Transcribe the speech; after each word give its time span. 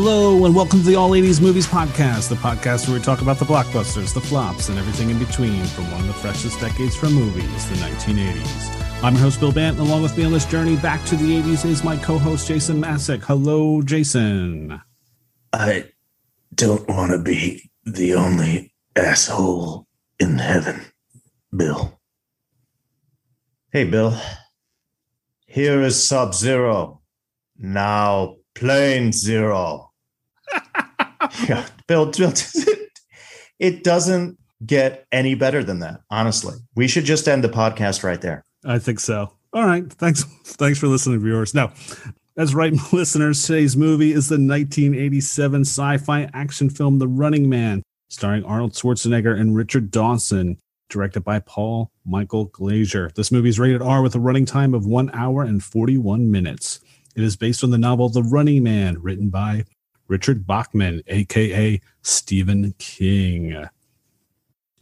Hello, 0.00 0.44
and 0.44 0.54
welcome 0.54 0.78
to 0.78 0.86
the 0.86 0.94
All 0.94 1.10
80s 1.10 1.40
Movies 1.40 1.66
Podcast, 1.66 2.28
the 2.28 2.36
podcast 2.36 2.86
where 2.86 2.96
we 2.96 3.04
talk 3.04 3.20
about 3.20 3.40
the 3.40 3.44
blockbusters, 3.44 4.14
the 4.14 4.20
flops, 4.20 4.68
and 4.68 4.78
everything 4.78 5.10
in 5.10 5.18
between 5.18 5.64
from 5.64 5.90
one 5.90 6.02
of 6.02 6.06
the 6.06 6.12
freshest 6.12 6.60
decades 6.60 6.94
for 6.94 7.10
movies, 7.10 7.68
the 7.68 7.74
1980s. 7.74 9.02
I'm 9.02 9.14
your 9.14 9.24
host, 9.24 9.40
Bill 9.40 9.50
Bant, 9.50 9.76
and 9.76 9.88
along 9.88 10.02
with 10.02 10.16
me 10.16 10.24
on 10.24 10.30
this 10.30 10.44
journey 10.44 10.76
back 10.76 11.04
to 11.06 11.16
the 11.16 11.42
80s 11.42 11.64
is 11.64 11.82
my 11.82 11.96
co 11.96 12.16
host, 12.16 12.46
Jason 12.46 12.80
Masek. 12.80 13.24
Hello, 13.24 13.82
Jason. 13.82 14.80
I 15.52 15.90
don't 16.54 16.88
want 16.88 17.10
to 17.10 17.18
be 17.18 17.68
the 17.84 18.14
only 18.14 18.72
asshole 18.94 19.88
in 20.20 20.38
heaven, 20.38 20.80
Bill. 21.54 21.98
Hey, 23.72 23.82
Bill. 23.82 24.16
Here 25.46 25.82
is 25.82 26.00
Sub 26.00 26.34
Zero. 26.34 27.00
Now, 27.58 28.36
Plain 28.54 29.10
Zero. 29.10 29.87
Yeah, 31.46 31.66
Bill, 31.86 32.06
Bill, 32.10 32.32
it 33.58 33.84
doesn't 33.84 34.38
get 34.64 35.06
any 35.12 35.34
better 35.34 35.62
than 35.62 35.80
that, 35.80 36.00
honestly. 36.10 36.56
We 36.74 36.88
should 36.88 37.04
just 37.04 37.28
end 37.28 37.44
the 37.44 37.48
podcast 37.48 38.02
right 38.02 38.20
there. 38.20 38.44
I 38.64 38.78
think 38.78 39.00
so. 39.00 39.32
All 39.52 39.64
right. 39.64 39.90
Thanks. 39.94 40.24
Thanks 40.44 40.78
for 40.78 40.88
listening, 40.88 41.20
viewers. 41.20 41.54
Now, 41.54 41.72
that's 42.36 42.54
right, 42.54 42.72
listeners. 42.92 43.44
Today's 43.44 43.76
movie 43.76 44.12
is 44.12 44.28
the 44.28 44.34
1987 44.34 45.62
sci 45.62 45.98
fi 45.98 46.28
action 46.34 46.70
film, 46.70 46.98
The 46.98 47.08
Running 47.08 47.48
Man, 47.48 47.82
starring 48.10 48.44
Arnold 48.44 48.74
Schwarzenegger 48.74 49.38
and 49.38 49.56
Richard 49.56 49.90
Dawson, 49.90 50.58
directed 50.88 51.24
by 51.24 51.40
Paul 51.40 51.90
Michael 52.04 52.46
Glaser. 52.46 53.10
This 53.14 53.32
movie 53.32 53.48
is 53.48 53.58
rated 53.58 53.82
R 53.82 54.02
with 54.02 54.14
a 54.14 54.20
running 54.20 54.46
time 54.46 54.74
of 54.74 54.86
one 54.86 55.10
hour 55.14 55.42
and 55.42 55.62
41 55.62 56.30
minutes. 56.30 56.80
It 57.16 57.24
is 57.24 57.36
based 57.36 57.64
on 57.64 57.70
the 57.70 57.78
novel 57.78 58.08
The 58.08 58.22
Running 58.22 58.62
Man, 58.62 59.00
written 59.00 59.30
by 59.30 59.64
Richard 60.08 60.46
Bachman, 60.46 61.02
aka 61.06 61.80
Stephen 62.02 62.74
King. 62.78 63.68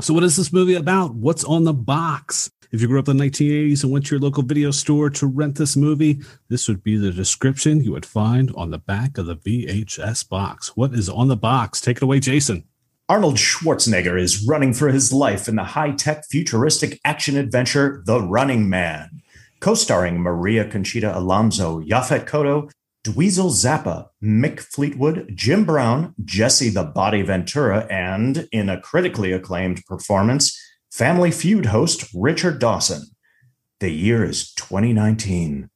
So, 0.01 0.15
what 0.15 0.25
is 0.25 0.37
this 0.37 0.53
movie 0.53 0.75
about? 0.75 1.15
What's 1.15 1.45
on 1.45 1.65
the 1.65 1.73
box? 1.73 2.51
If 2.73 2.81
you 2.81 2.89
grew 2.89 2.99
up 2.99 3.09
in 3.09 3.17
the 3.17 3.25
1980s 3.25 3.85
and 3.85 3.93
went 3.93 4.07
to 4.07 4.15
your 4.15 4.21
local 4.21 4.43
video 4.43 4.71
store 4.71 5.09
to 5.11 5.27
rent 5.27 5.57
this 5.57 5.77
movie, 5.77 6.21
this 6.49 6.69
would 6.69 6.83
be 6.83 6.97
the 6.97 7.13
description 7.13 7.83
you 7.83 7.93
would 7.93 8.05
find 8.05 8.53
on 8.57 8.71
the 8.71 8.79
back 8.79 9.19
of 9.19 9.27
the 9.27 9.37
VHS 9.37 10.29
box. 10.29 10.77
What 10.77 10.93
is 10.93 11.09
on 11.09 11.29
the 11.29 11.37
box? 11.37 11.81
Take 11.81 11.99
it 11.99 12.03
away, 12.03 12.21
Jason. 12.21 12.65
Arnold 13.09 13.37
Schwarzenegger 13.37 14.21
is 14.21 14.45
running 14.47 14.75
for 14.75 14.89
his 14.89 15.13
life 15.13 15.47
in 15.49 15.55
the 15.55 15.63
high 15.63 15.93
tech 15.93 16.25
futuristic 16.27 17.01
action 17.05 17.37
adventure 17.37 18.03
The 18.05 18.21
Running 18.21 18.69
Man. 18.69 19.23
Co 19.61 19.75
starring 19.75 20.21
Maria 20.21 20.69
Conchita 20.69 21.17
Alonso, 21.17 21.81
Yaphet 21.81 22.27
Kotto, 22.27 22.71
Dweezil 23.07 23.51
Zappa, 23.53 24.09
Mick 24.21 24.59
Fleetwood, 24.59 25.31
Jim 25.33 25.65
Brown, 25.65 26.13
Jesse 26.25 26.71
the 26.71 26.83
Body 26.83 27.23
Ventura, 27.23 27.87
and 27.89 28.49
in 28.51 28.69
a 28.69 28.81
critically 28.81 29.31
acclaimed 29.31 29.85
performance, 29.87 30.61
Family 30.91 31.31
Feud 31.31 31.67
host 31.67 32.11
Richard 32.13 32.59
Dawson. 32.59 33.03
The 33.79 33.91
year 33.91 34.25
is 34.25 34.53
2019. 34.55 35.71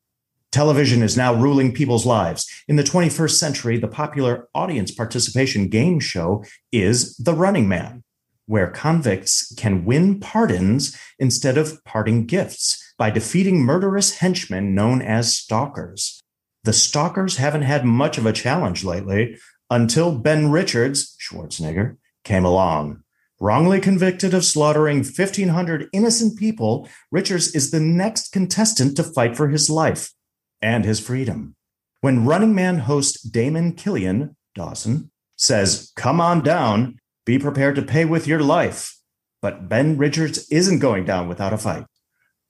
Television 0.51 1.05
is 1.05 1.17
now 1.17 1.33
ruling 1.33 1.73
people's 1.73 2.05
lives. 2.05 2.51
In 2.67 2.75
the 2.75 2.83
21st 2.83 3.39
century, 3.39 3.79
the 3.79 3.87
popular 3.87 4.49
audience 4.53 4.91
participation 4.91 5.69
game 5.69 6.01
show 6.01 6.43
is 6.73 7.17
The 7.17 7.35
Running 7.35 7.69
Man, 7.69 8.03
where 8.47 8.73
convicts 8.73 9.55
can 9.57 9.85
win 9.85 10.19
pardons 10.19 10.99
instead 11.21 11.57
of 11.57 11.85
parting 11.85 12.27
gifts 12.27 12.93
by 12.99 13.11
defeating 13.11 13.61
murderous 13.61 14.17
henchmen 14.17 14.75
known 14.75 15.01
as 15.01 15.37
stalkers. 15.37 16.20
The 16.65 16.73
stalkers 16.73 17.39
haven't 17.39 17.63
had 17.63 17.85
much 17.85 18.19
of 18.19 18.27
a 18.27 18.33
challenge 18.33 18.85
lately 18.85 19.39
until 19.71 20.19
Ben 20.19 20.51
Richards, 20.51 21.17
Schwarzenegger, 21.19 21.97
came 22.25 22.45
along. 22.45 23.03
Wrongly 23.41 23.81
convicted 23.81 24.35
of 24.35 24.45
slaughtering 24.45 24.99
1,500 24.99 25.89
innocent 25.95 26.39
people, 26.39 26.87
Richards 27.11 27.55
is 27.55 27.71
the 27.71 27.81
next 27.81 28.33
contestant 28.33 28.97
to 28.97 29.03
fight 29.03 29.35
for 29.35 29.49
his 29.49 29.71
life 29.71 30.13
and 30.61 30.85
his 30.85 31.01
freedom. 31.01 31.57
When 32.03 32.27
Running 32.27 32.55
Man 32.55 32.81
host 32.81 33.33
Damon 33.33 33.73
Killian, 33.73 34.37
Dawson, 34.55 35.11
says, 35.37 35.91
Come 35.97 36.21
on 36.21 36.43
down, 36.43 36.99
be 37.25 37.39
prepared 37.39 37.77
to 37.77 37.83
pay 37.83 38.05
with 38.05 38.27
your 38.27 38.43
life. 38.43 38.99
But 39.41 39.71
Ben 39.71 39.97
Richards 39.97 40.47
isn't 40.51 40.81
going 40.81 41.07
down 41.07 41.27
without 41.27 41.55
a 41.55 41.59
fight. 41.59 41.87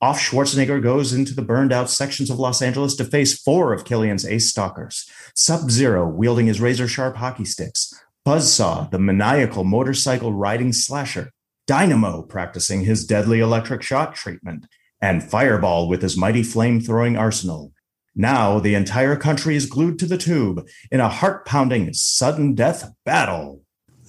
Off 0.03 0.19
Schwarzenegger 0.19 0.83
goes 0.83 1.13
into 1.13 1.35
the 1.35 1.43
burned 1.43 1.73
out 1.73 1.91
sections 1.91 2.31
of 2.31 2.39
Los 2.39 2.63
Angeles 2.63 2.97
to 2.97 3.05
face 3.05 3.39
four 3.39 3.75
of 3.75 3.85
Killian's 3.85 4.25
ace 4.25 4.49
stalkers 4.49 5.07
Sub 5.35 5.71
Zero 5.71 6.09
wielding 6.09 6.47
his 6.47 6.61
razor 6.61 6.89
sharp 6.89 7.17
hockey 7.17 7.45
sticks, 7.45 7.93
Buzzsaw, 8.27 8.91
the 8.91 8.99
maniacal 8.99 9.63
motorcycle 9.65 10.33
riding 10.33 10.73
slasher, 10.73 11.33
Dynamo 11.67 12.23
practicing 12.23 12.81
his 12.81 13.05
deadly 13.05 13.41
electric 13.41 13.83
shock 13.83 14.15
treatment, 14.15 14.67
and 15.03 15.23
Fireball 15.23 15.87
with 15.87 16.01
his 16.01 16.17
mighty 16.17 16.43
flame 16.43 16.81
throwing 16.81 17.17
arsenal. 17.19 17.73
Now 18.15 18.59
the 18.59 18.75
entire 18.75 19.17
country 19.17 19.55
is 19.55 19.67
glued 19.67 19.99
to 19.99 20.07
the 20.07 20.19
tube 20.19 20.67
in 20.91 21.01
a 21.01 21.09
heart 21.09 21.45
pounding 21.45 21.93
sudden 21.93 22.55
death 22.55 22.91
battle. 23.05 23.63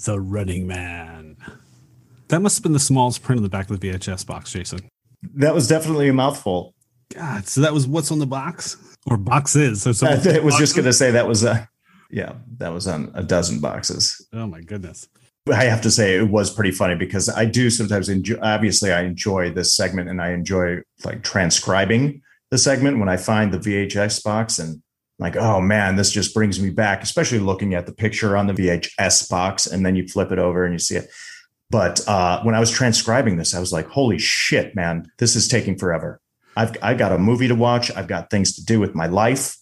The 0.06 0.20
Running 0.20 0.68
Man. 0.68 1.36
That 2.30 2.42
must 2.42 2.58
have 2.58 2.64
been 2.64 2.74
the 2.74 2.80
smallest 2.80 3.24
print 3.24 3.40
on 3.40 3.44
the 3.44 3.50
back 3.50 3.70
of 3.70 3.78
the 3.80 3.90
VHS 3.90 4.26
box, 4.26 4.54
Jason. 4.54 4.80
That 5.36 5.54
was 5.54 5.68
definitely 5.68 6.10
a 6.10 6.14
mouthful. 6.14 6.74
God, 7.14 7.48
so 7.48 7.62
that 7.62 7.74
was 7.74 7.88
what's 7.88 8.12
on 8.12 8.20
the 8.20 8.26
box 8.26 8.78
or 9.06 9.18
boxes. 9.18 9.84
So 9.84 9.90
I 10.08 10.40
was 10.40 10.58
just 10.58 10.76
going 10.76 10.86
to 10.86 10.94
say 10.94 11.12
that 11.12 11.28
was 11.28 11.44
a, 11.44 11.70
yeah, 12.10 12.34
that 12.58 12.70
was 12.70 12.88
on 12.88 13.12
a 13.14 13.24
dozen 13.24 13.60
boxes. 13.60 14.28
Oh 14.34 14.48
my 14.48 14.62
goodness. 14.62 15.08
I 15.52 15.64
have 15.66 15.82
to 15.82 15.92
say 15.92 16.16
it 16.16 16.30
was 16.30 16.54
pretty 16.54 16.72
funny 16.72 16.96
because 16.96 17.28
I 17.28 17.46
do 17.46 17.70
sometimes 17.70 18.10
enjoy, 18.10 18.38
obviously 18.42 18.92
I 18.92 19.02
enjoy 19.02 19.52
this 19.52 19.76
segment 19.76 20.08
and 20.08 20.22
I 20.22 20.32
enjoy 20.32 20.82
like 21.04 21.24
transcribing 21.24 22.22
the 22.52 22.58
segment 22.58 23.00
when 23.00 23.10
I 23.10 23.18
find 23.18 23.52
the 23.52 23.58
VHS 23.58 24.24
box 24.24 24.60
and 24.60 24.82
like, 25.18 25.36
oh 25.36 25.60
man, 25.60 25.96
this 25.96 26.12
just 26.12 26.34
brings 26.34 26.60
me 26.60 26.70
back, 26.70 27.02
especially 27.02 27.40
looking 27.40 27.74
at 27.74 27.86
the 27.86 27.94
picture 27.94 28.38
on 28.38 28.48
the 28.48 28.54
VHS 28.54 29.30
box 29.30 29.66
and 29.66 29.86
then 29.86 29.96
you 29.96 30.08
flip 30.08 30.32
it 30.32 30.40
over 30.40 30.64
and 30.64 30.74
you 30.74 30.80
see 30.80 30.96
it. 30.96 31.10
But 31.72 32.06
uh, 32.06 32.44
when 32.44 32.54
I 32.54 32.60
was 32.60 32.70
transcribing 32.70 33.38
this, 33.38 33.56
I 33.56 33.60
was 33.62 33.72
like, 33.72 33.88
holy 33.88 34.18
shit, 34.18 34.76
man, 34.76 35.10
this 35.20 35.38
is 35.38 35.48
taking 35.48 35.78
forever. 35.78 36.20
I've 36.58 36.76
I 36.84 36.94
got 36.96 37.14
a 37.14 37.18
movie 37.18 37.48
to 37.48 37.56
watch. 37.56 37.90
I've 37.96 38.10
got 38.10 38.30
things 38.30 38.54
to 38.56 38.66
do 38.66 38.80
with 38.80 38.94
my 38.94 39.08
life. 39.08 39.56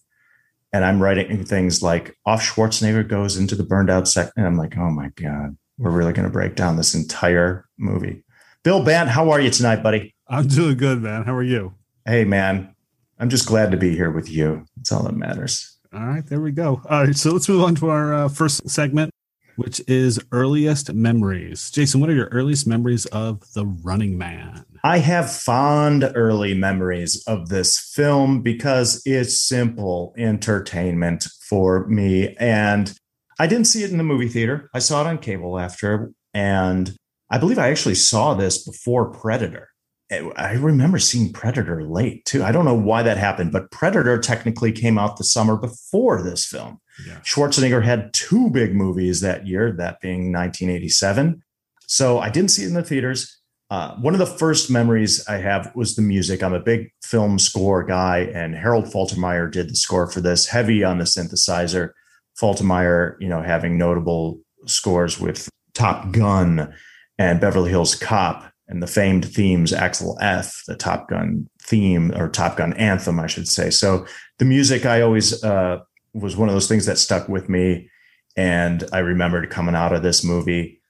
And 0.74 0.84
I'm 0.84 1.02
writing 1.02 1.46
things 1.46 1.84
like 1.84 2.18
off 2.26 2.42
Schwarzenegger 2.42 3.08
goes 3.08 3.38
into 3.38 3.56
the 3.56 3.64
burned 3.64 3.92
out 3.92 4.08
second. 4.08 4.34
And 4.38 4.48
I'm 4.48 4.58
like, 4.58 4.76
oh 4.76 4.90
my 4.90 5.10
God, 5.10 5.56
we're 5.78 5.92
really 5.92 6.14
going 6.14 6.28
to 6.28 6.34
break 6.34 6.56
down 6.56 6.78
this 6.78 6.96
entire 6.96 7.68
movie. 7.78 8.24
Bill 8.64 8.84
Bant, 8.84 9.10
how 9.10 9.30
are 9.30 9.40
you 9.40 9.52
tonight, 9.52 9.84
buddy? 9.84 10.16
I'm 10.28 10.48
doing 10.48 10.78
good, 10.78 11.02
man. 11.04 11.26
How 11.26 11.36
are 11.36 11.44
you? 11.44 11.76
Hey, 12.06 12.24
man. 12.24 12.74
I'm 13.20 13.30
just 13.30 13.48
glad 13.48 13.70
to 13.72 13.78
be 13.78 13.96
here 13.96 14.10
with 14.10 14.30
you. 14.30 14.66
That's 14.78 14.92
all 14.92 15.04
that 15.04 15.16
matters. 15.16 15.78
All 15.94 16.06
right, 16.06 16.26
there 16.26 16.42
we 16.42 16.52
go. 16.52 16.82
All 16.90 17.06
right, 17.06 17.16
so 17.16 17.32
let's 17.32 17.50
move 17.50 17.64
on 17.64 17.76
to 17.76 17.90
our 17.90 18.14
uh, 18.14 18.30
first 18.30 18.68
segment 18.68 19.12
which 19.60 19.82
is 19.88 20.20
earliest 20.32 20.94
memories. 20.94 21.70
Jason, 21.70 22.00
what 22.00 22.10
are 22.10 22.16
your 22.16 22.28
earliest 22.28 22.66
memories 22.66 23.06
of 23.08 23.42
The 23.54 23.66
Running 23.66 24.18
Man? 24.18 24.64
I 24.86 25.00
have 25.00 25.30
fond 25.30 26.10
early 26.16 26.54
memories 26.54 27.22
of 27.28 27.50
this 27.50 27.78
film 27.94 28.42
because 28.42 29.02
it's 29.06 29.42
simple 29.42 30.14
entertainment 30.18 31.28
for 31.50 31.86
me. 31.88 32.38
And 32.40 32.98
I 33.38 33.48
didn't 33.48 33.68
see 33.68 33.84
it 33.84 33.92
in 33.92 33.98
the 33.98 34.04
movie 34.04 34.30
theater. 34.30 34.70
I 34.74 34.80
saw 34.80 35.02
it 35.02 35.08
on 35.08 35.18
cable 35.18 35.60
after. 35.60 36.14
And 36.34 36.96
I 37.30 37.38
believe 37.38 37.60
I 37.60 37.70
actually 37.70 37.96
saw 37.96 38.36
this 38.36 38.66
before 38.66 39.12
Predator. 39.12 39.68
I 40.12 40.54
remember 40.54 40.98
seeing 40.98 41.32
Predator 41.32 41.84
late 41.84 42.26
too. 42.26 42.44
I 42.44 42.52
don't 42.52 42.66
know 42.66 42.74
why 42.74 43.04
that 43.04 43.18
happened, 43.18 43.52
but 43.52 43.70
Predator 43.70 44.18
technically 44.18 44.72
came 44.72 44.98
out 44.98 45.18
the 45.18 45.24
summer 45.24 45.56
before 45.56 46.24
this 46.24 46.46
film. 46.46 46.80
Yeah. 47.08 47.20
Schwarzenegger 47.20 47.84
had 47.84 48.12
two 48.14 48.50
big 48.50 48.74
movies 48.74 49.22
that 49.22 49.46
year, 49.46 49.72
that 49.74 50.02
being 50.02 50.32
1987. 50.32 51.44
So 51.86 52.20
I 52.20 52.30
didn't 52.30 52.50
see 52.50 52.64
it 52.64 52.70
in 52.70 52.74
the 52.74 52.84
theaters. 52.84 53.40
Uh, 53.70 53.96
one 53.98 54.16
of 54.16 54.20
the 54.20 54.26
first 54.26 54.72
memories 54.72 55.28
I 55.28 55.38
have 55.38 55.72
was 55.76 55.96
the 55.96 56.02
music. 56.02 56.42
I'm 56.42 56.54
a 56.54 56.60
big 56.60 56.92
film 57.04 57.38
score 57.38 57.84
guy, 57.84 58.30
and 58.34 58.56
Harold 58.56 58.86
Faltermeyer 58.86 59.52
did 59.52 59.70
the 59.70 59.76
score 59.76 60.10
for 60.10 60.22
this, 60.22 60.48
heavy 60.48 60.84
on 60.84 60.98
the 60.98 61.04
synthesizer. 61.04 61.92
Faltermeyer, 62.40 63.16
you 63.20 63.30
know, 63.30 63.44
having 63.44 63.78
notable 63.78 64.40
scores 64.66 65.20
with 65.20 65.50
Top 65.76 66.12
Gun 66.12 66.74
and 67.20 67.40
Beverly 67.40 67.70
Hills 67.70 67.94
Cop 67.94 68.52
and 68.70 68.82
the 68.82 68.88
famed 68.88 69.26
themes 69.26 69.74
Axel 69.74 70.18
F, 70.22 70.64
the 70.68 70.76
Top 70.76 71.10
Gun 71.10 71.50
theme 71.64 72.12
or 72.16 72.30
Top 72.30 72.56
Gun 72.56 72.74
anthem, 72.74 73.20
I 73.20 73.28
should 73.28 73.48
say. 73.48 73.70
So 73.72 74.06
the 74.38 74.46
music 74.46 74.86
I 74.86 75.02
always 75.02 75.44
uh, 75.44 75.80
was 76.14 76.38
one 76.38 76.48
of 76.48 76.56
those 76.56 76.68
things 76.68 76.86
that 76.86 77.00
stuck 77.00 77.28
with 77.28 77.50
me. 77.50 77.90
And 78.38 78.88
I 78.94 79.00
remembered 79.00 79.50
coming 79.50 79.76
out 79.76 79.92
of 79.92 80.04
this 80.04 80.24
movie, 80.24 80.82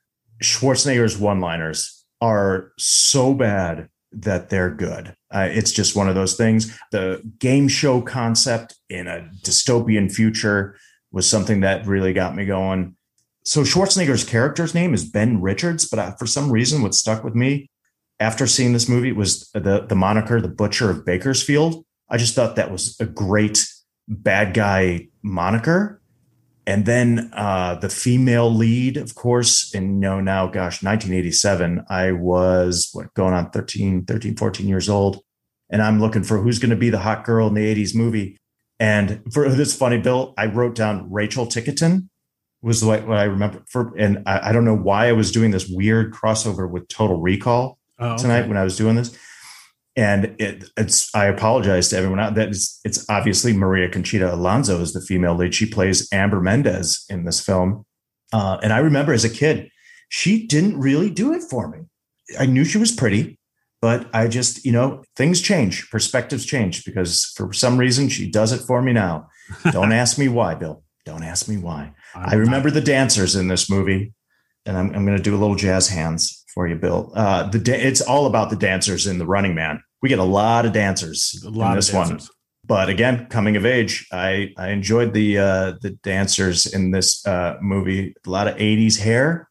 Schwarzenegger's 0.44 1.18
one 1.18 1.40
liners 1.40 2.06
are 2.22 2.74
so 2.78 3.34
bad 3.34 3.90
that 4.12 4.50
they're 4.50 4.74
good. 4.74 5.16
Uh, 5.32 5.48
it's 5.52 5.72
just 5.72 5.96
one 5.96 6.10
of 6.10 6.16
those 6.16 6.36
things. 6.36 6.78
The 6.92 7.22
game 7.40 7.68
show 7.68 8.02
concept 8.02 8.76
in 8.90 9.08
a 9.08 9.30
dystopian 9.44 10.12
future 10.12 10.76
was 11.12 11.30
something 11.30 11.62
that 11.62 11.88
really 11.88 12.14
got 12.14 12.36
me 12.36 12.46
going. 12.46 12.96
So 13.50 13.64
Schwarzenegger's 13.64 14.24
character's 14.24 14.76
name 14.76 14.94
is 14.94 15.10
Ben 15.10 15.42
Richards, 15.42 15.90
but 15.90 15.98
I, 15.98 16.14
for 16.20 16.28
some 16.28 16.52
reason, 16.52 16.84
what 16.84 16.94
stuck 16.94 17.24
with 17.24 17.34
me 17.34 17.68
after 18.20 18.46
seeing 18.46 18.74
this 18.74 18.88
movie 18.88 19.12
was 19.12 19.50
the 19.56 19.88
the 19.90 19.96
moniker, 19.96 20.40
the 20.40 20.48
Butcher 20.48 20.92
of 20.92 21.04
Bakersfield. 21.04 21.84
I 22.12 22.18
just 22.18 22.36
thought 22.36 22.58
that 22.58 22.72
was 22.72 22.96
a 23.00 23.08
great 23.08 23.68
bad 24.08 24.54
guy 24.54 25.08
moniker. 25.24 26.00
And 26.68 26.86
then 26.86 27.32
uh, 27.34 27.74
the 27.74 27.90
female 27.90 28.54
lead, 28.54 28.98
of 28.98 29.16
course, 29.16 29.74
and 29.74 29.96
you 29.96 30.00
know, 30.00 30.22
now, 30.22 30.46
gosh, 30.46 30.84
1987, 30.84 31.86
I 31.90 32.12
was 32.12 32.92
what 32.94 33.12
going 33.16 33.34
on 33.34 33.50
13, 33.50 34.06
13, 34.06 34.36
14 34.38 34.68
years 34.68 34.90
old. 34.90 35.24
And 35.72 35.82
I'm 35.82 36.00
looking 36.00 36.22
for 36.22 36.38
who's 36.38 36.60
going 36.60 36.70
to 36.70 36.76
be 36.76 36.92
the 36.92 37.00
hot 37.00 37.26
girl 37.26 37.48
in 37.48 37.56
the 37.56 37.76
80s 37.76 37.96
movie. 37.96 38.38
And 38.80 39.24
for 39.34 39.50
this 39.50 39.76
funny, 39.76 39.98
Bill, 39.98 40.36
I 40.38 40.46
wrote 40.46 40.76
down 40.76 41.12
Rachel 41.12 41.48
Ticotin 41.48 42.10
was 42.62 42.84
what, 42.84 43.08
what 43.08 43.18
I 43.18 43.24
remember 43.24 43.64
for, 43.68 43.96
and 43.98 44.24
I, 44.26 44.50
I, 44.50 44.52
don't 44.52 44.66
know 44.66 44.76
why 44.76 45.08
I 45.08 45.14
was 45.14 45.32
doing 45.32 45.52
this 45.52 45.68
weird 45.68 46.14
crossover 46.14 46.70
with 46.70 46.88
Total 46.88 47.20
Recall 47.20 47.78
oh, 48.00 48.10
okay. 48.10 48.22
tonight 48.22 48.48
when 48.48 48.58
I 48.58 48.64
was 48.64 48.78
doing 48.78 48.96
this. 48.96 49.18
And 49.96 50.36
it, 50.40 50.66
it's 50.78 51.14
I 51.16 51.26
apologize 51.26 51.90
to 51.90 51.98
everyone 51.98 52.20
out 52.20 52.36
that 52.36 52.50
it's, 52.50 52.80
it's 52.86 53.10
obviously 53.10 53.54
Maria 53.54 53.90
Conchita 53.90 54.34
Alonso 54.34 54.80
is 54.82 54.94
the 54.94 55.02
female 55.02 55.36
lead. 55.36 55.56
She 55.56 55.66
plays 55.66 56.08
Amber 56.14 56.42
Mendez 56.42 57.06
in 57.10 57.26
this 57.26 57.42
film. 57.42 57.86
Uh, 58.32 58.60
and 58.62 58.72
I 58.72 58.78
remember 58.78 59.14
as 59.14 59.26
a 59.26 59.30
kid, 59.30 59.70
she 60.10 60.46
didn't 60.46 60.80
really 60.80 61.10
do 61.10 61.34
it 61.34 61.44
for 61.44 61.68
me. 61.68 61.80
I 62.40 62.46
knew 62.46 62.64
she 62.64 62.78
was 62.78 62.92
pretty, 62.92 63.40
but 63.82 64.10
I 64.14 64.28
just, 64.28 64.66
you 64.66 64.72
know, 64.72 65.04
things 65.16 65.42
change, 65.42 65.90
perspectives 65.90 66.46
change 66.46 66.86
because 66.86 67.26
for 67.36 67.52
some 67.54 67.78
reason 67.78 68.10
she 68.10 68.30
does 68.30 68.52
it 68.52 68.60
for 68.60 68.82
me 68.82 68.94
now. 68.94 69.28
Don't 69.72 69.92
ask 69.92 70.18
me 70.18 70.28
why, 70.28 70.56
Bill. 70.56 70.84
Don't 71.10 71.24
ask 71.24 71.48
me 71.48 71.58
why. 71.58 71.92
I 72.14 72.36
remember 72.36 72.70
the 72.70 72.82
dancers 72.82 73.36
in 73.36 73.48
this 73.48 73.68
movie, 73.68 74.14
and 74.68 74.78
I'm, 74.78 74.94
I'm 74.94 75.06
going 75.08 75.18
to 75.18 75.24
do 75.24 75.36
a 75.36 75.40
little 75.40 75.56
jazz 75.56 75.90
hands 75.90 76.46
for 76.54 76.68
you, 76.68 76.76
Bill. 76.76 77.12
Uh, 77.16 77.50
the 77.50 77.58
da- 77.58 77.82
it's 77.82 78.00
all 78.00 78.28
about 78.28 78.52
the 78.52 78.56
dancers 78.56 79.08
in 79.08 79.18
the 79.18 79.26
Running 79.26 79.56
Man. 79.56 79.82
We 80.04 80.10
get 80.10 80.20
a 80.20 80.24
lot 80.24 80.68
of 80.68 80.72
dancers 80.72 81.44
a 81.44 81.50
lot 81.50 81.72
in 81.72 81.76
this 81.78 81.92
one. 81.92 82.20
But 82.64 82.90
again, 82.90 83.26
coming 83.26 83.56
of 83.56 83.66
age, 83.66 84.06
I 84.12 84.50
I 84.56 84.70
enjoyed 84.70 85.14
the 85.14 85.40
uh, 85.40 85.74
the 85.82 85.98
dancers 86.04 86.68
in 86.68 86.92
this 86.92 87.26
uh, 87.26 87.58
movie. 87.60 88.14
A 88.24 88.30
lot 88.30 88.48
of 88.48 88.56
'80s 88.58 89.00
hair, 89.00 89.50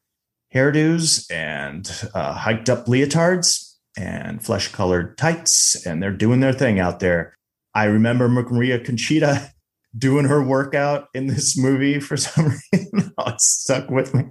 hairdos, 0.55 1.29
and 1.29 1.91
uh, 2.15 2.35
hiked 2.35 2.71
up 2.71 2.87
leotards 2.87 3.75
and 3.97 4.45
flesh 4.45 4.71
colored 4.71 5.19
tights, 5.19 5.85
and 5.85 6.01
they're 6.01 6.13
doing 6.13 6.39
their 6.39 6.53
thing 6.53 6.79
out 6.79 7.01
there. 7.01 7.37
I 7.75 7.87
remember 7.87 8.29
Maria 8.29 8.79
Conchita 8.79 9.51
doing 9.97 10.27
her 10.27 10.43
workout 10.43 11.09
in 11.15 11.27
this 11.27 11.57
movie 11.57 12.01
for 12.01 12.17
some 12.17 12.57
reason. 12.73 13.13
oh, 13.19 13.31
it 13.31 13.41
stuck 13.41 13.91
with 13.91 14.15
me 14.15 14.25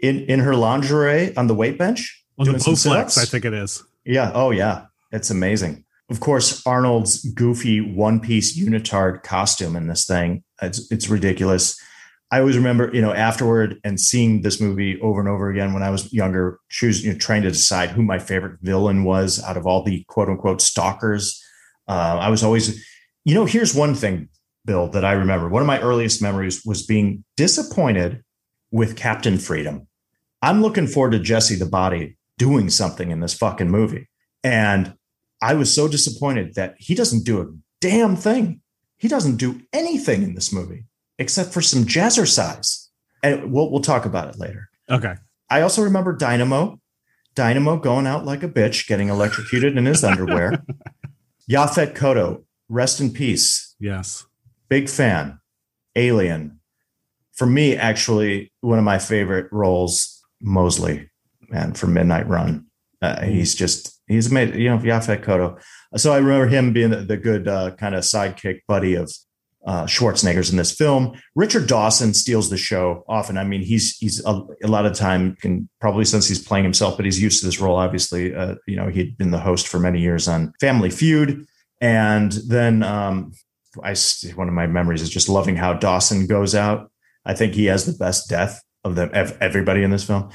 in 0.00 0.20
in 0.24 0.40
her 0.40 0.54
lingerie 0.54 1.36
on 1.36 1.46
the 1.46 1.54
weight 1.54 1.78
bench. 1.78 2.22
On 2.38 2.46
the 2.46 2.52
Bowflex, 2.52 3.16
I 3.16 3.24
think 3.24 3.46
it 3.46 3.54
is. 3.54 3.82
Yeah. 4.04 4.30
Oh, 4.34 4.50
yeah. 4.50 4.86
It's 5.10 5.30
amazing. 5.30 5.84
Of 6.10 6.20
course, 6.20 6.64
Arnold's 6.66 7.24
goofy 7.32 7.80
one 7.80 8.20
piece 8.20 8.58
unitard 8.58 9.22
costume 9.22 9.74
in 9.74 9.88
this 9.88 10.06
thing. 10.06 10.44
It's 10.62 10.90
it's 10.92 11.08
ridiculous. 11.08 11.80
I 12.30 12.40
always 12.40 12.56
remember, 12.56 12.90
you 12.92 13.00
know, 13.00 13.12
afterward 13.12 13.80
and 13.84 14.00
seeing 14.00 14.42
this 14.42 14.60
movie 14.60 15.00
over 15.00 15.20
and 15.20 15.28
over 15.28 15.48
again 15.48 15.72
when 15.72 15.84
I 15.84 15.90
was 15.90 16.12
younger, 16.12 16.58
choosing, 16.68 17.06
you 17.06 17.12
know, 17.12 17.18
trying 17.18 17.42
to 17.42 17.50
decide 17.50 17.90
who 17.90 18.02
my 18.02 18.18
favorite 18.18 18.58
villain 18.62 19.04
was 19.04 19.42
out 19.44 19.56
of 19.56 19.66
all 19.66 19.84
the 19.84 20.04
quote 20.08 20.28
unquote 20.28 20.60
stalkers. 20.60 21.40
Uh, 21.88 22.18
I 22.20 22.28
was 22.28 22.42
always, 22.42 22.84
you 23.24 23.34
know, 23.34 23.44
here's 23.44 23.74
one 23.74 23.94
thing, 23.94 24.28
Bill, 24.66 24.88
that 24.88 25.04
I 25.04 25.12
remember. 25.12 25.48
One 25.48 25.62
of 25.62 25.66
my 25.66 25.80
earliest 25.80 26.20
memories 26.20 26.62
was 26.66 26.84
being 26.84 27.24
disappointed 27.36 28.22
with 28.70 28.96
Captain 28.96 29.38
Freedom. 29.38 29.86
I'm 30.42 30.60
looking 30.60 30.86
forward 30.86 31.12
to 31.12 31.18
Jesse 31.18 31.54
the 31.54 31.66
Body 31.66 32.18
doing 32.36 32.68
something 32.68 33.10
in 33.10 33.20
this 33.20 33.34
fucking 33.34 33.70
movie. 33.70 34.08
And 34.44 34.94
I 35.40 35.54
was 35.54 35.74
so 35.74 35.88
disappointed 35.88 36.54
that 36.54 36.74
he 36.78 36.94
doesn't 36.94 37.24
do 37.24 37.40
a 37.40 37.46
damn 37.80 38.16
thing. 38.16 38.60
He 38.98 39.08
doesn't 39.08 39.36
do 39.36 39.60
anything 39.72 40.22
in 40.22 40.34
this 40.34 40.52
movie 40.52 40.84
except 41.18 41.52
for 41.52 41.62
some 41.62 41.84
jazzercise. 41.84 42.88
And 43.22 43.52
we'll 43.52 43.70
we'll 43.70 43.80
talk 43.80 44.04
about 44.04 44.28
it 44.28 44.38
later. 44.38 44.68
Okay. 44.90 45.14
I 45.50 45.62
also 45.62 45.82
remember 45.82 46.12
Dynamo. 46.12 46.80
Dynamo 47.34 47.76
going 47.76 48.06
out 48.06 48.24
like 48.24 48.42
a 48.42 48.48
bitch, 48.48 48.86
getting 48.86 49.08
electrocuted 49.08 49.76
in 49.76 49.84
his 49.84 50.02
underwear. 50.02 50.64
Yaphet 51.50 51.94
Kotto, 51.94 52.44
rest 52.68 53.00
in 53.00 53.12
peace. 53.12 53.74
Yes. 53.78 54.24
Big 54.68 54.88
fan. 54.88 55.38
Alien. 55.94 56.60
For 57.34 57.46
me, 57.46 57.76
actually, 57.76 58.52
one 58.60 58.78
of 58.78 58.84
my 58.84 58.98
favorite 58.98 59.52
roles, 59.52 60.22
Mosley, 60.40 61.10
man, 61.48 61.74
from 61.74 61.94
Midnight 61.94 62.28
Run. 62.28 62.66
Uh, 63.02 63.16
mm. 63.16 63.28
he's 63.28 63.54
just 63.54 64.00
he's 64.06 64.30
made 64.30 64.54
you 64.54 64.68
know 64.68 64.78
Yaphet 64.78 65.22
Kotto. 65.22 65.60
So 65.96 66.12
I 66.12 66.18
remember 66.18 66.46
him 66.46 66.72
being 66.72 66.90
the, 66.90 66.98
the 66.98 67.16
good 67.16 67.48
uh, 67.48 67.72
kind 67.72 67.94
of 67.94 68.04
sidekick 68.04 68.60
buddy 68.66 68.94
of 68.94 69.10
uh, 69.66 69.84
Schwarzenegger's 69.84 70.50
in 70.50 70.56
this 70.56 70.72
film. 70.72 71.20
Richard 71.34 71.66
Dawson 71.66 72.14
steals 72.14 72.50
the 72.50 72.56
show 72.56 73.04
often. 73.08 73.36
I 73.36 73.44
mean, 73.44 73.62
he's 73.62 73.96
he's 73.96 74.24
a, 74.24 74.40
a, 74.62 74.68
lot 74.68 74.86
of 74.86 74.94
time 74.94 75.36
can 75.36 75.68
probably 75.80 76.04
since 76.04 76.28
he's 76.28 76.42
playing 76.42 76.64
himself, 76.64 76.96
but 76.96 77.04
he's 77.04 77.20
used 77.20 77.40
to 77.40 77.46
this 77.46 77.60
role. 77.60 77.76
Obviously, 77.76 78.34
uh, 78.34 78.54
you 78.66 78.76
know, 78.76 78.88
he'd 78.88 79.18
been 79.18 79.32
the 79.32 79.40
host 79.40 79.66
for 79.66 79.80
many 79.80 80.00
years 80.00 80.28
on 80.28 80.52
Family 80.60 80.90
Feud, 80.90 81.46
and 81.80 82.32
then 82.48 82.82
um, 82.84 83.32
I 83.82 83.94
one 84.34 84.48
of 84.48 84.54
my 84.54 84.66
memories 84.66 85.02
is 85.02 85.10
just 85.10 85.28
loving 85.28 85.56
how 85.56 85.74
Dawson 85.74 86.26
goes 86.26 86.54
out. 86.54 86.90
I 87.24 87.34
think 87.34 87.54
he 87.54 87.66
has 87.66 87.86
the 87.86 87.96
best 87.98 88.28
death 88.28 88.62
of 88.84 88.94
them 88.94 89.10
everybody 89.12 89.82
in 89.82 89.90
this 89.90 90.04
film. 90.04 90.30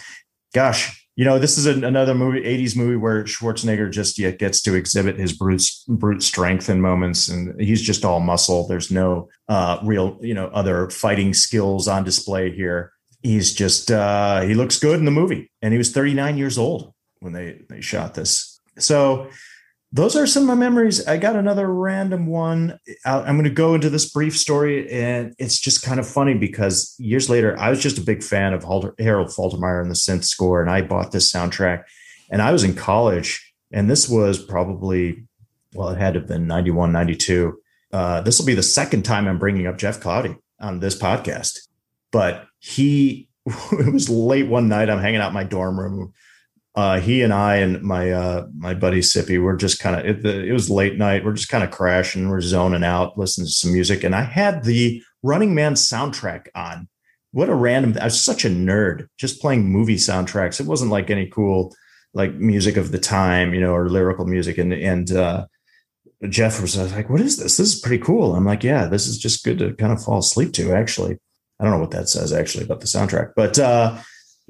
Gosh, 0.53 1.01
you 1.15 1.25
know, 1.25 1.39
this 1.39 1.57
is 1.57 1.65
an, 1.65 1.83
another 1.83 2.15
movie, 2.15 2.41
80s 2.41 2.75
movie 2.75 2.95
where 2.95 3.23
Schwarzenegger 3.23 3.91
just 3.91 4.17
yet 4.17 4.39
gets 4.39 4.61
to 4.63 4.75
exhibit 4.75 5.17
his 5.17 5.33
brute, 5.33 5.63
brute 5.87 6.23
strength 6.23 6.69
in 6.69 6.81
moments. 6.81 7.27
And 7.27 7.59
he's 7.59 7.81
just 7.81 8.05
all 8.05 8.19
muscle. 8.19 8.67
There's 8.67 8.91
no 8.91 9.29
uh, 9.49 9.79
real, 9.83 10.17
you 10.21 10.33
know, 10.33 10.47
other 10.47 10.89
fighting 10.89 11.33
skills 11.33 11.87
on 11.87 12.03
display 12.03 12.51
here. 12.51 12.93
He's 13.21 13.53
just, 13.53 13.91
uh, 13.91 14.41
he 14.41 14.53
looks 14.53 14.79
good 14.79 14.99
in 14.99 15.05
the 15.05 15.11
movie. 15.11 15.51
And 15.61 15.73
he 15.73 15.77
was 15.77 15.91
39 15.91 16.37
years 16.37 16.57
old 16.57 16.93
when 17.19 17.33
they, 17.33 17.61
they 17.69 17.81
shot 17.81 18.13
this. 18.13 18.59
So 18.79 19.29
those 19.93 20.15
are 20.15 20.25
some 20.25 20.43
of 20.43 20.47
my 20.47 20.55
memories. 20.55 21.05
I 21.05 21.17
got 21.17 21.35
another 21.35 21.67
random 21.67 22.25
one. 22.25 22.79
I'm 23.05 23.35
going 23.35 23.43
to 23.43 23.49
go 23.49 23.73
into 23.73 23.89
this 23.89 24.09
brief 24.09 24.37
story, 24.37 24.89
and 24.89 25.35
it's 25.37 25.59
just 25.59 25.83
kind 25.83 25.99
of 25.99 26.07
funny 26.07 26.33
because 26.33 26.95
years 26.97 27.29
later, 27.29 27.59
I 27.59 27.69
was 27.69 27.81
just 27.81 27.97
a 27.97 28.01
big 28.01 28.23
fan 28.23 28.53
of 28.53 28.63
Harold 28.63 29.27
Faltermeyer 29.27 29.81
and 29.81 29.91
the 29.91 29.95
synth 29.95 30.23
score, 30.23 30.61
and 30.61 30.71
I 30.71 30.81
bought 30.81 31.11
this 31.11 31.31
soundtrack. 31.31 31.83
And 32.29 32.41
I 32.41 32.53
was 32.53 32.63
in 32.63 32.73
college, 32.73 33.53
and 33.73 33.89
this 33.89 34.07
was 34.07 34.41
probably, 34.41 35.25
well, 35.73 35.89
it 35.89 35.97
had 35.97 36.13
to 36.13 36.21
have 36.21 36.27
been 36.27 36.47
91, 36.47 36.93
92. 36.93 37.59
Uh, 37.91 38.21
this 38.21 38.39
will 38.39 38.45
be 38.45 38.53
the 38.53 38.63
second 38.63 39.03
time 39.03 39.27
I'm 39.27 39.39
bringing 39.39 39.67
up 39.67 39.77
Jeff 39.77 39.99
Cloudy 39.99 40.37
on 40.61 40.79
this 40.79 40.97
podcast. 40.97 41.59
But 42.13 42.45
he, 42.59 43.27
it 43.45 43.91
was 43.91 44.09
late 44.09 44.47
one 44.47 44.69
night. 44.69 44.89
I'm 44.89 44.99
hanging 44.99 45.19
out 45.19 45.29
in 45.29 45.33
my 45.33 45.43
dorm 45.43 45.77
room 45.77 46.13
uh, 46.75 46.99
he 46.99 47.21
and 47.21 47.33
I 47.33 47.57
and 47.57 47.81
my 47.81 48.11
uh, 48.11 48.47
my 48.57 48.73
buddy 48.73 49.01
Sippy 49.01 49.41
were 49.41 49.57
just 49.57 49.79
kind 49.79 49.99
of 49.99 50.05
it, 50.05 50.25
it, 50.25 50.53
was 50.53 50.69
late 50.69 50.97
night. 50.97 51.25
We're 51.25 51.33
just 51.33 51.49
kind 51.49 51.63
of 51.63 51.71
crashing, 51.71 52.29
we're 52.29 52.41
zoning 52.41 52.83
out, 52.83 53.17
listening 53.17 53.47
to 53.47 53.51
some 53.51 53.73
music, 53.73 54.03
and 54.03 54.15
I 54.15 54.23
had 54.23 54.63
the 54.63 55.03
Running 55.21 55.53
Man 55.53 55.73
soundtrack 55.73 56.47
on. 56.55 56.87
What 57.31 57.49
a 57.49 57.55
random! 57.55 57.97
I 57.99 58.05
was 58.05 58.23
such 58.23 58.45
a 58.45 58.49
nerd, 58.49 59.07
just 59.17 59.41
playing 59.41 59.69
movie 59.69 59.97
soundtracks. 59.97 60.59
It 60.59 60.65
wasn't 60.65 60.91
like 60.91 61.09
any 61.09 61.27
cool 61.27 61.75
like 62.13 62.33
music 62.35 62.77
of 62.77 62.91
the 62.91 62.99
time, 62.99 63.53
you 63.53 63.59
know, 63.59 63.73
or 63.73 63.89
lyrical 63.89 64.25
music. 64.25 64.57
And 64.57 64.73
and 64.73 65.11
uh, 65.11 65.45
Jeff 66.29 66.61
was 66.61 66.77
like, 66.93 67.09
"What 67.09 67.21
is 67.21 67.37
this? 67.37 67.57
This 67.57 67.73
is 67.73 67.81
pretty 67.81 68.01
cool." 68.01 68.33
I'm 68.33 68.45
like, 68.45 68.63
"Yeah, 68.63 68.85
this 68.85 69.07
is 69.07 69.17
just 69.17 69.43
good 69.43 69.59
to 69.59 69.73
kind 69.73 69.91
of 69.91 70.01
fall 70.01 70.19
asleep 70.19 70.53
to." 70.53 70.73
Actually, 70.73 71.17
I 71.59 71.65
don't 71.65 71.73
know 71.73 71.79
what 71.79 71.91
that 71.91 72.07
says 72.07 72.31
actually 72.31 72.63
about 72.63 72.79
the 72.79 72.87
soundtrack, 72.87 73.33
but. 73.35 73.59
uh 73.59 73.97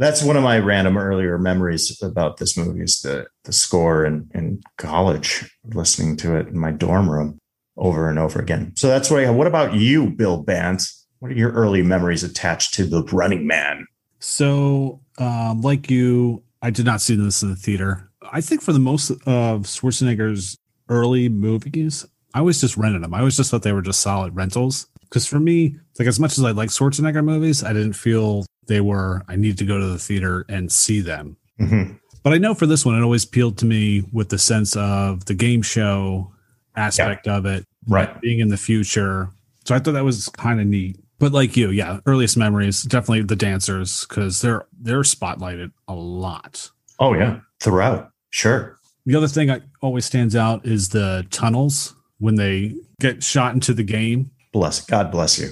that's 0.01 0.23
one 0.23 0.35
of 0.35 0.43
my 0.43 0.57
random 0.57 0.97
earlier 0.97 1.37
memories 1.37 2.01
about 2.01 2.37
this 2.37 2.57
movie 2.57 2.81
is 2.81 3.01
the 3.01 3.27
the 3.43 3.53
score 3.53 4.03
in, 4.03 4.29
in 4.33 4.61
college, 4.77 5.49
listening 5.73 6.17
to 6.17 6.35
it 6.35 6.47
in 6.47 6.57
my 6.57 6.71
dorm 6.71 7.09
room 7.09 7.37
over 7.77 8.09
and 8.09 8.17
over 8.17 8.39
again. 8.39 8.73
So 8.75 8.87
that's 8.87 9.11
what 9.11 9.23
I 9.23 9.29
What 9.29 9.47
about 9.47 9.75
you, 9.75 10.09
Bill 10.09 10.41
Bant? 10.41 10.83
What 11.19 11.31
are 11.31 11.35
your 11.35 11.51
early 11.51 11.83
memories 11.83 12.23
attached 12.23 12.73
to 12.75 12.85
the 12.85 13.03
Running 13.03 13.45
Man? 13.45 13.85
So, 14.19 15.01
um, 15.19 15.61
like 15.61 15.89
you, 15.91 16.43
I 16.61 16.71
did 16.71 16.85
not 16.85 17.01
see 17.01 17.15
this 17.15 17.43
in 17.43 17.49
the 17.49 17.55
theater. 17.55 18.09
I 18.31 18.41
think 18.41 18.61
for 18.61 18.73
the 18.73 18.79
most 18.79 19.11
of 19.11 19.63
Schwarzenegger's 19.63 20.57
early 20.89 21.29
movies, 21.29 22.05
I 22.33 22.39
always 22.39 22.59
just 22.59 22.77
rented 22.77 23.03
them. 23.03 23.13
I 23.13 23.19
always 23.19 23.37
just 23.37 23.51
thought 23.51 23.63
they 23.63 23.71
were 23.71 23.81
just 23.81 23.99
solid 23.99 24.35
rentals. 24.35 24.87
Because 25.11 25.27
for 25.27 25.39
me, 25.39 25.75
like 25.99 26.07
as 26.07 26.19
much 26.19 26.37
as 26.37 26.43
I 26.43 26.51
like 26.51 26.69
Schwarzenegger 26.69 27.23
movies, 27.23 27.65
I 27.65 27.73
didn't 27.73 27.93
feel 27.93 28.45
they 28.67 28.79
were 28.79 29.23
I 29.27 29.35
need 29.35 29.57
to 29.57 29.65
go 29.65 29.77
to 29.77 29.87
the 29.87 29.99
theater 29.99 30.45
and 30.47 30.71
see 30.71 31.01
them. 31.01 31.35
Mm-hmm. 31.59 31.95
But 32.23 32.33
I 32.33 32.37
know 32.37 32.53
for 32.53 32.65
this 32.65 32.85
one, 32.85 32.95
it 32.95 33.03
always 33.03 33.25
appealed 33.25 33.57
to 33.59 33.65
me 33.65 34.03
with 34.13 34.29
the 34.29 34.37
sense 34.37 34.75
of 34.77 35.25
the 35.25 35.33
game 35.33 35.61
show 35.61 36.31
aspect 36.75 37.27
yeah. 37.27 37.35
of 37.35 37.45
it, 37.45 37.65
right? 37.87 38.21
Being 38.21 38.39
in 38.39 38.47
the 38.47 38.57
future. 38.57 39.29
So 39.65 39.75
I 39.75 39.79
thought 39.79 39.93
that 39.93 40.05
was 40.05 40.29
kind 40.29 40.61
of 40.61 40.67
neat. 40.67 40.97
But 41.19 41.33
like 41.33 41.57
you, 41.57 41.69
yeah, 41.69 41.99
earliest 42.05 42.37
memories 42.37 42.83
definitely 42.83 43.23
the 43.23 43.35
dancers 43.35 44.05
because 44.07 44.41
they're 44.41 44.65
they're 44.79 45.01
spotlighted 45.01 45.71
a 45.87 45.93
lot. 45.93 46.71
Oh 46.99 47.13
yeah, 47.13 47.41
throughout. 47.59 48.11
Sure. 48.29 48.77
The 49.05 49.15
other 49.15 49.27
thing 49.27 49.47
that 49.47 49.63
always 49.81 50.05
stands 50.05 50.35
out 50.35 50.65
is 50.65 50.89
the 50.89 51.25
tunnels 51.31 51.95
when 52.19 52.35
they 52.35 52.75
get 52.99 53.23
shot 53.23 53.53
into 53.53 53.73
the 53.73 53.83
game. 53.83 54.31
Bless 54.51 54.85
God 54.85 55.11
bless 55.11 55.39
you. 55.39 55.49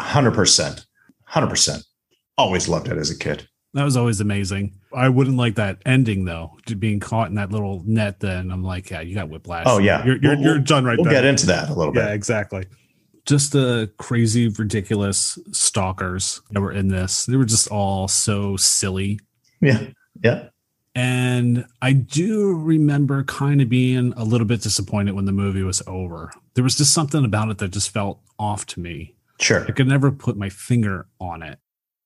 Hundred 0.00 0.32
percent. 0.34 0.86
Hundred 1.24 1.48
percent. 1.48 1.84
Always 2.36 2.68
loved 2.68 2.88
it 2.88 2.98
as 2.98 3.10
a 3.10 3.18
kid. 3.18 3.48
That 3.74 3.84
was 3.84 3.96
always 3.96 4.20
amazing. 4.20 4.74
I 4.94 5.08
wouldn't 5.08 5.36
like 5.36 5.56
that 5.56 5.78
ending 5.84 6.24
though, 6.24 6.52
being 6.78 7.00
caught 7.00 7.28
in 7.28 7.34
that 7.36 7.50
little 7.50 7.82
net. 7.86 8.20
Then 8.20 8.50
I'm 8.52 8.62
like, 8.62 8.90
yeah, 8.90 9.00
you 9.00 9.14
got 9.14 9.28
whiplash. 9.28 9.64
Oh 9.66 9.78
yeah, 9.78 10.04
you're 10.04 10.16
you're, 10.22 10.34
We'll- 10.36 10.44
you're 10.44 10.58
done 10.58 10.84
right 10.84 10.96
We'll 10.96 11.04
there. 11.04 11.14
get 11.14 11.24
into 11.24 11.46
that 11.46 11.70
a 11.70 11.74
little 11.74 11.92
bit. 11.92 12.04
Yeah, 12.04 12.12
exactly. 12.12 12.66
Just 13.26 13.52
the 13.52 13.90
crazy, 13.98 14.48
ridiculous 14.48 15.38
stalkers 15.50 16.42
that 16.50 16.60
were 16.60 16.72
in 16.72 16.88
this. 16.88 17.24
They 17.26 17.36
were 17.36 17.46
just 17.46 17.68
all 17.68 18.06
so 18.06 18.56
silly. 18.58 19.18
Yeah. 19.62 19.86
Yeah. 20.22 20.48
And 20.94 21.64
I 21.82 21.92
do 21.94 22.52
remember 22.54 23.24
kind 23.24 23.60
of 23.60 23.68
being 23.68 24.12
a 24.16 24.24
little 24.24 24.46
bit 24.46 24.60
disappointed 24.62 25.14
when 25.14 25.24
the 25.24 25.32
movie 25.32 25.62
was 25.62 25.82
over. 25.86 26.30
There 26.54 26.62
was 26.62 26.76
just 26.76 26.92
something 26.92 27.24
about 27.24 27.48
it 27.50 27.58
that 27.58 27.72
just 27.72 27.90
felt 27.90 28.20
off 28.38 28.66
to 28.66 28.80
me. 28.80 29.14
Sure. 29.40 29.64
I 29.66 29.72
could 29.72 29.88
never 29.88 30.10
put 30.12 30.36
my 30.36 30.48
finger 30.48 31.06
on 31.20 31.42
it. 31.42 31.58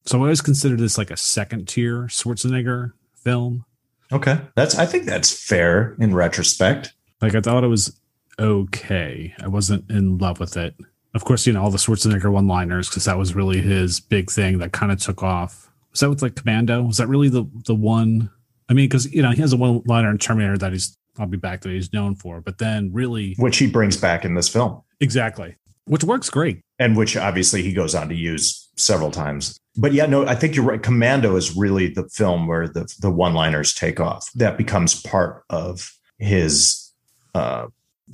So 0.07 0.19
I 0.19 0.23
always 0.23 0.41
considered 0.41 0.79
this 0.81 0.97
like 0.97 1.11
a 1.11 1.17
second 1.17 1.69
tier 1.69 2.05
Schwarzenegger 2.05 2.93
film. 3.23 3.65
Okay. 4.11 4.41
That's 4.55 4.77
I 4.79 4.87
think 4.87 5.05
that's 5.05 5.31
fair 5.47 5.95
in 6.01 6.15
retrospect. 6.15 6.95
Like 7.21 7.35
I 7.35 7.41
thought 7.41 7.65
it 7.65 7.69
was 7.69 7.99
okay. 8.39 9.35
I 9.43 9.49
wasn't 9.49 9.91
in 9.91 10.19
love 10.19 10.41
with 10.41 10.57
it. 10.57 10.75
Of 11.15 11.25
course, 11.25 11.47
you 11.47 11.53
know, 11.53 11.63
all 11.63 11.71
the 11.71 11.79
Schwarzenegger 11.79 12.31
one 12.31 12.47
liners, 12.47 12.89
because 12.89 13.05
that 13.07 13.19
was 13.19 13.35
really 13.35 13.61
his 13.61 14.01
big 14.01 14.31
thing 14.31 14.59
that 14.59 14.73
kind 14.73 14.93
of 14.93 15.01
took 15.01 15.23
off. 15.23 15.71
Was 15.91 16.01
that 16.01 16.11
with 16.11 16.23
like 16.23 16.37
Commando? 16.37 16.83
Was 16.83 16.99
that 16.99 17.09
really 17.09 17.29
the 17.29 17.45
the 17.67 17.75
one? 17.75 18.31
I 18.71 18.75
mean, 18.75 18.89
because 18.89 19.13
you 19.13 19.23
know, 19.23 19.31
he 19.33 19.41
has 19.41 19.53
a 19.53 19.57
one 19.57 19.83
liner 19.87 20.11
in 20.11 20.19
Terminator 20.19 20.59
that 20.59 20.73
he's 20.73 20.97
I'll 21.19 21.27
be 21.27 21.37
back 21.37 21.63
that 21.63 21.71
he's 21.71 21.93
known 21.93 22.15
for, 22.15 22.41
but 22.41 22.59
then 22.59 22.93
really 22.93 23.35
Which 23.39 23.59
he 23.59 23.67
brings 23.69 23.97
back 23.97 24.25
in 24.25 24.35
this 24.35 24.49
film. 24.49 24.83
exactly. 25.01 25.57
Which 25.89 26.05
works 26.05 26.31
great. 26.31 26.61
And 26.79 26.97
which 26.97 27.17
obviously 27.17 27.63
he 27.63 27.73
goes 27.73 27.95
on 27.95 28.09
to 28.09 28.15
use 28.15 28.71
several 28.77 29.11
times. 29.11 29.59
But 29.77 29.93
yeah, 29.93 30.07
no, 30.07 30.27
I 30.27 30.35
think 30.35 30.55
you're 30.55 30.65
right. 30.65 30.83
Commando 30.83 31.37
is 31.37 31.57
really 31.57 31.89
the 31.89 32.09
film 32.09 32.47
where 32.47 32.69
the 32.69 32.93
the 33.01 33.11
one-liners 33.11 33.75
take 33.75 34.01
off. 34.01 34.29
That 34.35 34.57
becomes 34.57 35.01
part 35.03 35.45
of 35.51 35.91
his 36.19 36.93
uh 37.35 37.67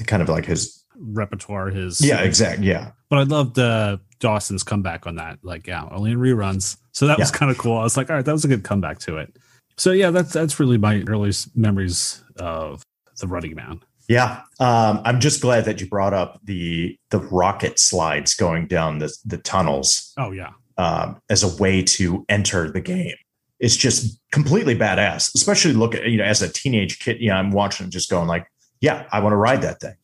kind 0.07 0.23
of 0.23 0.29
like 0.29 0.45
his 0.47 0.85
Repertoire 0.97 1.71
his 1.71 2.01
yeah, 2.01 2.23
exactly. 2.23 2.69
Yeah. 2.69 2.93
But 3.11 3.19
I 3.19 3.23
loved 3.25 3.59
uh, 3.59 3.99
Dawson's 4.21 4.63
comeback 4.63 5.07
on 5.07 5.17
that. 5.17 5.39
Like, 5.43 5.67
yeah, 5.67 5.89
only 5.91 6.13
in 6.13 6.19
reruns. 6.19 6.77
So 6.93 7.09
that 7.09 7.19
was 7.19 7.33
kind 7.33 7.51
of 7.51 7.59
cool. 7.59 7.77
I 7.77 7.83
was 7.83 7.97
like, 7.97 8.11
all 8.11 8.17
right, 8.17 8.25
that 8.25 8.33
was 8.33 8.45
a 8.45 8.49
good 8.49 8.63
comeback 8.63 9.01
to 9.01 9.19
it. 9.19 9.37
So 9.77 9.91
yeah, 9.91 10.11
that's 10.11 10.33
that's 10.33 10.61
really 10.61 10.79
my 10.79 11.03
earliest 11.09 11.57
memories 11.57 12.23
of 12.39 12.85
the 13.21 13.27
Running 13.27 13.57
Man. 13.57 13.81
Yeah, 14.09 14.43
um, 14.61 15.01
I'm 15.05 15.19
just 15.21 15.41
glad 15.41 15.65
that 15.65 15.81
you 15.81 15.89
brought 15.89 16.13
up 16.15 16.41
the 16.45 16.99
the 17.11 17.19
rocket 17.19 17.79
slides 17.79 18.35
going 18.35 18.67
down 18.67 18.99
the 18.99 19.15
the 19.25 19.39
tunnels 19.39 20.13
Oh 20.19 20.31
yeah, 20.31 20.53
um, 20.77 21.21
as 21.31 21.43
a 21.43 21.63
way 21.63 21.83
to 21.83 22.25
enter 22.29 22.71
the 22.71 22.81
game. 22.81 23.17
It's 23.61 23.77
just 23.77 24.21
completely 24.31 24.77
badass. 24.77 25.35
Especially 25.35 25.73
look 25.73 25.95
at 25.95 26.05
you 26.09 26.19
know 26.19 26.25
as 26.25 26.43
a 26.43 26.53
teenage 26.53 26.99
kid. 26.99 27.17
Yeah, 27.21 27.39
I'm 27.39 27.51
watching, 27.51 27.91
just 27.91 28.11
going 28.11 28.29
like, 28.29 28.47
yeah, 28.81 29.07
I 29.11 29.21
want 29.21 29.33
to 29.33 29.37
ride 29.39 29.63
that 29.63 29.81
thing, 29.81 29.95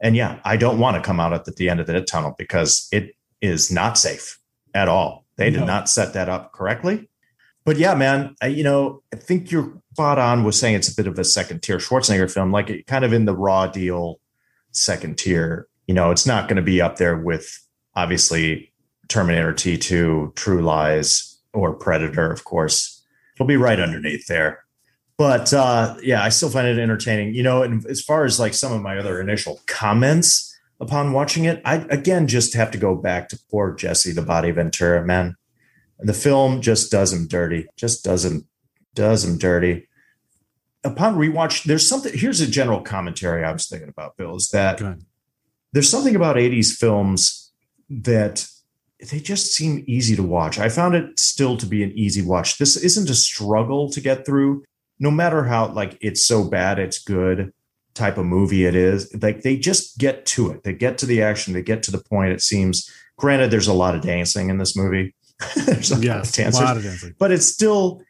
and 0.00 0.14
yeah, 0.14 0.38
I 0.44 0.56
don't 0.58 0.78
want 0.78 0.96
to 0.96 1.02
come 1.02 1.18
out 1.18 1.32
at 1.32 1.46
the, 1.46 1.52
the 1.52 1.70
end 1.70 1.80
of 1.80 1.86
the 1.86 2.00
tunnel 2.02 2.34
because 2.36 2.88
it 2.92 3.12
is 3.40 3.70
not 3.72 3.96
safe 3.96 4.38
at 4.74 4.88
all. 4.88 5.24
They 5.36 5.50
did 5.50 5.60
No. 5.60 5.66
not 5.66 5.88
set 5.88 6.12
that 6.14 6.28
up 6.28 6.52
correctly. 6.52 7.08
But 7.66 7.78
yeah, 7.78 7.96
man, 7.96 8.36
I, 8.40 8.46
you 8.46 8.62
know, 8.62 9.02
I 9.12 9.16
think 9.16 9.50
you're 9.50 9.76
spot 9.92 10.18
on 10.18 10.44
with 10.44 10.54
saying 10.54 10.76
it's 10.76 10.92
a 10.92 10.94
bit 10.94 11.06
of 11.06 11.18
a 11.18 11.24
second 11.24 11.62
tier 11.62 11.78
Schwarzenegger 11.78 12.30
film, 12.30 12.52
like 12.52 12.84
kind 12.86 13.04
of 13.04 13.12
in 13.12 13.24
the 13.24 13.34
raw 13.34 13.66
deal 13.66 14.20
second 14.70 15.18
tier. 15.18 15.66
You 15.86 15.94
know, 15.94 16.10
it's 16.10 16.26
not 16.26 16.48
going 16.48 16.56
to 16.56 16.62
be 16.62 16.80
up 16.80 16.96
there 16.96 17.16
with 17.16 17.58
obviously 17.94 18.72
Terminator 19.08 19.52
T2, 19.52 20.36
True 20.36 20.62
Lies, 20.62 21.38
or 21.54 21.74
Predator, 21.74 22.30
of 22.30 22.44
course. 22.44 23.02
It'll 23.34 23.46
be 23.46 23.56
right 23.56 23.80
underneath 23.80 24.26
there. 24.26 24.64
But 25.18 25.52
uh, 25.52 25.96
yeah, 26.02 26.22
I 26.22 26.28
still 26.28 26.50
find 26.50 26.68
it 26.68 26.78
entertaining. 26.78 27.34
You 27.34 27.42
know, 27.42 27.62
and 27.62 27.84
as 27.86 28.00
far 28.00 28.24
as 28.24 28.38
like 28.38 28.54
some 28.54 28.72
of 28.72 28.82
my 28.82 28.96
other 28.96 29.20
initial 29.20 29.60
comments 29.66 30.56
upon 30.78 31.12
watching 31.12 31.46
it, 31.46 31.62
I 31.64 31.76
again 31.88 32.28
just 32.28 32.54
have 32.54 32.70
to 32.72 32.78
go 32.78 32.94
back 32.94 33.30
to 33.30 33.40
poor 33.50 33.74
Jesse 33.74 34.12
the 34.12 34.22
Body 34.22 34.52
Ventura, 34.52 35.04
man. 35.04 35.36
The 35.98 36.14
film 36.14 36.60
just 36.60 36.90
does 36.90 37.12
him 37.12 37.26
dirty. 37.26 37.66
Just 37.76 38.04
does 38.04 38.24
him 38.24 38.46
does 38.94 39.24
him 39.24 39.38
dirty. 39.38 39.88
Upon 40.84 41.16
rewatch, 41.16 41.64
there's 41.64 41.88
something. 41.88 42.12
Here's 42.16 42.40
a 42.40 42.46
general 42.46 42.80
commentary 42.80 43.44
I 43.44 43.52
was 43.52 43.66
thinking 43.66 43.88
about, 43.88 44.16
Bill. 44.16 44.36
Is 44.36 44.50
that 44.50 44.80
there's 45.72 45.88
something 45.88 46.16
about 46.16 46.36
80s 46.36 46.72
films 46.72 47.52
that 47.90 48.46
they 49.10 49.20
just 49.20 49.52
seem 49.52 49.84
easy 49.86 50.16
to 50.16 50.22
watch. 50.22 50.58
I 50.58 50.68
found 50.68 50.94
it 50.94 51.18
still 51.18 51.56
to 51.58 51.66
be 51.66 51.82
an 51.82 51.92
easy 51.92 52.22
watch. 52.22 52.58
This 52.58 52.76
isn't 52.76 53.10
a 53.10 53.14
struggle 53.14 53.90
to 53.90 54.00
get 54.00 54.24
through, 54.24 54.64
no 54.98 55.10
matter 55.10 55.44
how 55.44 55.68
like 55.68 55.98
it's 56.00 56.24
so 56.24 56.44
bad, 56.44 56.78
it's 56.78 57.02
good 57.02 57.52
type 57.94 58.18
of 58.18 58.26
movie 58.26 58.66
it 58.66 58.74
is. 58.74 59.12
Like 59.20 59.42
they 59.42 59.56
just 59.56 59.98
get 59.98 60.26
to 60.26 60.50
it. 60.50 60.62
They 60.62 60.72
get 60.72 60.98
to 60.98 61.06
the 61.06 61.22
action, 61.22 61.54
they 61.54 61.62
get 61.62 61.82
to 61.84 61.90
the 61.90 62.02
point. 62.02 62.32
It 62.32 62.42
seems 62.42 62.90
granted 63.18 63.50
there's 63.50 63.66
a 63.66 63.74
lot 63.74 63.94
of 63.94 64.02
dancing 64.02 64.50
in 64.50 64.58
this 64.58 64.76
movie. 64.76 65.14
there's 65.66 65.90
a 65.90 65.94
lot 65.96 66.20
of 66.20 66.38
Yes, 66.38 66.58
a 66.58 66.64
lot 66.64 66.76
of 66.76 66.82
dancing. 66.82 67.14
but 67.18 67.30
it 67.30 67.42
still 67.42 68.02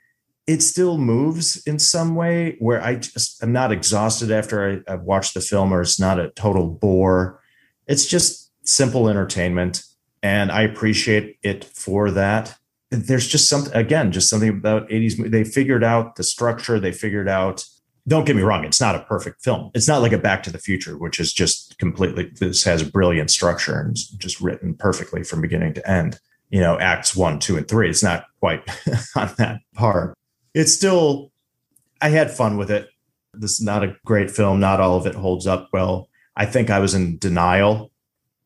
it 0.46 0.62
still 0.62 0.96
moves 0.96 1.56
in 1.66 1.78
some 1.78 2.14
way 2.14 2.56
where 2.60 2.82
I 2.82 2.96
just 2.96 3.42
I'm 3.42 3.52
not 3.52 3.72
exhausted 3.72 4.30
after 4.30 4.82
I, 4.88 4.92
I've 4.92 5.02
watched 5.02 5.34
the 5.34 5.40
film 5.40 5.72
or 5.72 5.80
it's 5.80 5.98
not 5.98 6.20
a 6.20 6.30
total 6.30 6.68
bore. 6.68 7.40
It's 7.86 8.06
just 8.06 8.50
simple 8.68 9.08
entertainment, 9.08 9.82
and 10.22 10.52
I 10.52 10.62
appreciate 10.62 11.38
it 11.42 11.64
for 11.64 12.10
that. 12.12 12.56
There's 12.90 13.26
just 13.26 13.48
something 13.48 13.74
again, 13.74 14.12
just 14.12 14.30
something 14.30 14.48
about 14.48 14.88
80s. 14.88 15.30
They 15.30 15.44
figured 15.44 15.82
out 15.82 16.16
the 16.16 16.22
structure. 16.22 16.78
They 16.78 16.92
figured 16.92 17.28
out. 17.28 17.64
Don't 18.08 18.24
get 18.24 18.36
me 18.36 18.42
wrong; 18.42 18.64
it's 18.64 18.80
not 18.80 18.94
a 18.94 19.00
perfect 19.00 19.42
film. 19.42 19.72
It's 19.74 19.88
not 19.88 20.00
like 20.00 20.12
a 20.12 20.18
Back 20.18 20.44
to 20.44 20.50
the 20.50 20.58
Future, 20.58 20.96
which 20.96 21.18
is 21.18 21.32
just 21.32 21.76
completely. 21.78 22.30
This 22.38 22.62
has 22.62 22.82
a 22.82 22.86
brilliant 22.86 23.32
structure 23.32 23.80
and 23.80 23.96
just 24.18 24.40
written 24.40 24.74
perfectly 24.74 25.24
from 25.24 25.40
beginning 25.40 25.74
to 25.74 25.90
end 25.90 26.20
you 26.50 26.60
know, 26.60 26.78
acts 26.78 27.16
one, 27.16 27.38
two, 27.38 27.56
and 27.56 27.66
three. 27.66 27.88
It's 27.90 28.02
not 28.02 28.26
quite 28.40 28.62
on 29.16 29.34
that 29.38 29.60
par. 29.74 30.14
It's 30.54 30.72
still, 30.72 31.32
I 32.00 32.08
had 32.10 32.30
fun 32.30 32.56
with 32.56 32.70
it. 32.70 32.88
This 33.34 33.52
is 33.52 33.60
not 33.60 33.84
a 33.84 33.96
great 34.04 34.30
film. 34.30 34.60
Not 34.60 34.80
all 34.80 34.96
of 34.96 35.06
it 35.06 35.14
holds 35.14 35.46
up 35.46 35.68
well. 35.72 36.08
I 36.36 36.46
think 36.46 36.70
I 36.70 36.78
was 36.78 36.94
in 36.94 37.18
denial 37.18 37.90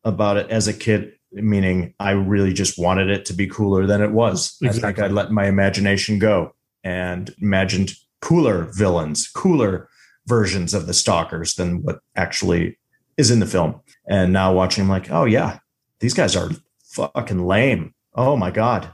about 0.03 0.37
it 0.37 0.49
as 0.49 0.67
a 0.67 0.73
kid, 0.73 1.13
meaning 1.31 1.93
I 1.99 2.11
really 2.11 2.53
just 2.53 2.77
wanted 2.77 3.09
it 3.09 3.25
to 3.25 3.33
be 3.33 3.47
cooler 3.47 3.85
than 3.85 4.01
it 4.01 4.11
was. 4.11 4.57
I 4.63 4.67
think 4.67 4.75
Exactly. 4.75 5.03
I 5.03 5.07
let 5.07 5.31
my 5.31 5.47
imagination 5.47 6.19
go 6.19 6.55
and 6.83 7.33
imagined 7.41 7.93
cooler 8.21 8.69
villains, 8.73 9.27
cooler 9.27 9.87
versions 10.27 10.73
of 10.73 10.87
the 10.87 10.93
stalkers 10.93 11.55
than 11.55 11.83
what 11.83 11.99
actually 12.15 12.77
is 13.17 13.31
in 13.31 13.39
the 13.39 13.45
film. 13.45 13.79
And 14.07 14.33
now 14.33 14.53
watching, 14.53 14.83
I'm 14.83 14.89
like, 14.89 15.11
oh 15.11 15.25
yeah, 15.25 15.59
these 15.99 16.13
guys 16.13 16.35
are 16.35 16.49
fucking 16.91 17.45
lame. 17.45 17.93
Oh 18.15 18.35
my 18.35 18.51
god. 18.51 18.91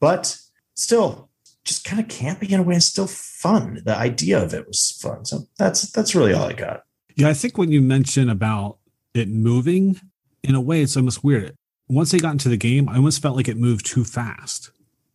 But 0.00 0.36
still, 0.74 1.30
just 1.64 1.84
kind 1.84 2.00
of 2.00 2.08
campy 2.08 2.50
in 2.50 2.60
a 2.60 2.62
way 2.62 2.74
and 2.74 2.82
still 2.82 3.06
fun. 3.06 3.80
The 3.84 3.96
idea 3.96 4.42
of 4.42 4.52
it 4.54 4.66
was 4.66 4.90
fun. 5.00 5.24
So 5.24 5.44
that's 5.58 5.90
that's 5.92 6.14
really 6.14 6.34
all 6.34 6.46
I 6.48 6.52
got. 6.52 6.84
Yeah, 7.16 7.28
I 7.28 7.34
think 7.34 7.56
when 7.56 7.70
you 7.70 7.80
mention 7.80 8.28
about 8.28 8.78
it 9.14 9.28
moving, 9.28 10.00
in 10.42 10.54
a 10.54 10.60
way, 10.60 10.82
it's 10.82 10.96
almost 10.96 11.22
weird. 11.22 11.54
Once 11.88 12.10
they 12.10 12.18
got 12.18 12.32
into 12.32 12.48
the 12.48 12.56
game, 12.56 12.88
I 12.88 12.96
almost 12.96 13.22
felt 13.22 13.36
like 13.36 13.48
it 13.48 13.56
moved 13.56 13.86
too 13.86 14.04
fast 14.04 14.70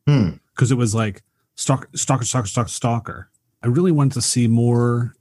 Hmm. 0.08 0.30
because 0.56 0.72
it 0.72 0.78
was 0.78 0.96
like 0.96 1.24
stalker, 1.56 1.90
stalker, 1.96 2.24
stalker, 2.26 2.48
stalker, 2.48 2.70
stalker. 2.70 3.30
I 3.62 3.68
really 3.68 3.92
wanted 3.92 4.14
to 4.14 4.22
see 4.22 4.48
more, 4.48 5.14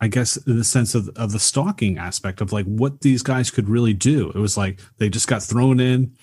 I 0.00 0.08
guess, 0.08 0.36
in 0.38 0.56
the 0.56 0.64
sense 0.64 0.94
of, 0.94 1.08
of 1.10 1.32
the 1.32 1.38
stalking 1.38 1.98
aspect 1.98 2.40
of 2.40 2.52
like 2.52 2.64
what 2.64 3.02
these 3.02 3.22
guys 3.22 3.50
could 3.50 3.68
really 3.68 3.92
do. 3.92 4.30
It 4.30 4.38
was 4.38 4.56
like 4.56 4.80
they 4.98 5.08
just 5.10 5.28
got 5.28 5.42
thrown 5.42 5.78
in, 5.78 6.14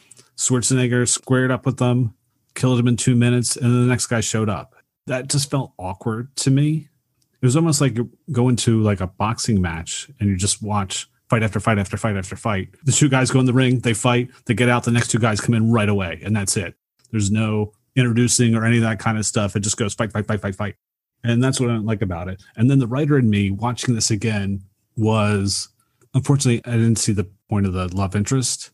Schwarzenegger 0.41 1.07
squared 1.07 1.51
up 1.51 1.65
with 1.65 1.77
them, 1.77 2.15
killed 2.55 2.79
him 2.79 2.87
in 2.87 2.97
two 2.97 3.15
minutes, 3.15 3.55
and 3.55 3.65
then 3.65 3.81
the 3.83 3.87
next 3.87 4.07
guy 4.07 4.21
showed 4.21 4.49
up. 4.49 4.75
That 5.05 5.27
just 5.27 5.51
felt 5.51 5.73
awkward 5.77 6.35
to 6.37 6.51
me. 6.51 6.89
It 7.41 7.45
was 7.45 7.55
almost 7.55 7.79
like 7.79 7.97
going 8.31 8.55
to 8.57 8.81
like 8.81 9.01
a 9.01 9.07
boxing 9.07 9.61
match 9.61 10.09
and 10.19 10.29
you 10.29 10.35
just 10.35 10.61
watch 10.61 11.09
fight 11.29 11.43
after 11.43 11.59
fight 11.59 11.79
after 11.79 11.95
fight 11.95 12.17
after 12.17 12.35
fight. 12.35 12.69
The 12.83 12.91
two 12.91 13.09
guys 13.09 13.31
go 13.31 13.39
in 13.39 13.45
the 13.45 13.53
ring, 13.53 13.79
they 13.79 13.93
fight, 13.93 14.29
they 14.45 14.53
get 14.53 14.69
out, 14.69 14.83
the 14.83 14.91
next 14.91 15.09
two 15.09 15.19
guys 15.19 15.41
come 15.41 15.55
in 15.55 15.71
right 15.71 15.89
away, 15.89 16.21
and 16.23 16.35
that's 16.35 16.57
it. 16.57 16.75
There's 17.11 17.31
no 17.31 17.73
introducing 17.95 18.55
or 18.55 18.65
any 18.65 18.77
of 18.77 18.83
that 18.83 18.99
kind 18.99 19.17
of 19.17 19.25
stuff. 19.25 19.55
It 19.55 19.61
just 19.61 19.77
goes 19.77 19.93
fight, 19.93 20.11
fight, 20.11 20.27
fight, 20.27 20.41
fight, 20.41 20.55
fight. 20.55 20.75
And 21.23 21.43
that's 21.43 21.59
what 21.59 21.69
I 21.69 21.73
don't 21.73 21.85
like 21.85 22.01
about 22.01 22.27
it. 22.29 22.41
And 22.55 22.69
then 22.69 22.79
the 22.79 22.87
writer 22.87 23.17
in 23.17 23.29
me 23.29 23.51
watching 23.51 23.93
this 23.93 24.09
again 24.09 24.63
was 24.97 25.69
unfortunately 26.13 26.61
I 26.65 26.77
didn't 26.77 26.97
see 26.97 27.13
the 27.13 27.29
point 27.49 27.65
of 27.67 27.73
the 27.73 27.95
love 27.95 28.15
interest. 28.15 28.71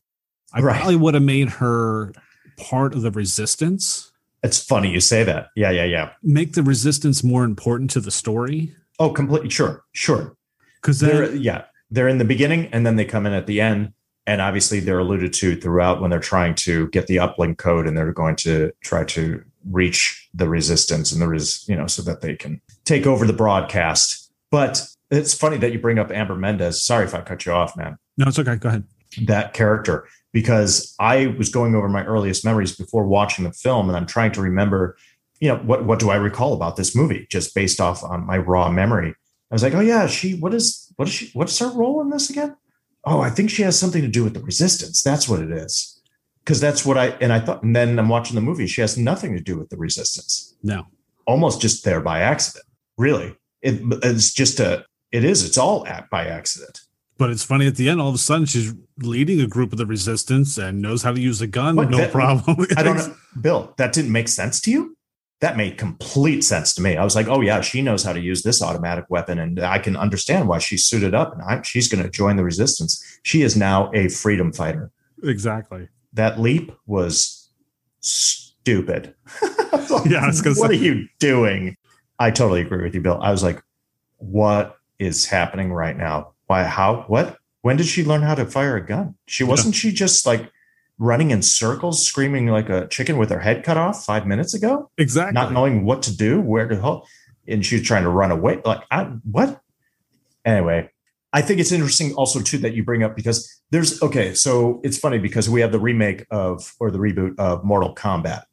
I 0.58 0.62
Right. 0.62 0.78
probably 0.78 0.96
would 0.96 1.14
have 1.14 1.24
made 1.24 1.50
her 1.50 2.12
part 2.58 2.94
of 2.94 3.02
the 3.04 3.12
resistance. 3.12 4.12
It's 4.44 4.62
funny 4.64 4.92
you 4.92 5.00
say 5.00 5.24
that. 5.24 5.50
Yeah, 5.56 5.72
yeah, 5.72 5.84
yeah. 5.86 6.10
Make 6.24 6.54
the 6.54 6.64
resistance 6.64 7.24
more 7.24 7.44
important 7.44 7.90
to 7.92 8.00
the 8.00 8.12
story. 8.12 8.74
Oh, 9.00 9.10
completely. 9.12 9.50
Sure, 9.50 9.84
sure. 9.94 10.36
Because 10.82 11.00
They're 11.00 11.34
yeah, 11.36 11.66
they're 11.92 12.08
in 12.08 12.18
the 12.18 12.26
beginning 12.26 12.68
and 12.72 12.86
then 12.86 12.96
they 12.96 13.06
come 13.06 13.26
in 13.26 13.34
at 13.34 13.46
the 13.48 13.62
end. 13.62 13.94
And 14.26 14.42
obviously, 14.42 14.82
they're 14.82 15.00
alluded 15.00 15.32
to 15.34 15.56
throughout 15.56 16.02
when 16.02 16.10
they're 16.12 16.20
trying 16.20 16.54
to 16.56 16.90
get 16.90 17.08
the 17.08 17.16
uplink 17.16 17.58
code 17.58 17.88
and 17.88 17.96
they're 17.98 18.12
going 18.12 18.36
to 18.38 18.72
try 18.82 19.06
to 19.06 19.42
reach 19.72 20.30
the 20.34 20.50
resistance 20.50 21.14
and 21.14 21.22
there 21.22 21.34
is, 21.34 21.64
you 21.70 21.76
know, 21.78 21.88
so 21.88 22.02
that 22.02 22.20
they 22.22 22.36
can 22.36 22.60
take 22.84 23.06
over 23.08 23.26
the 23.26 23.32
broadcast. 23.34 24.30
But 24.52 24.82
it's 25.12 25.34
funny 25.34 25.56
that 25.58 25.72
you 25.72 25.80
bring 25.80 25.98
up 25.98 26.12
Amber 26.12 26.36
Mendez. 26.36 26.84
Sorry 26.84 27.06
if 27.06 27.16
I 27.16 27.22
cut 27.22 27.46
you 27.46 27.54
off, 27.54 27.76
man. 27.78 27.98
no, 28.18 28.28
it's 28.28 28.38
okay. 28.40 28.56
Go 28.58 28.68
ahead. 28.70 28.84
That 29.26 29.54
character, 29.54 30.06
because 30.38 30.94
I 31.00 31.34
was 31.39 31.50
going 31.50 31.74
over 31.74 31.89
my 31.89 32.06
earliest 32.06 32.46
memories 32.46 32.75
before 32.75 33.08
watching 33.08 33.44
the 33.44 33.51
film 33.51 33.88
and 33.88 33.98
I'm 33.98 34.06
trying 34.06 34.32
to 34.34 34.41
remember, 34.41 34.96
you 35.39 35.48
know, 35.48 35.58
what, 35.58 35.86
what 35.86 35.98
do 35.98 36.12
I 36.12 36.15
recall 36.17 36.53
about 36.53 36.75
this 36.75 36.96
movie 36.96 37.25
just 37.32 37.56
based 37.56 37.82
off 37.82 38.03
on 38.03 38.24
my 38.24 38.38
raw 38.38 38.70
memory. 38.70 39.15
I 39.50 39.56
was 39.56 39.63
like, 39.63 39.74
oh 39.74 39.79
yeah, 39.79 40.06
she, 40.06 40.36
what 40.36 40.53
is, 40.53 40.94
what 40.96 41.08
is 41.08 41.13
she, 41.15 41.32
what's 41.34 41.58
her 41.58 41.72
role 41.72 42.01
in 42.01 42.12
this 42.12 42.29
again? 42.29 42.56
Oh, 43.03 43.20
I 43.20 43.32
think 43.32 43.50
she 43.50 43.63
has 43.63 43.79
something 43.79 44.03
to 44.03 44.08
do 44.08 44.24
with 44.24 44.36
the 44.36 44.44
resistance. 44.44 45.01
That's 45.01 45.27
what 45.27 45.39
it 45.39 45.50
is. 45.50 46.00
Cause 46.46 46.62
that's 46.62 46.86
what 46.86 47.00
I, 47.00 47.08
and 47.20 47.34
I 47.34 47.39
thought, 47.39 47.63
and 47.63 47.75
then 47.75 47.98
I'm 47.98 48.08
watching 48.10 48.36
the 48.36 48.41
movie. 48.41 48.67
She 48.67 48.82
has 48.82 48.96
nothing 48.96 49.34
to 49.34 49.41
do 49.41 49.58
with 49.58 49.70
the 49.70 49.77
resistance 49.77 50.56
No. 50.62 50.86
almost 51.25 51.62
just 51.62 51.84
there 51.84 52.00
by 52.00 52.20
accident. 52.20 52.65
Really, 52.96 53.36
it, 53.63 53.82
it's 54.03 54.32
just 54.34 54.60
a. 54.60 54.86
It 55.12 55.24
is. 55.24 55.44
It's 55.44 55.58
all 55.58 55.88
at 55.88 56.10
by 56.12 56.27
accident. 56.27 56.82
But 57.18 57.32
it's 57.32 57.44
funny 57.44 57.66
at 57.68 57.76
the 57.76 57.90
end, 57.90 58.00
all 58.00 58.10
of 58.10 58.16
a 58.16 58.20
sudden 58.20 58.46
she's 58.46 58.74
leading 59.00 59.42
a 59.42 59.48
group 59.48 59.72
of 59.72 59.78
the 59.78 59.86
resistance 59.86 60.58
and 60.58 60.82
knows 60.82 61.02
how 61.04 61.12
to 61.12 61.20
use 61.20 61.42
a 61.42 61.48
gun. 61.48 61.76
What, 61.76 61.90
no 61.90 61.98
that- 61.98 62.12
problem. 62.12 62.66
I 62.78 62.84
don't 62.84 62.98
know, 62.98 63.16
Bill. 63.42 63.74
That 63.78 63.94
didn't 63.94 64.12
make 64.12 64.28
sense 64.28 64.62
to 64.62 64.72
you. 64.72 64.96
That 65.40 65.56
made 65.56 65.78
complete 65.78 66.42
sense 66.44 66.74
to 66.76 66.82
me. 66.82 66.98
I 66.98 67.04
was 67.04 67.16
like, 67.16 67.28
oh 67.28 67.42
yeah, 67.42 67.62
she 67.62 67.84
knows 67.84 68.04
how 68.04 68.12
to 68.14 68.20
use 68.20 68.42
this 68.42 68.62
automatic 68.64 69.06
weapon, 69.10 69.38
and 69.38 69.60
I 69.60 69.78
can 69.78 69.96
understand 69.96 70.48
why 70.48 70.58
she's 70.58 70.86
suited 70.86 71.14
up, 71.14 71.32
and 71.34 71.42
I, 71.44 71.62
she's 71.62 71.88
going 71.88 72.04
to 72.04 72.10
join 72.10 72.38
the 72.38 72.44
resistance. 72.44 73.20
She 73.22 73.44
is 73.44 73.56
now 73.56 73.92
a 73.94 74.08
freedom 74.10 74.52
fighter. 74.52 74.90
Exactly. 75.24 75.90
That 76.14 76.40
leap 76.40 76.72
was 76.88 77.50
stupid. 78.00 79.14
Yeah, 80.06 80.26
was 80.28 80.42
gonna 80.42 80.56
what 80.60 80.72
say- 80.72 80.78
are 80.78 80.82
you 80.84 81.08
doing? 81.20 81.78
I 82.20 82.32
totally 82.32 82.62
agree 82.62 82.84
with 82.84 82.96
you, 82.96 83.02
Bill. 83.02 83.20
I 83.22 83.32
was 83.32 83.44
like, 83.44 83.62
what 84.18 84.76
is 85.00 85.26
happening 85.26 85.72
right 85.72 85.96
now? 85.96 86.34
Why? 86.48 86.63
How? 86.63 87.04
What? 87.08 87.38
When 87.62 87.77
did 87.77 87.86
she 87.86 88.04
learn 88.04 88.22
how 88.22 88.36
to 88.36 88.46
fire 88.46 88.77
a 88.77 88.86
gun? 88.86 89.16
She 89.27 89.44
wasn't 89.44 89.75
she 89.75 89.92
just 89.92 90.25
like 90.25 90.50
running 90.98 91.32
in 91.32 91.42
circles, 91.42 92.06
screaming 92.06 92.48
like 92.48 92.70
a 92.70 92.88
chicken 92.88 93.18
with 93.18 93.30
her 93.30 93.39
head 93.39 93.63
cut 93.63 93.77
off 93.77 94.04
five 94.06 94.25
minutes 94.25 94.54
ago, 94.54 94.89
Exactly. 94.98 95.34
not 95.34 95.51
knowing 95.51 95.86
what 95.86 96.01
to 96.04 96.16
do, 96.16 96.42
where 96.42 96.68
to 96.68 96.75
go, 96.75 97.04
and 97.48 97.66
she 97.66 97.75
was 97.75 97.86
trying 97.86 98.04
to 98.04 98.10
run 98.10 98.32
away. 98.32 98.62
Like, 98.66 98.84
I, 98.89 99.04
what? 99.30 99.62
Anyway, 100.46 100.89
I 101.34 101.42
think 101.42 101.60
it's 101.60 101.72
interesting 101.72 102.13
also 102.16 102.42
too 102.42 102.58
that 102.60 102.74
you 102.74 102.84
bring 102.84 103.04
up 103.04 103.16
because 103.16 103.62
there's 103.70 104.01
okay. 104.01 104.34
So 104.34 104.80
it's 104.84 104.98
funny 104.98 105.20
because 105.20 105.50
we 105.50 105.62
have 105.62 105.72
the 105.72 105.80
remake 105.80 106.25
of 106.32 106.74
or 106.80 106.89
the 106.89 107.00
reboot 107.00 107.38
of 107.38 107.64
Mortal 107.64 107.94
Kombat 107.94 108.44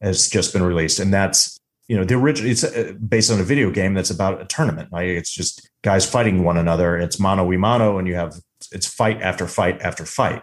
has 0.00 0.28
just 0.28 0.52
been 0.52 0.62
released, 0.62 0.98
and 0.98 1.12
that's 1.12 1.60
you 1.88 1.96
know 1.96 2.04
the 2.04 2.14
original. 2.14 2.50
It's 2.50 2.64
uh, 2.64 2.92
based 3.06 3.30
on 3.30 3.40
a 3.40 3.44
video 3.44 3.70
game 3.70 3.94
that's 3.94 4.10
about 4.10 4.40
a 4.40 4.44
tournament. 4.46 4.92
Like 4.92 5.06
it's 5.06 5.30
just 5.30 5.70
guys 5.82 6.08
fighting 6.08 6.44
one 6.44 6.56
another. 6.56 6.96
It's 6.96 7.18
mano 7.18 7.44
y 7.44 7.56
mano, 7.56 7.98
and 7.98 8.08
you 8.08 8.14
have 8.14 8.34
it's 8.72 8.86
fight 8.86 9.20
after 9.22 9.46
fight 9.46 9.80
after 9.82 10.04
fight. 10.04 10.42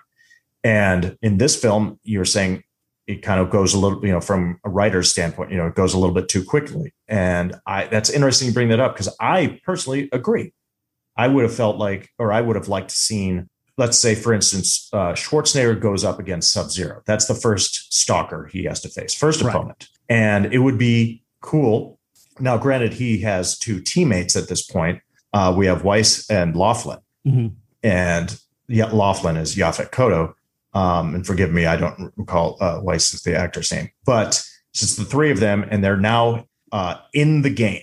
And 0.64 1.18
in 1.22 1.38
this 1.38 1.60
film, 1.60 2.00
you're 2.04 2.26
saying 2.26 2.64
it 3.08 3.24
kind 3.24 3.42
of 3.42 3.50
goes 3.50 3.74
a 3.74 3.80
little, 3.80 4.06
you 4.06 4.12
know, 4.12 4.22
from 4.22 4.60
a 4.64 4.70
writer's 4.70 5.10
standpoint, 5.10 5.52
you 5.52 5.58
know, 5.58 5.68
it 5.68 5.76
goes 5.76 5.94
a 5.94 6.00
little 6.00 6.14
bit 6.14 6.30
too 6.30 6.44
quickly. 6.44 6.94
And 7.08 7.56
I 7.66 7.88
that's 7.88 8.10
interesting 8.10 8.50
to 8.50 8.54
bring 8.54 8.70
that 8.70 8.80
up 8.80 8.94
because 8.94 9.14
I 9.20 9.60
personally 9.66 10.10
agree. 10.12 10.54
I 11.18 11.28
would 11.28 11.44
have 11.44 11.54
felt 11.54 11.78
like, 11.78 12.10
or 12.20 12.32
I 12.32 12.42
would 12.42 12.56
have 12.56 12.68
liked 12.68 12.90
to 12.90 12.96
seen, 12.96 13.50
let's 13.78 13.98
say, 13.98 14.16
for 14.16 14.34
instance, 14.34 14.90
uh, 14.94 15.14
Schwarzenegger 15.14 15.80
goes 15.80 16.06
up 16.06 16.20
against 16.20 16.54
Sub 16.54 16.70
Zero. 16.70 17.02
That's 17.06 17.26
the 17.26 17.36
first 17.36 17.94
stalker 17.94 18.50
he 18.52 18.64
has 18.66 18.80
to 18.82 18.90
face, 18.90 19.14
first 19.14 19.42
Right. 19.42 19.54
opponent. 19.54 19.90
And 20.08 20.54
it 20.54 20.60
would 20.60 20.78
be 20.78 21.21
cool. 21.42 22.00
Now, 22.40 22.58
granted, 22.58 22.94
he 22.94 23.22
has 23.22 23.58
two 23.58 23.82
teammates 23.82 24.36
at 24.36 24.48
this 24.48 24.62
point. 24.66 25.02
Uh, 25.34 25.54
we 25.56 25.66
have 25.66 25.84
Weiss 25.84 26.30
and 26.30 26.56
Laughlin 26.56 27.00
Mhm. 27.28 27.54
and 27.84 28.40
yeah, 28.68 28.86
Laughlin 28.86 29.38
is 29.38 29.56
Yaphet 29.56 29.92
Kotto. 29.92 30.34
Um, 30.74 31.14
and 31.16 31.26
forgive 31.28 31.52
me, 31.52 31.66
I 31.66 31.76
don't 31.76 32.14
recall 32.16 32.58
uh, 32.62 32.80
Weiss 32.82 33.14
is 33.14 33.22
the 33.24 33.36
actor's 33.38 33.72
name, 33.72 33.90
but 34.06 34.42
it's 34.74 34.96
the 34.96 35.04
three 35.04 35.30
of 35.32 35.40
them, 35.42 35.66
and 35.70 35.84
they're 35.84 35.98
now 35.98 36.46
uh, 36.72 36.96
in 37.14 37.42
the 37.42 37.50
game, 37.50 37.82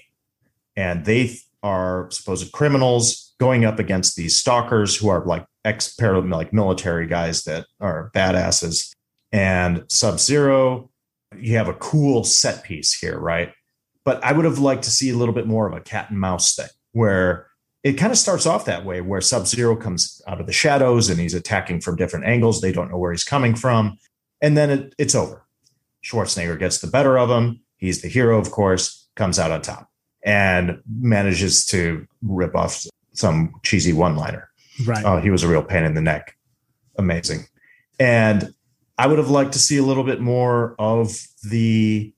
and 0.77 1.05
they 1.05 1.37
are 1.63 2.11
supposed 2.11 2.51
criminals 2.53 3.35
going 3.39 3.65
up 3.67 3.79
against 3.79 4.17
these 4.17 4.37
stalkers 4.39 4.97
who 4.97 5.09
are 5.09 5.25
like 5.27 5.45
ex 5.65 5.95
like 6.01 6.53
military 6.55 7.07
guys 7.07 7.45
that 7.45 7.67
are 7.81 8.11
badasses. 8.15 8.95
And 9.31 9.85
Sub 9.89 10.19
Zero, 10.19 10.91
you 11.37 11.57
have 11.57 11.69
a 11.69 11.75
cool 11.75 12.25
set 12.25 12.65
piece 12.65 12.95
here, 12.95 13.19
right? 13.19 13.53
But 14.05 14.23
I 14.25 14.33
would 14.33 14.45
have 14.45 14.59
liked 14.59 14.85
to 14.85 14.91
see 14.91 15.11
a 15.11 15.17
little 15.17 15.35
bit 15.35 15.47
more 15.47 15.67
of 15.67 15.75
a 15.75 15.81
cat 15.81 16.11
and 16.11 16.19
mouse 16.19 16.55
thing 16.55 16.69
where 16.93 17.49
it 17.85 17.95
kind 17.95 18.11
of 18.11 18.19
starts 18.19 18.47
off 18.47 18.65
that 18.65 18.85
way 18.85 19.01
where 19.01 19.21
Sub 19.21 19.47
Zero 19.47 19.77
comes 19.77 20.21
out 20.27 20.41
of 20.41 20.47
the 20.47 20.53
shadows 20.53 21.09
and 21.09 21.21
he's 21.21 21.35
attacking 21.35 21.81
from 21.81 21.97
different 21.97 22.27
angles. 22.27 22.61
They 22.61 22.73
don't 22.73 22.91
know 22.91 22.99
where 22.99 23.13
he's 23.13 23.25
coming 23.25 23.55
from. 23.55 23.99
And 24.41 24.57
then 24.57 24.71
it, 24.71 24.95
it's 24.99 25.15
over. 25.15 25.45
Schwarzenegger 26.05 26.59
gets 26.59 26.79
the 26.79 26.87
better 26.87 27.19
of 27.19 27.31
him. 27.31 27.61
He's 27.77 28.03
the 28.03 28.09
hero, 28.09 28.39
of 28.39 28.51
course, 28.51 29.09
comes 29.15 29.39
out 29.39 29.51
on 29.51 29.63
top 29.63 29.91
and 30.25 30.81
manages 31.01 31.65
to 31.67 32.07
rip 32.23 32.55
off 32.57 32.85
some 33.13 33.55
cheesy 33.63 33.93
one 33.93 34.17
liner. 34.17 34.49
Right. 34.85 35.05
Oh, 35.05 35.21
he 35.21 35.31
was 35.31 35.43
a 35.43 35.49
real 35.49 35.63
pain 35.63 35.85
in 35.85 35.95
the 35.95 36.01
neck. 36.01 36.37
Amazing. 36.99 37.47
And 37.99 38.55
I 38.99 39.07
would 39.07 39.19
have 39.19 39.31
liked 39.31 39.53
to 39.53 39.59
see 39.59 39.77
a 39.77 39.83
little 39.83 40.05
bit 40.05 40.21
more 40.21 40.75
of 40.79 41.17
the 41.49 42.13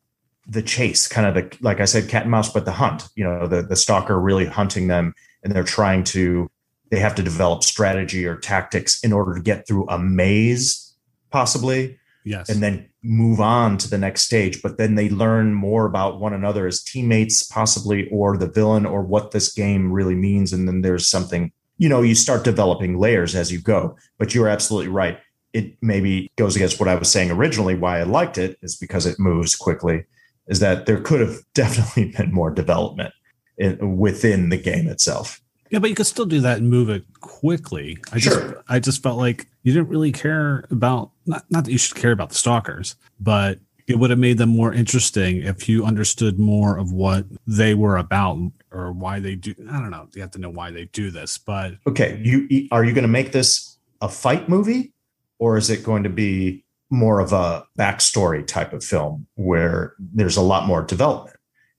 the 0.46 0.62
chase, 0.62 1.06
kind 1.06 1.26
of 1.26 1.34
the 1.34 1.56
like 1.60 1.80
I 1.80 1.84
said, 1.84 2.08
cat 2.08 2.22
and 2.22 2.30
mouse, 2.30 2.52
but 2.52 2.64
the 2.64 2.72
hunt. 2.72 3.08
You 3.14 3.24
know, 3.24 3.46
the 3.46 3.62
the 3.62 3.76
stalker 3.76 4.18
really 4.18 4.46
hunting 4.46 4.88
them, 4.88 5.14
and 5.44 5.52
they're 5.52 5.62
trying 5.62 6.04
to. 6.04 6.50
They 6.90 6.98
have 6.98 7.14
to 7.16 7.22
develop 7.22 7.62
strategy 7.62 8.26
or 8.26 8.36
tactics 8.36 9.04
in 9.04 9.12
order 9.12 9.34
to 9.34 9.40
get 9.40 9.68
through 9.68 9.86
a 9.88 9.96
maze, 9.96 10.96
possibly, 11.30 12.00
yes. 12.24 12.48
and 12.48 12.60
then 12.60 12.88
move 13.04 13.40
on 13.40 13.78
to 13.78 13.88
the 13.88 13.98
next 13.98 14.22
stage. 14.22 14.60
But 14.60 14.76
then 14.76 14.96
they 14.96 15.08
learn 15.08 15.54
more 15.54 15.86
about 15.86 16.18
one 16.18 16.32
another 16.32 16.66
as 16.66 16.82
teammates, 16.82 17.44
possibly, 17.44 18.08
or 18.10 18.36
the 18.36 18.48
villain, 18.48 18.86
or 18.86 19.02
what 19.02 19.30
this 19.30 19.52
game 19.52 19.92
really 19.92 20.16
means. 20.16 20.52
And 20.52 20.66
then 20.66 20.82
there's 20.82 21.06
something, 21.06 21.52
you 21.78 21.88
know, 21.88 22.02
you 22.02 22.16
start 22.16 22.42
developing 22.42 22.98
layers 22.98 23.36
as 23.36 23.52
you 23.52 23.60
go. 23.60 23.96
But 24.18 24.34
you're 24.34 24.48
absolutely 24.48 24.88
right. 24.90 25.20
It 25.52 25.76
maybe 25.82 26.30
goes 26.36 26.56
against 26.56 26.78
what 26.78 26.88
I 26.88 26.94
was 26.94 27.10
saying 27.10 27.30
originally. 27.30 27.74
Why 27.74 28.00
I 28.00 28.04
liked 28.04 28.38
it 28.38 28.58
is 28.62 28.76
because 28.76 29.06
it 29.06 29.18
moves 29.18 29.56
quickly. 29.56 30.04
Is 30.46 30.60
that 30.60 30.86
there 30.86 31.00
could 31.00 31.20
have 31.20 31.38
definitely 31.54 32.12
been 32.16 32.32
more 32.32 32.50
development 32.50 33.12
in, 33.58 33.98
within 33.98 34.48
the 34.48 34.56
game 34.56 34.88
itself. 34.88 35.40
Yeah, 35.70 35.78
but 35.78 35.88
you 35.88 35.94
could 35.94 36.06
still 36.06 36.26
do 36.26 36.40
that 36.40 36.58
and 36.58 36.68
move 36.68 36.90
it 36.90 37.04
quickly. 37.20 37.98
I 38.12 38.18
just 38.18 38.36
Sure. 38.36 38.64
I 38.68 38.80
just 38.80 39.02
felt 39.02 39.18
like 39.18 39.46
you 39.62 39.72
didn't 39.72 39.88
really 39.88 40.10
care 40.10 40.64
about 40.70 41.12
not 41.26 41.44
not 41.50 41.64
that 41.64 41.70
you 41.70 41.78
should 41.78 41.96
care 41.96 42.10
about 42.10 42.30
the 42.30 42.34
stalkers, 42.34 42.96
but 43.20 43.60
it 43.86 43.98
would 43.98 44.10
have 44.10 44.18
made 44.18 44.38
them 44.38 44.48
more 44.48 44.72
interesting 44.72 45.38
if 45.38 45.68
you 45.68 45.84
understood 45.84 46.38
more 46.38 46.76
of 46.76 46.92
what 46.92 47.26
they 47.46 47.74
were 47.74 47.96
about 47.96 48.38
or 48.72 48.92
why 48.92 49.20
they 49.20 49.36
do 49.36 49.54
I 49.70 49.78
don't 49.78 49.90
know. 49.90 50.08
You 50.14 50.22
have 50.22 50.30
to 50.32 50.40
know 50.40 50.50
why 50.50 50.72
they 50.72 50.86
do 50.86 51.10
this, 51.10 51.38
but 51.38 51.74
okay 51.86 52.20
you 52.22 52.68
are 52.72 52.84
you 52.84 52.92
going 52.92 53.02
to 53.02 53.08
make 53.08 53.30
this 53.30 53.78
a 54.00 54.08
fight 54.08 54.48
movie 54.48 54.92
or 55.40 55.56
is 55.56 55.70
it 55.70 55.82
going 55.82 56.04
to 56.04 56.10
be 56.10 56.64
more 56.90 57.18
of 57.18 57.32
a 57.32 57.64
backstory 57.76 58.46
type 58.46 58.72
of 58.72 58.84
film 58.84 59.26
where 59.34 59.94
there's 59.98 60.36
a 60.36 60.42
lot 60.42 60.66
more 60.66 60.82
development? 60.82 61.36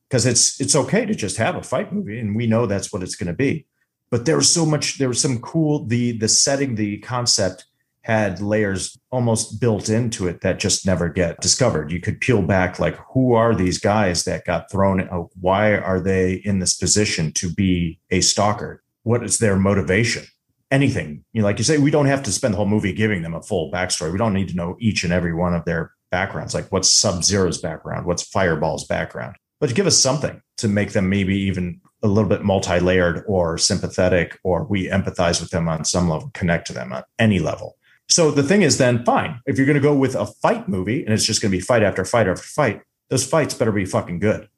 Because 0.10 0.26
it's 0.26 0.60
it's 0.60 0.76
okay 0.76 1.06
to 1.06 1.16
just 1.16 1.38
have 1.38 1.56
a 1.56 1.64
fight 1.64 1.94
movie 1.94 2.20
and 2.20 2.36
we 2.36 2.48
know 2.48 2.66
that's 2.66 2.92
what 2.92 3.04
it's 3.04 3.16
going 3.16 3.28
to 3.28 3.34
be. 3.34 3.66
But 4.10 4.26
there 4.26 4.36
was 4.36 4.50
so 4.54 4.66
much 4.66 4.98
there 4.98 5.08
was 5.08 5.22
some 5.22 5.40
cool 5.40 5.86
the 5.86 6.18
the 6.18 6.28
setting 6.28 6.76
the 6.76 6.98
concept 6.98 7.66
had 8.02 8.42
layers 8.42 8.98
almost 9.12 9.62
built 9.62 9.88
into 9.88 10.28
it 10.28 10.42
that 10.42 10.60
just 10.60 10.88
never 10.88 11.08
get 11.08 11.40
discovered. 11.40 11.92
You 11.92 12.02
could 12.02 12.20
peel 12.20 12.42
back 12.42 12.80
like 12.80 12.98
who 13.14 13.34
are 13.34 13.54
these 13.54 13.78
guys 13.78 14.24
that 14.24 14.44
got 14.44 14.72
thrown 14.72 15.08
out? 15.10 15.30
Why 15.40 15.76
are 15.76 16.00
they 16.00 16.34
in 16.34 16.58
this 16.58 16.74
position 16.74 17.32
to 17.34 17.54
be 17.54 18.00
a 18.10 18.22
stalker? 18.22 18.84
What 19.04 19.24
is 19.24 19.38
their 19.38 19.56
motivation 19.56 20.26
anything 20.72 21.24
you 21.34 21.42
know 21.42 21.48
like 21.48 21.58
you 21.58 21.64
say 21.64 21.78
we 21.78 21.92
don't 21.92 22.06
have 22.06 22.24
to 22.24 22.32
spend 22.32 22.54
the 22.54 22.58
whole 22.58 22.66
movie 22.66 22.94
giving 22.94 23.22
them 23.22 23.34
a 23.34 23.42
full 23.42 23.72
backstory 23.72 24.12
we 24.12 24.18
don't 24.18 24.34
need 24.34 24.48
to 24.50 24.56
know 24.56 24.76
each 24.80 25.04
and 25.04 25.14
every 25.14 25.34
one 25.34 25.54
of 25.54 25.66
their 25.66 25.92
backgrounds 26.12 26.54
like 26.54 26.72
what's 26.72 26.90
sub 26.90 27.24
zero's 27.24 27.58
background 27.58 28.06
what's 28.06 28.24
fireball's 28.24 28.86
background 28.86 29.36
but 29.60 29.76
give 29.76 29.86
us 29.86 29.98
something 29.98 30.42
to 30.58 30.68
make 30.68 30.94
them 30.94 31.10
maybe 31.10 31.38
even 31.38 31.80
a 32.04 32.08
little 32.08 32.30
bit 32.30 32.44
multi-layered 32.44 33.24
or 33.28 33.58
sympathetic 33.58 34.40
or 34.44 34.64
we 34.64 34.88
empathize 34.88 35.40
with 35.40 35.52
them 35.52 35.68
on 35.68 35.86
some 35.86 36.10
level 36.10 36.32
connect 36.34 36.68
to 36.68 36.74
them 36.74 36.94
on 36.94 37.04
any 37.20 37.40
level 37.40 37.78
So 38.12 38.30
the 38.30 38.44
thing 38.44 38.62
is, 38.62 38.78
then 38.78 39.06
fine. 39.06 39.40
If 39.46 39.58
you're 39.58 39.66
going 39.66 39.76
to 39.76 39.82
go 39.82 39.96
with 39.96 40.16
a 40.16 40.26
fight 40.26 40.68
movie 40.68 41.04
and 41.06 41.14
it's 41.14 41.26
just 41.26 41.42
going 41.42 41.50
to 41.52 41.58
be 41.58 41.62
fight 41.62 41.82
after 41.82 42.04
fight 42.04 42.28
after 42.28 42.44
fight, 42.44 42.82
those 43.10 43.26
fights 43.26 43.54
better 43.54 43.72
be 43.72 43.86
fucking 43.86 44.20
good. 44.20 44.50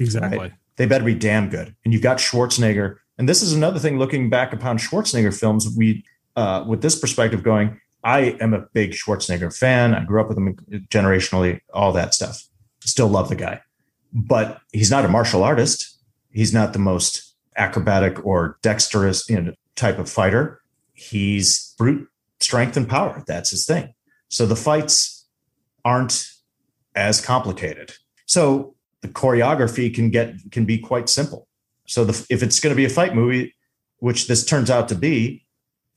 Exactly. 0.00 0.38
Right. 0.38 0.52
They 0.76 0.86
better 0.86 1.04
be 1.04 1.14
damn 1.14 1.50
good. 1.50 1.76
And 1.84 1.92
you've 1.92 2.02
got 2.02 2.16
Schwarzenegger. 2.16 2.96
And 3.18 3.28
this 3.28 3.42
is 3.42 3.52
another 3.52 3.78
thing 3.78 3.98
looking 3.98 4.28
back 4.28 4.52
upon 4.52 4.78
Schwarzenegger 4.78 5.38
films, 5.38 5.68
we, 5.76 6.04
uh, 6.36 6.64
with 6.66 6.82
this 6.82 6.98
perspective 6.98 7.42
going, 7.42 7.80
I 8.02 8.36
am 8.40 8.52
a 8.52 8.66
big 8.72 8.92
Schwarzenegger 8.92 9.56
fan. 9.56 9.94
I 9.94 10.04
grew 10.04 10.20
up 10.20 10.28
with 10.28 10.36
him 10.36 10.56
generationally, 10.90 11.60
all 11.72 11.92
that 11.92 12.12
stuff. 12.12 12.42
Still 12.80 13.08
love 13.08 13.28
the 13.28 13.36
guy. 13.36 13.60
But 14.12 14.60
he's 14.72 14.90
not 14.90 15.04
a 15.04 15.08
martial 15.08 15.42
artist. 15.42 15.98
He's 16.30 16.52
not 16.52 16.72
the 16.72 16.78
most 16.78 17.34
acrobatic 17.56 18.24
or 18.26 18.58
dexterous 18.62 19.28
you 19.28 19.40
know, 19.40 19.54
type 19.76 19.98
of 19.98 20.10
fighter. 20.10 20.60
He's 20.92 21.74
brute 21.78 22.08
strength 22.40 22.76
and 22.76 22.88
power. 22.88 23.22
That's 23.26 23.50
his 23.50 23.64
thing. 23.64 23.94
So 24.28 24.44
the 24.46 24.56
fights 24.56 25.26
aren't 25.84 26.28
as 26.94 27.20
complicated. 27.20 27.94
So 28.26 28.74
the 29.00 29.08
choreography 29.08 29.94
can 29.94 30.10
get 30.10 30.50
can 30.50 30.64
be 30.64 30.78
quite 30.78 31.08
simple. 31.08 31.46
So 31.86 32.04
the, 32.04 32.26
if 32.30 32.42
it's 32.42 32.60
going 32.60 32.72
to 32.72 32.76
be 32.76 32.84
a 32.84 32.90
fight 32.90 33.14
movie, 33.14 33.54
which 33.98 34.26
this 34.28 34.44
turns 34.44 34.70
out 34.70 34.88
to 34.88 34.94
be, 34.94 35.44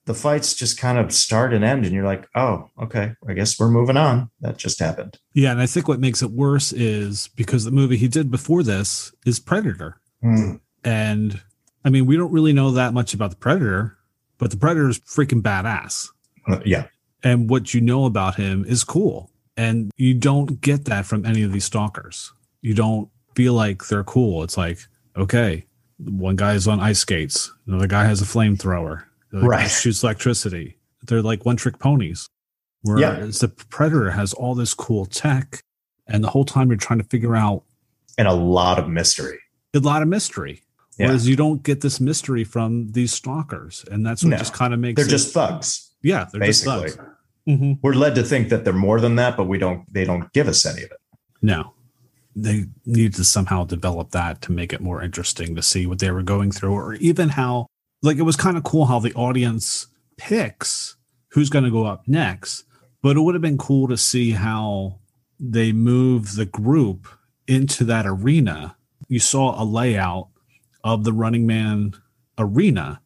the 0.06 0.14
fights 0.14 0.54
just 0.54 0.78
kind 0.80 0.98
of 0.98 1.12
start 1.12 1.54
and 1.54 1.66
end, 1.66 1.86
and 1.86 1.94
you're 1.94 2.06
like, 2.06 2.28
oh, 2.34 2.70
okay, 2.82 3.14
I 3.28 3.34
guess 3.34 3.60
we're 3.60 3.70
moving 3.70 3.98
on. 3.98 4.30
That 4.40 4.58
just 4.58 4.80
happened. 4.80 5.20
Yeah, 5.34 5.52
and 5.52 5.60
I 5.62 5.66
think 5.66 5.88
what 5.90 6.00
makes 6.00 6.22
it 6.22 6.32
worse 6.32 6.72
is 6.72 7.30
because 7.36 7.66
the 7.66 7.72
movie 7.72 7.98
he 7.98 8.08
did 8.08 8.32
before 8.32 8.64
this 8.64 9.12
is 9.26 9.40
Predator, 9.40 10.00
Mm. 10.24 10.60
and 10.84 11.42
I 11.86 11.90
mean 11.92 12.08
we 12.08 12.18
don't 12.18 12.32
really 12.32 12.54
know 12.54 12.72
that 12.72 12.92
much 12.94 13.14
about 13.14 13.30
the 13.30 13.36
Predator, 13.36 13.98
but 14.40 14.50
the 14.50 14.58
Predator 14.58 14.90
is 14.90 15.00
freaking 15.02 15.42
badass, 15.44 16.10
Uh, 16.48 16.60
yeah, 16.66 16.88
and 17.22 17.50
what 17.52 17.74
you 17.76 17.82
know 17.82 18.06
about 18.06 18.36
him 18.36 18.66
is 18.66 18.84
cool, 18.84 19.30
and 19.58 19.92
you 19.96 20.16
don't 20.16 20.60
get 20.62 20.86
that 20.86 21.06
from 21.06 21.24
any 21.24 21.44
of 21.44 21.52
these 21.52 21.66
stalkers. 21.66 22.32
You 22.62 22.74
don't 22.74 23.10
feel 23.36 23.54
like 23.54 23.88
they're 23.90 24.04
cool. 24.06 24.42
It's 24.44 24.58
like 24.58 24.80
okay, 25.16 25.66
one 26.00 26.36
guy 26.36 26.54
is 26.54 26.68
on 26.68 26.80
ice 26.80 27.00
skates, 27.00 27.52
another 27.68 27.88
guy 27.88 28.06
has 28.06 28.22
a 28.22 28.26
flamethrower, 28.26 29.04
the 29.32 29.42
guy 29.42 29.48
Right. 29.48 29.68
shoots 29.72 30.04
electricity. 30.04 30.78
They're 31.04 31.22
like 31.22 31.46
one 31.46 31.56
trick 31.58 31.80
ponies. 31.80 32.30
Whereas 32.84 33.40
the 33.40 33.48
Predator 33.50 34.12
has 34.12 34.34
all 34.34 34.56
this 34.56 34.74
cool 34.74 35.06
tech, 35.06 35.62
and 36.08 36.24
the 36.24 36.30
whole 36.30 36.46
time 36.46 36.70
you're 36.70 36.78
trying 36.78 37.00
to 37.00 37.06
figure 37.06 37.36
out 37.36 37.64
and 38.18 38.28
a 38.28 38.34
lot 38.34 38.80
of 38.80 38.88
mystery. 38.90 39.40
a 39.76 39.80
lot 39.80 40.02
of 40.02 40.08
mystery. 40.08 40.62
Yeah. 40.98 41.08
Whereas 41.08 41.28
you 41.28 41.36
don't 41.36 41.62
get 41.64 41.82
this 41.82 42.00
mystery 42.00 42.44
from 42.44 42.92
these 42.94 43.14
stalkers, 43.14 43.84
and 43.92 44.06
that's 44.06 44.24
what 44.24 44.32
No. 44.32 44.38
just 44.38 44.54
kind 44.54 44.74
of 44.74 44.80
makes 44.80 44.96
They're 44.98 45.06
it- 45.06 45.10
just 45.10 45.34
thugs. 45.34 45.92
yeah, 46.02 46.26
they're 46.32 46.40
basically. 46.40 46.84
just 46.86 46.98
thugs. 46.98 47.10
Mhm. 47.48 47.80
We're 47.82 47.94
led 47.94 48.16
to 48.16 48.24
think 48.24 48.50
that 48.50 48.64
they're 48.64 48.74
more 48.74 49.00
than 49.00 49.16
that, 49.18 49.38
but 49.38 49.46
we 49.48 49.58
don't. 49.58 49.92
They 49.94 50.06
don't 50.06 50.32
give 50.34 50.48
us 50.48 50.66
any 50.66 50.84
of 50.84 50.92
it. 50.92 50.98
No, 51.42 51.74
they 52.40 52.66
need 52.86 53.14
to 53.16 53.24
somehow 53.24 53.64
develop 53.64 54.12
that 54.12 54.42
to 54.44 54.52
make 54.52 54.72
it 54.72 54.80
more 54.80 55.02
interesting 55.02 55.56
to 55.56 55.62
see 55.64 55.88
what 55.88 55.98
they 56.00 56.12
were 56.12 56.22
going 56.24 56.52
through, 56.52 56.72
or 56.72 56.94
even 56.96 57.30
how 57.30 57.66
like 58.04 58.18
it 58.18 58.22
was 58.24 58.36
kind 58.36 58.58
of 58.58 58.64
cool 58.64 58.86
how 58.86 59.00
the 59.00 59.14
audience 59.16 59.88
picks 60.18 60.96
who's 61.32 61.50
going 61.50 61.66
to 61.66 61.72
go 61.72 61.86
up 61.86 62.04
next. 62.08 62.64
But 63.02 63.18
it 63.18 63.22
would 63.22 63.36
have 63.36 63.42
been 63.42 63.58
cool 63.58 63.88
to 63.88 63.98
see 63.98 64.32
how 64.32 65.00
they 65.40 65.72
move 65.72 66.36
the 66.36 66.46
group 66.46 67.08
into 67.48 67.84
that 67.86 68.06
arena. 68.06 68.76
You 69.08 69.20
saw 69.20 69.62
a 69.62 69.66
layout 69.66 70.28
of 70.84 71.04
the 71.04 71.14
Running 71.14 71.48
Man 71.48 71.94
arena. 72.38 73.02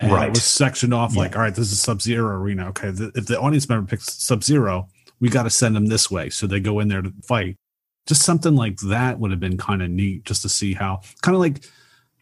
And 0.00 0.10
Right. 0.12 0.26
it 0.28 0.30
was 0.30 0.42
sectioned 0.42 0.92
off 0.92 1.14
like, 1.16 1.36
all 1.36 1.42
right, 1.42 1.54
this 1.54 1.70
is 1.70 1.80
Sub 1.80 2.02
Zero 2.02 2.36
arena. 2.36 2.68
Okay. 2.68 2.92
th- 2.92 3.12
if 3.14 3.26
the 3.26 3.40
audience 3.40 3.68
member 3.68 3.86
picks 3.88 4.12
Sub 4.22 4.42
Zero, 4.42 4.88
we 5.20 5.28
got 5.28 5.44
to 5.44 5.50
send 5.50 5.76
them 5.76 5.86
this 5.86 6.10
way. 6.10 6.28
So 6.30 6.46
they 6.46 6.58
go 6.60 6.80
in 6.80 6.88
there 6.88 7.02
to 7.02 7.12
fight. 7.26 7.56
Just 8.06 8.22
something 8.22 8.54
like 8.54 8.76
that 8.78 9.18
would 9.18 9.30
have 9.30 9.40
been 9.40 9.56
kind 9.56 9.82
of 9.82 9.90
neat 9.90 10.24
just 10.24 10.42
to 10.42 10.48
see 10.48 10.74
how, 10.74 11.00
kind 11.22 11.34
of 11.34 11.40
like, 11.40 11.64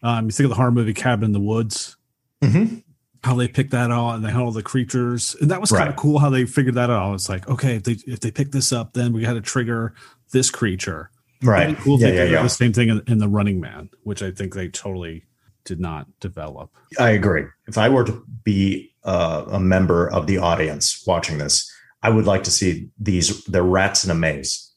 um, 0.01 0.25
you 0.25 0.31
think 0.31 0.45
of 0.45 0.49
the 0.49 0.55
horror 0.55 0.71
movie 0.71 0.93
Cabin 0.93 1.25
in 1.25 1.31
the 1.31 1.39
Woods, 1.39 1.97
Mm-hmm. 2.41 2.79
how 3.23 3.35
they 3.35 3.47
picked 3.47 3.71
that 3.71 3.89
out 3.89 4.15
and 4.15 4.25
they 4.25 4.29
had 4.29 4.41
all 4.41 4.51
the 4.51 4.61
creatures. 4.61 5.33
And 5.39 5.49
that 5.49 5.61
was 5.61 5.71
kind 5.71 5.87
of 5.87 5.95
cool 5.95 6.19
how 6.19 6.29
they 6.29 6.45
figured 6.45 6.75
that 6.75 6.89
out. 6.89 7.13
It's 7.13 7.29
like, 7.29 7.47
okay, 7.47 7.75
if 7.77 7.83
they, 7.83 7.97
if 8.05 8.19
they 8.19 8.31
pick 8.31 8.51
this 8.51 8.73
up, 8.73 8.91
then 8.93 9.13
we 9.13 9.21
got 9.21 9.33
to 9.33 9.41
trigger 9.41 9.93
this 10.33 10.51
creature. 10.51 11.09
Right. 11.41 11.77
Cool 11.77 11.99
yeah, 11.99 12.09
yeah, 12.09 12.23
yeah. 12.25 12.43
the 12.43 12.49
same 12.49 12.73
thing 12.73 12.89
in, 12.89 13.01
in 13.07 13.17
the 13.19 13.29
Running 13.29 13.61
Man, 13.61 13.89
which 14.03 14.21
I 14.21 14.31
think 14.31 14.53
they 14.53 14.67
totally 14.67 15.25
did 15.63 15.79
not 15.79 16.07
develop. 16.19 16.69
I 16.99 17.11
agree. 17.11 17.45
If 17.67 17.77
I 17.77 17.87
were 17.87 18.03
to 18.03 18.25
be 18.43 18.93
uh, 19.05 19.45
a 19.47 19.59
member 19.59 20.09
of 20.11 20.27
the 20.27 20.37
audience 20.37 21.01
watching 21.07 21.37
this, 21.37 21.69
I 22.01 22.09
would 22.09 22.25
like 22.25 22.43
to 22.43 22.51
see 22.51 22.89
these 22.99 23.43
the 23.45 23.63
rats 23.63 24.03
in 24.03 24.11
a 24.11 24.15
maze. 24.15 24.72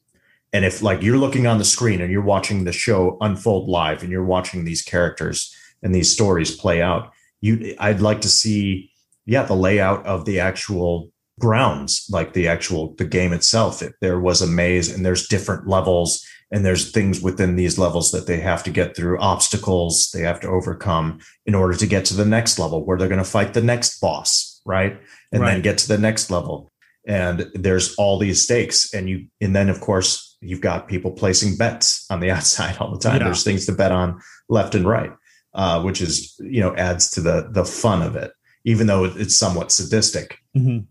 And 0.56 0.64
if 0.64 0.80
like 0.80 1.02
you're 1.02 1.18
looking 1.18 1.46
on 1.46 1.58
the 1.58 1.66
screen 1.66 2.00
and 2.00 2.10
you're 2.10 2.22
watching 2.22 2.64
the 2.64 2.72
show 2.72 3.18
unfold 3.20 3.68
live 3.68 4.02
and 4.02 4.10
you're 4.10 4.24
watching 4.24 4.64
these 4.64 4.80
characters 4.80 5.54
and 5.82 5.94
these 5.94 6.10
stories 6.10 6.56
play 6.56 6.80
out, 6.80 7.12
you 7.42 7.76
I'd 7.78 8.00
like 8.00 8.22
to 8.22 8.30
see 8.30 8.90
yeah, 9.26 9.42
the 9.42 9.54
layout 9.54 10.06
of 10.06 10.24
the 10.24 10.40
actual 10.40 11.12
grounds, 11.38 12.06
like 12.10 12.32
the 12.32 12.48
actual 12.48 12.94
the 12.94 13.04
game 13.04 13.34
itself. 13.34 13.82
If 13.82 13.92
there 14.00 14.18
was 14.18 14.40
a 14.40 14.46
maze 14.46 14.90
and 14.90 15.04
there's 15.04 15.28
different 15.28 15.68
levels 15.68 16.24
and 16.50 16.64
there's 16.64 16.90
things 16.90 17.20
within 17.20 17.56
these 17.56 17.76
levels 17.78 18.10
that 18.12 18.26
they 18.26 18.40
have 18.40 18.64
to 18.64 18.70
get 18.70 18.96
through, 18.96 19.20
obstacles 19.20 20.10
they 20.14 20.22
have 20.22 20.40
to 20.40 20.48
overcome 20.48 21.18
in 21.44 21.54
order 21.54 21.76
to 21.76 21.86
get 21.86 22.06
to 22.06 22.14
the 22.14 22.24
next 22.24 22.58
level 22.58 22.82
where 22.86 22.96
they're 22.96 23.08
going 23.08 23.18
to 23.18 23.30
fight 23.30 23.52
the 23.52 23.60
next 23.60 24.00
boss, 24.00 24.62
right? 24.64 24.98
And 25.32 25.42
then 25.42 25.60
get 25.60 25.76
to 25.78 25.88
the 25.88 25.98
next 25.98 26.30
level. 26.30 26.72
And 27.06 27.50
there's 27.54 27.94
all 27.96 28.18
these 28.18 28.44
stakes. 28.44 28.94
And 28.94 29.06
you, 29.08 29.26
and 29.40 29.54
then 29.54 29.68
of 29.68 29.80
course, 29.80 30.25
you've 30.40 30.60
got 30.60 30.88
people 30.88 31.10
placing 31.12 31.56
bets 31.56 32.06
on 32.10 32.20
the 32.20 32.30
outside 32.36 32.76
all 32.78 32.92
the 32.92 32.98
time. 32.98 33.18
Yeah. 33.18 33.24
There's 33.24 33.44
things 33.44 33.66
to 33.66 33.72
bet 33.72 33.92
on 33.92 34.20
left 34.48 34.74
and 34.74 34.86
right, 34.86 35.12
uh, 35.54 35.82
which 35.82 36.00
is, 36.00 36.34
you 36.40 36.60
know, 36.60 36.74
adds 36.76 37.10
to 37.10 37.20
the 37.20 37.48
the 37.50 37.64
fun 37.64 38.02
of 38.02 38.16
it, 38.16 38.32
even 38.64 38.86
though 38.86 39.04
it's 39.04 39.36
somewhat 39.38 39.72
sadistic, 39.72 40.38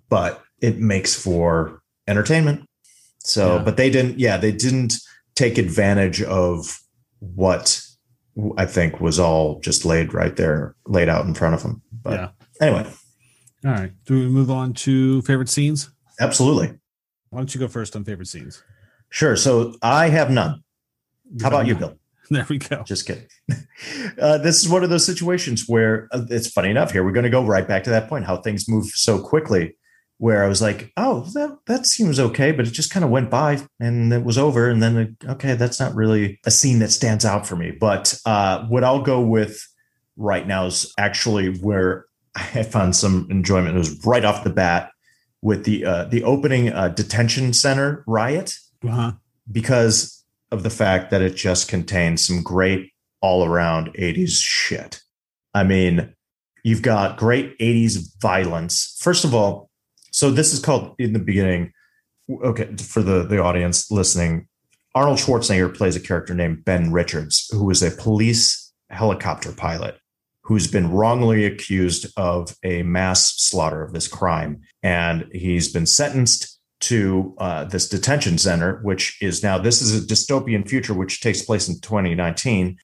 but 0.09 0.41
it 0.61 0.77
makes 0.79 1.15
for 1.15 1.81
entertainment. 2.07 2.65
So, 3.19 3.55
Yeah. 3.57 3.63
but 3.63 3.77
they 3.77 3.89
didn't, 3.89 4.19
yeah, 4.19 4.37
they 4.37 4.51
didn't 4.51 4.93
take 5.35 5.57
advantage 5.57 6.21
of 6.21 6.79
what 7.19 7.81
I 8.57 8.65
think 8.65 8.99
was 9.01 9.19
all 9.19 9.59
just 9.61 9.85
laid 9.85 10.13
right 10.13 10.35
there, 10.35 10.75
laid 10.85 11.09
out 11.09 11.25
in 11.25 11.33
front 11.33 11.55
of 11.55 11.63
them. 11.63 11.81
But 11.91 12.13
yeah. 12.13 12.29
anyway, 12.61 12.85
All 13.65 13.71
right. 13.71 13.91
Do 14.05 14.13
we 14.13 14.27
move 14.27 14.51
on 14.51 14.73
to 14.85 15.21
favorite 15.23 15.49
scenes? 15.49 15.89
absolutely. 16.19 16.77
Why 17.31 17.39
don't 17.39 17.53
you 17.53 17.59
go 17.59 17.67
first 17.67 17.95
on 17.95 18.03
favorite 18.05 18.27
scenes? 18.27 18.63
Sure. 19.09 19.35
So 19.35 19.75
I 19.81 20.09
have 20.09 20.29
none. 20.29 20.63
How 21.41 21.47
about 21.47 21.67
you, 21.67 21.75
Bill? 21.75 21.97
There 22.31 22.45
we 22.49 22.57
go. 22.57 22.83
Just 22.83 23.05
kidding. 23.05 23.27
Uh, 24.19 24.37
this 24.37 24.63
is 24.63 24.69
one 24.69 24.83
of 24.83 24.89
those 24.89 25.05
situations 25.05 25.65
where 25.67 26.07
uh, 26.11 26.25
it's 26.29 26.47
funny 26.47 26.69
enough. 26.69 26.91
Here 26.91 27.03
we're 27.03 27.11
going 27.11 27.25
to 27.25 27.29
go 27.29 27.45
right 27.45 27.67
back 27.67 27.83
to 27.83 27.89
that 27.89 28.07
point, 28.07 28.25
how 28.25 28.37
things 28.37 28.69
move 28.69 28.85
so 28.87 29.19
quickly. 29.21 29.75
Where 30.17 30.43
I 30.43 30.47
was 30.47 30.61
like, 30.61 30.93
"Oh, 30.95 31.25
that 31.33 31.57
that 31.67 31.85
seems 31.85 32.19
okay," 32.19 32.53
but 32.53 32.65
it 32.65 32.71
just 32.71 32.89
kind 32.89 33.03
of 33.03 33.11
went 33.11 33.29
by 33.29 33.59
and 33.81 34.13
it 34.13 34.23
was 34.23 34.37
over. 34.37 34.69
And 34.69 34.81
then, 34.81 35.17
okay, 35.25 35.55
that's 35.55 35.79
not 35.79 35.93
really 35.93 36.39
a 36.45 36.51
scene 36.51 36.79
that 36.79 36.91
stands 36.91 37.25
out 37.25 37.45
for 37.45 37.57
me. 37.57 37.71
But 37.71 38.17
uh, 38.25 38.65
what 38.67 38.85
I'll 38.85 39.03
go 39.03 39.19
with 39.19 39.61
right 40.15 40.47
now 40.47 40.65
is 40.67 40.93
actually 40.97 41.57
where 41.59 42.05
I 42.35 42.63
found 42.63 42.95
some 42.95 43.27
enjoyment. 43.29 43.75
It 43.75 43.79
was 43.79 44.05
right 44.05 44.23
off 44.23 44.45
the 44.45 44.49
bat 44.49 44.91
with 45.41 45.65
the 45.65 45.85
uh, 45.85 46.05
the 46.05 46.23
opening 46.23 46.69
uh, 46.69 46.87
detention 46.89 47.53
center 47.53 48.03
riot 48.07 48.55
Uh-huh. 48.87 49.13
because 49.51 50.23
of 50.51 50.63
the 50.63 50.69
fact 50.69 51.11
that 51.11 51.21
it 51.21 51.35
just 51.35 51.67
contains 51.67 52.25
some 52.25 52.41
great 52.43 52.91
all 53.21 53.45
around 53.45 53.93
80s 53.93 54.41
shit. 54.41 55.01
I 55.53 55.63
mean, 55.63 56.13
you've 56.63 56.81
got 56.81 57.17
great 57.17 57.57
80s 57.59 58.19
violence. 58.21 58.97
First 58.99 59.25
of 59.25 59.33
all, 59.33 59.69
so 60.11 60.31
this 60.31 60.53
is 60.53 60.59
called 60.59 60.95
in 60.99 61.13
the 61.13 61.19
beginning. 61.19 61.71
Okay, 62.29 62.75
for 62.77 63.01
the, 63.01 63.23
the 63.23 63.41
audience 63.41 63.91
listening, 63.91 64.47
Arnold 64.93 65.19
Schwarzenegger 65.19 65.75
plays 65.75 65.95
a 65.95 65.99
character 65.99 66.33
named 66.33 66.63
Ben 66.63 66.91
Richards, 66.91 67.49
who 67.51 67.69
is 67.69 67.83
a 67.83 67.91
police 67.91 68.73
helicopter 68.89 69.51
pilot 69.51 69.99
who's 70.45 70.67
been 70.67 70.91
wrongly 70.91 71.43
accused 71.43 72.05
of 72.17 72.55
a 72.63 72.83
mass 72.83 73.33
slaughter 73.35 73.81
of 73.81 73.93
this 73.93 74.07
crime. 74.07 74.61
And 74.83 75.25
he's 75.31 75.73
been 75.73 75.87
sentenced 75.87 76.54
to 76.81 77.35
uh, 77.37 77.63
this 77.65 77.87
detention 77.89 78.37
center, 78.37 78.79
which 78.83 79.17
is 79.21 79.43
now 79.43 79.57
this 79.57 79.81
is 79.81 80.03
a 80.03 80.05
dystopian 80.05 80.67
future 80.67 80.93
which 80.93 81.21
takes 81.21 81.41
place 81.41 81.67
in 81.67 81.79
2019. 81.79 82.77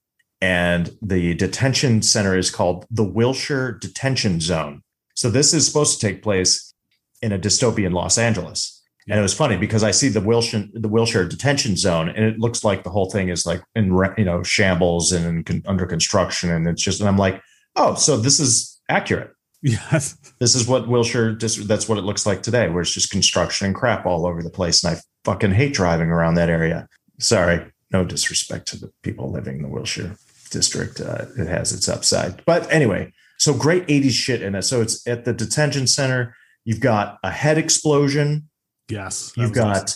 And 0.44 0.90
the 1.02 1.36
detention 1.36 2.02
center 2.02 2.36
is 2.36 2.50
called 2.50 2.86
the 2.90 3.04
Wilshire 3.04 3.74
Detention 3.74 4.40
Zone. 4.40 4.82
So 5.14 5.30
this 5.30 5.54
is 5.54 5.68
supposed 5.68 6.00
to 6.00 6.08
take 6.08 6.24
place 6.24 6.74
in 7.22 7.32
a 7.32 7.38
dystopian 7.38 7.94
Los 7.94 8.18
Angeles. 8.18 8.82
And 9.10 9.20
it 9.20 9.22
was 9.22 9.34
funny 9.34 9.58
because 9.58 9.84
I 9.84 9.92
see 9.92 10.10
the 10.10 10.22
Wilshire 10.22 10.68
the 10.74 10.88
Wilshire 10.88 11.28
Detention 11.28 11.76
Zone, 11.76 12.10
and 12.10 12.24
it 12.24 12.40
looks 12.40 12.64
like 12.64 12.84
the 12.84 12.90
whole 12.90 13.10
thing 13.10 13.30
is 13.30 13.46
like 13.46 13.62
in 13.76 13.88
you 14.18 14.26
know 14.26 14.44
shambles 14.44 15.12
and 15.12 15.64
under 15.66 15.86
construction, 15.86 16.52
and 16.52 16.68
it's 16.68 16.82
just 16.82 17.00
and 17.00 17.10
I'm 17.10 17.18
like, 17.18 17.42
oh, 17.76 17.96
so 17.96 18.18
this 18.18 18.40
is 18.40 18.80
accurate. 18.90 19.32
Yes. 19.62 20.18
This 20.40 20.56
is 20.56 20.68
what 20.68 20.88
Wilshire 20.88 21.34
just 21.34 21.68
that's 21.68 21.88
what 21.88 21.98
it 21.98 22.04
looks 22.04 22.26
like 22.26 22.42
today, 22.42 22.68
where 22.70 22.82
it's 22.82 22.94
just 22.94 23.12
construction 23.12 23.68
and 23.68 23.76
crap 23.76 24.06
all 24.06 24.26
over 24.26 24.42
the 24.42 24.50
place. 24.50 24.84
And 24.84 24.98
I 24.98 25.02
fucking 25.24 25.52
hate 25.52 25.74
driving 25.74 26.10
around 26.10 26.36
that 26.36 26.50
area. 26.50 26.88
Sorry, 27.20 27.72
no 27.92 28.04
disrespect 28.04 28.68
to 28.70 28.80
the 28.80 28.92
people 29.04 29.32
living 29.32 29.58
in 29.58 29.62
the 29.62 29.70
Wilshire 29.70 30.16
district. 30.50 31.00
Uh, 31.00 31.26
it 31.38 31.48
has 31.48 31.74
its 31.74 31.88
upside. 31.88 32.44
But 32.46 32.72
anyway, 32.72 33.14
so 33.38 33.54
great 33.54 33.88
80s 33.88 34.12
shit 34.12 34.42
in 34.42 34.56
it. 34.56 34.64
So 34.64 34.82
it's 34.82 35.06
at 35.08 35.26
the 35.26 35.34
detention 35.34 35.88
center. 35.88 36.36
You've 36.66 36.80
got 36.80 37.20
a 37.24 37.32
head 37.32 37.58
explosion. 37.58 38.50
Yes. 38.90 39.32
You've 39.36 39.54
got 39.54 39.96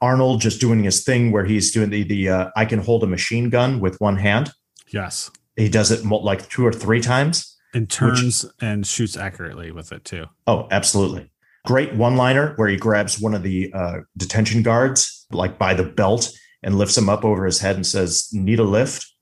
Arnold 0.00 0.40
just 0.40 0.60
doing 0.60 0.82
his 0.82 1.04
thing 1.04 1.32
where 1.32 1.44
he's 1.44 1.70
doing 1.70 1.90
the 1.90 2.02
the 2.02 2.28
uh, 2.28 2.50
I 2.56 2.64
can 2.64 2.80
hold 2.80 3.04
a 3.04 3.06
machine 3.06 3.50
gun 3.50 3.80
with 3.80 4.00
one 4.00 4.16
hand. 4.16 4.52
Yes. 4.88 5.30
He 5.56 5.68
does 5.68 5.90
it 5.90 6.04
like 6.04 6.48
two 6.48 6.66
or 6.66 6.72
three 6.72 7.00
times. 7.00 7.51
And 7.74 7.88
turns 7.88 8.44
and 8.60 8.86
shoots 8.86 9.16
accurately 9.16 9.72
with 9.72 9.92
it 9.92 10.04
too. 10.04 10.26
Oh, 10.46 10.68
absolutely. 10.70 11.30
Great 11.64 11.94
one 11.94 12.16
liner 12.16 12.54
where 12.56 12.68
he 12.68 12.76
grabs 12.76 13.20
one 13.20 13.34
of 13.34 13.42
the 13.42 13.72
uh, 13.72 14.00
detention 14.16 14.62
guards, 14.62 15.26
like 15.30 15.58
by 15.58 15.74
the 15.74 15.84
belt, 15.84 16.30
and 16.62 16.76
lifts 16.76 16.98
him 16.98 17.08
up 17.08 17.24
over 17.24 17.44
his 17.46 17.60
head 17.60 17.76
and 17.76 17.86
says, 17.86 18.28
Need 18.32 18.58
a 18.58 18.64
lift? 18.64 19.12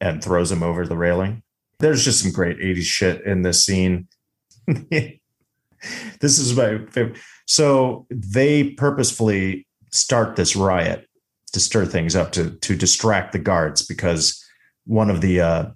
and 0.00 0.22
throws 0.22 0.50
him 0.50 0.62
over 0.62 0.86
the 0.86 0.96
railing. 0.96 1.42
There's 1.78 2.04
just 2.04 2.22
some 2.22 2.32
great 2.32 2.58
80s 2.58 2.82
shit 2.82 3.24
in 3.24 3.42
this 3.42 3.64
scene. 3.64 4.08
this 4.66 5.18
is 6.22 6.56
my 6.56 6.78
favorite. 6.90 7.18
So 7.46 8.06
they 8.10 8.70
purposefully 8.70 9.66
start 9.90 10.36
this 10.36 10.56
riot 10.56 11.06
to 11.52 11.60
stir 11.60 11.86
things 11.86 12.14
up 12.14 12.32
to 12.32 12.50
to 12.50 12.76
distract 12.76 13.32
the 13.32 13.38
guards 13.38 13.86
because 13.86 14.44
one 14.84 15.08
of 15.08 15.20
the 15.20 15.40
uh, 15.40 15.66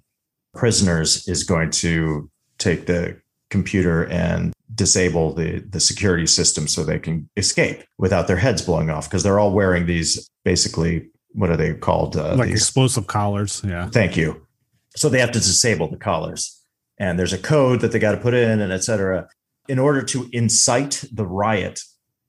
prisoners 0.53 1.27
is 1.27 1.43
going 1.43 1.71
to 1.71 2.29
take 2.57 2.85
the 2.85 3.19
computer 3.49 4.05
and 4.05 4.53
disable 4.73 5.33
the 5.33 5.59
the 5.69 5.79
security 5.79 6.25
system 6.25 6.67
so 6.67 6.83
they 6.83 6.97
can 6.97 7.29
escape 7.37 7.83
without 7.99 8.27
their 8.27 8.37
heads 8.37 8.61
blowing 8.61 8.89
off 8.89 9.07
because 9.07 9.21
they're 9.21 9.39
all 9.39 9.53
wearing 9.53 9.85
these 9.85 10.27
basically 10.43 11.07
what 11.33 11.49
are 11.49 11.57
they 11.57 11.73
called 11.73 12.15
uh, 12.15 12.35
like 12.35 12.49
these, 12.49 12.61
explosive 12.61 13.07
collars. 13.07 13.61
Yeah. 13.65 13.89
Thank 13.89 14.15
you. 14.17 14.45
So 14.95 15.09
they 15.09 15.19
have 15.19 15.31
to 15.31 15.39
disable 15.39 15.89
the 15.89 15.97
collars, 15.97 16.63
and 16.99 17.17
there's 17.17 17.33
a 17.33 17.37
code 17.37 17.81
that 17.81 17.91
they 17.91 17.99
got 17.99 18.11
to 18.11 18.17
put 18.17 18.33
in, 18.33 18.61
and 18.61 18.71
et 18.71 18.83
cetera. 18.83 19.27
In 19.67 19.79
order 19.79 20.03
to 20.03 20.29
incite 20.31 21.03
the 21.11 21.25
riot, 21.25 21.81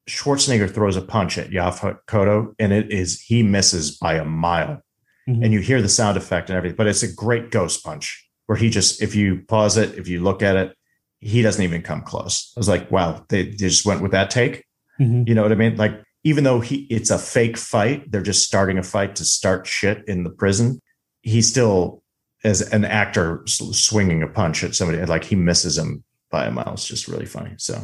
Schwarzenegger 0.09 0.73
throws 0.73 0.97
a 0.97 1.03
punch 1.03 1.37
at 1.37 1.51
Yaphet 1.51 1.99
Kotto, 2.07 2.55
and 2.59 2.73
it 2.73 2.91
is 2.91 3.21
he 3.21 3.43
misses 3.43 3.99
by 3.99 4.15
a 4.15 4.25
mile, 4.25 4.83
Mhm. 5.29 5.43
and 5.45 5.53
you 5.53 5.61
hear 5.61 5.81
the 5.81 5.89
sound 5.89 6.17
effect 6.17 6.51
and 6.51 6.57
everything. 6.57 6.77
But 6.77 6.87
it's 6.87 7.03
a 7.03 7.13
great 7.13 7.51
ghost 7.51 7.83
punch 7.85 8.29
where 8.47 8.57
he 8.57 8.69
just, 8.71 9.01
if 9.03 9.15
you 9.15 9.43
pause 9.49 9.77
it, 9.77 9.97
if 9.99 10.07
you 10.09 10.21
look 10.23 10.43
at 10.43 10.57
it, 10.57 10.77
he 11.21 11.41
doesn't 11.41 11.63
even 11.63 11.81
come 11.83 12.03
close. 12.03 12.53
I 12.57 12.61
was 12.61 12.69
like, 12.69 12.91
wow, 12.91 13.25
they, 13.31 13.45
they 13.45 13.57
just 13.57 13.87
went 13.87 14.03
with 14.03 14.13
that 14.13 14.29
take. 14.31 14.65
Mhm. 15.01 15.27
You 15.27 15.35
know 15.35 15.43
what 15.43 15.53
I 15.53 15.55
mean? 15.57 15.77
Like, 15.77 16.01
even 16.25 16.45
though 16.45 16.61
he 16.61 16.87
it's 16.91 17.11
a 17.11 17.19
fake 17.19 17.57
fight, 17.57 18.11
they're 18.11 18.23
just 18.23 18.45
starting 18.47 18.79
a 18.79 18.83
fight 18.83 19.17
to 19.17 19.25
start 19.25 19.67
shit 19.67 20.05
in 20.07 20.25
the 20.25 20.31
prison. 20.31 20.81
He 21.23 21.41
still, 21.43 22.03
as 22.45 22.61
an 22.73 22.85
actor, 22.85 23.43
swinging 23.47 24.23
a 24.23 24.27
punch 24.29 24.63
at 24.65 24.75
somebody, 24.75 25.05
like 25.07 25.25
he 25.25 25.37
misses 25.37 25.77
him 25.79 26.05
by 26.31 26.47
a 26.47 26.51
mile. 26.51 26.73
It's 26.75 26.87
just 26.87 27.09
really 27.09 27.27
funny. 27.27 27.53
So, 27.59 27.75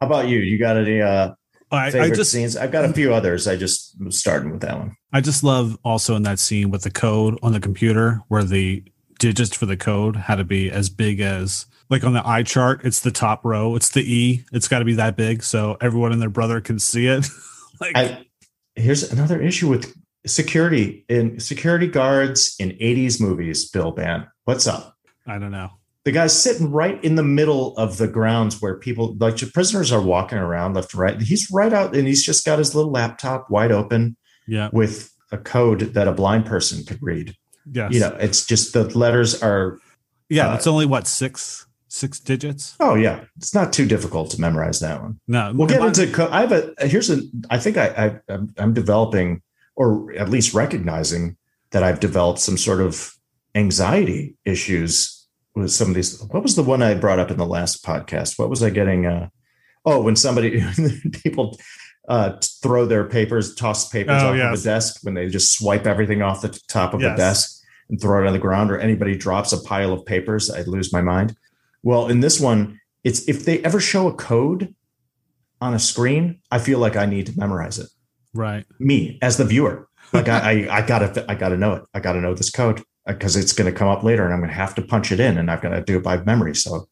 how 0.00 0.06
about 0.06 0.28
you? 0.28 0.38
You 0.38 0.58
got 0.58 0.76
any 0.76 1.00
uh, 1.00 1.32
I, 1.70 1.90
favorite 1.90 2.12
I 2.12 2.14
just 2.14 2.30
scenes? 2.30 2.56
I've 2.56 2.72
got 2.72 2.84
a 2.84 2.92
few 2.92 3.12
others. 3.12 3.48
I 3.48 3.56
just 3.56 3.96
was 4.00 4.18
starting 4.18 4.50
with 4.50 4.60
that 4.60 4.78
one. 4.78 4.96
I 5.12 5.20
just 5.20 5.42
love 5.42 5.78
also 5.84 6.14
in 6.14 6.22
that 6.22 6.38
scene 6.38 6.70
with 6.70 6.82
the 6.82 6.90
code 6.90 7.38
on 7.42 7.52
the 7.52 7.60
computer 7.60 8.22
where 8.28 8.44
the 8.44 8.84
digits 9.18 9.56
for 9.56 9.66
the 9.66 9.76
code 9.76 10.16
had 10.16 10.36
to 10.36 10.44
be 10.44 10.70
as 10.70 10.88
big 10.90 11.20
as 11.20 11.66
like 11.88 12.04
on 12.04 12.12
the 12.12 12.26
eye 12.26 12.42
chart, 12.42 12.82
it's 12.84 13.00
the 13.00 13.10
top 13.10 13.44
row, 13.44 13.76
it's 13.76 13.90
the 13.90 14.00
E. 14.00 14.44
It's 14.52 14.68
got 14.68 14.80
to 14.80 14.84
be 14.84 14.94
that 14.94 15.16
big 15.16 15.42
so 15.42 15.76
everyone 15.80 16.12
and 16.12 16.20
their 16.20 16.28
brother 16.28 16.60
can 16.60 16.78
see 16.78 17.06
it. 17.06 17.26
like 17.80 17.96
I, 17.96 18.26
here's 18.74 19.10
another 19.12 19.40
issue 19.40 19.68
with 19.68 19.94
security 20.26 21.04
in 21.08 21.38
security 21.40 21.86
guards 21.86 22.56
in 22.58 22.70
80s 22.70 23.20
movies. 23.20 23.70
Bill 23.70 23.92
Bant, 23.92 24.26
what's 24.44 24.66
up? 24.66 24.96
I 25.26 25.38
don't 25.38 25.52
know. 25.52 25.70
The 26.06 26.12
guy's 26.12 26.40
sitting 26.40 26.70
right 26.70 27.02
in 27.02 27.16
the 27.16 27.22
middle 27.24 27.76
of 27.76 27.96
the 27.98 28.06
grounds 28.06 28.62
where 28.62 28.76
people 28.78 29.16
like 29.18 29.36
the 29.38 29.46
prisoners 29.46 29.90
are 29.90 30.00
walking 30.00 30.38
around 30.38 30.74
left 30.74 30.94
and 30.94 31.00
right. 31.02 31.20
He's 31.20 31.50
right 31.50 31.72
out 31.72 31.96
and 31.96 32.06
he's 32.06 32.24
just 32.24 32.46
got 32.46 32.60
his 32.60 32.76
little 32.76 32.92
laptop 32.92 33.50
wide 33.50 33.72
open 33.72 34.16
Yeah. 34.46 34.70
with 34.72 35.12
a 35.32 35.36
code 35.38 35.80
that 35.94 36.06
a 36.06 36.12
blind 36.12 36.46
person 36.46 36.84
could 36.84 37.02
read. 37.02 37.34
Yeah, 37.72 37.88
You 37.90 37.98
know, 37.98 38.16
it's 38.20 38.46
just 38.46 38.72
the 38.72 38.84
letters 38.96 39.42
are 39.42 39.78
yeah. 40.28 40.52
uh, 40.52 40.54
it's 40.54 40.68
only 40.68 40.86
what 40.86 41.08
six 41.08 41.66
six 41.88 42.20
digits. 42.20 42.76
oh 42.78 42.94
yeah, 42.94 43.24
it's 43.38 43.52
not 43.52 43.72
too 43.72 43.86
difficult 43.86 44.30
to 44.30 44.40
memorize 44.40 44.78
that 44.78 45.02
one. 45.02 45.18
No. 45.26 45.50
We'll 45.56 45.66
get 45.66 45.82
into 45.82 46.06
co- 46.12 46.28
I 46.30 46.42
have 46.42 46.52
a 46.52 46.72
here's 46.86 47.10
a 47.10 47.20
I 47.50 47.58
think 47.58 47.76
I, 47.76 47.86
I 48.28 48.32
I'm, 48.32 48.54
I'm 48.58 48.74
developing 48.74 49.42
or 49.74 50.12
at 50.12 50.28
least 50.30 50.54
recognizing 50.54 51.36
that 51.72 51.82
I've 51.82 51.98
developed 51.98 52.38
some 52.38 52.56
sort 52.56 52.80
of 52.80 53.12
anxiety 53.56 54.36
issues 54.44 55.15
with 55.56 55.70
some 55.72 55.88
of 55.88 55.94
these. 55.94 56.20
What 56.30 56.42
was 56.42 56.54
the 56.56 56.62
one 56.62 56.82
I 56.82 56.94
brought 56.94 57.18
up 57.18 57.30
in 57.30 57.38
the 57.38 57.46
last 57.46 57.84
podcast? 57.84 58.38
What 58.38 58.50
was 58.50 58.62
I 58.62 58.70
getting? 58.70 59.06
Uh, 59.06 59.28
oh, 59.84 60.00
when 60.02 60.16
somebody 60.16 60.62
people 61.24 61.58
uh, 62.08 62.34
throw 62.62 62.86
their 62.86 63.04
papers, 63.04 63.54
toss 63.54 63.88
papers 63.88 64.22
Oh, 64.22 64.26
off 64.28 64.32
of 64.32 64.38
yes. 64.38 64.60
a 64.60 64.64
desk 64.64 64.98
when 65.02 65.14
they 65.14 65.28
just 65.28 65.56
swipe 65.56 65.86
everything 65.86 66.22
off 66.22 66.42
the 66.42 66.58
top 66.68 66.94
of 66.94 67.00
Yes. 67.00 67.14
a 67.14 67.16
desk 67.16 67.62
and 67.88 68.00
throw 68.00 68.22
it 68.22 68.26
on 68.26 68.32
the 68.32 68.38
ground, 68.38 68.70
or 68.70 68.78
anybody 68.78 69.16
drops 69.16 69.52
a 69.52 69.60
pile 69.62 69.92
of 69.92 70.04
papers, 70.04 70.50
I'd 70.50 70.66
lose 70.68 70.92
my 70.92 71.00
mind. 71.02 71.36
Well, 71.82 72.08
in 72.08 72.20
this 72.20 72.40
one, 72.40 72.80
it's 73.04 73.28
if 73.28 73.44
they 73.44 73.60
ever 73.62 73.78
show 73.80 74.08
a 74.08 74.12
code 74.14 74.74
on 75.60 75.72
a 75.72 75.78
screen, 75.78 76.40
I 76.50 76.58
feel 76.58 76.78
like 76.80 76.96
I 76.96 77.06
need 77.06 77.26
to 77.26 77.38
memorize 77.38 77.78
it. 77.78 77.88
right. 78.34 78.66
Me 78.80 79.18
as 79.22 79.36
the 79.36 79.44
viewer, 79.44 79.88
like 80.12 80.28
I, 80.28 80.66
I, 80.66 80.78
I 80.78 80.86
gotta, 80.86 81.24
I 81.30 81.34
gotta 81.36 81.56
know 81.56 81.74
it. 81.74 81.82
I 81.94 82.00
gotta 82.00 82.20
know 82.20 82.34
this 82.34 82.50
code 82.50 82.82
because 83.06 83.36
it's 83.36 83.52
going 83.52 83.70
to 83.72 83.76
come 83.78 83.88
up 83.88 84.02
later, 84.02 84.24
and 84.24 84.32
I'm 84.34 84.40
going 84.40 84.50
to 84.50 84.54
have 84.56 84.74
to 84.76 84.82
punch 84.82 85.12
it 85.12 85.20
in, 85.20 85.38
and 85.38 85.50
I've 85.50 85.62
got 85.62 85.70
to 85.70 85.80
do 85.80 85.96
it 85.98 86.02
by 86.02 86.16
memory. 86.18 86.54
So, 86.54 86.88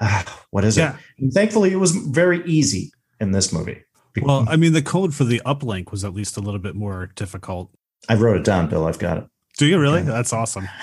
ah, 0.00 0.44
what 0.50 0.64
is 0.64 0.76
Yeah. 0.76 0.94
it? 0.94 1.00
And 1.18 1.32
thankfully, 1.32 1.70
it 1.72 1.76
was 1.76 1.92
very 1.92 2.44
easy 2.44 2.92
in 3.20 3.32
this 3.32 3.52
movie. 3.52 3.82
Well, 4.20 4.44
I 4.48 4.56
mean, 4.56 4.72
the 4.72 4.82
code 4.82 5.14
for 5.14 5.24
the 5.24 5.40
uplink 5.46 5.90
was 5.90 6.04
at 6.04 6.12
least 6.12 6.36
a 6.36 6.40
little 6.40 6.60
bit 6.60 6.74
more 6.74 7.10
difficult. 7.14 7.70
I 8.08 8.14
wrote 8.16 8.36
it 8.36 8.44
down, 8.44 8.68
Bill. 8.68 8.86
I've 8.86 8.98
got 8.98 9.18
it. 9.18 9.24
Do 9.58 9.66
you 9.66 9.78
really? 9.78 10.00
Okay. 10.00 10.08
That's 10.10 10.32
awesome. 10.32 10.68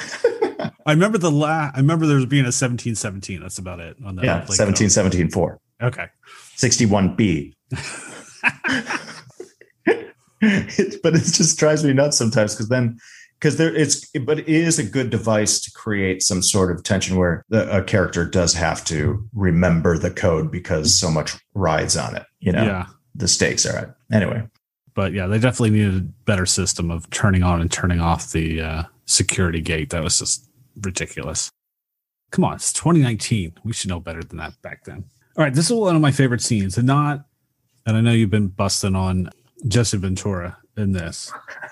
I 0.86 0.92
remember 0.94 1.18
the 1.18 1.30
last. 1.32 1.76
I 1.76 1.80
remember 1.80 2.06
there 2.08 2.16
was 2.16 2.26
being 2.26 2.46
a 2.46 2.52
seventeen 2.52 2.96
seventeen. 2.96 3.42
That's 3.42 3.58
about 3.60 3.80
it 3.80 3.98
on 4.04 4.16
the 4.16 4.24
yeah, 4.24 4.42
uplink 4.42 4.54
17, 4.54 4.86
code. 4.88 4.92
17, 4.92 5.30
4. 5.30 5.60
Okay. 5.84 6.06
61B. 6.58 7.54
It- 10.42 11.02
but 11.04 11.16
it 11.16 11.24
just 11.26 11.60
drives 11.60 11.84
me 11.84 11.92
nuts 11.94 12.18
sometimes 12.18 12.54
because 12.56 12.70
then 12.70 12.98
because 13.40 13.58
there 13.58 13.74
it's 13.74 14.08
but 14.26 14.40
it 14.40 14.50
is 14.50 14.78
a 14.80 14.84
good 14.84 15.10
device 15.10 15.60
to 15.62 15.72
create 15.72 16.22
some 16.22 16.42
sort 16.42 16.72
of 16.76 16.84
tension 16.84 17.18
where 17.18 17.44
the, 17.50 17.70
a 17.76 17.84
character 17.84 18.26
does 18.26 18.54
have 18.54 18.84
to 18.86 19.26
remember 19.34 19.98
the 19.98 20.12
code 20.12 20.52
because 20.52 20.98
so 21.00 21.10
much 21.10 21.38
rides 21.54 21.96
on 21.98 22.16
it 22.16 22.26
you 22.40 22.52
know 22.52 22.64
Yeah. 22.64 22.86
the 23.16 23.28
stakes 23.28 23.66
are 23.66 23.78
at 23.78 23.96
anyway 24.12 24.44
but 24.96 25.14
yeah, 25.14 25.28
they 25.28 25.40
definitely 25.40 25.70
needed 25.70 25.96
a 25.98 26.02
better 26.26 26.46
system 26.46 26.92
of 26.92 27.10
turning 27.10 27.42
on 27.42 27.62
and 27.62 27.72
turning 27.72 28.02
off 28.02 28.34
the 28.34 28.60
uh, 28.60 28.84
security 29.06 29.62
gate. 29.62 29.92
That 29.92 30.04
was 30.04 30.20
just 30.20 30.50
ridiculous. 30.82 31.50
Come 32.32 32.44
on, 32.44 32.56
it's 32.56 32.74
2019. 32.74 33.54
We 33.64 33.72
should 33.72 33.88
know 33.90 34.02
better 34.02 34.22
than 34.22 34.40
that 34.40 34.62
back 34.62 34.84
then. 34.84 35.06
All 35.38 35.44
right, 35.46 35.54
this 35.54 35.68
is 35.68 35.72
one 35.72 35.96
of 35.96 36.02
my 36.02 36.12
favorite 36.12 36.42
scenes, 36.42 36.78
and 36.78 36.86
not, 36.88 37.24
and 37.86 37.96
I 37.96 38.02
know 38.02 38.12
you've 38.12 38.30
been 38.32 38.48
busting 38.50 38.94
on 38.96 39.30
Jesse 39.70 39.96
Ventura 39.98 40.58
in 40.76 40.92
this, 40.92 41.32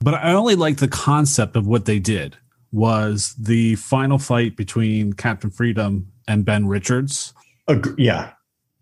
but 0.00 0.14
I 0.14 0.32
only 0.32 0.54
like 0.54 0.78
the 0.78 0.88
concept 0.88 1.56
of 1.56 1.66
what 1.66 1.84
they 1.84 1.98
did 1.98 2.36
was 2.72 3.34
the 3.38 3.74
final 3.76 4.18
fight 4.18 4.56
between 4.56 5.12
Captain 5.12 5.50
Freedom 5.50 6.10
and 6.28 6.44
Ben 6.44 6.66
Richards. 6.68 7.34
Ag- 7.68 7.94
yeah 7.98 8.32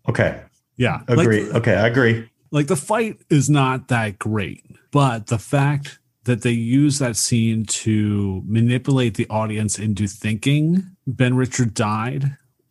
okay 0.07 0.41
Yeah, 0.77 1.01
like- 1.07 1.19
agree 1.19 1.49
okay 1.51 1.75
i 1.75 1.87
agree 1.87 2.27
like 2.51 2.67
the 2.67 2.75
fight 2.75 3.19
is 3.29 3.47
not 3.49 3.89
that 3.89 4.17
great, 4.17 4.63
but 4.91 5.27
the 5.27 5.37
fact 5.37 5.99
that 6.23 6.41
they 6.41 6.51
use 6.51 6.97
that 6.99 7.15
scene 7.15 7.63
to 7.65 8.41
manipulate 8.45 9.15
the 9.15 9.27
audience 9.29 9.77
into 9.77 10.07
thinking 10.07 10.95
Ben 11.05 11.35
Richard 11.35 11.73
died, 11.75 12.23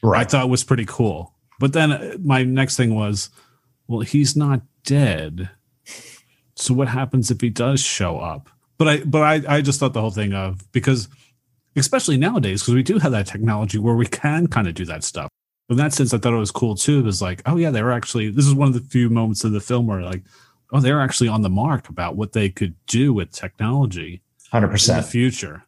I 0.03 0.07
right 0.07 0.31
thought 0.31 0.49
was 0.49 0.65
pretty 0.65 0.85
cool. 0.85 1.35
But 1.61 1.73
then 1.75 1.93
uh, 1.93 2.17
my 2.21 2.43
next 2.43 2.77
thing 2.77 2.95
was, 2.95 3.31
well, 3.87 4.01
he's 4.01 4.35
not 4.37 4.63
dead. 4.85 5.51
So 6.59 6.75
what 6.75 6.89
happens 6.89 7.31
if 7.31 7.41
he 7.41 7.51
does 7.51 7.81
show 7.81 8.19
up? 8.19 8.49
But 8.79 8.89
I 8.89 9.05
but 9.05 9.23
I, 9.23 9.57
I 9.57 9.61
just 9.61 9.81
thought 9.81 9.93
the 9.93 10.01
whole 10.01 10.11
thing 10.11 10.33
of 10.33 10.71
because 10.73 11.09
especially 11.77 12.17
nowadays, 12.17 12.63
because 12.63 12.75
we 12.75 12.83
do 12.83 12.99
have 12.99 13.13
that 13.13 13.27
technology 13.27 13.79
where 13.79 13.95
we 13.95 14.07
can 14.07 14.47
kind 14.49 14.69
of 14.69 14.75
do 14.75 14.85
that 14.87 15.05
stuff. 15.05 15.29
In 15.69 15.77
that 15.77 15.93
sense, 15.93 16.15
I 16.15 16.19
thought 16.19 16.33
it 16.33 16.39
was 16.39 16.51
cool 16.51 16.75
too. 16.75 17.01
It 17.01 17.05
was 17.05 17.21
like, 17.21 17.43
oh 17.47 17.57
yeah, 17.57 17.71
they 17.71 17.83
were 17.83 17.93
actually 17.93 18.31
this 18.31 18.47
is 18.47 18.55
one 18.55 18.69
of 18.69 18.75
the 18.75 18.81
few 18.81 19.11
moments 19.11 19.45
of 19.45 19.53
the 19.53 19.61
film 19.61 19.87
where 19.87 20.03
like, 20.03 20.23
oh, 20.73 20.81
they're 20.81 21.01
actually 21.01 21.29
on 21.29 21.43
the 21.43 21.51
mark 21.51 21.89
about 21.89 22.17
what 22.17 22.33
they 22.33 22.49
could 22.49 22.75
do 22.87 23.13
with 23.13 23.31
technology 23.33 24.23
in 24.53 24.63
the 24.63 24.69
100% 24.69 25.05
future. 25.05 25.65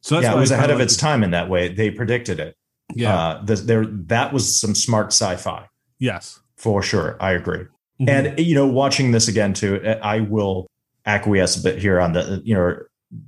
So 0.00 0.14
that's 0.14 0.24
yeah 0.24 0.34
it 0.34 0.40
was 0.40 0.50
ahead 0.50 0.70
of 0.70 0.80
its 0.80 0.96
time 0.96 1.22
in 1.22 1.32
that 1.32 1.48
way 1.48 1.68
they 1.68 1.90
predicted 1.90 2.40
it 2.40 2.56
Yeah. 2.94 3.16
Uh, 3.16 3.44
the, 3.44 3.56
there, 3.56 3.86
that 3.86 4.32
was 4.32 4.58
some 4.58 4.74
smart 4.74 5.08
sci-fi 5.08 5.66
yes. 5.98 6.40
for 6.56 6.82
sure. 6.82 7.16
I 7.20 7.32
agree. 7.32 7.66
Mhm. 8.00 8.08
And 8.08 8.38
you 8.38 8.54
know, 8.54 8.66
watching 8.66 9.12
this 9.12 9.28
again 9.28 9.52
too, 9.52 9.80
I 10.02 10.20
will 10.20 10.66
acquiesce 11.06 11.56
a 11.56 11.62
bit 11.62 11.78
here 11.78 12.00
on 12.00 12.12
the 12.12 12.40
you 12.44 12.54
know 12.54 12.76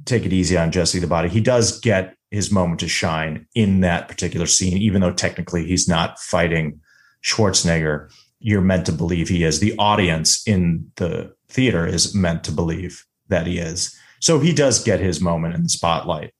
take 0.05 0.25
it 0.25 0.33
easy 0.33 0.57
on 0.57 0.71
Jesse 0.71 0.99
the 0.99 1.07
Body. 1.07 1.29
He 1.29 1.41
does 1.41 1.81
get 1.81 2.15
his 2.31 2.51
moment 2.51 2.81
to 2.81 2.89
shine 2.89 3.47
in 3.55 3.81
that 3.81 4.09
particular 4.09 4.47
scene, 4.47 4.79
even 4.79 5.01
though 5.01 5.13
technically 5.13 5.67
he's 5.67 5.89
not 5.89 6.19
fighting 6.19 6.81
Schwarzenegger. 7.25 8.11
You're 8.41 8.61
meant 8.61 8.87
to 8.87 8.93
believe 8.93 9.29
he 9.29 9.45
is. 9.45 9.61
The 9.61 9.75
audience 9.79 10.43
in 10.47 10.91
the 10.97 11.33
theater 11.49 11.87
is 11.87 12.15
meant 12.15 12.43
to 12.45 12.53
believe 12.53 13.05
that 13.29 13.47
he 13.47 13.59
is. 13.59 13.95
So 14.21 14.39
he 14.39 14.53
does 14.53 14.83
get 14.83 15.01
his 15.01 15.21
moment 15.21 15.55
in 15.55 15.63
the 15.63 15.69
spotlight 15.69 16.33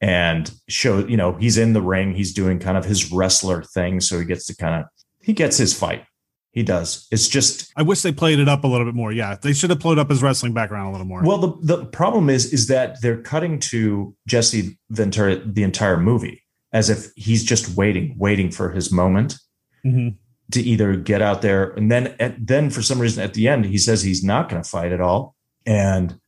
and 0.00 0.50
show, 0.68 0.98
you 1.06 1.16
know, 1.16 1.34
he's 1.34 1.58
in 1.58 1.72
the 1.72 1.82
ring, 1.82 2.14
he's 2.14 2.32
doing 2.32 2.58
kind 2.58 2.76
of 2.76 2.84
his 2.84 3.10
wrestler 3.12 3.62
thing. 3.62 4.00
So 4.00 4.18
he 4.18 4.24
gets 4.24 4.46
to 4.46 4.56
kind 4.56 4.82
of 4.82 4.86
he 5.22 5.32
gets 5.32 5.56
his 5.56 5.72
fight. 5.78 6.04
He 6.52 6.64
does. 6.64 7.06
It's 7.12 7.28
just 7.28 7.72
I 7.76 7.82
wish 7.82 8.02
they 8.02 8.10
played 8.12 8.40
it 8.40 8.48
up 8.48 8.64
a 8.64 8.66
little 8.66 8.84
bit 8.84 8.94
more. 8.94 9.12
Yeah, 9.12 9.36
they 9.40 9.52
should 9.52 9.70
have 9.70 9.78
played 9.78 9.98
up 9.98 10.10
his 10.10 10.20
wrestling 10.22 10.52
background 10.52 10.88
a 10.88 10.90
little 10.90 11.06
more. 11.06 11.22
Well, 11.22 11.38
the 11.38 11.76
the 11.76 11.84
problem 11.86 12.28
is 12.28 12.52
is 12.52 12.66
that 12.66 13.00
they're 13.02 13.22
cutting 13.22 13.60
to 13.60 14.14
Jesse 14.26 14.76
Ventura 14.90 15.36
the 15.36 15.62
entire 15.62 15.96
movie 15.96 16.42
as 16.72 16.90
if 16.90 17.12
he's 17.16 17.44
just 17.44 17.76
waiting, 17.76 18.14
waiting 18.18 18.50
for 18.50 18.70
his 18.70 18.90
moment 18.92 19.36
Mhm. 19.84 20.16
to 20.52 20.60
either 20.60 20.96
get 20.96 21.22
out 21.22 21.40
there, 21.42 21.70
and 21.70 21.90
then 21.90 22.14
at, 22.20 22.44
then 22.46 22.70
for 22.70 22.82
some 22.82 22.98
reason 23.00 23.22
at 23.22 23.34
the 23.34 23.46
end 23.48 23.64
he 23.66 23.78
says 23.78 24.02
he's 24.02 24.22
not 24.24 24.48
going 24.48 24.60
to 24.62 24.68
fight 24.68 24.90
at 24.92 25.00
all, 25.00 25.36
and 25.66 26.18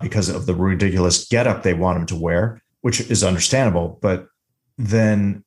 because 0.00 0.28
of 0.30 0.46
the 0.46 0.54
ridiculous 0.54 1.26
getup 1.28 1.62
they 1.62 1.74
want 1.74 1.98
him 1.98 2.06
to 2.06 2.16
wear, 2.16 2.62
which 2.80 3.00
is 3.10 3.22
understandable, 3.24 3.98
but 4.02 4.26
then 4.78 5.44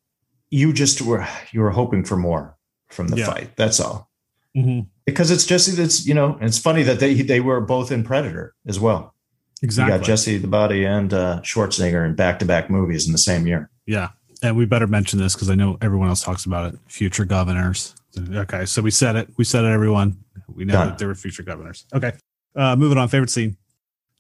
you 0.52 0.72
just 0.74 1.02
were 1.02 1.28
you 1.52 1.62
were 1.62 1.72
hoping 1.72 2.04
for 2.04 2.16
more 2.18 2.56
from 2.90 3.08
the 3.08 3.18
Yeah. 3.18 3.26
fight. 3.28 3.56
That's 3.56 3.80
all 3.80 4.09
Mhm. 4.58 4.88
because 5.06 5.30
it's 5.32 5.46
Jesse 5.46 5.72
that's 5.74 6.06
you 6.08 6.14
know 6.14 6.38
it's 6.42 6.58
funny 6.58 6.84
that 6.84 7.00
they 7.00 7.14
they 7.22 7.40
were 7.40 7.62
both 7.62 7.92
in 7.92 8.04
Predator 8.04 8.54
as 8.68 8.80
well. 8.80 9.14
Exactly. 9.62 9.94
You 9.94 10.00
got 10.00 10.06
Jesse 10.06 10.38
the 10.38 10.48
Body 10.48 10.86
and 10.86 11.14
uh, 11.14 11.42
Schwarzenegger 11.42 12.06
in 12.06 12.16
back 12.16 12.40
to 12.40 12.46
back 12.46 12.70
movies 12.70 13.06
in 13.06 13.12
the 13.12 13.18
same 13.18 13.46
year. 13.46 13.70
Yeah. 13.86 14.10
And 14.42 14.56
we 14.56 14.66
better 14.66 14.88
mention 14.88 15.20
this 15.20 15.36
because 15.36 15.50
I 15.50 15.56
know 15.56 15.78
everyone 15.82 16.08
else 16.08 16.24
talks 16.24 16.46
about 16.46 16.74
it. 16.74 16.80
Future 16.88 17.26
governors. 17.26 17.94
Okay. 18.34 18.66
So 18.66 18.82
we 18.82 18.90
said 18.90 19.18
it. 19.18 19.28
We 19.38 19.44
said 19.44 19.66
it, 19.66 19.68
everyone. 19.68 20.18
We 20.48 20.64
know 20.64 20.74
Done. 20.74 20.88
that 20.88 20.98
there 20.98 21.10
were 21.10 21.16
future 21.16 21.44
governors. 21.44 21.86
Okay. 21.94 22.14
Uh, 22.56 22.76
moving 22.78 22.98
on. 22.98 23.10
Favorite 23.10 23.30
scene. 23.30 23.58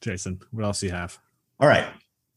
Jason, 0.01 0.39
what 0.51 0.65
else 0.65 0.81
do 0.81 0.87
you 0.87 0.91
have? 0.91 1.17
All 1.59 1.67
right, 1.67 1.85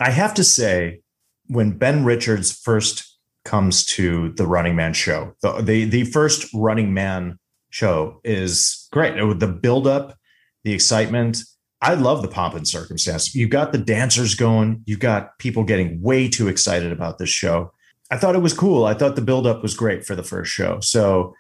I 0.01 0.11
have 0.11 0.35
to 0.35 0.45
say 0.45 1.01
when 1.49 1.73
Ben 1.79 2.05
Richards 2.05 2.51
first 2.53 3.19
comes 3.45 3.85
to 3.87 4.31
the 4.31 4.47
Running 4.47 4.75
Man 4.77 4.93
show, 4.95 5.35
the 5.43 5.61
the, 5.61 5.85
the 5.85 6.05
first 6.05 6.47
Running 6.55 6.95
Man 6.95 7.39
show 7.73 8.21
is 8.23 8.89
great. 8.93 9.15
With 9.27 9.41
the 9.41 9.49
build 9.49 9.87
up, 9.87 10.17
the 10.65 10.73
excitement. 10.73 11.43
I 11.81 11.95
love 11.95 12.23
the 12.23 12.29
pomp 12.29 12.55
and 12.55 12.67
circumstance. 12.67 13.35
You've 13.35 13.51
got 13.51 13.73
the 13.73 13.79
dancers 13.79 14.37
going. 14.37 14.83
You've 14.87 15.01
got 15.01 15.37
people 15.39 15.65
getting 15.65 16.01
way 16.01 16.29
too 16.29 16.47
excited 16.47 16.93
about 16.93 17.19
this 17.19 17.31
show. 17.31 17.73
I 18.11 18.19
thought 18.19 18.37
it 18.37 18.43
was 18.43 18.55
cool. 18.55 18.85
I 18.85 18.95
thought 18.95 19.17
the 19.17 19.23
build 19.23 19.47
up 19.47 19.63
was 19.63 19.75
great 19.75 20.05
for 20.05 20.15
the 20.15 20.23
first 20.23 20.53
show. 20.53 20.79
So 20.81 21.35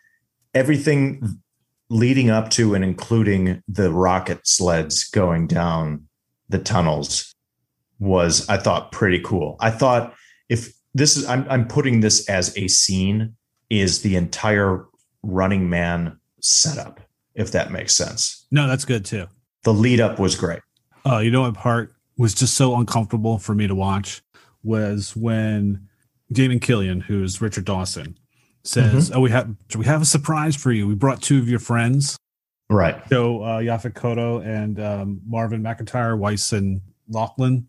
everything 0.54 1.40
leading 1.90 2.30
up 2.30 2.50
to 2.50 2.74
and 2.74 2.82
including 2.82 3.62
the 3.68 3.92
rocket 3.92 4.46
sleds 4.46 5.08
going 5.10 5.46
down 5.46 6.08
the 6.48 6.58
tunnels 6.58 7.34
was 7.98 8.48
I 8.48 8.56
thought 8.56 8.90
pretty 8.90 9.20
cool. 9.20 9.56
I 9.60 9.70
thought 9.70 10.14
if 10.48 10.72
this 10.94 11.16
is 11.16 11.26
I'm 11.26 11.46
I'm 11.48 11.68
putting 11.68 12.00
this 12.00 12.28
as 12.28 12.56
a 12.56 12.68
scene 12.68 13.36
is 13.70 14.02
the 14.02 14.16
entire 14.16 14.86
running 15.22 15.70
man 15.70 16.18
setup, 16.42 17.00
if 17.34 17.50
that 17.52 17.70
makes 17.72 17.94
sense. 17.94 18.46
No, 18.50 18.66
that's 18.68 18.84
good 18.84 19.04
too. 19.04 19.26
The 19.64 19.72
lead 19.72 20.00
up 20.00 20.18
was 20.18 20.34
great. 20.34 20.60
Oh, 21.04 21.18
you 21.18 21.30
know 21.30 21.42
what 21.42 21.54
part 21.54 21.92
was 22.18 22.34
just 22.34 22.54
so 22.54 22.76
uncomfortable 22.76 23.38
for 23.38 23.54
me 23.54 23.66
to 23.66 23.74
watch 23.74 24.22
was 24.62 25.16
when 25.16 25.88
Damon 26.30 26.60
Killian, 26.60 27.00
who's 27.00 27.40
Richard 27.40 27.64
Dawson, 27.64 28.18
says, 28.64 29.08
Mm-hmm. 29.10 29.16
"Oh, 29.18 29.20
we 29.20 29.30
have 29.30 29.54
we 29.76 29.84
have 29.86 30.02
a 30.02 30.06
surprise 30.06 30.54
for 30.56 30.70
you. 30.72 30.86
We 30.86 30.94
brought 30.94 31.20
two 31.22 31.38
of 31.38 31.48
your 31.48 31.58
friends, 31.58 32.16
Right. 32.70 33.02
so 33.08 33.42
uh, 33.42 33.58
Yaphet 33.58 33.94
Kotto 33.94 34.44
and 34.44 34.78
um, 34.80 35.20
Marvin 35.26 35.62
McIntyre, 35.62 36.16
Weiss 36.18 36.52
and 36.52 36.80
Laughlin, 37.08 37.66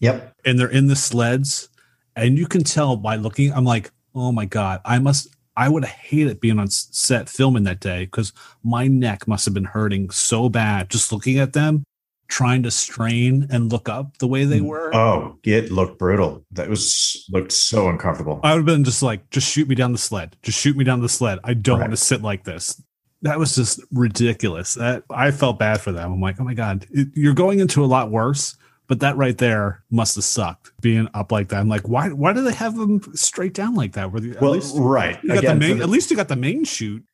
Yep. 0.00 0.34
and 0.44 0.58
they're 0.58 0.68
in 0.70 0.86
the 0.86 0.96
sleds, 0.96 1.68
and 2.14 2.38
you 2.38 2.46
can 2.46 2.62
tell 2.62 2.96
by 2.96 3.16
looking. 3.16 3.52
I'm 3.52 3.64
like, 3.64 3.90
oh 4.14 4.30
my 4.32 4.44
god, 4.44 4.80
I 4.84 4.98
must. 5.00 5.28
I 5.56 5.68
would 5.68 5.84
have 5.84 5.94
hated 5.94 6.40
being 6.40 6.58
on 6.58 6.68
set 6.68 7.28
filming 7.28 7.64
that 7.64 7.80
day 7.80 8.04
because 8.04 8.32
my 8.62 8.88
neck 8.88 9.26
must 9.26 9.44
have 9.46 9.54
been 9.54 9.64
hurting 9.64 10.10
so 10.10 10.48
bad 10.48 10.90
just 10.90 11.12
looking 11.12 11.38
at 11.38 11.54
them, 11.54 11.84
trying 12.28 12.62
to 12.64 12.70
strain 12.70 13.46
and 13.50 13.72
look 13.72 13.88
up 13.88 14.18
the 14.18 14.26
way 14.26 14.44
they 14.44 14.60
mm. 14.60 14.66
were. 14.66 14.94
Oh, 14.94 15.38
it 15.44 15.72
looked 15.72 15.98
brutal. 15.98 16.44
That 16.52 16.68
was 16.68 17.26
looked 17.32 17.52
so 17.52 17.88
uncomfortable. 17.88 18.40
I 18.42 18.52
would 18.52 18.58
have 18.58 18.66
been 18.66 18.84
just 18.84 19.02
like, 19.02 19.28
just 19.30 19.50
shoot 19.50 19.68
me 19.68 19.74
down 19.74 19.92
the 19.92 19.98
sled. 19.98 20.36
Just 20.42 20.58
shoot 20.58 20.76
me 20.76 20.84
down 20.84 21.00
the 21.00 21.08
sled. 21.08 21.38
I 21.44 21.54
don't 21.54 21.78
Right. 21.78 21.84
want 21.84 21.92
to 21.92 21.96
sit 21.96 22.22
like 22.22 22.44
this. 22.44 22.82
That 23.22 23.38
was 23.38 23.54
just 23.56 23.80
ridiculous. 23.90 24.74
That 24.74 25.04
I 25.10 25.30
felt 25.30 25.58
bad 25.58 25.80
for 25.80 25.90
them. 25.90 26.12
I'm 26.12 26.20
like, 26.20 26.38
oh 26.38 26.44
my 26.44 26.54
god, 26.54 26.86
it, 26.90 27.08
you're 27.14 27.34
going 27.34 27.60
into 27.60 27.82
a 27.82 27.86
lot 27.86 28.10
worse. 28.10 28.56
But 28.88 29.00
that 29.00 29.16
right 29.16 29.36
there 29.36 29.82
must 29.90 30.14
have 30.14 30.24
sucked 30.24 30.70
being 30.80 31.08
up 31.12 31.32
like 31.32 31.48
that. 31.48 31.58
I'm 31.58 31.68
like, 31.68 31.88
why? 31.88 32.08
Why 32.10 32.32
do 32.32 32.42
they 32.42 32.52
have 32.52 32.76
them 32.76 33.00
straight 33.14 33.54
down 33.54 33.74
like 33.74 33.92
that? 33.94 34.12
Where 34.12 34.20
the, 34.20 34.30
at 34.32 34.40
well, 34.40 34.52
least 34.52 34.74
right. 34.78 35.18
you 35.22 35.30
got 35.30 35.38
Again, 35.38 35.58
the 35.58 35.68
main, 35.68 35.78
the- 35.78 35.84
at 35.84 35.90
least 35.90 36.10
you 36.10 36.16
got 36.16 36.28
the 36.28 36.36
main 36.36 36.64
chute 36.64 37.04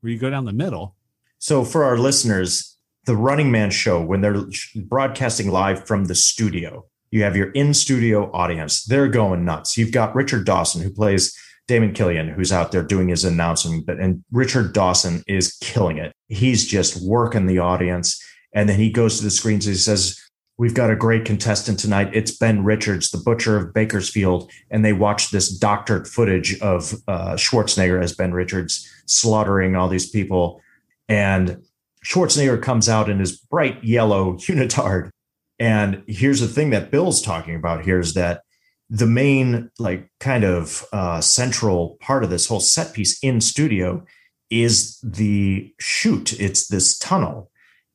where 0.00 0.12
you 0.12 0.18
go 0.18 0.30
down 0.30 0.44
the 0.44 0.52
middle. 0.52 0.96
So 1.38 1.64
for 1.64 1.84
our 1.84 1.96
listeners, 1.96 2.76
the 3.06 3.16
Running 3.16 3.50
Man 3.50 3.70
show, 3.70 4.02
when 4.02 4.20
they're 4.20 4.44
broadcasting 4.76 5.50
live 5.50 5.86
from 5.86 6.06
the 6.06 6.14
studio, 6.14 6.84
you 7.10 7.22
have 7.22 7.34
your 7.34 7.50
in-studio 7.52 8.30
audience. 8.32 8.84
They're 8.84 9.08
going 9.08 9.44
nuts. 9.44 9.76
You've 9.76 9.92
got 9.92 10.14
Richard 10.14 10.44
Dawson, 10.44 10.82
who 10.82 10.90
plays 10.90 11.36
Damon 11.66 11.92
Killian, 11.92 12.28
who's 12.28 12.52
out 12.52 12.72
there 12.72 12.82
doing 12.82 13.08
his 13.08 13.24
announcing, 13.24 13.82
but 13.82 13.98
and 13.98 14.24
Richard 14.32 14.72
Dawson 14.72 15.22
is 15.26 15.56
killing 15.60 15.98
it. 15.98 16.12
He's 16.28 16.66
just 16.66 17.00
working 17.06 17.46
the 17.46 17.58
audience. 17.58 18.22
And 18.52 18.68
then 18.68 18.78
he 18.78 18.90
goes 18.90 19.18
to 19.18 19.24
the 19.24 19.30
screens 19.30 19.66
and 19.66 19.74
he 19.74 19.78
says, 19.78 20.20
We've 20.60 20.74
got 20.74 20.90
a 20.90 20.94
great 20.94 21.24
contestant 21.24 21.78
tonight. 21.78 22.10
It's 22.12 22.36
Ben 22.36 22.64
Richards, 22.64 23.10
the 23.10 23.16
butcher 23.16 23.56
of 23.56 23.72
Bakersfield. 23.72 24.52
And 24.70 24.84
they 24.84 24.92
watch 24.92 25.30
this 25.30 25.48
doctored 25.48 26.06
footage 26.06 26.60
of 26.60 26.92
uh, 27.08 27.32
Schwarzenegger 27.32 27.98
as 27.98 28.14
Ben 28.14 28.34
Richards 28.34 28.86
slaughtering 29.06 29.74
all 29.74 29.88
these 29.88 30.10
people. 30.10 30.60
And 31.08 31.62
Schwarzenegger 32.04 32.60
comes 32.60 32.90
out 32.90 33.08
in 33.08 33.20
his 33.20 33.38
bright 33.38 33.82
yellow 33.82 34.34
unitard. 34.34 35.08
And 35.58 36.02
here's 36.06 36.40
the 36.40 36.46
thing 36.46 36.68
that 36.70 36.90
Bill's 36.90 37.22
talking 37.22 37.54
about 37.54 37.82
here 37.82 37.98
is 37.98 38.12
that 38.12 38.42
the 38.90 39.06
main, 39.06 39.70
like, 39.78 40.10
kind 40.20 40.44
of 40.44 40.84
uh, 40.92 41.22
central 41.22 41.96
part 42.02 42.22
of 42.22 42.28
this 42.28 42.46
whole 42.46 42.60
set 42.60 42.92
piece 42.92 43.18
in 43.22 43.40
studio 43.40 44.04
is 44.50 45.00
the 45.02 45.72
chute. 45.80 46.38
It's 46.38 46.68
this 46.68 46.98
tunnel. 46.98 47.49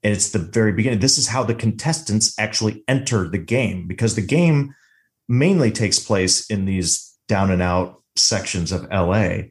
And 0.06 0.14
it's 0.14 0.30
the 0.30 0.40
very 0.40 0.72
beginning. 0.72 1.00
This 1.00 1.18
is 1.18 1.28
how 1.28 1.44
the 1.44 1.56
contestants 1.56 2.38
actually 2.40 2.84
enter 2.88 3.28
the 3.28 3.40
game 3.40 3.88
because 3.88 4.14
the 4.14 4.22
game 4.22 4.76
mainly 5.28 5.72
takes 5.72 5.98
place 5.98 6.46
in 6.50 6.66
these 6.66 7.18
down 7.28 7.50
and 7.50 7.62
out 7.62 8.04
sections 8.16 8.72
of 8.72 8.88
LA 8.92 9.46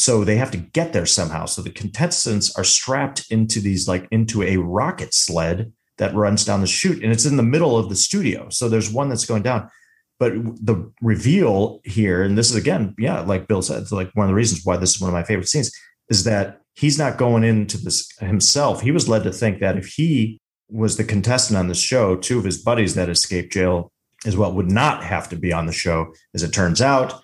so 0.00 0.24
they 0.24 0.36
have 0.36 0.50
to 0.52 0.56
get 0.56 0.92
there 0.92 1.06
somehow. 1.06 1.44
So 1.44 1.62
the 1.62 1.70
contestants 1.70 2.56
are 2.56 2.64
strapped 2.64 3.26
into 3.30 3.60
these 3.60 3.88
like 3.88 4.08
into 4.10 4.42
a 4.42 4.56
rocket 4.56 5.12
sled 5.12 5.72
that 5.98 6.14
runs 6.14 6.44
down 6.44 6.60
the 6.60 6.66
chute 6.66 7.02
and 7.02 7.12
it's 7.12 7.26
in 7.26 7.36
the 7.36 7.42
middle 7.42 7.76
of 7.76 7.88
the 7.88 7.96
studio. 7.96 8.48
So 8.50 8.68
there's 8.68 8.90
one 8.90 9.08
that's 9.08 9.26
going 9.26 9.42
down. 9.42 9.70
But 10.18 10.32
the 10.34 10.90
reveal 11.02 11.80
here 11.84 12.22
and 12.22 12.36
this 12.36 12.50
is 12.50 12.56
again 12.56 12.94
yeah 12.98 13.20
like 13.20 13.48
bill 13.48 13.62
said 13.62 13.90
like 13.90 14.10
one 14.12 14.26
of 14.26 14.28
the 14.28 14.34
reasons 14.34 14.66
why 14.66 14.76
this 14.76 14.94
is 14.94 15.00
one 15.00 15.08
of 15.08 15.14
my 15.14 15.24
favorite 15.24 15.48
scenes 15.48 15.72
is 16.10 16.24
that 16.24 16.60
he's 16.80 16.98
not 16.98 17.16
going 17.18 17.44
into 17.44 17.78
this 17.78 18.10
himself 18.18 18.80
he 18.82 18.90
was 18.90 19.08
led 19.08 19.22
to 19.22 19.32
think 19.32 19.60
that 19.60 19.76
if 19.76 19.86
he 19.86 20.40
was 20.68 20.96
the 20.96 21.04
contestant 21.04 21.58
on 21.58 21.68
the 21.68 21.74
show 21.74 22.16
two 22.16 22.38
of 22.38 22.44
his 22.44 22.62
buddies 22.62 22.94
that 22.94 23.08
escaped 23.08 23.52
jail 23.52 23.90
as 24.26 24.36
well 24.36 24.52
would 24.52 24.70
not 24.70 25.02
have 25.02 25.28
to 25.28 25.36
be 25.36 25.52
on 25.52 25.66
the 25.66 25.72
show 25.72 26.12
as 26.34 26.42
it 26.42 26.52
turns 26.52 26.80
out 26.82 27.22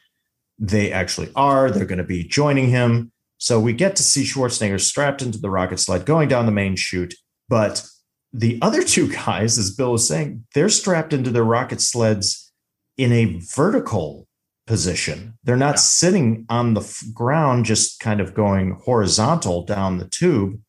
they 0.59 0.93
actually 0.93 1.31
are. 1.37 1.71
They're 1.71 1.85
going 1.85 1.99
to 1.99 2.05
be 2.05 2.25
joining 2.25 2.69
him. 2.69 3.13
So 3.39 3.61
we 3.61 3.73
get 3.73 3.97
to 3.97 4.03
see 4.03 4.25
Schwarzenegger 4.25 4.81
strapped 4.81 5.23
into 5.23 5.39
the 5.39 5.51
rocket 5.51 5.79
sled 5.79 6.07
going 6.07 6.29
down 6.29 6.47
the 6.47 6.53
main 6.53 6.77
chute. 6.77 7.15
But 7.49 7.87
the 8.33 8.59
other 8.63 8.83
two 8.85 9.13
guys, 9.13 9.59
as 9.59 9.75
Bill 9.75 9.93
was 9.93 10.09
saying, 10.09 10.47
they're 10.55 10.69
strapped 10.69 11.13
into 11.13 11.31
their 11.31 11.45
rocket 11.45 11.81
sleds 11.81 12.53
in 12.97 13.13
a 13.13 13.39
vertical 13.55 14.26
position. 14.67 15.35
They're 15.45 15.57
not 15.57 15.75
Yeah. 15.77 15.81
sitting 15.81 16.47
on 16.49 16.75
the 16.75 16.81
f- 16.81 17.03
ground, 17.15 17.65
just 17.65 18.01
kind 18.01 18.21
of 18.21 18.35
going 18.35 18.79
horizontal 18.85 19.65
down 19.65 19.99
the 19.99 20.09
tube. 20.09 20.61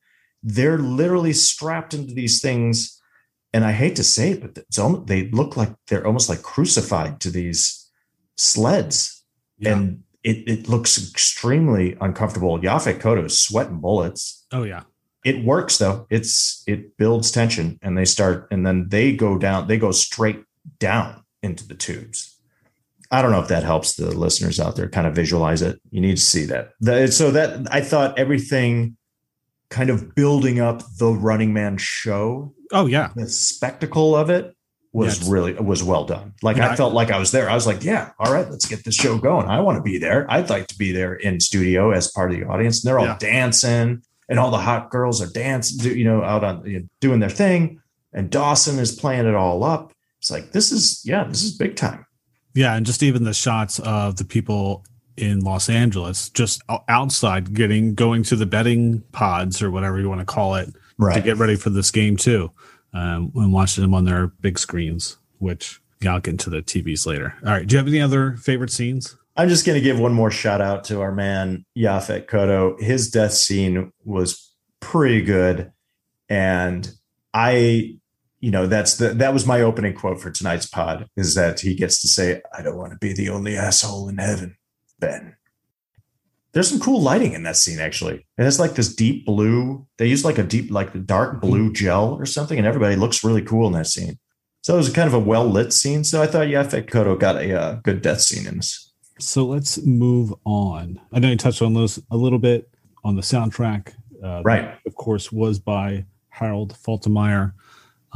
They're 0.43 0.78
literally 0.78 1.34
strapped 1.34 1.93
into 1.93 2.14
these 2.14 2.39
things. 2.41 3.00
And 3.54 3.66
I 3.66 3.72
hate 3.72 3.95
to 3.95 4.04
say 4.04 4.32
it, 4.32 4.41
but 4.41 4.58
it's 4.58 4.78
almost, 4.78 5.08
they 5.08 5.30
look 5.32 5.58
like 5.58 5.74
they're 5.88 6.06
almost 6.06 6.30
like 6.30 6.41
crucified 6.43 7.20
to 7.22 7.32
these 7.32 7.89
sleds 8.36 9.24
Yeah. 9.58 9.74
and 9.74 10.04
it, 10.24 10.48
it 10.48 10.70
looks 10.70 10.98
extremely 11.10 11.95
uncomfortable. 12.02 12.60
Yaphet 12.60 13.00
Kotto 13.00 13.26
is 13.26 13.39
sweating 13.39 13.80
bullets. 13.80 14.45
Oh 14.52 14.64
yeah. 14.64 14.84
It 15.24 15.43
works 15.43 15.78
though. 15.78 16.06
It's 16.10 16.64
it 16.68 16.98
builds 16.98 17.32
tension 17.32 17.80
and 17.82 17.98
they 17.98 18.06
start 18.06 18.48
and 18.52 18.66
then 18.66 18.89
they 18.89 19.14
go 19.16 19.38
down, 19.38 19.68
they 19.68 19.78
go 19.78 19.91
straight 19.91 20.43
down 20.80 21.24
into 21.41 21.68
the 21.68 21.76
tubes. 21.76 22.37
I 23.12 23.22
don't 23.22 23.32
know 23.32 23.41
if 23.41 23.47
that 23.47 23.64
helps 23.64 23.95
the 23.95 24.12
listeners 24.12 24.60
out 24.60 24.76
there 24.76 24.89
kind 24.89 25.08
of 25.08 25.16
visualize 25.16 25.62
it. 25.62 25.80
You 25.91 26.01
need 26.01 26.18
to 26.18 26.22
see 26.24 26.45
that. 26.45 26.72
The, 26.82 27.08
so 27.08 27.32
that 27.32 27.68
I 27.74 27.82
thought 27.82 28.18
everything 28.20 28.97
kind 29.70 29.89
of 29.89 30.16
building 30.16 30.60
up 30.60 30.82
the 30.97 31.08
Running 31.12 31.53
Man 31.53 31.78
show, 31.78 32.53
Oh 32.72 32.86
yeah. 32.86 33.10
the 33.16 33.28
spectacle 33.30 34.16
of 34.16 34.30
it 34.30 34.53
was 34.93 35.20
Yes. 35.20 35.30
really 35.30 35.53
was 35.53 35.84
well 35.84 36.05
done. 36.05 36.34
Like 36.41 36.58
Yeah, 36.58 36.70
I 36.70 36.72
I- 36.74 36.76
felt 36.76 36.93
like 36.93 37.12
I 37.12 37.20
was 37.20 37.32
there. 37.32 37.49
I 37.49 37.55
was 37.55 37.68
like, 37.68 37.84
yeah, 37.84 38.12
all 38.20 38.34
right, 38.34 38.49
let's 38.49 38.66
get 38.66 38.84
this 38.84 38.95
show 38.95 39.18
going. 39.18 39.47
I 39.47 39.60
want 39.60 39.78
to 39.78 39.84
be 39.84 39.97
there. 39.97 40.26
I'd 40.30 40.49
like 40.49 40.68
to 40.68 40.78
be 40.78 40.91
there 40.91 41.14
in 41.14 41.39
studio 41.39 41.91
as 41.91 42.10
part 42.12 42.32
of 42.32 42.38
the 42.39 42.45
audience. 42.45 42.84
And 42.84 42.89
they're 42.89 42.99
all 42.99 43.05
Yeah. 43.05 43.18
dancing, 43.20 44.01
and 44.30 44.39
all 44.39 44.51
the 44.51 44.58
hot 44.58 44.89
girls 44.89 45.22
are 45.22 45.28
dancing, 45.32 45.95
you 45.97 46.03
know, 46.03 46.24
out 46.24 46.43
on 46.43 46.66
you 46.66 46.80
know, 46.80 46.86
doing 47.01 47.20
their 47.20 47.30
thing. 47.30 47.80
And 48.14 48.30
Dawson 48.30 48.80
is 48.80 48.93
playing 48.95 49.28
it 49.28 49.36
all 49.36 49.64
up. 49.64 49.91
It's 50.20 50.32
like 50.32 50.51
this 50.51 50.72
is 50.72 51.01
yeah, 51.05 51.26
this 51.26 51.43
is 51.43 51.55
big 51.55 51.76
time. 51.76 52.05
Yeah, 52.58 52.76
and 52.76 52.88
just 52.88 53.03
even 53.03 53.24
the 53.24 53.36
shots 53.36 53.78
of 53.78 54.16
the 54.16 54.26
people 54.26 54.84
in 55.16 55.41
Los 55.41 55.70
Angeles 55.70 56.30
just 56.30 56.60
outside 56.89 57.53
getting 57.53 57.93
going 57.93 58.24
to 58.24 58.36
the 58.36 58.47
betting 58.47 59.01
pods 59.12 59.62
or 59.62 59.70
whatever 59.70 59.99
you 59.99 60.10
want 60.10 60.22
to 60.22 60.26
call 60.26 60.55
it 60.55 60.70
to 60.99 61.22
get 61.22 61.38
ready 61.38 61.55
for 61.55 61.70
this 61.70 61.91
game 61.91 62.18
too, 62.18 62.51
um, 62.93 63.32
and 63.36 63.53
watching 63.53 63.84
them 63.84 63.93
on 63.93 64.05
their 64.05 64.28
big 64.28 64.58
screens. 64.58 65.18
Which 65.38 65.80
yeah, 66.01 66.16
I'll 66.16 66.20
get 66.20 66.32
into 66.32 66.49
the 66.49 66.64
TVs 66.64 67.05
later. 67.05 67.36
All 67.45 67.51
right, 67.51 67.68
do 67.68 67.76
you 67.76 67.78
have 67.78 67.88
any 67.88 68.01
other 68.01 68.36
favorite 68.38 68.72
scenes? 68.72 69.16
I'm 69.36 69.49
just 69.49 69.64
going 69.64 69.78
to 69.78 69.84
give 69.84 69.99
one 69.99 70.14
more 70.14 70.32
shout 70.32 70.60
out 70.60 70.84
to 70.86 71.01
our 71.01 71.12
man 71.12 71.64
Yaphet 71.78 72.26
Kotto. 72.26 72.82
His 72.82 73.12
death 73.12 73.34
scene 73.34 73.91
was 74.03 74.51
pretty 74.80 75.22
good, 75.22 75.72
and 76.28 76.91
I, 77.36 77.97
you 78.40 78.52
know, 78.52 78.68
that's 78.68 78.98
the 78.98 79.10
that 79.16 79.34
was 79.34 79.46
my 79.46 79.62
opening 79.62 79.94
quote 79.94 80.22
for 80.22 80.30
tonight's 80.32 80.66
pod 80.68 81.08
is 81.16 81.34
that 81.36 81.60
he 81.60 81.74
gets 81.76 82.02
to 82.02 82.08
say, 82.08 82.42
"I 82.58 82.62
don't 82.62 82.78
want 82.78 82.92
to 82.92 82.98
be 83.00 83.14
the 83.14 83.30
only 83.30 83.58
asshole 83.58 84.10
in 84.10 84.18
heaven." 84.18 84.58
Ben, 85.00 85.36
there's 86.54 86.70
some 86.70 86.80
cool 86.80 87.02
lighting 87.02 87.34
in 87.34 87.44
that 87.44 87.56
scene. 87.58 87.80
Actually, 87.80 88.26
it 88.38 88.44
has 88.44 88.60
like 88.60 88.76
this 88.76 88.94
deep 88.96 89.26
blue. 89.26 89.86
They 89.98 90.08
use 90.08 90.24
like 90.26 90.38
a 90.38 90.44
deep, 90.44 90.72
like 90.72 90.94
the 90.94 91.00
dark 91.00 91.42
blue 91.42 91.72
gel 91.74 92.14
or 92.14 92.26
something, 92.26 92.58
and 92.58 92.68
everybody 92.68 92.96
looks 92.96 93.24
really 93.24 93.42
cool 93.42 93.68
in 93.68 93.74
that 93.74 93.88
scene. 93.88 94.18
So 94.62 94.74
it 94.74 94.78
was 94.78 94.90
kind 94.92 95.08
of 95.08 95.14
a 95.14 95.20
well 95.20 95.46
lit 95.48 95.72
scene. 95.74 96.04
So 96.04 96.22
I 96.22 96.28
thought 96.28 96.48
Yaphet 96.48 96.90
Kotto 96.90 97.18
got 97.20 97.38
a 97.38 97.60
uh, 97.60 97.74
good 97.84 98.02
death 98.02 98.22
scene 98.22 98.48
in 98.48 98.58
this. 98.58 98.92
So 99.20 99.46
let's 99.46 99.78
move 99.84 100.34
on. 100.46 101.00
I 101.12 101.20
know 101.20 101.30
you 101.30 101.38
touched 101.38 101.62
on 101.62 101.74
those 101.74 102.00
a 102.12 102.18
little 102.18 102.38
bit 102.40 102.70
on 103.04 103.16
the 103.16 103.22
soundtrack. 103.22 103.94
Uh, 104.24 104.42
Right. 104.44 104.78
of 104.86 104.96
course, 104.96 105.32
was 105.32 105.60
by 105.60 106.06
Harold 106.30 106.74
Faltermeyer, 106.76 107.54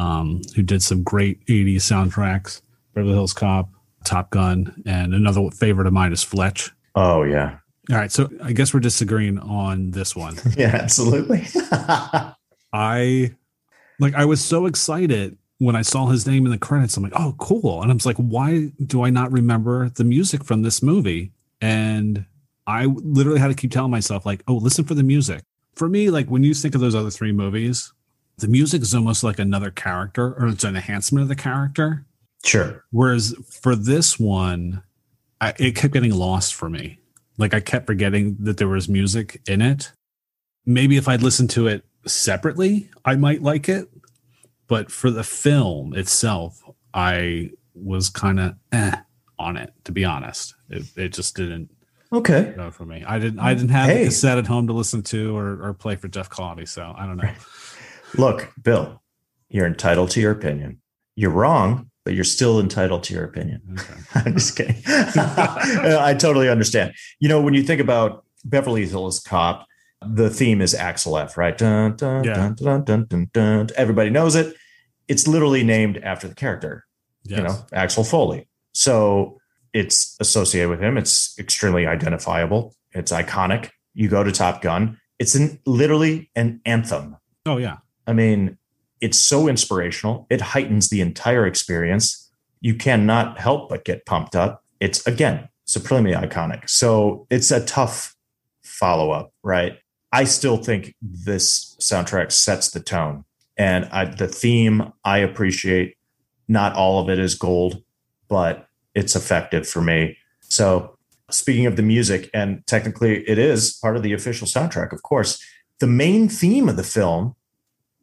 um, 0.01 0.41
who 0.55 0.63
did 0.63 0.81
some 0.81 1.03
great 1.03 1.45
80s 1.45 1.77
soundtracks 1.77 2.61
Beverly 2.93 3.13
Hills 3.13 3.33
Cop, 3.33 3.69
Top 4.03 4.31
Gun, 4.31 4.81
and 4.85 5.13
another 5.13 5.49
favorite 5.51 5.87
of 5.87 5.93
mine 5.93 6.11
is 6.11 6.23
Fletch. 6.23 6.71
Oh 6.95 7.23
yeah, 7.23 7.57
All 7.89 7.97
right, 7.97 8.11
so 8.11 8.29
I 8.43 8.51
guess 8.51 8.73
we're 8.73 8.79
disagreeing 8.79 9.37
on 9.37 9.91
this 9.91 10.15
one. 10.15 10.37
yeah, 10.57 10.75
absolutely. 10.75 11.47
I 12.73 13.35
like 13.99 14.15
I 14.15 14.25
was 14.25 14.43
so 14.43 14.65
excited 14.65 15.37
when 15.59 15.75
I 15.75 15.83
saw 15.83 16.07
his 16.07 16.25
name 16.25 16.45
in 16.45 16.51
the 16.51 16.57
credits. 16.57 16.97
I'm 16.97 17.03
like, 17.03 17.13
oh, 17.15 17.35
cool. 17.37 17.83
And 17.83 17.91
I 17.91 17.93
was 17.93 18.05
like, 18.05 18.17
why 18.17 18.71
do 18.83 19.03
I 19.03 19.11
not 19.11 19.31
remember 19.31 19.89
the 19.89 20.03
music 20.03 20.43
from 20.43 20.63
this 20.63 20.81
movie? 20.81 21.31
And 21.61 22.25
I 22.65 22.85
literally 22.85 23.39
had 23.39 23.49
to 23.49 23.53
keep 23.53 23.71
telling 23.71 23.91
myself, 23.91 24.25
like, 24.25 24.43
oh, 24.47 24.55
listen 24.55 24.83
for 24.85 24.95
the 24.95 25.03
music. 25.03 25.43
For 25.75 25.87
me, 25.87 26.09
like 26.09 26.27
when 26.27 26.43
you 26.43 26.55
think 26.55 26.73
of 26.73 26.81
those 26.81 26.95
other 26.95 27.11
three 27.11 27.31
movies, 27.31 27.93
the 28.41 28.47
music 28.47 28.81
is 28.81 28.93
almost 28.93 29.23
like 29.23 29.39
another 29.39 29.71
character 29.71 30.33
or 30.33 30.47
it's 30.47 30.63
an 30.63 30.75
enhancement 30.75 31.23
of 31.23 31.29
the 31.29 31.35
character. 31.35 32.05
sure. 32.43 32.83
Whereas 32.91 33.33
for 33.49 33.75
this 33.75 34.19
one, 34.19 34.83
I, 35.39 35.53
it 35.57 35.75
kept 35.75 35.93
getting 35.93 36.13
lost 36.13 36.53
for 36.53 36.69
me. 36.69 36.99
Like 37.37 37.53
I 37.53 37.59
kept 37.59 37.87
forgetting 37.87 38.35
that 38.41 38.57
there 38.57 38.67
was 38.67 38.87
music 38.89 39.41
in 39.47 39.61
it. 39.61 39.91
Maybe 40.65 40.97
if 40.97 41.07
I'd 41.07 41.23
listened 41.23 41.49
to 41.51 41.67
it 41.67 41.83
separately, 42.05 42.89
I 43.05 43.15
might 43.15 43.41
like 43.41 43.67
it. 43.69 43.89
But 44.67 44.91
for 44.91 45.09
the 45.11 45.23
film 45.23 45.93
itself, 45.95 46.61
I 46.93 47.51
was 47.73 48.09
kind 48.09 48.39
of 48.39 48.55
eh 48.71 48.95
on 49.39 49.57
it, 49.57 49.73
to 49.85 49.91
be 49.91 50.05
honest. 50.05 50.53
It, 50.69 50.83
it 50.95 51.09
just 51.13 51.35
didn't 51.35 51.69
Okay. 52.13 52.53
for 52.71 52.85
me. 52.85 53.03
I 53.07 53.17
didn't 53.19 53.39
I 53.39 53.53
didn't 53.53 53.69
have 53.69 53.89
Hey. 53.89 54.03
a 54.03 54.05
cassette 54.05 54.37
at 54.37 54.45
home 54.47 54.67
to 54.67 54.73
listen 54.73 55.01
to 55.03 55.35
or, 55.35 55.63
or 55.65 55.73
play 55.73 55.95
for 55.95 56.07
Jeff 56.09 56.29
Quality. 56.29 56.65
So 56.65 56.93
I 56.97 57.05
don't 57.05 57.17
know. 57.17 57.29
Look, 58.17 58.51
Bill, 58.61 59.01
you're 59.49 59.65
entitled 59.67 60.11
to 60.11 60.21
your 60.21 60.31
opinion. 60.31 60.81
You're 61.15 61.31
wrong, 61.31 61.89
but 62.05 62.13
you're 62.13 62.23
still 62.23 62.59
entitled 62.59 63.03
to 63.03 63.13
your 63.13 63.23
opinion. 63.23 63.61
Okay. 63.79 63.93
I'm 64.25 64.33
just 64.33 64.55
kidding. 64.55 64.81
I 64.87 66.15
totally 66.17 66.49
understand. 66.49 66.93
You 67.19 67.29
know, 67.29 67.41
when 67.41 67.53
you 67.53 67.63
think 67.63 67.81
about 67.81 68.25
Beverly 68.45 68.85
Hills 68.87 69.19
Cop, 69.19 69.65
the 70.05 70.29
theme 70.29 70.61
is 70.61 70.73
Axel 70.73 71.17
F, 71.17 71.37
right? 71.37 71.57
Dun, 71.57 71.95
dun, 71.95 72.23
Yeah. 72.23 72.33
dun, 72.33 72.55
dun, 72.55 72.83
dun, 72.83 73.05
dun, 73.05 73.29
dun. 73.33 73.67
Everybody 73.75 74.09
knows 74.09 74.35
it. 74.35 74.55
It's 75.07 75.27
literally 75.27 75.63
named 75.63 75.97
after 75.97 76.27
the 76.27 76.35
character. 76.35 76.85
Yes. 77.23 77.37
you 77.37 77.43
know, 77.43 77.55
Axel 77.71 78.03
Foley. 78.03 78.47
So 78.73 79.37
it's 79.73 80.17
associated 80.19 80.69
with 80.69 80.81
him. 80.81 80.97
It's 80.97 81.37
extremely 81.37 81.85
identifiable. 81.85 82.73
It's 82.93 83.11
iconic. 83.11 83.69
You 83.93 84.07
go 84.09 84.23
to 84.23 84.31
Top 84.31 84.61
Gun. 84.63 84.99
It's 85.19 85.35
an, 85.35 85.59
literally 85.67 86.31
an 86.35 86.61
anthem. 86.65 87.17
Oh 87.45 87.57
yeah. 87.57 87.77
I 88.07 88.13
mean, 88.13 88.57
it's 88.99 89.17
so 89.17 89.47
inspirational. 89.47 90.27
It 90.29 90.41
heightens 90.41 90.89
the 90.89 91.01
entire 91.01 91.45
experience. 91.45 92.31
You 92.59 92.75
cannot 92.75 93.39
help 93.39 93.69
but 93.69 93.85
get 93.85 94.05
pumped 94.05 94.35
up. 94.35 94.63
It's 94.79 95.05
again 95.07 95.49
supremely 95.65 96.13
iconic. 96.13 96.69
So 96.69 97.25
it's 97.29 97.51
a 97.51 97.65
tough 97.65 98.15
follow 98.63 99.11
up, 99.11 99.33
right? 99.43 99.77
I 100.11 100.25
still 100.25 100.57
think 100.57 100.95
this 101.01 101.75
soundtrack 101.79 102.31
sets 102.31 102.69
the 102.69 102.81
tone, 102.81 103.23
and 103.57 103.85
I, 103.85 104.05
the 104.05 104.27
theme 104.27 104.91
I 105.03 105.19
appreciate. 105.19 105.95
Not 106.47 106.75
all 106.75 106.99
of 106.99 107.09
it 107.09 107.17
is 107.17 107.35
gold, 107.35 107.81
but 108.27 108.67
it's 108.93 109.15
effective 109.15 109.65
for 109.67 109.81
me. 109.81 110.17
So 110.41 110.97
speaking 111.29 111.65
of 111.65 111.77
the 111.77 111.81
music, 111.81 112.29
and 112.33 112.65
technically 112.67 113.27
it 113.27 113.37
is 113.37 113.77
part 113.77 113.95
of 113.95 114.03
the 114.03 114.11
official 114.11 114.47
soundtrack, 114.47 114.91
of 114.91 115.01
course. 115.01 115.41
The 115.79 115.87
main 115.87 116.27
theme 116.27 116.67
of 116.67 116.75
the 116.75 116.83
film 116.83 117.35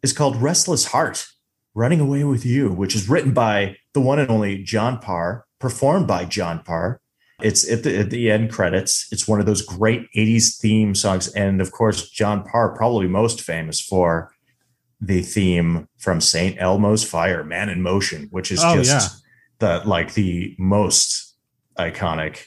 is 0.03 0.12
called 0.12 0.36
Restless 0.36 0.86
Heart, 0.86 1.26
Running 1.74 2.01
Away 2.01 2.24
with 2.24 2.44
You, 2.44 2.70
which 2.70 2.94
is 2.94 3.09
written 3.09 3.32
by 3.32 3.76
the 3.94 4.01
one 4.01 4.18
and 4.18 4.30
only 4.30 4.62
John 4.62 4.99
Parr, 4.99 5.44
performed 5.59 6.07
by 6.07 6.24
John 6.24 6.62
Parr. 6.62 7.01
It's 7.40 7.70
at 7.70 7.84
the, 7.84 7.99
at 7.99 8.11
the 8.11 8.30
end 8.30 8.51
credits. 8.51 9.07
It's 9.12 9.28
one 9.28 9.38
of 9.38 9.46
those 9.46 9.62
great 9.62 10.09
80s 10.16 10.59
theme 10.59 10.94
songs. 10.94 11.28
And 11.28 11.61
of 11.61 11.70
course, 11.70 12.11
John 12.11 12.42
Parr, 12.42 12.74
probably 12.74 13.07
most 13.07 13.40
famous 13.40 13.80
for 13.80 14.32
the 15.01 15.22
theme 15.22 15.88
from 15.99 16.20
St. 16.20 16.61
Elmo's 16.61 17.05
Fire, 17.05 17.44
Man 17.44 17.68
in 17.68 17.80
Motion, 17.82 18.26
which 18.30 18.51
is 18.51 18.61
Oh, 18.62 18.82
just 18.82 19.22
the 19.61 19.82
like 19.84 20.14
the 20.14 20.57
most 20.59 21.36
iconic. 21.78 22.44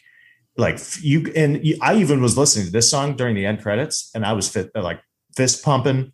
Like 0.57 0.79
you 1.01 1.31
and 1.35 1.65
you, 1.65 1.77
I 1.81 1.95
even 1.95 2.21
was 2.21 2.37
listening 2.37 2.65
to 2.65 2.71
this 2.71 2.91
song 2.91 3.15
during 3.15 3.35
the 3.35 3.45
end 3.45 3.61
credits, 3.61 4.11
and 4.13 4.25
I 4.25 4.33
was 4.33 4.49
fit, 4.49 4.71
like 4.75 4.99
fist 5.35 5.63
pumping, 5.63 6.11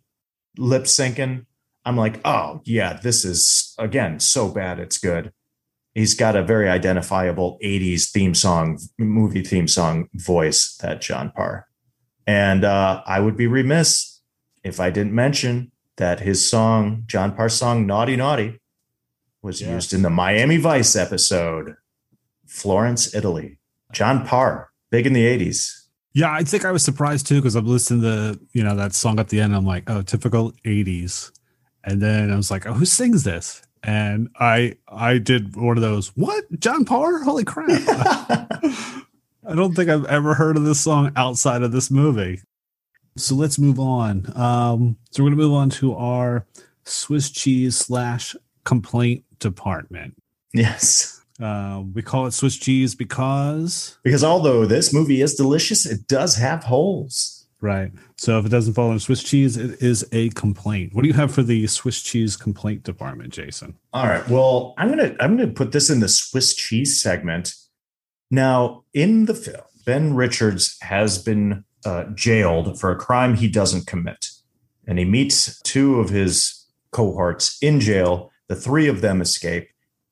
lip 0.58 0.84
syncing. 0.84 1.46
I'm 1.84 1.96
like, 1.96 2.20
oh 2.24 2.60
yeah, 2.64 2.94
this 2.94 3.24
is 3.24 3.74
again 3.78 4.20
so 4.20 4.48
bad 4.48 4.78
it's 4.78 4.98
good. 4.98 5.32
He's 5.94 6.14
got 6.14 6.36
a 6.36 6.42
very 6.42 6.68
identifiable 6.68 7.58
80s 7.64 8.10
theme 8.10 8.34
song, 8.34 8.78
movie 8.98 9.42
theme 9.42 9.66
song 9.66 10.08
voice, 10.14 10.76
that 10.76 11.00
John 11.00 11.32
Parr. 11.32 11.66
And 12.26 12.64
uh, 12.64 13.02
I 13.06 13.20
would 13.20 13.36
be 13.36 13.46
remiss 13.46 14.20
if 14.62 14.80
I 14.80 14.90
didn't 14.90 15.14
mention 15.14 15.72
that 15.96 16.20
his 16.20 16.48
song, 16.48 17.04
John 17.06 17.34
Parr's 17.34 17.54
song, 17.54 17.86
Naughty 17.86 18.16
Naughty, 18.16 18.60
was 19.42 19.60
used 19.60 19.92
in 19.92 20.02
the 20.02 20.10
Miami 20.10 20.56
Vice 20.56 20.94
episode, 20.94 21.74
Florence, 22.46 23.14
Italy. 23.14 23.58
John 23.92 24.26
Parr, 24.26 24.70
big 24.90 25.06
in 25.06 25.14
the 25.14 25.24
80s. 25.24 25.77
Yeah, 26.18 26.32
I 26.32 26.42
think 26.42 26.64
I 26.64 26.72
was 26.72 26.84
surprised 26.84 27.28
too 27.28 27.36
because 27.36 27.54
I'm 27.54 27.64
listening 27.64 28.02
to 28.02 28.40
you 28.52 28.64
know 28.64 28.74
that 28.74 28.92
song 28.92 29.20
at 29.20 29.28
the 29.28 29.40
end. 29.40 29.54
I'm 29.54 29.64
like, 29.64 29.88
oh, 29.88 30.02
typical 30.02 30.50
'80s, 30.64 31.30
and 31.84 32.02
then 32.02 32.32
I 32.32 32.36
was 32.36 32.50
like, 32.50 32.66
oh, 32.66 32.72
who 32.72 32.84
sings 32.86 33.22
this? 33.22 33.62
And 33.84 34.28
I 34.40 34.74
I 34.88 35.18
did 35.18 35.54
one 35.54 35.76
of 35.76 35.82
those. 35.82 36.08
What 36.16 36.44
John 36.58 36.84
Parr? 36.84 37.22
Holy 37.22 37.44
crap! 37.44 37.68
I 37.78 39.54
don't 39.54 39.74
think 39.74 39.88
I've 39.88 40.06
ever 40.06 40.34
heard 40.34 40.56
of 40.56 40.64
this 40.64 40.80
song 40.80 41.12
outside 41.14 41.62
of 41.62 41.70
this 41.70 41.88
movie. 41.88 42.40
So 43.16 43.36
let's 43.36 43.56
move 43.56 43.78
on. 43.78 44.26
Um, 44.36 44.96
so 45.12 45.22
we're 45.22 45.30
gonna 45.30 45.40
move 45.40 45.54
on 45.54 45.70
to 45.70 45.94
our 45.94 46.48
Swiss 46.84 47.30
cheese 47.30 47.76
slash 47.76 48.34
complaint 48.64 49.22
department. 49.38 50.16
yes. 50.52 51.17
Uh, 51.40 51.82
we 51.94 52.02
call 52.02 52.26
it 52.26 52.32
Swiss 52.32 52.56
cheese 52.56 52.94
because 52.94 53.98
Because 54.02 54.24
although 54.24 54.66
this 54.66 54.92
movie 54.92 55.22
is 55.22 55.34
delicious, 55.34 55.86
it 55.86 56.08
does 56.08 56.36
have 56.36 56.64
holes. 56.64 57.46
right. 57.60 57.92
So 58.16 58.38
if 58.40 58.46
it 58.46 58.48
doesn't 58.48 58.74
fall 58.74 58.90
in 58.90 58.98
Swiss 58.98 59.22
cheese, 59.22 59.56
it 59.56 59.80
is 59.80 60.04
a 60.10 60.30
complaint. 60.30 60.94
What 60.94 61.02
do 61.02 61.08
you 61.08 61.14
have 61.14 61.32
for 61.32 61.42
the 61.44 61.66
Swiss 61.68 62.02
cheese 62.02 62.36
complaint 62.36 62.82
department, 62.82 63.32
Jason? 63.32 63.76
All 63.92 64.06
right. 64.06 64.28
Well, 64.28 64.74
I'm 64.78 64.88
gonna 64.88 65.14
I'm 65.20 65.36
gonna 65.36 65.52
put 65.52 65.70
this 65.72 65.88
in 65.90 66.00
the 66.00 66.08
Swiss 66.08 66.54
cheese 66.54 67.00
segment. 67.00 67.54
Now, 68.30 68.84
in 68.92 69.26
the 69.26 69.34
film, 69.34 69.62
Ben 69.86 70.14
Richards 70.14 70.76
has 70.82 71.22
been 71.22 71.64
uh, 71.86 72.04
jailed 72.14 72.78
for 72.80 72.90
a 72.90 72.96
crime 72.96 73.36
he 73.36 73.48
doesn't 73.48 73.86
commit, 73.86 74.28
and 74.86 74.98
he 74.98 75.04
meets 75.04 75.60
two 75.62 76.00
of 76.00 76.10
his 76.10 76.66
cohorts 76.90 77.56
in 77.62 77.78
jail. 77.80 78.30
The 78.48 78.56
three 78.56 78.88
of 78.88 79.00
them 79.00 79.20
escape. 79.20 79.68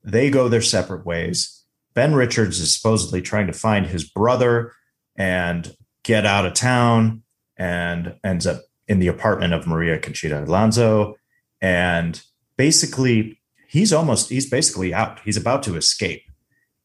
They 0.06 0.30
go 0.30 0.48
their 0.48 0.62
separate 0.62 1.04
ways. 1.04 1.64
Ben 1.94 2.14
Richards 2.14 2.60
is 2.60 2.74
supposedly 2.74 3.20
trying 3.20 3.48
to 3.48 3.52
find 3.52 3.86
his 3.86 4.08
brother 4.08 4.72
and 5.16 5.74
get 6.04 6.24
out 6.24 6.46
of 6.46 6.54
town, 6.54 7.22
and 7.56 8.14
ends 8.22 8.46
up 8.46 8.62
in 8.86 9.00
the 9.00 9.08
apartment 9.08 9.52
of 9.52 9.66
Maria 9.66 9.98
Conchita 9.98 10.44
Alonso, 10.44 11.16
and 11.60 12.22
basically 12.56 13.40
he's 13.66 13.92
almost 13.92 14.28
he's 14.28 14.48
basically 14.48 14.94
out. 14.94 15.20
He's 15.24 15.36
about 15.36 15.62
to 15.64 15.76
escape. 15.76 16.22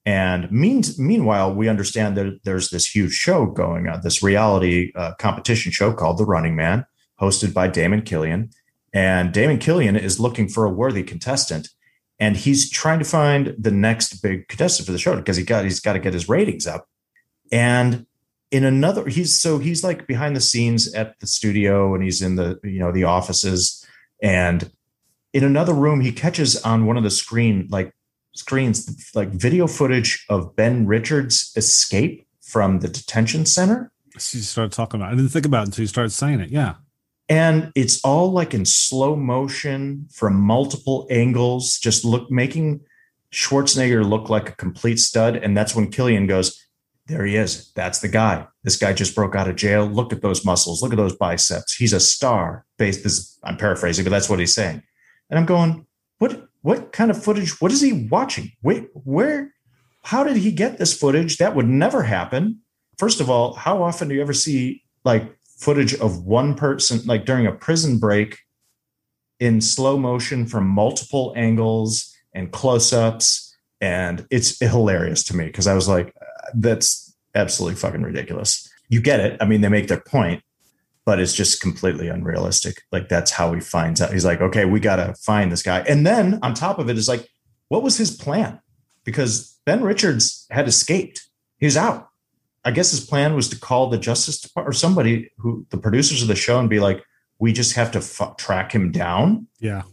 And 0.06 0.52
mean, 0.52 0.82
meanwhile, 0.98 1.54
we 1.54 1.70
understand 1.70 2.18
that 2.18 2.40
there's 2.44 2.70
this 2.70 2.88
huge 2.88 3.14
show 3.14 3.46
going 3.46 3.88
on, 3.88 4.02
this 4.02 4.24
reality 4.24 4.92
uh, 4.96 5.14
competition 5.20 5.72
show 5.72 5.94
called 5.94 6.18
The 6.18 6.26
Running 6.26 6.56
Man, 6.56 6.86
hosted 7.20 7.54
by 7.54 7.68
Damon 7.68 8.02
Killian. 8.02 8.50
And 8.94 9.32
Damon 9.32 9.60
Killian 9.60 9.96
is 9.96 10.20
looking 10.20 10.50
for 10.50 10.66
a 10.66 10.72
worthy 10.72 11.04
contestant, 11.04 11.70
and 12.22 12.38
he's 12.38 12.70
trying 12.70 13.00
to 13.00 13.06
find 13.06 13.56
the 13.58 13.72
next 13.72 14.22
big 14.22 14.48
contestant 14.48 14.86
for 14.86 14.92
the 14.92 15.00
show 15.00 15.16
because 15.16 15.36
he 15.36 15.44
got 15.44 15.64
he's 15.64 15.80
got 15.80 15.94
to 15.94 16.00
get 16.00 16.14
his 16.14 16.30
ratings 16.30 16.68
up. 16.68 16.88
And 17.52 18.06
in 18.52 18.64
another, 18.64 19.08
he's 19.08 19.38
so 19.38 19.58
he's 19.58 19.84
like 19.84 20.06
behind 20.06 20.36
the 20.36 20.42
scenes 20.42 20.94
at 20.94 21.20
the 21.20 21.26
studio, 21.26 21.96
and 21.96 22.04
he's 22.04 22.22
in 22.22 22.36
the 22.36 22.60
you 22.64 22.80
know 22.80 22.92
the 22.92 23.06
offices, 23.06 23.86
and 24.22 24.72
in 25.34 25.44
another 25.44 25.74
room, 25.74 26.00
he 26.00 26.12
catches 26.12 26.62
on 26.62 26.86
one 26.86 26.96
of 26.96 27.04
the 27.04 27.10
screen 27.10 27.68
like 27.72 27.92
screens 28.34 29.12
like 29.16 29.30
video 29.30 29.66
footage 29.66 30.24
of 30.30 30.56
Ben 30.56 30.86
Richards' 30.86 31.52
escape 31.56 32.28
from 32.42 32.82
the 32.82 32.88
detention 32.88 33.48
center. 33.48 33.92
So 34.20 34.38
you 34.38 34.44
started 34.44 34.74
talking 34.74 35.00
about. 35.00 35.10
It. 35.10 35.14
I 35.14 35.16
didn't 35.16 35.32
think 35.32 35.48
about 35.48 35.64
it 35.64 35.68
until 35.70 35.84
you 35.84 35.88
started 35.88 36.12
saying 36.12 36.40
it. 36.40 36.52
Yeah. 36.52 36.76
And 37.32 37.72
it's 37.76 38.02
all 38.04 38.30
like 38.34 38.54
in 38.54 38.66
slow 38.66 39.16
motion 39.16 40.10
from 40.12 40.36
multiple 40.36 41.08
angles, 41.10 41.80
just 41.80 42.04
look 42.04 42.30
making 42.30 42.82
Schwarzenegger 43.32 44.04
look 44.04 44.30
like 44.30 44.50
a 44.50 44.56
complete 44.58 45.00
stud. 45.00 45.38
And 45.38 45.56
that's 45.56 45.74
when 45.74 45.90
Killian 45.90 46.28
goes, 46.28 46.62
There 47.08 47.26
he 47.26 47.38
is. 47.38 47.72
That's 47.72 48.00
the 48.00 48.10
guy. 48.10 48.46
This 48.66 48.76
guy 48.76 48.92
just 48.92 49.16
broke 49.16 49.34
out 49.34 49.48
of 49.48 49.56
jail. 49.56 49.86
Look 49.86 50.12
at 50.12 50.22
those 50.22 50.44
muscles. 50.44 50.82
Look 50.82 50.92
at 50.92 50.98
those 50.98 51.16
biceps. 51.16 51.74
He's 51.74 51.94
a 51.94 52.02
star. 52.02 52.66
Based 52.78 53.02
this, 53.02 53.40
I'm 53.46 53.56
paraphrasing, 53.56 54.04
but 54.04 54.10
that's 54.10 54.30
what 54.30 54.40
he's 54.40 54.54
saying. 54.54 54.84
And 55.30 55.40
I'm 55.40 55.46
going, 55.46 55.88
what 56.18 56.50
what 56.64 56.92
kind 56.92 57.12
of 57.12 57.24
footage? 57.24 57.62
What 57.62 57.72
is 57.72 57.80
he 57.80 58.10
watching? 58.12 58.52
Wait, 58.62 58.90
where? 58.94 59.54
How 60.04 60.26
did 60.26 60.36
he 60.36 60.52
get 60.52 60.80
this 60.80 60.94
footage? 60.94 61.38
That 61.38 61.56
would 61.56 61.70
never 61.70 62.04
happen. 62.04 62.60
First 62.98 63.22
of 63.22 63.30
all, 63.30 63.54
how 63.54 63.82
often 63.84 64.10
do 64.10 64.16
you 64.16 64.22
ever 64.22 64.34
see 64.34 64.84
like 65.06 65.34
footage 65.62 65.94
of 65.96 66.26
one 66.26 66.56
person, 66.56 67.00
like 67.06 67.26
during 67.26 67.46
a 67.46 67.52
prison 67.52 68.00
break, 68.00 68.40
in 69.40 69.62
slow 69.62 69.98
motion 69.98 70.46
from 70.46 70.68
multiple 70.68 71.34
angles 71.36 72.14
and 72.34 72.52
close-ups? 72.52 73.56
And 73.80 74.28
it's 74.30 74.60
hilarious 74.60 75.24
to 75.26 75.36
me 75.36 75.46
because 75.46 75.68
I 75.68 75.74
was 75.74 75.88
like, 75.88 76.14
that's 76.54 77.16
absolutely 77.34 77.78
fucking 77.80 78.04
ridiculous. 78.04 78.70
You 78.90 79.02
get 79.02 79.20
it. 79.20 79.38
I 79.42 79.46
mean, 79.46 79.62
they 79.62 79.70
make 79.70 79.88
their 79.88 80.02
point, 80.02 80.44
but 81.06 81.20
it's 81.20 81.34
just 81.34 81.62
completely 81.62 82.08
unrealistic. 82.08 82.84
Like 82.92 83.10
that's 83.10 83.32
how 83.32 83.54
he 83.54 83.60
finds 83.60 84.02
out. 84.02 84.14
He's 84.14 84.26
like, 84.26 84.42
okay, 84.42 84.66
we 84.66 84.80
got 84.80 84.98
to 84.98 85.16
find 85.16 85.52
this 85.52 85.64
guy. 85.64 85.80
And 85.90 86.06
then 86.06 86.40
on 86.44 86.54
top 86.54 86.78
of 86.78 86.90
it 86.90 86.98
is 86.98 87.08
like, 87.08 87.28
what 87.70 87.82
was 87.82 87.98
his 87.98 88.16
plan? 88.16 88.60
Because 89.04 89.58
Ben 89.66 89.82
Richards 89.82 90.46
had 90.52 90.68
escaped. 90.68 91.28
he's 91.58 91.78
out. 91.78 92.11
I 92.64 92.72
guess 92.72 92.92
his 92.92 93.00
plan 93.02 93.36
was 93.36 93.50
to 93.50 93.60
call 93.60 93.90
the 93.90 93.98
Justice 93.98 94.40
Department 94.40 94.76
or 94.76 94.78
somebody 94.78 95.32
who 95.38 95.66
the 95.70 95.78
producers 95.78 96.22
of 96.22 96.28
the 96.28 96.36
show 96.36 96.60
and 96.60 96.70
be 96.70 96.80
like, 96.80 97.04
we 97.40 97.54
just 97.54 97.74
have 97.76 97.92
to 97.92 98.00
f- 98.00 98.38
track 98.38 98.72
him 98.72 98.92
down. 98.92 99.48
Yeah. 99.60 99.84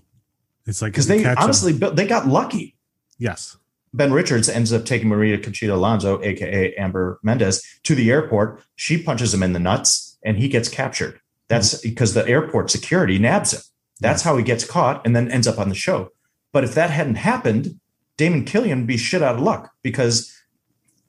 It's 0.66 0.82
like 0.82 0.92
Because 0.92 1.06
they 1.06 1.24
honestly, 1.24 1.72
built, 1.72 1.96
they 1.96 2.06
got 2.06 2.26
lucky. 2.26 2.76
Yes. 3.18 3.56
Ben 3.94 4.12
Richards 4.12 4.50
ends 4.50 4.70
up 4.72 4.84
taking 4.84 5.08
Maria 5.08 5.38
Conchita 5.38 5.74
Alonso, 5.74 6.22
aka 6.22 6.74
Amber 6.74 7.18
Mendez, 7.22 7.64
to 7.84 7.94
the 7.94 8.10
airport. 8.10 8.62
She 8.76 9.02
punches 9.02 9.32
him 9.32 9.42
in 9.42 9.54
the 9.54 9.58
nuts 9.58 10.18
and 10.22 10.36
he 10.36 10.48
gets 10.48 10.68
captured. 10.68 11.20
That's 11.48 11.80
because 11.80 12.12
the 12.12 12.28
airport 12.28 12.70
security 12.70 13.18
nabs 13.18 13.54
him. 13.54 13.62
That's 14.00 14.22
how 14.22 14.36
he 14.36 14.44
gets 14.44 14.64
caught 14.64 15.04
and 15.06 15.16
then 15.16 15.30
ends 15.30 15.46
up 15.48 15.58
on 15.58 15.70
the 15.70 15.74
show. 15.74 16.10
But 16.52 16.64
if 16.64 16.74
that 16.74 16.90
hadn't 16.90 17.16
happened, 17.16 17.80
Damon 18.18 18.44
Killian 18.44 18.80
would 18.80 18.86
be 18.86 18.98
shit 18.98 19.22
out 19.22 19.36
of 19.36 19.40
luck 19.40 19.72
because 19.82 20.37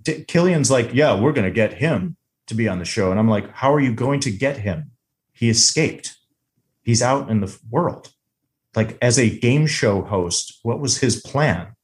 D- 0.09 0.23
Killian's 0.25 0.71
like, 0.71 0.93
yeah, 0.93 1.19
we're 1.19 1.33
going 1.33 1.47
to 1.47 1.53
get 1.53 1.73
him 1.73 2.15
to 2.47 2.55
be 2.55 2.67
on 2.67 2.79
the 2.79 2.85
show. 2.85 3.11
And 3.11 3.19
I'm 3.19 3.29
like, 3.29 3.51
how 3.53 3.73
are 3.73 3.79
you 3.79 3.93
going 3.93 4.19
to 4.21 4.31
get 4.31 4.57
him? 4.57 4.91
He 5.33 5.49
escaped. 5.49 6.17
He's 6.81 7.01
out 7.01 7.29
in 7.29 7.41
the 7.41 7.57
world. 7.69 8.11
Like 8.75 8.97
as 9.01 9.17
a 9.17 9.39
game 9.39 9.67
show 9.67 10.01
host, 10.01 10.59
what 10.63 10.79
was 10.79 10.97
his 10.97 11.21
plan? 11.21 11.75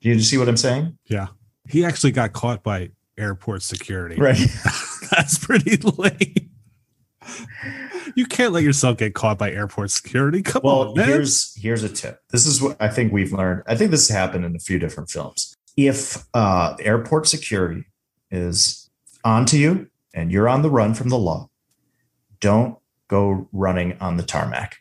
Do 0.00 0.08
you 0.08 0.20
see 0.20 0.38
what 0.38 0.48
I'm 0.48 0.56
saying? 0.56 0.98
Yeah. 1.06 1.28
He 1.68 1.84
actually 1.84 2.12
got 2.12 2.32
caught 2.32 2.62
by 2.62 2.90
airport 3.18 3.62
security. 3.62 4.16
Right. 4.16 4.36
That's 5.10 5.38
pretty 5.38 5.76
lame. 5.76 6.50
You 8.14 8.24
can't 8.26 8.52
let 8.52 8.62
yourself 8.62 8.98
get 8.98 9.14
caught 9.14 9.38
by 9.38 9.50
airport 9.50 9.90
security. 9.90 10.42
Come 10.42 10.62
well, 10.64 10.90
on, 10.90 10.96
man. 10.96 11.08
here's 11.08 11.54
here's 11.60 11.82
a 11.82 11.88
tip. 11.88 12.20
This 12.30 12.46
is 12.46 12.62
what 12.62 12.76
I 12.80 12.88
think 12.88 13.12
we've 13.12 13.32
learned. 13.32 13.62
I 13.66 13.74
think 13.74 13.90
this 13.90 14.08
has 14.08 14.16
happened 14.16 14.44
in 14.44 14.54
a 14.54 14.60
few 14.60 14.78
different 14.78 15.10
films. 15.10 15.55
If 15.76 16.24
uh, 16.34 16.76
airport 16.80 17.28
security 17.28 17.84
is 18.30 18.90
onto 19.24 19.56
you 19.56 19.88
and 20.14 20.32
you're 20.32 20.48
on 20.48 20.62
the 20.62 20.70
run 20.70 20.94
from 20.94 21.08
the 21.10 21.18
law, 21.18 21.50
don't 22.40 22.78
go 23.08 23.48
running 23.52 23.96
on 24.00 24.16
the 24.16 24.22
tarmac. 24.22 24.76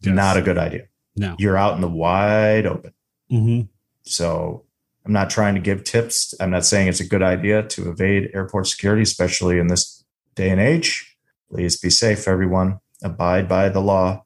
Yes. 0.00 0.14
Not 0.14 0.36
a 0.36 0.42
good 0.42 0.58
idea. 0.58 0.88
No. 1.16 1.36
You're 1.38 1.56
out 1.56 1.74
in 1.74 1.80
the 1.80 1.88
wide 1.88 2.66
open. 2.66 2.92
hmm 3.30 3.60
So 4.02 4.64
I'm 5.06 5.12
not 5.12 5.30
trying 5.30 5.54
to 5.54 5.60
give 5.60 5.84
tips. 5.84 6.34
I'm 6.40 6.50
not 6.50 6.64
saying 6.64 6.88
it's 6.88 7.00
a 7.00 7.06
good 7.06 7.22
idea 7.22 7.62
to 7.62 7.90
evade 7.90 8.30
airport 8.34 8.66
security, 8.66 9.02
especially 9.02 9.58
in 9.58 9.68
this 9.68 10.04
day 10.34 10.50
and 10.50 10.60
age. 10.60 11.16
Please 11.50 11.78
be 11.78 11.90
safe, 11.90 12.26
everyone. 12.26 12.80
Abide 13.02 13.48
by 13.48 13.68
the 13.68 13.80
law, 13.80 14.24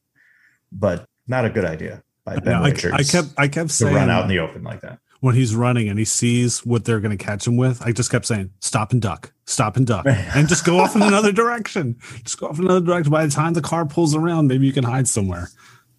but 0.71 1.07
not 1.27 1.45
a 1.45 1.51
good 1.51 1.65
idea 1.65 2.03
by 2.25 2.39
Ben 2.39 2.55
I, 2.55 2.69
Richards 2.71 2.95
I 2.95 3.03
kept 3.03 3.29
I 3.37 3.49
kept 3.49 3.71
to 3.71 3.75
saying 3.75 3.95
run 3.95 4.09
out 4.09 4.23
in 4.23 4.29
the 4.29 4.39
open 4.39 4.63
like 4.63 4.83
that. 4.83 5.01
When 5.21 5.35
he's 5.35 5.55
running 5.55 5.89
and 5.89 5.99
he 5.99 6.05
sees 6.05 6.65
what 6.65 6.85
they're 6.85 7.01
going 7.01 7.17
to 7.17 7.23
catch 7.23 7.47
him 7.47 7.57
with. 7.57 7.83
I 7.83 7.93
just 7.93 8.11
kept 8.11 8.27
saying, 8.27 8.51
"Stop 8.61 8.93
and 8.93 9.03
duck, 9.03 9.33
stop 9.47 9.77
and 9.77 9.87
duck," 9.87 10.07
and 10.07 10.49
just 10.49 10.65
go 10.65 10.79
off 10.79 10.95
in 10.95 11.03
another 11.03 11.33
direction. 11.33 11.97
Just 12.23 12.39
go 12.39 12.49
off 12.49 12.59
in 12.59 12.65
another 12.65 12.85
direction. 12.85 13.11
By 13.11 13.27
the 13.27 13.33
time 13.33 13.55
the 13.55 13.61
car 13.63 13.87
pulls 13.87 14.15
around, 14.15 14.49
maybe 14.49 14.67
you 14.67 14.73
can 14.73 14.85
hide 14.85 15.09
somewhere. 15.09 15.49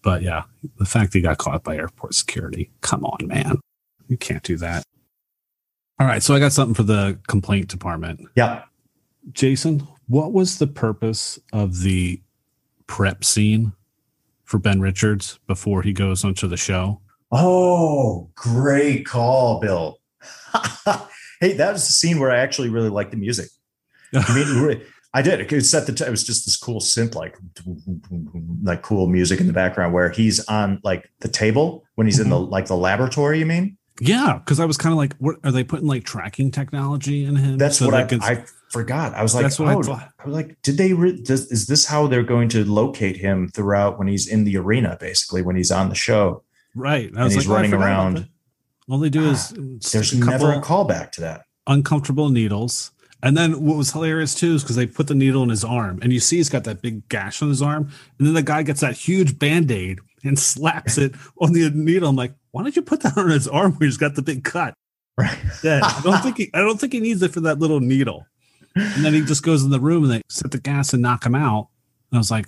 But 0.02 0.22
yeah, 0.22 0.44
the 0.78 0.86
fact 0.86 1.12
he 1.12 1.20
got 1.20 1.38
caught 1.38 1.62
by 1.62 1.76
airport 1.76 2.14
security. 2.14 2.70
Come 2.80 3.04
on, 3.04 3.26
man, 3.26 3.60
you 4.08 4.16
can't 4.16 4.42
do 4.42 4.56
that. 4.58 4.84
All 5.98 6.06
right, 6.06 6.22
so 6.22 6.34
I 6.34 6.38
got 6.38 6.52
something 6.52 6.74
for 6.74 6.82
the 6.82 7.18
complaint 7.28 7.68
department. 7.68 8.20
Yeah. 8.34 8.64
Jason, 9.32 9.86
what 10.08 10.32
was 10.32 10.58
the 10.58 10.66
purpose 10.66 11.38
of 11.52 11.82
the 11.82 12.22
prep 12.86 13.22
scene 13.22 13.72
for 14.44 14.58
Ben 14.58 14.80
Richards 14.80 15.38
before 15.46 15.82
he 15.82 15.92
goes 15.92 16.24
onto 16.24 16.48
the 16.48 16.56
show? 16.56 17.02
Oh, 17.32 18.30
great 18.34 19.06
call, 19.06 19.60
Bill. 19.60 19.98
hey, 21.40 21.52
that 21.54 21.72
was 21.72 21.86
the 21.86 21.92
scene 21.92 22.18
where 22.18 22.30
I 22.30 22.38
actually 22.38 22.68
really 22.68 22.88
liked 22.88 23.12
the 23.12 23.16
music. 23.16 23.48
I 24.14 24.34
mean, 24.34 24.82
I 25.14 25.22
did. 25.22 25.52
It 25.52 25.64
set 25.64 25.86
the. 25.86 25.92
T- 25.92 26.04
it 26.04 26.10
was 26.10 26.24
just 26.24 26.44
this 26.44 26.56
cool 26.56 26.80
synth, 26.80 27.14
like, 27.14 27.36
like 28.62 28.82
cool 28.82 29.06
music 29.06 29.40
in 29.40 29.46
the 29.46 29.52
background 29.52 29.92
where 29.92 30.10
he's 30.10 30.44
on 30.46 30.80
like 30.84 31.10
the 31.20 31.28
table 31.28 31.84
when 31.94 32.06
he's 32.06 32.18
in 32.18 32.28
the 32.30 32.36
mm-hmm. 32.36 32.50
like 32.50 32.66
the 32.66 32.76
laboratory. 32.76 33.38
You 33.38 33.46
mean? 33.46 33.76
Yeah, 34.00 34.38
because 34.38 34.58
I 34.60 34.64
was 34.64 34.76
kind 34.76 34.92
of 34.92 34.96
like, 34.96 35.14
what 35.18 35.36
are 35.44 35.52
they 35.52 35.62
putting 35.62 35.86
like 35.86 36.04
tracking 36.04 36.50
technology 36.50 37.24
in 37.24 37.36
him? 37.36 37.58
That's 37.58 37.78
so 37.78 37.90
what 37.90 38.08
that 38.08 38.22
I, 38.22 38.32
I 38.32 38.44
forgot. 38.70 39.14
I 39.14 39.22
was 39.22 39.34
like, 39.34 39.42
That's 39.42 39.58
what 39.58 39.68
I 39.68 39.74
oh, 39.74 39.82
thought. 39.82 40.10
I 40.18 40.24
was 40.24 40.34
like, 40.34 40.60
did 40.62 40.78
they? 40.78 40.92
Re- 40.92 41.20
does, 41.20 41.50
is 41.50 41.66
this 41.66 41.86
how 41.86 42.06
they're 42.06 42.22
going 42.22 42.48
to 42.50 42.64
locate 42.64 43.16
him 43.16 43.48
throughout 43.48 43.98
when 43.98 44.08
he's 44.08 44.26
in 44.26 44.44
the 44.44 44.56
arena? 44.56 44.96
Basically, 44.98 45.42
when 45.42 45.54
he's 45.54 45.70
on 45.70 45.88
the 45.88 45.94
show, 45.94 46.42
right. 46.74 47.08
And 47.08 47.18
was 47.18 47.34
he's 47.34 47.46
like, 47.46 47.52
oh, 47.52 47.56
running 47.56 47.70
forgot 47.70 47.84
around. 47.84 48.28
All 48.88 48.98
they 48.98 49.10
do 49.10 49.28
is 49.30 49.52
ah, 49.56 49.60
There's 49.92 50.12
a 50.12 50.18
never 50.18 50.52
a 50.52 50.60
callback 50.60 51.12
to 51.12 51.20
that. 51.22 51.44
uncomfortable 51.66 52.28
needles. 52.28 52.90
And 53.22 53.36
then 53.36 53.64
what 53.64 53.76
was 53.76 53.92
hilarious 53.92 54.34
too 54.34 54.54
is 54.54 54.62
because 54.62 54.76
they 54.76 54.86
put 54.86 55.06
the 55.06 55.14
needle 55.14 55.42
in 55.42 55.50
his 55.50 55.62
arm, 55.64 55.98
and 56.02 56.12
you 56.12 56.20
see 56.20 56.36
he's 56.38 56.48
got 56.48 56.64
that 56.64 56.80
big 56.80 57.06
gash 57.08 57.42
on 57.42 57.48
his 57.50 57.60
arm, 57.62 57.90
and 58.18 58.26
then 58.26 58.34
the 58.34 58.42
guy 58.42 58.62
gets 58.62 58.80
that 58.80 58.96
huge 58.96 59.38
band 59.38 59.70
aid 59.70 59.98
and 60.24 60.38
slaps 60.50 60.96
it 60.98 61.14
on 61.40 61.52
the 61.52 61.70
needle. 61.70 62.08
I'm 62.08 62.16
like, 62.16 62.34
why 62.52 62.62
did 62.64 62.76
you 62.76 62.82
put 62.82 63.00
that 63.02 63.16
on 63.18 63.28
his 63.30 63.46
arm 63.46 63.72
where 63.74 63.86
he's 63.86 63.96
got 63.98 64.14
the 64.14 64.22
big 64.22 64.44
cut? 64.44 64.74
Right. 65.18 65.36
dead. 65.62 65.82
I 65.82 66.00
don't 66.02 66.22
think 66.22 66.36
he, 66.38 66.50
I 66.54 66.60
don't 66.60 66.80
think 66.80 66.94
he 66.94 67.00
needs 67.00 67.22
it 67.22 67.32
for 67.32 67.40
that 67.40 67.58
little 67.58 67.80
needle. 67.80 68.26
And 68.74 69.04
then 69.04 69.12
he 69.12 69.20
just 69.22 69.42
goes 69.42 69.64
in 69.64 69.70
the 69.70 69.80
room 69.80 70.04
and 70.04 70.12
they 70.12 70.22
set 70.30 70.50
the 70.52 70.58
gas 70.58 70.92
and 70.94 71.02
knock 71.02 71.26
him 71.26 71.34
out. 71.34 71.68
And 72.10 72.16
I 72.16 72.18
was 72.18 72.30
like, 72.30 72.46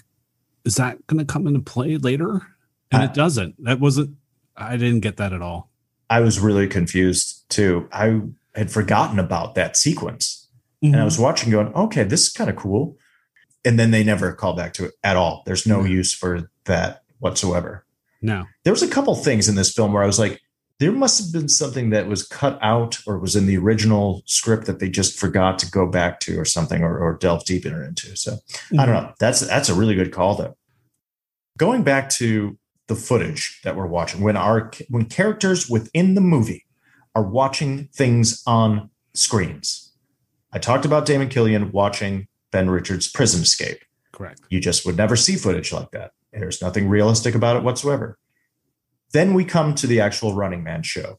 is 0.64 0.77
that 0.77 1.05
going 1.09 1.18
to 1.18 1.31
come 1.31 1.47
into 1.47 1.61
play 1.61 1.97
later? 1.99 2.41
And 2.93 3.03
I- 3.03 3.05
it 3.07 3.14
doesn't. 3.14 3.62
That 3.64 3.80
wasn't. 3.80 4.16
I 4.57 4.76
didn't 4.76 5.01
get 5.01 5.16
that 5.16 5.32
at 5.32 5.40
all. 5.43 5.70
I 6.11 6.20
was 6.20 6.38
really 6.38 6.66
confused 6.68 7.45
too. 7.49 7.88
I 7.93 8.20
had 8.55 8.70
forgotten 8.70 9.18
about 9.18 9.55
that 9.55 9.76
sequence. 9.76 10.38
And 10.82 10.97
I 10.97 11.05
was 11.05 11.16
watching 11.18 11.51
going, 11.53 11.72
okay, 11.74 12.03
this 12.03 12.26
is 12.26 12.32
kind 12.32 12.51
of 12.51 12.57
cool. 12.57 12.99
And 13.64 13.78
then 13.78 13.93
they 13.93 14.03
never 14.03 14.32
call 14.32 14.55
back 14.55 14.72
to 14.74 14.86
it 14.86 14.95
at 15.05 15.16
all. 15.16 15.43
There's 15.47 15.64
no 15.64 15.78
Mhm. 15.78 15.90
use 15.90 16.12
for 16.12 16.51
that 16.64 17.03
whatsoever. 17.20 17.86
no. 18.20 18.47
There 18.64 18.72
was 18.72 18.82
a 18.82 18.88
couple 18.88 19.14
things 19.14 19.49
in 19.49 19.55
this 19.55 19.72
film 19.72 19.93
where 19.93 20.03
I 20.03 20.07
was 20.07 20.18
like, 20.18 20.40
there 20.80 20.90
must 20.93 21.20
have 21.22 21.32
been 21.32 21.49
something 21.49 21.90
that 21.90 22.09
was 22.09 22.26
cut 22.26 22.59
out 22.62 22.99
or 23.07 23.18
was 23.18 23.36
in 23.36 23.47
the 23.47 23.57
original 23.57 24.22
script 24.26 24.66
that 24.66 24.80
they 24.80 24.88
just 24.88 25.16
forgot 25.18 25.59
to 25.61 25.70
go 25.70 25.86
back 25.86 26.18
to 26.20 26.36
or 26.38 26.45
something 26.45 26.82
or, 26.82 26.99
or 26.99 27.16
delve 27.18 27.45
deeper 27.45 27.82
into. 27.84 28.16
So 28.16 28.38
I 28.78 28.84
don't 28.86 28.95
know. 28.95 29.12
That's 29.20 29.40
that's 29.40 29.68
a 29.68 29.74
really 29.74 29.95
good 29.95 30.11
call 30.12 30.34
though. 30.36 30.57
Going 31.59 31.82
back 31.84 32.11
to 32.11 32.59
the 32.93 33.01
footage 33.01 33.61
that 33.64 33.74
we're 33.74 33.86
watching, 33.86 34.20
when 34.20 34.36
our 34.36 34.70
when 34.90 35.07
characters 35.07 35.68
within 35.68 36.14
the 36.14 36.20
movie 36.20 36.66
are 37.14 37.22
watching 37.22 37.88
things 37.95 38.43
on 38.47 38.90
screens. 39.14 39.93
I 40.53 40.59
talked 40.59 40.84
about 40.84 41.07
Damon 41.07 41.30
Killian 41.30 41.72
watching 41.72 42.28
Ben 42.51 42.68
Richards' 42.68 43.11
prison 43.11 43.43
escape. 43.43 43.78
Correct. 44.12 44.43
You 44.51 44.61
just 44.61 44.84
would 44.84 44.97
never 44.97 45.16
see 45.16 45.36
footage 45.36 45.72
like 45.72 45.90
that. 45.93 46.12
There's 46.32 46.61
nothing 46.61 46.88
realistic 46.88 47.34
about 47.34 47.57
it 47.57 47.62
whatsoever. 47.62 48.18
Then 49.12 49.32
we 49.32 49.45
come 49.45 49.74
to 49.76 49.86
the 49.86 50.01
actual 50.01 50.34
Running 50.34 50.62
Man 50.62 50.82
show, 50.82 51.18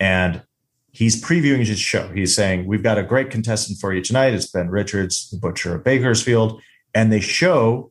and 0.00 0.42
he's 0.90 1.22
previewing 1.22 1.66
his 1.66 1.78
show. 1.78 2.08
He's 2.14 2.34
saying, 2.34 2.66
We've 2.66 2.82
got 2.82 2.96
a 2.96 3.02
great 3.02 3.30
contestant 3.30 3.78
for 3.78 3.92
you 3.92 4.00
tonight. 4.00 4.32
It's 4.32 4.50
Ben 4.50 4.70
Richards, 4.70 5.28
the 5.28 5.36
butcher 5.36 5.74
of 5.74 5.84
Bakersfield. 5.84 6.62
And 6.94 7.12
they 7.12 7.20
show 7.20 7.90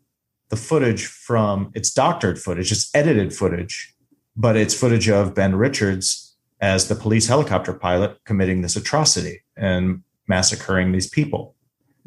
the 0.53 0.57
footage 0.57 1.07
from 1.07 1.71
it's 1.73 1.91
doctored 1.91 2.37
footage, 2.37 2.71
it's 2.71 2.91
edited 2.93 3.33
footage, 3.33 3.91
but 4.35 4.55
it's 4.55 4.75
footage 4.79 5.09
of 5.09 5.33
Ben 5.33 5.55
Richards 5.55 6.35
as 6.61 6.89
the 6.89 6.93
police 6.95 7.25
helicopter 7.27 7.73
pilot 7.73 8.19
committing 8.23 8.61
this 8.61 8.75
atrocity 8.75 9.41
and 9.57 10.03
massacring 10.27 10.91
these 10.91 11.09
people 11.09 11.55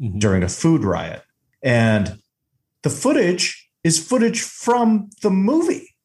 Mhm. 0.01 0.19
during 0.21 0.43
a 0.43 0.47
food 0.47 0.85
riot. 0.85 1.23
And 1.61 2.21
the 2.83 2.89
footage 2.89 3.69
is 3.83 3.99
footage 3.99 4.39
from 4.39 5.09
the 5.21 5.29
movie, 5.29 5.97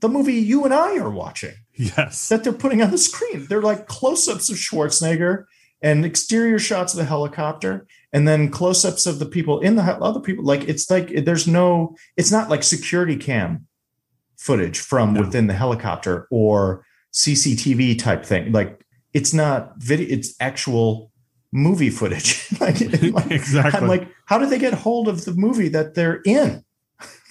the 0.00 0.10
movie 0.10 0.34
you 0.34 0.64
and 0.66 0.74
I 0.74 0.98
are 0.98 1.08
watching 1.10 1.54
Yes. 1.76 2.28
that 2.28 2.44
they're 2.44 2.52
putting 2.52 2.82
on 2.82 2.90
the 2.90 2.98
screen. 2.98 3.46
They're 3.48 3.62
like 3.62 3.86
close 3.86 4.28
ups 4.28 4.50
of 4.50 4.56
Schwarzenegger 4.58 5.44
and 5.80 6.04
exterior 6.04 6.58
shots 6.58 6.92
of 6.92 6.98
the 6.98 7.06
helicopter, 7.06 7.86
and 8.16 8.26
then 8.26 8.48
close 8.50 8.82
ups 8.82 9.04
of 9.04 9.18
the 9.18 9.26
people 9.26 9.60
in 9.60 9.76
the 9.76 9.82
other 9.82 10.20
people. 10.20 10.42
Like 10.42 10.66
it's 10.66 10.90
like 10.90 11.08
there's 11.26 11.46
no, 11.46 11.94
it's 12.16 12.32
not 12.32 12.48
like 12.48 12.62
security 12.62 13.14
cam 13.14 13.66
footage 14.38 14.78
from 14.80 15.12
No. 15.12 15.20
within 15.20 15.48
the 15.48 15.52
helicopter 15.52 16.26
or 16.30 16.82
CCTV 17.12 17.98
type 17.98 18.24
thing. 18.24 18.52
Like 18.52 18.82
it's 19.12 19.34
not 19.34 19.74
video, 19.76 20.08
it's 20.16 20.34
actual 20.40 21.12
movie 21.52 21.90
footage. 21.90 22.50
like, 22.60 22.80
like- 23.02 23.30
exactly. 23.30 23.80
I'm 23.82 23.86
like, 23.86 24.08
how 24.24 24.38
did 24.38 24.48
they 24.48 24.58
get 24.58 24.72
hold 24.72 25.08
of 25.08 25.26
the 25.26 25.34
movie 25.34 25.68
that 25.68 25.94
they're 25.94 26.22
in? 26.24 26.64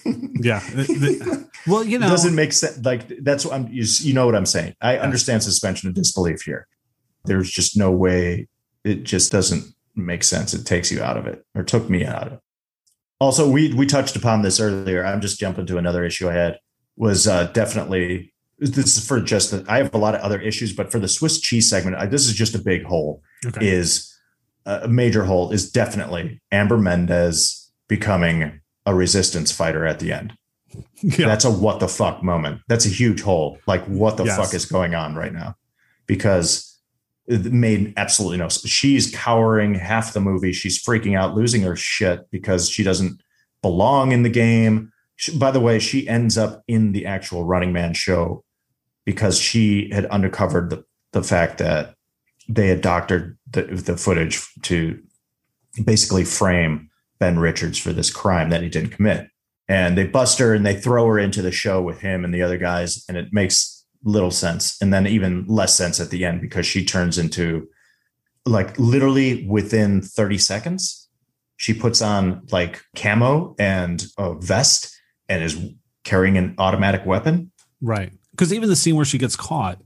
yeah. 0.04 0.60
The- 0.72 1.48
well, 1.66 1.82
you 1.82 1.96
it 1.96 2.00
know, 2.02 2.08
doesn't 2.08 2.36
make 2.36 2.52
sense. 2.52 2.84
Like 2.84 3.08
that's 3.24 3.44
what 3.44 3.52
I'm. 3.54 3.66
You, 3.72 3.84
you 4.02 4.14
know 4.14 4.24
what 4.24 4.36
I'm 4.36 4.46
saying. 4.46 4.76
I 4.80 4.98
understand 4.98 5.42
suspension 5.42 5.88
of 5.88 5.96
disbelief 5.96 6.42
here. 6.42 6.68
There's 7.24 7.50
just 7.50 7.76
no 7.76 7.90
way. 7.90 8.46
It 8.84 9.02
just 9.02 9.32
doesn't 9.32 9.64
make 9.96 10.22
sense. 10.22 10.54
It 10.54 10.64
takes 10.64 10.90
you 10.92 11.02
out 11.02 11.16
of 11.16 11.26
it, 11.26 11.44
or 11.54 11.62
took 11.62 11.88
me 11.90 12.04
out 12.04 12.26
of 12.28 12.32
it. 12.34 12.40
Also, 13.20 13.48
we 13.48 13.72
we 13.72 13.86
touched 13.86 14.16
upon 14.16 14.42
this 14.42 14.60
earlier. 14.60 15.04
I'm 15.04 15.20
just 15.20 15.38
jumping 15.40 15.66
to 15.66 15.78
another 15.78 16.04
issue 16.04 16.28
I 16.28 16.34
had. 16.34 16.58
Was 16.96 17.26
uh, 17.26 17.46
definitely 17.52 18.32
this 18.58 18.96
is 18.96 19.06
for 19.06 19.20
just 19.20 19.50
the, 19.50 19.64
I 19.68 19.78
have 19.78 19.94
a 19.94 19.98
lot 19.98 20.14
of 20.14 20.20
other 20.22 20.40
issues, 20.40 20.72
but 20.72 20.90
for 20.90 20.98
the 20.98 21.08
Swiss 21.08 21.40
cheese 21.40 21.68
segment, 21.68 21.96
I, 21.96 22.06
this 22.06 22.26
is 22.26 22.34
just 22.34 22.54
a 22.54 22.58
big 22.58 22.84
hole. 22.84 23.22
okay. 23.44 23.68
Is 23.68 24.12
uh, 24.64 24.80
a 24.82 24.88
major 24.88 25.24
hole 25.24 25.52
is 25.52 25.70
definitely 25.70 26.40
Amber 26.50 26.78
Mendez 26.78 27.70
becoming 27.88 28.60
a 28.84 28.94
resistance 28.94 29.52
fighter 29.52 29.84
at 29.86 29.98
the 30.00 30.12
end 30.12 30.32
yeah. 31.02 31.26
that's 31.26 31.44
a 31.44 31.50
what 31.50 31.80
the 31.80 31.88
fuck 31.88 32.22
moment. 32.22 32.60
That's 32.68 32.86
a 32.86 32.90
huge 32.90 33.20
hole. 33.22 33.58
Like 33.66 33.84
what 33.86 34.16
the 34.16 34.24
Yes. 34.24 34.36
fuck 34.36 34.54
is 34.54 34.66
going 34.66 34.94
on 34.94 35.14
right 35.14 35.32
now? 35.32 35.54
Because 36.06 36.75
made 37.28 37.92
absolutely 37.96 38.38
no. 38.38 38.48
She's 38.48 39.14
cowering 39.14 39.74
half 39.74 40.12
the 40.12 40.20
movie. 40.20 40.52
She's 40.52 40.82
freaking 40.82 41.18
out, 41.18 41.34
losing 41.34 41.62
her 41.62 41.76
shit 41.76 42.30
because 42.30 42.68
she 42.68 42.82
doesn't 42.82 43.20
belong 43.62 44.12
in 44.12 44.22
the 44.22 44.28
game. 44.30 44.92
She- 45.16 45.36
by 45.36 45.50
the 45.50 45.60
way, 45.60 45.78
she 45.78 46.08
ends 46.08 46.38
up 46.38 46.62
in 46.68 46.92
the 46.92 47.06
actual 47.06 47.44
Running 47.44 47.72
Man 47.72 47.94
show 47.94 48.44
because 49.04 49.38
she 49.38 49.90
had 49.92 50.06
uncovered 50.10 50.70
the, 50.70 50.84
the 51.12 51.22
fact 51.22 51.58
that 51.58 51.94
they 52.48 52.68
had 52.68 52.80
doctored 52.80 53.36
the, 53.50 53.62
the 53.62 53.96
footage 53.96 54.46
to 54.62 55.00
basically 55.84 56.24
frame 56.24 56.90
Ben 57.18 57.38
Richards 57.38 57.78
for 57.78 57.92
this 57.92 58.10
crime 58.10 58.50
that 58.50 58.62
he 58.62 58.68
didn't 58.68 58.90
commit 58.90 59.28
and 59.68 59.98
they 59.98 60.04
bust 60.04 60.38
her 60.38 60.54
and 60.54 60.64
they 60.64 60.78
throw 60.78 61.06
her 61.06 61.18
into 61.18 61.42
the 61.42 61.50
show 61.50 61.82
with 61.82 62.00
him 62.00 62.24
and 62.24 62.32
the 62.32 62.42
other 62.42 62.58
guys 62.58 63.04
and 63.08 63.16
it 63.16 63.32
makes 63.32 63.75
little 64.06 64.30
sense 64.30 64.80
and 64.80 64.92
then 64.94 65.06
even 65.06 65.44
less 65.46 65.74
sense 65.76 66.00
at 66.00 66.10
the 66.10 66.24
end 66.24 66.40
because 66.40 66.64
she 66.64 66.84
turns 66.84 67.18
into 67.18 67.68
like 68.46 68.78
literally 68.78 69.44
within 69.46 70.00
30 70.00 70.38
seconds 70.38 71.08
she 71.56 71.74
puts 71.74 72.00
on 72.00 72.42
like 72.52 72.82
camo 72.94 73.54
and 73.58 74.06
a 74.16 74.34
vest 74.34 74.94
and 75.28 75.42
is 75.42 75.58
carrying 76.04 76.36
an 76.38 76.54
automatic 76.58 77.04
weapon 77.04 77.50
Right. 77.82 78.12
Because 78.30 78.52
even 78.54 78.68
the 78.70 78.76
scene 78.76 78.96
where 78.96 79.04
she 79.04 79.18
gets 79.18 79.36
caught 79.36 79.80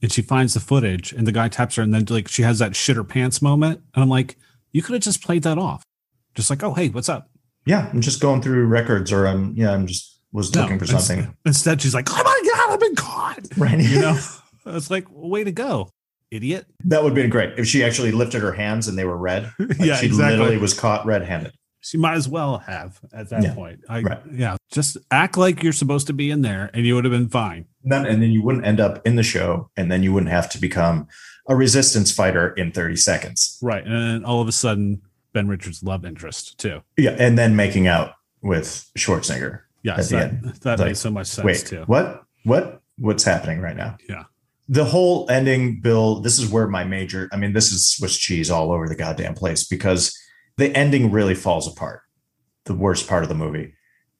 and 0.00 0.10
she 0.12 0.22
finds 0.22 0.54
the 0.54 0.60
footage 0.60 1.12
and 1.12 1.26
the 1.26 1.32
guy 1.32 1.48
taps 1.48 1.74
her 1.76 1.82
and 1.82 1.92
then 1.92 2.04
like 2.08 2.28
she 2.28 2.42
has 2.42 2.58
that 2.60 2.74
shit 2.74 2.96
her 2.96 3.04
pants 3.04 3.42
moment. 3.42 3.82
And 3.94 4.02
I'm 4.02 4.08
like, 4.08 4.36
you 4.72 4.80
could 4.82 4.94
have 4.94 5.02
just 5.02 5.22
played 5.22 5.42
that 5.42 5.58
off. 5.58 5.82
Just 6.34 6.48
like, 6.50 6.62
oh, 6.62 6.72
hey, 6.74 6.88
what's 6.88 7.08
up? 7.10 7.28
yeah 7.66 7.90
i'm 7.92 8.00
just 8.00 8.20
going 8.20 8.40
through 8.40 8.64
records 8.66 9.10
or 9.12 9.26
i'm 9.26 9.52
yeah 9.56 9.72
i'm 9.72 9.88
just 9.88 10.20
was 10.32 10.54
No, 10.54 10.62
looking 10.62 10.78
for 10.78 10.86
something 10.86 11.34
Instead, 11.44 11.82
she's 11.82 11.94
like, 11.94 12.04
God, 12.06 12.24
I've 12.76 12.80
been 12.80 12.94
caught. 12.96 13.46
right 13.56 13.78
You 13.80 14.00
know, 14.00 14.18
it's 14.66 14.90
like, 14.90 15.06
way 15.10 15.44
to 15.44 15.52
go, 15.52 15.88
idiot. 16.30 16.66
that 16.84 17.02
would 17.02 17.10
have 17.10 17.14
been 17.14 17.30
great 17.30 17.58
if 17.58 17.66
she 17.66 17.82
actually 17.84 18.12
lifted 18.12 18.42
her 18.42 18.52
hands 18.52 18.86
and 18.88 18.98
they 18.98 19.04
were 19.04 19.16
red 19.16 19.50
Like, 19.58 19.78
yeah, 19.78 19.96
she 19.96 20.06
exactly. 20.06 20.36
literally 20.38 20.56
was 20.58 20.74
caught 20.74 21.06
red-handed 21.06 21.52
she 21.80 21.98
might 21.98 22.14
as 22.14 22.28
well 22.28 22.58
have 22.58 22.98
at 23.12 23.28
that 23.30 23.44
Yeah, 23.44 23.54
point. 23.54 23.78
I, 23.88 24.00
right. 24.00 24.18
Yeah. 24.32 24.56
Just 24.72 24.96
act 25.12 25.36
like 25.38 25.62
you're 25.62 25.72
supposed 25.72 26.08
to 26.08 26.12
be 26.12 26.32
in 26.32 26.42
there 26.42 26.68
and 26.74 26.84
you 26.84 26.96
would 26.96 27.04
have 27.04 27.12
been 27.12 27.28
fine. 27.28 27.66
None, 27.84 28.04
and 28.06 28.20
then 28.20 28.32
you 28.32 28.42
wouldn't 28.42 28.66
end 28.66 28.80
up 28.80 29.06
in 29.06 29.14
the 29.14 29.22
show, 29.22 29.70
and 29.76 29.88
then 29.88 30.02
you 30.02 30.12
wouldn't 30.12 30.32
have 30.32 30.50
to 30.50 30.58
become 30.58 31.06
a 31.48 31.54
resistance 31.54 32.10
fighter 32.10 32.48
in 32.54 32.72
30 32.72 32.96
seconds. 32.96 33.56
Right. 33.62 33.84
And 33.86 33.92
then 33.94 34.24
all 34.24 34.40
of 34.40 34.48
a 34.48 34.52
sudden, 34.52 35.00
Ben 35.32 35.46
Richards' 35.46 35.84
love 35.84 36.04
interest, 36.04 36.58
too. 36.58 36.82
Yeah, 36.98 37.14
and 37.20 37.38
then 37.38 37.54
making 37.54 37.86
out 37.86 38.14
with 38.42 38.90
Schwarzenegger. 38.98 39.60
Yeah, 39.84 39.92
At 39.96 40.06
the 40.08 40.16
That, 40.16 40.22
end. 40.32 40.44
that 40.62 40.78
Like, 40.80 40.86
makes 40.88 40.98
so 40.98 41.10
much 41.12 41.28
sense, 41.28 41.44
Wait, 41.44 41.58
too. 41.66 41.84
what? 41.86 42.24
What? 42.46 42.80
What's 42.98 43.24
happening 43.24 43.60
right 43.60 43.76
now? 43.76 43.96
Yeah. 44.08 44.24
The 44.68 44.84
whole 44.84 45.30
ending, 45.30 45.80
Bill. 45.80 46.20
This 46.20 46.38
is 46.38 46.48
where 46.50 46.66
my 46.68 46.84
major. 46.84 47.28
I 47.32 47.36
mean, 47.36 47.52
this 47.52 47.72
is 47.72 47.88
Swiss 47.88 48.16
cheese 48.16 48.50
all 48.50 48.72
over 48.72 48.88
the 48.88 48.96
goddamn 48.96 49.34
place 49.34 49.66
because 49.66 50.16
the 50.56 50.74
ending 50.76 51.10
really 51.10 51.34
falls 51.34 51.66
apart. 51.70 52.02
The 52.64 52.74
worst 52.74 53.08
part 53.08 53.22
of 53.22 53.28
the 53.28 53.34
movie 53.34 53.74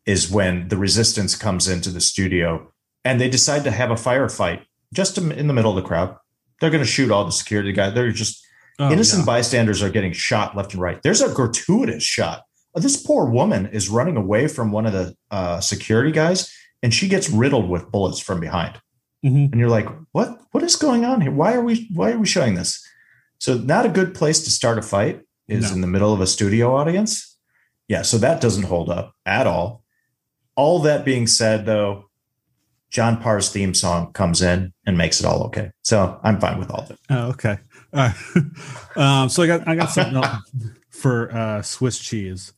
is 0.04 0.30
when 0.30 0.68
the 0.68 0.76
resistance 0.76 1.34
comes 1.34 1.66
into 1.68 1.90
the 1.90 2.00
studio 2.00 2.72
and 3.04 3.20
they 3.20 3.28
decide 3.28 3.64
to 3.64 3.70
have 3.70 3.90
a 3.90 3.94
firefight 3.94 4.62
just 4.94 5.18
in 5.18 5.46
the 5.46 5.54
middle 5.54 5.76
of 5.76 5.82
the 5.82 5.88
crowd. 5.88 6.16
They're 6.60 6.70
going 6.70 6.84
to 6.84 6.88
shoot 6.90 7.10
all 7.10 7.24
the 7.24 7.32
security 7.32 7.72
guys. 7.72 7.94
They're 7.94 8.10
just 8.12 8.42
Oh, 8.78 8.92
innocent 8.92 9.20
yeah. 9.22 9.26
bystanders 9.26 9.82
are 9.82 9.88
getting 9.88 10.12
shot 10.12 10.54
left 10.54 10.74
and 10.74 10.82
right. 10.82 11.00
There's 11.02 11.22
a 11.22 11.32
gratuitous 11.32 12.02
shot. 12.02 12.42
This 12.74 13.02
poor 13.02 13.24
woman 13.24 13.66
is 13.68 13.88
running 13.88 14.18
away 14.18 14.48
from 14.48 14.70
one 14.70 14.84
of 14.84 14.92
the 14.92 15.16
uh, 15.30 15.60
security 15.60 16.12
guys, 16.12 16.52
and 16.82 16.92
she 16.94 17.08
gets 17.08 17.30
riddled 17.30 17.68
with 17.68 17.90
bullets 17.90 18.20
from 18.20 18.40
behind. 18.40 18.80
Mhm. 19.24 19.50
And 19.52 19.58
you're 19.60 19.70
like, 19.70 19.88
"What? 20.12 20.38
What 20.52 20.62
is 20.62 20.76
going 20.76 21.04
on 21.04 21.20
here? 21.20 21.30
Why 21.32 21.54
are 21.54 21.62
we? 21.62 21.88
Why 21.92 22.12
are 22.12 22.18
we 22.18 22.26
showing 22.26 22.54
this?" 22.54 22.86
So, 23.38 23.58
not 23.58 23.86
a 23.86 23.90
good 23.90 24.14
place 24.14 24.42
to 24.44 24.50
start 24.50 24.78
a 24.78 24.82
fight 24.82 25.22
is 25.48 25.70
No. 25.70 25.76
in 25.76 25.80
the 25.80 25.86
middle 25.86 26.12
of 26.12 26.20
a 26.20 26.26
studio 26.26 26.74
audience. 26.76 27.36
Yeah, 27.88 28.02
so 28.02 28.18
that 28.18 28.40
doesn't 28.40 28.64
hold 28.64 28.90
up 28.90 29.14
at 29.24 29.46
all. 29.46 29.82
All 30.56 30.80
that 30.80 31.04
being 31.04 31.26
said, 31.26 31.66
though, 31.66 32.06
John 32.90 33.20
Parr's 33.20 33.50
theme 33.50 33.74
song 33.74 34.12
comes 34.12 34.40
in 34.42 34.72
and 34.86 34.96
makes 34.98 35.20
it 35.20 35.26
all 35.26 35.42
okay. 35.44 35.70
So 35.82 36.18
I'm 36.22 36.40
fine 36.40 36.58
with 36.58 36.70
all 36.70 36.80
of 36.82 36.90
it. 36.90 36.98
Oh, 37.10 37.28
okay. 37.28 37.58
All 37.92 38.08
right. 38.08 38.14
um, 38.96 39.28
so 39.28 39.42
I 39.42 39.46
got 39.46 39.68
I 39.68 39.74
got 39.76 39.90
something 39.90 40.16
else 40.16 40.40
for 40.90 41.32
uh, 41.34 41.62
Swiss 41.62 41.98
cheese. 41.98 42.52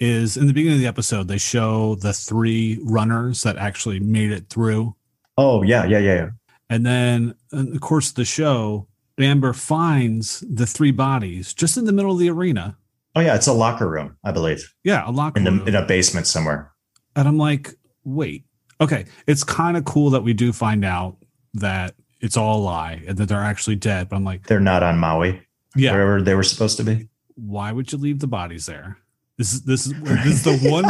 Is 0.00 0.36
in 0.36 0.46
the 0.46 0.52
beginning 0.52 0.76
of 0.76 0.80
the 0.80 0.86
episode 0.86 1.26
they 1.26 1.38
show 1.38 1.96
the 1.96 2.12
three 2.12 2.78
runners 2.84 3.42
that 3.42 3.56
actually 3.56 3.98
made 3.98 4.30
it 4.30 4.48
through, 4.48 4.94
Oh 5.36 5.62
yeah, 5.62 5.84
yeah, 5.86 5.98
yeah, 5.98 6.14
yeah. 6.14 6.28
and 6.70 6.86
then 6.86 7.34
in 7.52 7.72
the 7.72 7.80
course 7.80 8.10
of 8.10 8.14
the 8.14 8.24
show, 8.24 8.86
Amber 9.18 9.52
finds 9.52 10.44
the 10.48 10.66
three 10.66 10.92
bodies 10.92 11.52
just 11.52 11.76
in 11.76 11.84
the 11.84 11.92
middle 11.92 12.12
of 12.12 12.18
the 12.20 12.30
arena. 12.30 12.76
Oh 13.16 13.20
yeah, 13.20 13.34
it's 13.34 13.48
a 13.48 13.52
locker 13.52 13.88
room, 13.90 14.16
I 14.22 14.30
believe, 14.30 14.72
Yeah, 14.84 15.02
a 15.04 15.10
locker 15.10 15.40
in 15.40 15.46
room. 15.46 15.66
in 15.66 15.74
a 15.74 15.84
basement 15.84 16.28
somewhere. 16.28 16.70
and 17.16 17.26
I'm 17.26 17.38
like, 17.38 17.74
wait, 18.04 18.44
okay. 18.80 19.06
It's 19.26 19.42
kind 19.42 19.76
of 19.76 19.84
cool 19.84 20.10
that 20.10 20.22
we 20.22 20.32
do 20.32 20.52
find 20.52 20.84
out 20.84 21.16
that 21.54 21.96
it's 22.20 22.36
all 22.36 22.60
a 22.60 22.62
lie 22.62 23.02
and 23.08 23.18
that 23.18 23.28
they're 23.28 23.38
actually 23.42 23.74
dead. 23.76 24.08
But 24.08 24.16
I'm 24.16 24.24
like, 24.24 24.46
They're 24.46 24.60
not 24.60 24.84
on 24.84 24.98
Maui, 24.98 25.42
yeah, 25.74 25.90
wherever 25.90 26.22
they 26.22 26.34
were 26.36 26.44
supposed 26.44 26.76
to 26.76 26.84
be. 26.84 27.08
why 27.34 27.72
would 27.72 27.90
you 27.90 27.98
leave 27.98 28.20
the 28.20 28.28
bodies 28.28 28.66
there? 28.66 28.98
This 29.38 29.52
is 29.52 29.62
this 29.62 29.86
is 29.86 29.92
this 30.02 30.26
is 30.26 30.42
the 30.42 30.68
one 30.68 30.82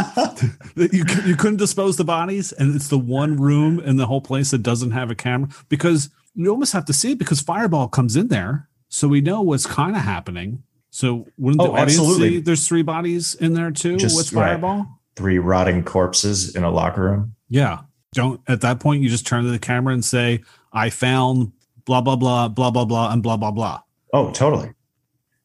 that 0.75 0.91
you 0.91 1.05
you 1.29 1.35
couldn't 1.35 1.57
dispose 1.57 1.97
the 1.97 2.03
bodies, 2.03 2.51
and 2.51 2.75
it's 2.75 2.87
the 2.87 2.97
one 2.97 3.37
room 3.37 3.79
in 3.79 3.97
the 3.97 4.07
whole 4.07 4.21
place 4.21 4.49
that 4.51 4.63
doesn't 4.63 4.91
have 4.91 5.11
a 5.11 5.15
camera 5.15 5.49
because 5.69 6.09
you 6.33 6.49
almost 6.49 6.73
have 6.73 6.85
to 6.85 6.93
see 6.93 7.11
it 7.11 7.19
because 7.19 7.41
Fireball 7.41 7.87
comes 7.87 8.15
in 8.15 8.29
there, 8.29 8.67
so 8.87 9.07
we 9.07 9.21
know 9.21 9.41
what's 9.43 9.67
kind 9.67 9.95
of 9.95 10.01
happening. 10.01 10.63
So 10.89 11.27
wouldn't 11.37 11.61
the 11.61 11.69
Oh, 11.69 11.73
audience 11.73 11.99
absolutely. 11.99 12.29
see 12.29 12.39
there's 12.39 12.67
three 12.67 12.81
bodies 12.81 13.35
in 13.35 13.53
there 13.53 13.69
too 13.69 13.97
Just- 13.97 14.17
with 14.17 14.33
right. 14.33 14.53
Fireball? 14.53 14.87
Three 15.15 15.37
rotting 15.37 15.83
corpses 15.83 16.55
in 16.55 16.63
a 16.63 16.71
locker 16.71 17.03
room. 17.03 17.35
Yeah. 17.49 17.81
Don't 18.15 18.41
at 18.47 18.61
that 18.61 18.79
point 18.79 19.03
you 19.03 19.09
just 19.09 19.27
turn 19.27 19.43
to 19.43 19.51
the 19.51 19.59
camera 19.59 19.93
and 19.93 20.03
say, 20.03 20.41
I 20.73 20.89
found 20.89 21.51
blah 21.85 22.01
blah 22.01 22.15
blah 22.15 22.47
blah 22.47 22.71
blah 22.71 22.85
blah 22.85 23.11
and 23.13 23.21
blah 23.21 23.37
blah 23.37 23.51
blah. 23.51 23.81
Oh, 24.13 24.31
totally. 24.31 24.71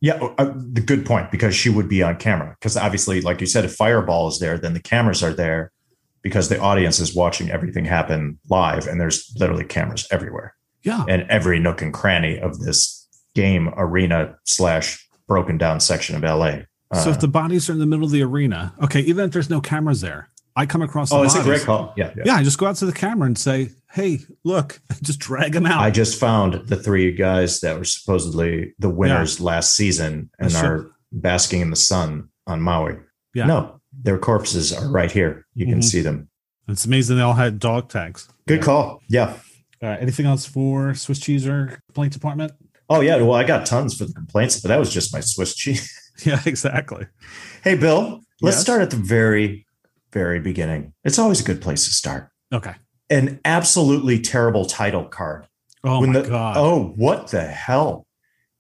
Yeah, 0.05 0.17
uh, 0.37 0.53
the 0.55 0.83
good 0.83 1.07
point 1.07 1.31
because 1.31 1.55
she 1.55 1.71
would 1.71 1.89
be 1.89 2.03
on 2.03 2.17
camera. 2.17 2.55
Because 2.61 2.77
obviously, 2.77 3.23
like 3.23 3.41
you 3.41 3.47
said, 3.47 3.65
if 3.65 3.75
Fireball 3.75 4.29
is 4.29 4.39
there, 4.39 4.59
then 4.59 4.75
the 4.75 4.81
cameras 4.81 5.23
are 5.23 5.33
there 5.33 5.73
because 6.21 6.51
the 6.51 6.59
audience 6.61 7.01
is 7.01 7.15
watching 7.15 7.51
everything 7.51 7.87
happen 7.87 8.39
live, 8.51 8.87
and 8.87 9.01
there's 9.01 9.33
literally 9.39 9.65
cameras 9.65 10.07
everywhere 10.11 10.55
Yeah. 10.83 11.05
and 11.09 11.23
every 11.31 11.59
nook 11.59 11.81
and 11.81 11.93
cranny 11.93 12.39
of 12.39 12.59
this 12.61 13.09
game 13.35 13.73
arena 13.79 14.37
slash 14.45 15.09
broken 15.27 15.57
down 15.57 15.81
section 15.81 16.15
of 16.17 16.23
LA. 16.23 16.65
so 16.93 17.09
Uh, 17.09 17.13
if 17.15 17.21
the 17.21 17.29
bodies 17.29 17.71
are 17.71 17.73
in 17.73 17.79
the 17.79 17.87
middle 17.87 18.05
of 18.05 18.11
the 18.13 18.23
arena, 18.23 18.75
okay, 18.83 19.01
even 19.01 19.25
if 19.25 19.33
there's 19.33 19.49
no 19.49 19.61
cameras 19.63 20.03
there, 20.03 20.29
I 20.55 20.67
come 20.67 20.83
across 20.83 21.09
the 21.11 21.17
oh, 21.17 21.23
it's 21.23 21.35
a 21.35 21.43
great 21.43 21.63
call. 21.63 21.95
Yeah, 21.97 22.11
yeah. 22.17 22.23
Yeah, 22.27 22.35
I 22.37 22.43
just 22.43 22.59
go 22.59 22.67
out 22.67 22.77
to 22.77 22.87
the 22.87 22.93
camera 22.93 23.27
and 23.27 23.39
say, 23.39 23.71
Hey, 23.95 24.19
look, 24.45 24.81
just 25.03 25.21
drag 25.21 25.53
them 25.53 25.67
out. 25.67 25.81
I 25.81 25.91
just 25.91 26.19
found 26.19 26.67
the 26.69 26.77
three 26.77 27.13
guys 27.13 27.61
that 27.61 27.79
were 27.79 27.85
supposedly 27.85 28.75
the 28.79 28.91
winners 28.91 29.41
last 29.41 29.77
season 29.77 30.31
and 30.39 30.55
are 30.57 30.91
basking 31.13 31.61
in 31.61 31.71
the 31.71 31.77
sun 31.77 32.29
on 32.47 32.61
Maui. 32.61 32.97
Yeah. 33.35 33.47
No, 33.47 33.81
their 33.93 34.19
corpses 34.19 34.73
are 34.73 34.91
right 34.91 35.11
here. 35.11 35.47
You 35.55 35.67
can 35.67 35.79
Mhm. 35.79 35.85
see 35.85 36.01
them. 36.01 36.29
it's 36.67 36.87
amazing 36.87 37.17
they 37.17 37.23
all 37.23 37.35
had 37.35 37.59
dog 37.59 37.89
tags. 37.91 38.27
Good 38.49 38.59
Yeah. 38.61 38.65
call. 38.65 39.01
Yeah. 39.09 39.37
Uh, 39.83 39.97
anything 40.01 40.25
else 40.27 40.47
for 40.47 40.95
Swiss 40.95 41.19
cheese 41.21 41.47
or 41.47 41.79
complaint 41.89 42.15
department? 42.15 42.53
Oh 42.89 43.01
yeah. 43.03 43.17
Well, 43.17 43.35
I 43.35 43.45
got 43.45 43.67
tons 43.67 43.95
for 43.97 44.07
the 44.07 44.15
complaints, 44.15 44.61
but 44.61 44.69
that 44.69 44.79
was 44.79 44.91
just 44.93 45.13
my 45.13 45.21
Swiss 45.21 45.55
cheese. 45.63 45.91
Yeah, 46.25 46.41
exactly. 46.47 47.07
hey, 47.65 47.75
Bill. 47.77 48.21
Let's 48.41 48.57
Yes? 48.57 48.61
start 48.63 48.83
at 48.83 48.91
the 48.91 48.97
very, 48.97 49.67
very 50.13 50.39
beginning. 50.41 50.95
It's 51.05 51.19
always 51.19 51.41
a 51.41 51.45
good 51.45 51.61
place 51.61 51.85
to 51.87 51.91
start. 51.93 52.31
Okay. 52.53 52.75
An 53.11 53.41
absolutely 53.45 54.19
terrible 54.21 54.65
title 54.65 55.05
card. 55.05 55.47
Oh 55.83 56.01
When 56.01 56.13
my 56.13 56.21
the- 56.23 56.29
god. 56.29 56.57
Oh, 56.57 56.93
what 56.97 57.29
the 57.29 57.43
hell? 57.45 58.07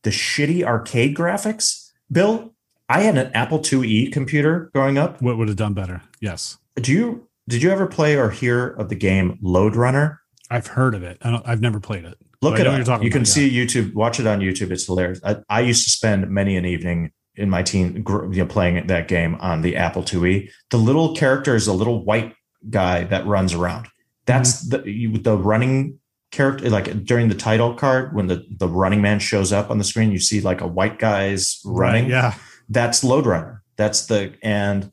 The 0.02 0.10
shitty 0.10 0.62
arcade 0.62 1.16
graphics. 1.16 1.90
Bill, 2.12 2.54
I 2.88 3.00
had 3.00 3.16
an 3.16 3.32
Apple 3.32 3.60
IIe 3.60 4.12
computer 4.12 4.70
growing 4.74 4.98
up. 4.98 5.22
What 5.22 5.38
would 5.38 5.48
have 5.48 5.56
done 5.56 5.72
better? 5.72 6.02
Yes. 6.20 6.58
Do 6.76 6.92
you 6.92 7.28
did 7.48 7.62
you 7.62 7.70
ever 7.70 7.86
play 7.86 8.16
or 8.16 8.30
hear 8.30 8.68
of 8.68 8.88
the 8.90 8.94
game 8.94 9.38
Lode 9.42 9.76
Runner? 9.76 10.20
I've 10.50 10.66
heard 10.66 10.94
of 10.94 11.02
it. 11.02 11.18
I 11.22 11.30
don't, 11.30 11.46
I've 11.48 11.60
never 11.60 11.80
played 11.80 12.04
it. 12.04 12.18
Look 12.42 12.54
I 12.56 12.60
it 12.60 12.64
know 12.64 12.70
up. 12.70 12.72
what 12.72 12.76
you're 12.76 12.84
talking 12.84 13.04
you 13.06 13.10
can 13.10 13.22
about, 13.22 13.28
see 13.28 13.50
YouTube. 13.50 13.94
Watch 13.94 14.20
it 14.20 14.26
on 14.26 14.40
YouTube. 14.40 14.70
It's 14.70 14.84
hilarious. 14.86 15.20
I, 15.24 15.36
I 15.48 15.60
used 15.60 15.84
to 15.84 15.90
spend 15.90 16.28
many 16.30 16.56
an 16.56 16.66
evening 16.66 17.12
in 17.36 17.48
my 17.48 17.62
teen, 17.62 18.04
you 18.06 18.28
know, 18.44 18.46
playing 18.46 18.86
that 18.88 19.08
game 19.08 19.36
on 19.40 19.62
the 19.62 19.76
Apple 19.76 20.02
IIe. 20.02 20.50
The 20.70 20.76
little 20.76 21.14
character 21.16 21.54
is 21.54 21.66
a 21.66 21.72
little 21.72 22.04
white 22.04 22.34
guy 22.68 23.04
that 23.04 23.26
runs 23.26 23.54
around. 23.54 23.88
That's 24.26 24.66
Mm-hmm. 24.66 24.82
the 24.84 24.90
you, 24.90 25.18
the 25.18 25.36
running 25.36 25.98
character. 26.30 26.68
Like 26.70 27.04
during 27.04 27.28
the 27.28 27.34
title 27.34 27.74
card, 27.74 28.14
when 28.14 28.26
the 28.26 28.44
the 28.50 28.68
running 28.68 29.02
man 29.02 29.18
shows 29.18 29.52
up 29.52 29.70
on 29.70 29.78
the 29.78 29.84
screen, 29.84 30.12
you 30.12 30.18
see 30.18 30.40
like 30.40 30.60
a 30.60 30.66
white 30.66 30.98
guy's 30.98 31.60
running. 31.64 32.04
Right, 32.04 32.10
yeah. 32.10 32.34
That's 32.68 33.04
Lode 33.04 33.26
Runner. 33.26 33.62
That's 33.76 34.06
the 34.06 34.34
and 34.42 34.90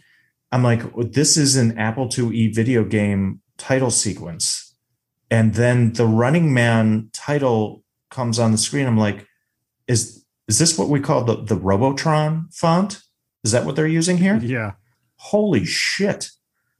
I'm 0.51 0.63
like, 0.63 0.81
this 1.11 1.37
is 1.37 1.55
an 1.55 1.77
Apple 1.77 2.07
IIe 2.07 2.53
video 2.53 2.83
game 2.83 3.41
title 3.57 3.91
sequence. 3.91 4.75
And 5.29 5.53
then 5.53 5.93
the 5.93 6.05
running 6.05 6.53
man 6.53 7.09
title 7.13 7.83
comes 8.09 8.37
on 8.37 8.51
the 8.51 8.57
screen. 8.57 8.85
I'm 8.85 8.97
like, 8.97 9.25
is 9.87 10.25
is 10.49 10.59
this 10.59 10.77
what 10.77 10.89
we 10.89 10.99
call 10.99 11.23
the, 11.23 11.41
the 11.41 11.55
Robotron 11.55 12.49
font? 12.51 13.01
Is 13.45 13.53
that 13.53 13.65
what 13.65 13.77
they're 13.77 13.87
using 13.87 14.17
here? 14.17 14.37
Yeah. 14.43 14.73
Holy 15.15 15.63
shit. 15.63 16.29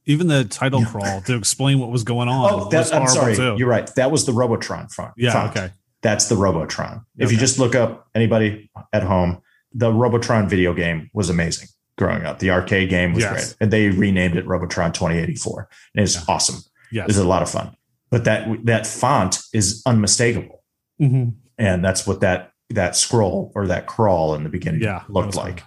Even 0.05 0.27
the 0.27 0.43
title 0.45 0.81
Yeah. 0.81 0.87
crawl 0.87 1.21
to 1.21 1.35
explain 1.35 1.79
what 1.79 1.89
was 1.91 2.03
going 2.03 2.27
on. 2.27 2.51
Oh, 2.53 2.57
was 2.57 2.69
that's 2.69 2.91
I'm 2.91 3.07
sorry. 3.07 3.35
too. 3.35 3.55
You're 3.57 3.69
right. 3.69 3.89
That 3.95 4.11
was 4.11 4.25
the 4.25 4.33
Robotron 4.33 4.87
font. 4.89 5.13
Yeah. 5.15 5.31
font. 5.31 5.51
Okay. 5.55 5.69
That's 6.01 6.27
the 6.27 6.35
Robotron. 6.35 7.05
If 7.17 7.31
you 7.31 7.37
just 7.37 7.59
look 7.59 7.75
up 7.75 8.07
anybody 8.15 8.71
at 8.91 9.03
home, 9.03 9.41
the 9.73 9.93
Robotron 9.93 10.49
video 10.49 10.73
game 10.73 11.09
was 11.13 11.29
amazing 11.29 11.67
growing 11.97 12.23
up. 12.25 12.39
The 12.39 12.49
arcade 12.49 12.89
game 12.89 13.13
was 13.13 13.23
Yes. 13.23 13.31
great. 13.31 13.55
And 13.61 13.71
they 13.71 13.89
renamed 13.89 14.35
it 14.35 14.47
Robotron 14.47 14.91
2084. 14.91 15.69
And 15.95 16.03
it's 16.03 16.15
Yeah. 16.15 16.21
awesome. 16.27 16.55
It 16.91 16.95
Yes. 16.95 17.07
was 17.07 17.17
a 17.17 17.27
lot 17.27 17.43
of 17.43 17.49
fun. 17.49 17.75
But 18.09 18.23
that 18.23 18.65
that 18.65 18.87
font 18.87 19.39
is 19.53 19.83
unmistakable. 19.85 20.63
Mhm. 20.99 21.35
And 21.59 21.85
that's 21.85 22.07
what 22.07 22.21
that 22.21 22.51
that 22.71 22.95
scroll 22.95 23.51
or 23.53 23.67
that 23.67 23.85
crawl 23.85 24.33
in 24.33 24.43
the 24.43 24.49
beginning 24.49 24.81
Yeah. 24.81 25.03
looked 25.09 25.35
like. 25.35 25.63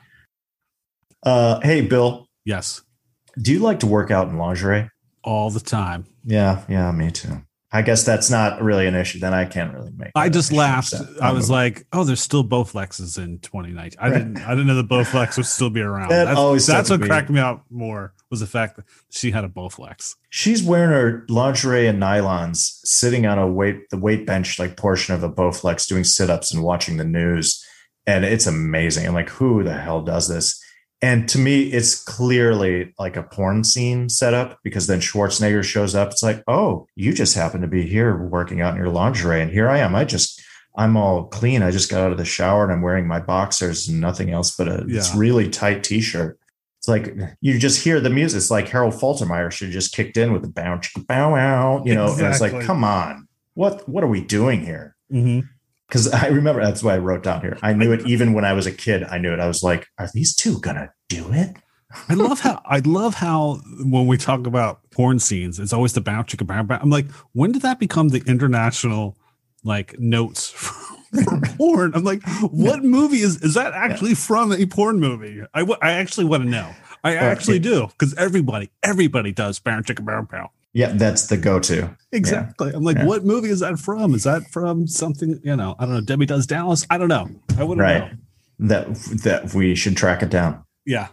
Uh, 1.22 1.60
hey 1.60 1.80
Bill, 1.82 2.28
Yes. 2.44 2.82
Do 3.40 3.52
you 3.52 3.58
like 3.60 3.80
to 3.80 3.86
work 3.86 4.10
out 4.10 4.28
in 4.28 4.38
lingerie? 4.38 4.90
All 5.22 5.50
the 5.50 5.60
time. 5.60 6.06
Yeah, 6.24 6.62
yeah, 6.68 6.90
me 6.92 7.10
too. 7.10 7.42
I 7.72 7.82
guess 7.82 8.04
that's 8.04 8.30
not 8.30 8.62
really 8.62 8.86
an 8.86 8.94
issue. 8.94 9.18
Then 9.18 9.34
I 9.34 9.46
can't 9.46 9.74
really 9.74 9.90
make. 9.96 10.12
I 10.14 10.28
just 10.28 10.52
laughed. 10.52 10.90
So, 10.90 11.04
I 11.20 11.32
was 11.32 11.50
like, 11.50 11.84
"Oh, 11.92 12.04
there's 12.04 12.20
still 12.20 12.44
Bowflexes 12.44 13.18
in 13.18 13.40
2019." 13.40 13.98
I 14.00 14.08
Right. 14.10 14.18
didn't. 14.18 14.38
I 14.46 14.50
didn't 14.50 14.68
know 14.68 14.76
the 14.76 14.84
Bowflex 14.84 15.36
would 15.38 15.46
still 15.46 15.70
be 15.70 15.80
around. 15.80 16.10
That 16.10 16.26
that's 16.26 16.38
always 16.38 16.66
that's 16.68 16.88
what 16.88 17.02
cracked 17.02 17.30
me 17.30 17.40
up 17.40 17.64
more 17.70 18.14
was 18.30 18.38
the 18.40 18.46
fact 18.46 18.76
that 18.76 18.84
she 19.10 19.32
had 19.32 19.42
a 19.44 19.48
Bowflex. 19.48 20.14
she's 20.30 20.62
wearing 20.62 20.90
her 20.90 21.24
lingerie 21.28 21.88
and 21.88 22.00
nylons, 22.00 22.58
sitting 22.84 23.26
on 23.26 23.38
a 23.38 23.46
weight 23.48 23.90
the 23.90 23.98
weight 23.98 24.24
bench 24.24 24.58
like 24.60 24.76
portion 24.76 25.12
of 25.14 25.24
a 25.24 25.30
Bowflex, 25.30 25.88
doing 25.88 26.04
sit 26.04 26.30
ups 26.30 26.54
and 26.54 26.62
watching 26.62 26.96
the 26.96 27.04
news, 27.04 27.64
and 28.06 28.24
it's 28.24 28.46
amazing. 28.46 29.04
I'm 29.04 29.14
like, 29.14 29.30
who 29.30 29.64
the 29.64 29.74
hell 29.74 30.00
does 30.02 30.28
this? 30.28 30.62
And 31.02 31.28
to 31.28 31.38
me, 31.38 31.64
it's 31.64 32.02
clearly 32.02 32.94
like 32.98 33.16
a 33.16 33.22
porn 33.22 33.64
scene 33.64 34.08
setup 34.08 34.58
because 34.62 34.86
then 34.86 35.00
Schwarzenegger 35.00 35.62
shows 35.62 35.94
up. 35.94 36.10
It's 36.12 36.22
like, 36.22 36.42
oh, 36.48 36.86
you 36.96 37.12
just 37.12 37.34
happen 37.34 37.60
to 37.60 37.66
be 37.66 37.82
here 37.86 38.16
working 38.16 38.62
out 38.62 38.74
in 38.74 38.78
your 38.80 38.88
lingerie, 38.90 39.42
and 39.42 39.50
here 39.50 39.68
I 39.68 39.78
am. 39.78 39.94
I 39.94 40.04
just 40.04 40.40
I'm 40.76 40.96
all 40.96 41.24
clean. 41.26 41.62
I 41.62 41.70
just 41.70 41.90
got 41.90 42.00
out 42.00 42.12
of 42.12 42.18
the 42.18 42.24
shower 42.24 42.64
and 42.64 42.72
I'm 42.72 42.82
wearing 42.82 43.06
my 43.06 43.20
boxers 43.20 43.86
and 43.88 44.00
nothing 44.00 44.30
else 44.30 44.56
but 44.56 44.66
a 44.68 44.84
this 44.84 45.12
Yeah. 45.12 45.18
really 45.20 45.48
tight 45.48 45.84
t-shirt. 45.84 46.38
It's 46.78 46.88
like 46.88 47.14
you 47.40 47.58
just 47.58 47.82
hear 47.82 48.00
the 48.00 48.10
music. 48.10 48.38
It's 48.38 48.50
like 48.50 48.68
Harold 48.68 48.94
Faltermeyer 48.94 49.50
should 49.50 49.68
have 49.68 49.72
just 49.72 49.94
kicked 49.94 50.16
in 50.16 50.32
with 50.32 50.42
the 50.42 50.48
bounce, 50.48 50.90
bow 51.06 51.32
wow, 51.32 51.82
you 51.84 51.94
know. 51.94 52.12
And 52.12 52.22
it's 52.26 52.40
like, 52.40 52.60
come 52.62 52.82
on, 52.84 53.28
what 53.54 53.88
what 53.88 54.04
are 54.04 54.08
we 54.08 54.20
doing 54.20 54.64
here? 54.64 54.94
Mm-hmm. 55.12 55.46
Because 55.88 56.12
I 56.12 56.28
remember 56.28 56.62
that's 56.62 56.82
why 56.82 56.94
I 56.94 56.98
wrote 56.98 57.22
down 57.22 57.40
here. 57.40 57.58
I 57.62 57.72
knew 57.72 57.92
it 57.92 58.06
even 58.06 58.32
when 58.32 58.44
I 58.44 58.52
was 58.52 58.66
a 58.66 58.72
kid. 58.72 59.04
I 59.04 59.18
knew 59.18 59.32
it. 59.32 59.40
I 59.40 59.46
was 59.46 59.62
like, 59.62 59.86
are 59.98 60.08
these 60.12 60.34
two 60.34 60.58
gonna 60.60 60.92
do 61.08 61.32
it? 61.32 61.56
I 62.08 62.14
love 62.14 62.40
how 62.40 62.60
I 62.64 62.80
love 62.80 63.14
how 63.14 63.60
when 63.80 64.06
we 64.06 64.16
talk 64.16 64.46
about 64.46 64.80
porn 64.90 65.18
scenes, 65.18 65.60
it's 65.60 65.72
always 65.72 65.92
the 65.92 66.00
bow 66.00 66.22
chicka 66.22 66.46
bow 66.46 66.62
bow. 66.62 66.78
I'm 66.80 66.90
like, 66.90 67.10
when 67.32 67.52
did 67.52 67.62
that 67.62 67.78
become 67.78 68.08
the 68.08 68.22
international 68.26 69.16
like 69.62 69.98
notes 69.98 70.50
for, 70.50 70.96
for 71.24 71.40
porn? 71.56 71.92
I'm 71.94 72.04
like, 72.04 72.26
what 72.50 72.82
movie 72.82 73.20
is 73.20 73.40
is 73.42 73.54
that 73.54 73.72
actually 73.74 74.14
from 74.14 74.52
a 74.52 74.66
porn 74.66 74.98
movie? 74.98 75.42
I 75.54 75.60
I 75.80 75.92
actually 75.92 76.26
want 76.26 76.42
to 76.44 76.48
know. 76.48 76.70
I 77.04 77.16
actually 77.16 77.58
do 77.58 77.86
because 77.88 78.14
everybody 78.14 78.70
everybody 78.82 79.30
does 79.30 79.58
bow 79.58 79.80
chicka 79.80 80.04
bow 80.04 80.22
bow. 80.22 80.50
Yeah, 80.74 80.92
that's 80.92 81.28
the 81.28 81.36
go-to. 81.36 81.96
Exactly. 82.12 82.72
I'm 82.74 82.82
like, 82.82 82.96
Yeah. 82.98 83.06
what 83.06 83.24
movie 83.24 83.48
is 83.48 83.60
that 83.60 83.78
from? 83.78 84.12
Is 84.14 84.24
that 84.24 84.50
from 84.50 84.86
something? 84.88 85.40
You 85.44 85.54
know, 85.56 85.76
I 85.78 85.86
don't 85.86 85.94
know. 85.94 86.00
Debbie 86.00 86.26
Does 86.26 86.46
Dallas. 86.46 86.84
I 86.90 86.98
don't 86.98 87.08
know. 87.08 87.30
I 87.56 87.62
wouldn't 87.64 87.80
Right. 87.80 88.10
know. 88.12 88.18
That 88.68 88.94
that 89.22 89.54
we 89.54 89.74
should 89.74 89.96
track 89.96 90.22
it 90.22 90.30
down. 90.30 90.64
Yeah. 90.84 91.08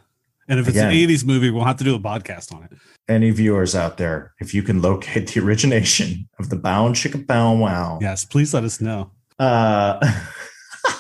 And 0.48 0.60
if 0.60 0.68
it's 0.68 0.76
Again. 0.78 0.90
an 0.90 0.96
80s 0.96 1.24
movie, 1.24 1.50
we'll 1.52 1.64
have 1.64 1.78
to 1.78 1.84
do 1.84 1.96
a 1.96 2.00
podcast 2.00 2.54
on 2.54 2.64
it. 2.64 2.72
Any 3.08 3.30
viewers 3.32 3.74
out 3.76 3.98
there, 3.98 4.34
if 4.40 4.54
you 4.54 4.64
can 4.64 4.82
locate 4.82 5.28
the 5.32 5.40
origination 5.42 6.28
of 6.40 6.50
the 6.50 6.56
bow 6.56 6.88
and 6.88 6.96
chicka 6.96 7.26
bow 7.26 7.54
wow. 7.56 8.00
Yes, 8.02 8.26
please 8.26 8.54
let 8.54 8.64
us 8.64 8.82
know. 8.82 9.12
Uh, 9.40 10.00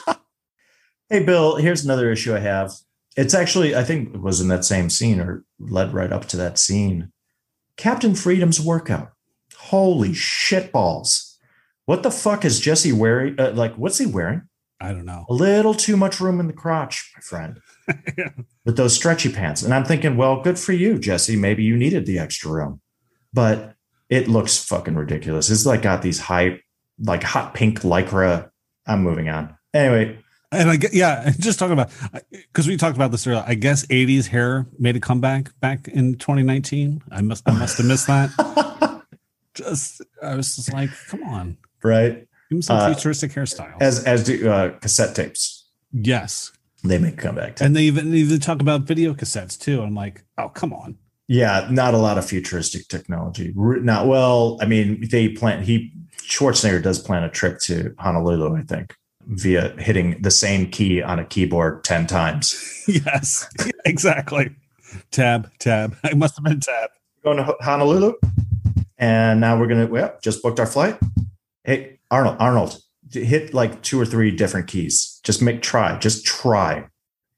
hey, 1.09 1.24
Bill, 1.24 1.57
here's 1.57 1.84
another 1.84 2.12
issue 2.12 2.36
I 2.36 2.39
have. 2.39 2.72
It's 3.18 3.34
actually, 3.34 3.76
I 3.76 3.84
think 3.84 4.14
it 4.16 4.22
was 4.22 4.39
in 4.39 4.47
that 4.49 4.64
same 4.66 4.89
scene 4.89 5.20
or 5.20 5.43
led 5.59 5.93
right 5.93 6.12
up 6.12 6.26
to 6.30 6.38
that 6.38 6.57
scene. 6.57 7.12
Captain 7.82 8.14
Freedom's 8.14 8.62
workout. 8.62 9.12
Holy 9.58 10.14
shit 10.14 10.72
balls. 10.72 11.40
What 11.88 12.04
the 12.04 12.12
fuck 12.12 12.46
is 12.46 12.60
Jesse 12.60 12.92
wearing? 12.92 13.40
Uh, 13.40 13.54
like, 13.56 13.74
what's 13.74 13.98
he 13.98 14.06
wearing? 14.06 14.44
I 14.80 14.90
don't 14.90 15.04
know. 15.06 15.26
A 15.28 15.34
little 15.34 15.74
too 15.74 15.98
much 15.98 16.20
room 16.20 16.40
in 16.40 16.46
the 16.46 16.54
crotch, 16.54 17.12
my 17.16 17.22
friend, 17.22 17.60
Yeah. 18.16 18.30
with 18.66 18.78
those 18.78 18.94
stretchy 18.96 19.32
pants. 19.34 19.64
And 19.64 19.74
I'm 19.74 19.84
thinking, 19.84 20.16
well, 20.16 20.44
good 20.44 20.60
for 20.60 20.74
you, 20.74 21.00
Jesse. 21.00 21.36
Maybe 21.36 21.64
you 21.64 21.76
needed 21.76 22.06
the 22.06 22.20
extra 22.20 22.52
room, 22.52 22.82
but 23.34 23.74
it 24.12 24.28
looks 24.28 24.64
fucking 24.64 24.94
ridiculous. 24.96 25.50
It's 25.50 25.66
like 25.66 25.82
got 25.82 26.04
these 26.04 26.20
high, 26.20 26.60
like 27.00 27.24
hot 27.24 27.56
pink 27.56 27.80
lycra. 27.80 28.52
I'm 28.86 29.02
moving 29.02 29.28
on. 29.28 29.56
Anyway, 29.74 30.20
And 30.52 30.70
I 30.70 30.76
get, 30.76 30.93
yeah, 30.93 31.32
just 31.39 31.60
talking 31.60 31.74
about 31.74 31.89
because 32.32 32.68
we 32.68 32.76
talked 32.78 32.95
about 32.97 33.12
this 33.12 33.26
earlier. 33.26 33.43
I 33.47 33.54
guess 33.56 33.86
'80s 33.88 34.28
hair 34.28 34.68
made 34.78 34.95
a 34.95 34.99
comeback 34.99 35.58
back 35.62 35.88
in 35.88 36.16
2019. 36.16 37.02
I 37.12 37.22
must, 37.22 37.47
I 37.47 37.54
must 37.54 37.78
have 37.78 37.86
missed 37.88 38.08
that. 38.08 39.02
Just, 39.54 40.02
I 40.24 40.36
was 40.36 40.56
just 40.56 40.72
like, 40.72 40.89
come 41.10 41.24
on, 41.24 41.58
right 41.84 42.26
give 42.49 42.56
me 42.56 42.62
some 42.62 42.78
Uh, 42.78 42.93
futuristic 42.93 43.32
hairstyles. 43.32 43.82
as 43.82 44.02
as 44.06 44.24
do 44.24 44.49
uh, 44.49 44.70
cassette 44.80 45.14
tapes. 45.14 45.68
yes, 45.91 46.54
They 46.86 46.97
make 46.97 47.16
a 47.16 47.22
comeback. 47.22 47.60
and 47.60 47.76
they 47.76 47.82
even 47.84 48.14
even 48.16 48.39
talk 48.39 48.62
about 48.62 48.84
video 48.84 49.14
cassettes 49.14 49.60
too. 49.60 49.82
I'm 49.82 49.93
like, 49.93 50.24
oh, 50.38 50.47
come 50.47 50.72
on. 50.72 50.97
Yeah, 51.28 51.68
not 51.70 51.93
a 51.93 51.97
lot 51.97 52.18
of 52.18 52.26
futuristic 52.26 52.88
technology. 52.88 53.54
Not 53.56 54.08
well. 54.08 54.58
I 54.62 54.66
mean, 54.68 55.06
they 55.10 55.28
plan. 55.30 55.64
He 55.64 55.91
Schwarzenegger 56.18 56.82
does 56.82 56.97
plan 56.99 57.24
a 57.26 57.30
trip 57.30 57.60
to 57.64 57.93
Honolulu, 57.99 58.56
I 58.56 58.62
think, 58.62 58.95
via 59.28 59.69
hitting 59.78 60.22
the 60.22 60.32
same 60.32 60.69
key 60.69 61.01
on 61.01 61.19
a 61.19 61.26
keyboard 61.26 61.84
ten 61.84 62.07
times. 62.07 62.84
yes, 62.88 63.49
exactly. 63.86 64.55
Tab, 65.11 65.49
tab. 65.59 65.95
I 66.03 66.13
must 66.13 66.36
have 66.36 66.43
been 66.43 66.59
tab. 66.59 66.89
Going 67.24 67.38
to 67.38 67.55
Honolulu, 67.61 68.13
and 68.97 69.39
now 69.39 69.59
we're 69.59 69.67
gonna. 69.67 69.88
Well, 69.88 70.17
just 70.22 70.41
booked 70.41 70.59
our 70.59 70.65
flight. 70.65 70.99
Hey, 71.63 71.99
Arnold, 72.09 72.38
Arnold, 72.39 72.82
hit 73.11 73.53
like 73.53 73.82
two 73.84 73.99
or 73.99 74.05
three 74.05 74.32
different 74.32 74.67
keys. 74.67 75.19
Just 75.24 75.41
make 75.41 75.61
try. 75.61 75.97
Just 75.99 76.26
try 76.26 76.88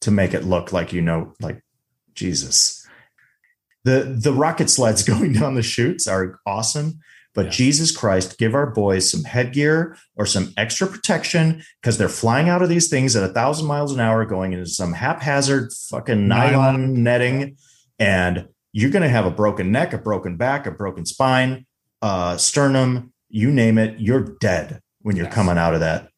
to 0.02 0.12
make 0.12 0.34
it 0.34 0.44
look 0.46 0.72
like 0.72 0.94
you 0.94 1.02
know, 1.02 1.34
like 1.42 1.62
Jesus. 2.16 2.88
The 3.84 4.16
the 4.18 4.34
rocket 4.34 4.70
sleds 4.70 5.04
going 5.08 5.34
down 5.34 5.56
the 5.56 5.64
chutes 5.64 6.08
are 6.08 6.40
awesome. 6.46 7.00
But 7.36 7.46
Yeah. 7.46 7.52
Jesus 7.52 7.96
Christ, 7.96 8.38
give 8.38 8.54
our 8.54 8.68
boys 8.68 9.10
some 9.10 9.24
headgear 9.24 9.98
or 10.16 10.26
some 10.26 10.54
extra 10.56 10.86
protection 10.88 11.64
because 11.82 11.98
they're 11.98 12.10
flying 12.10 12.48
out 12.50 12.62
of 12.62 12.70
these 12.70 12.90
things 12.90 13.16
at 13.16 13.24
a 13.28 13.34
thousand 13.34 13.66
miles 13.68 13.92
an 13.92 14.00
hour, 14.00 14.24
going 14.26 14.54
into 14.54 14.68
some 14.68 14.94
haphazard 14.94 15.72
fucking 15.90 16.28
nylon, 16.28 16.76
Nylon. 16.76 17.04
netting, 17.04 17.58
and 18.00 18.48
you're 18.72 18.92
going 18.92 19.04
to 19.04 19.10
have 19.10 19.26
a 19.26 19.32
broken 19.32 19.72
neck, 19.72 19.94
a 19.94 19.98
broken 19.98 20.38
back, 20.38 20.66
a 20.68 20.72
broken 20.72 21.06
spine, 21.06 21.66
uh, 22.02 22.38
sternum, 22.38 23.12
you 23.30 23.52
name 23.52 23.78
it. 23.78 24.00
You're 24.00 24.36
dead 24.40 24.82
when 25.02 25.16
you're 25.16 25.26
Yes. 25.26 25.34
coming 25.34 25.58
out 25.58 25.74
of 25.74 25.80
that 25.80 26.10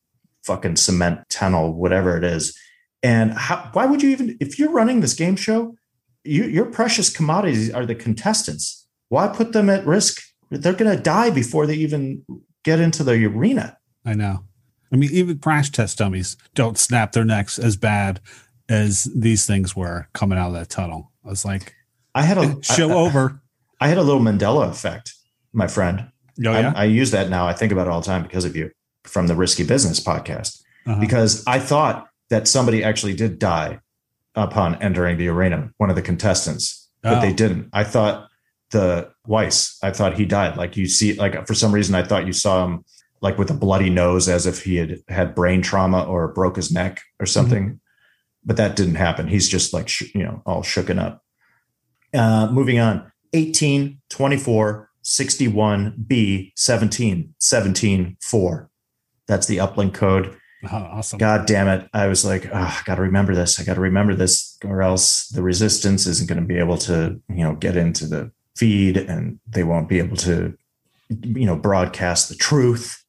fucking 0.45 0.75
cement 0.75 1.19
tunnel, 1.29 1.73
whatever 1.73 2.17
it 2.17 2.23
is. 2.23 2.57
And 3.03 3.33
how, 3.33 3.69
why 3.73 3.85
would 3.85 4.01
you 4.01 4.09
even, 4.09 4.37
if 4.39 4.57
you're 4.59 4.71
running 4.71 4.99
this 5.01 5.13
game 5.13 5.35
show, 5.35 5.75
you, 6.23 6.43
your 6.45 6.65
precious 6.65 7.09
commodities 7.09 7.71
are 7.71 7.85
the 7.85 7.95
contestants. 7.95 8.87
Why 9.09 9.27
put 9.27 9.53
them 9.53 9.69
at 9.69 9.85
risk? 9.85 10.21
They're 10.49 10.73
going 10.73 10.95
to 10.95 11.01
die 11.01 11.29
before 11.29 11.65
they 11.67 11.75
even 11.75 12.23
get 12.63 12.79
into 12.79 13.03
the 13.03 13.25
arena. 13.25 13.77
I 14.05 14.13
know. 14.13 14.43
I 14.91 14.97
mean, 14.97 15.09
even 15.11 15.39
crash 15.39 15.71
test 15.71 15.97
dummies 15.97 16.37
don't 16.53 16.77
snap 16.77 17.11
their 17.11 17.25
necks 17.25 17.57
as 17.59 17.75
bad 17.75 18.21
as 18.69 19.03
these 19.15 19.45
things 19.45 19.75
were 19.75 20.07
coming 20.13 20.37
out 20.37 20.47
of 20.47 20.53
that 20.53 20.69
tunnel. 20.69 21.11
I 21.25 21.29
was 21.29 21.43
like, 21.45 21.73
I 22.13 22.21
had 22.23 22.37
a 22.37 22.61
show 22.63 22.91
I, 22.91 22.93
over. 22.93 23.41
I 23.81 23.87
had 23.87 23.97
a 23.97 24.03
little 24.03 24.21
Mandela 24.21 24.69
effect, 24.69 25.13
my 25.53 25.67
friend. 25.67 26.11
Oh, 26.45 26.51
yeah. 26.51 26.73
I, 26.75 26.81
I 26.81 26.85
use 26.85 27.11
that 27.11 27.29
now. 27.29 27.47
I 27.47 27.53
think 27.53 27.71
about 27.71 27.87
it 27.87 27.89
all 27.89 28.01
the 28.01 28.05
time 28.05 28.23
because 28.23 28.45
of 28.45 28.55
you 28.55 28.71
from 29.03 29.27
the 29.27 29.35
Risky 29.35 29.63
Business 29.63 29.99
podcast. 29.99 30.61
Uh-huh. 30.85 30.99
Because 30.99 31.43
I 31.47 31.59
thought 31.59 32.07
that 32.29 32.47
somebody 32.47 32.83
actually 32.83 33.15
did 33.15 33.39
die 33.39 33.79
upon 34.35 34.75
entering 34.81 35.17
the 35.17 35.27
arena, 35.27 35.71
one 35.77 35.89
of 35.89 35.95
the 35.95 36.01
contestants, 36.01 36.89
but 37.01 37.17
Oh. 37.17 37.21
they 37.21 37.33
didn't. 37.33 37.69
I 37.73 37.83
thought 37.83 38.29
the 38.75 39.09
Weiss, 39.25 39.79
I 39.81 39.91
thought 39.91 40.17
he 40.17 40.25
died. 40.25 40.57
Like 40.57 40.75
you 40.75 40.85
see, 40.85 41.13
like 41.13 41.47
for 41.47 41.53
some 41.53 41.71
reason, 41.71 41.95
I 41.95 42.03
thought 42.03 42.27
you 42.27 42.33
saw 42.33 42.65
him 42.65 42.83
like 43.21 43.37
with 43.37 43.49
a 43.49 43.53
bloody 43.53 43.89
nose 43.89 44.27
as 44.27 44.45
if 44.45 44.63
he 44.63 44.75
had 44.75 44.99
had 45.07 45.33
brain 45.33 45.61
trauma 45.61 46.03
or 46.03 46.27
broke 46.27 46.57
his 46.57 46.73
neck 46.73 47.01
or 47.19 47.25
something. 47.25 47.79
But 48.43 48.57
that 48.57 48.75
didn't 48.75 48.95
happen. 48.95 49.29
He's 49.29 49.47
just 49.47 49.73
like, 49.73 49.87
sh- 49.87 50.13
you 50.13 50.23
know, 50.23 50.43
all 50.45 50.61
shooken 50.61 50.99
up. 50.99 51.23
Uh, 52.13 52.49
moving 52.51 52.79
on 52.79 53.11
18, 53.33 54.01
24, 54.09 54.89
61B, 55.03 56.51
17, 56.55 57.33
17, 57.39 58.17
4. 58.21 58.69
That's 59.27 59.47
the 59.47 59.57
uplink 59.57 59.93
code. 59.93 60.37
Oh, 60.69 60.75
awesome. 60.75 61.17
God 61.17 61.45
damn 61.47 61.67
it. 61.67 61.87
I 61.93 62.07
was 62.07 62.25
like, 62.25 62.47
oh, 62.47 62.53
I 62.53 62.81
got 62.85 62.95
to 62.95 63.01
remember 63.01 63.33
this. 63.33 63.59
I 63.59 63.63
got 63.63 63.75
to 63.75 63.81
remember 63.81 64.15
this, 64.15 64.57
or 64.65 64.81
else 64.81 65.27
the 65.29 65.41
resistance 65.41 66.05
isn't 66.07 66.27
going 66.27 66.41
to 66.41 66.47
be 66.47 66.59
able 66.59 66.77
to, 66.79 67.21
you 67.29 67.43
know, 67.43 67.55
get 67.55 67.77
into 67.77 68.05
the 68.05 68.31
feed 68.55 68.97
and 68.97 69.39
they 69.47 69.63
won't 69.63 69.89
be 69.89 69.99
able 69.99 70.17
to, 70.17 70.57
you 71.09 71.45
know, 71.45 71.55
broadcast 71.55 72.29
the 72.29 72.35
truth. 72.35 73.03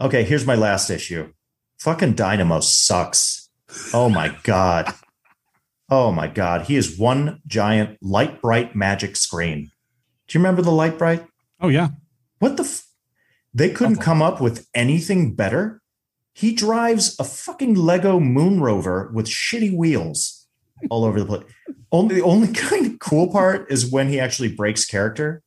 Okay, 0.00 0.24
here's 0.24 0.46
my 0.46 0.54
last 0.54 0.90
issue. 0.90 1.32
Fucking 1.78 2.14
Dynamo 2.14 2.60
sucks. 2.60 3.50
Oh 3.92 4.08
my 4.08 4.36
God. 4.42 4.94
Oh 5.90 6.10
my 6.12 6.26
God. 6.26 6.62
He 6.62 6.76
is 6.76 6.98
one 6.98 7.40
giant 7.46 7.98
Lite-Brite 8.00 8.74
magic 8.74 9.16
screen. 9.16 9.70
Do 10.26 10.38
you 10.38 10.40
remember 10.40 10.62
the 10.62 10.72
Lite-Brite? 10.72 11.26
Oh, 11.60 11.68
yeah. 11.68 11.88
What 12.38 12.56
the? 12.56 12.64
F- 12.64 12.86
they 13.54 13.68
couldn't 13.68 13.96
come 13.96 14.22
up 14.22 14.40
with 14.40 14.66
anything 14.74 15.34
better. 15.34 15.82
He 16.32 16.54
drives 16.54 17.14
a 17.20 17.24
fucking 17.24 17.74
Lego 17.74 18.18
Moon 18.18 18.60
Rover 18.60 19.10
with 19.12 19.26
shitty 19.26 19.76
wheels 19.76 20.41
all 20.90 21.04
over 21.04 21.20
the 21.20 21.26
place. 21.26 21.44
Only 21.90 22.16
the 22.16 22.22
only 22.22 22.48
kind 22.52 22.86
of 22.86 22.98
cool 22.98 23.30
part 23.30 23.70
is 23.70 23.90
when 23.90 24.08
he 24.08 24.20
actually 24.20 24.54
breaks 24.54 24.84
character 24.84 25.42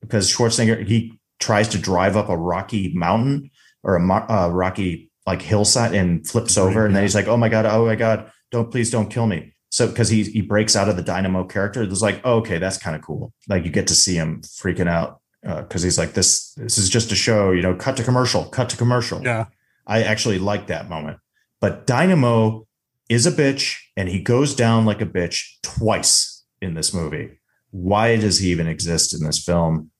because 0.00 0.32
Schwarzenegger 0.32 0.86
he 0.86 1.18
tries 1.40 1.68
to 1.68 1.78
drive 1.78 2.16
up 2.16 2.28
a 2.28 2.36
rocky 2.36 2.92
mountain 2.94 3.50
or 3.82 3.96
a 3.96 4.32
uh, 4.32 4.48
rocky 4.48 5.10
like 5.26 5.42
hillside 5.42 5.94
and 5.94 6.26
flips 6.26 6.58
over, 6.58 6.86
and 6.86 6.94
then 6.94 7.02
he's 7.02 7.14
like, 7.14 7.28
"Oh 7.28 7.36
my 7.36 7.48
god! 7.48 7.66
Oh 7.66 7.86
my 7.86 7.96
god! 7.96 8.30
Don't 8.50 8.70
please 8.70 8.90
don't 8.90 9.10
kill 9.10 9.26
me." 9.26 9.54
So 9.70 9.88
because 9.88 10.08
he 10.08 10.24
he 10.24 10.40
breaks 10.40 10.76
out 10.76 10.88
of 10.88 10.96
the 10.96 11.02
Dynamo 11.02 11.44
character, 11.44 11.82
it's 11.82 12.02
like, 12.02 12.20
oh, 12.24 12.36
okay, 12.36 12.58
that's 12.58 12.78
kind 12.78 12.94
of 12.94 13.02
cool. 13.02 13.32
Like 13.48 13.64
you 13.64 13.70
get 13.70 13.88
to 13.88 13.94
see 13.94 14.14
him 14.14 14.42
freaking 14.42 14.88
out 14.88 15.20
because 15.42 15.82
he's 15.82 15.98
like, 15.98 16.12
"This 16.12 16.52
this 16.54 16.78
is 16.78 16.88
just 16.88 17.12
a 17.12 17.16
show," 17.16 17.52
you 17.52 17.62
know. 17.62 17.74
Cut 17.74 17.96
to 17.96 18.04
commercial. 18.04 18.44
Cut 18.44 18.68
to 18.70 18.76
commercial. 18.76 19.22
Yeah. 19.22 19.46
I 19.86 20.02
actually 20.02 20.38
like 20.38 20.68
that 20.68 20.88
moment. 20.88 21.18
But 21.60 21.86
Dynamo 21.86 22.66
is 23.08 23.26
a 23.26 23.32
bitch 23.32 23.76
and 23.96 24.08
he 24.08 24.20
goes 24.20 24.54
down 24.54 24.84
like 24.84 25.00
a 25.00 25.06
bitch 25.06 25.44
twice 25.62 26.44
in 26.60 26.74
this 26.74 26.94
movie. 26.94 27.38
Why 27.70 28.16
does 28.16 28.38
he 28.38 28.50
even 28.50 28.66
exist 28.66 29.14
in 29.14 29.24
this 29.24 29.42
film? 29.42 29.90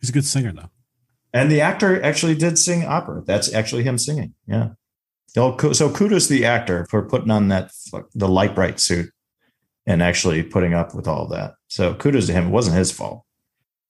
He's 0.00 0.10
a 0.10 0.12
good 0.12 0.24
singer, 0.24 0.52
though. 0.52 0.70
And 1.32 1.50
the 1.50 1.60
actor 1.60 2.02
actually 2.02 2.34
did 2.34 2.58
sing 2.58 2.84
opera. 2.84 3.22
That's 3.24 3.52
actually 3.54 3.84
him 3.84 3.96
singing. 3.98 4.34
Yeah. 4.46 4.70
So 5.28 5.54
kudos 5.56 6.26
to 6.26 6.34
the 6.34 6.44
actor 6.44 6.86
for 6.90 7.02
putting 7.08 7.30
on 7.30 7.48
that 7.48 7.72
the 8.14 8.28
Lite-Brite 8.28 8.78
suit 8.78 9.10
and 9.86 10.02
actually 10.02 10.42
putting 10.42 10.74
up 10.74 10.94
with 10.94 11.08
all 11.08 11.24
of 11.24 11.30
that. 11.30 11.54
So 11.68 11.94
kudos 11.94 12.26
to 12.26 12.32
him. 12.32 12.48
It 12.48 12.50
wasn't 12.50 12.76
his 12.76 12.92
fault. 12.92 13.24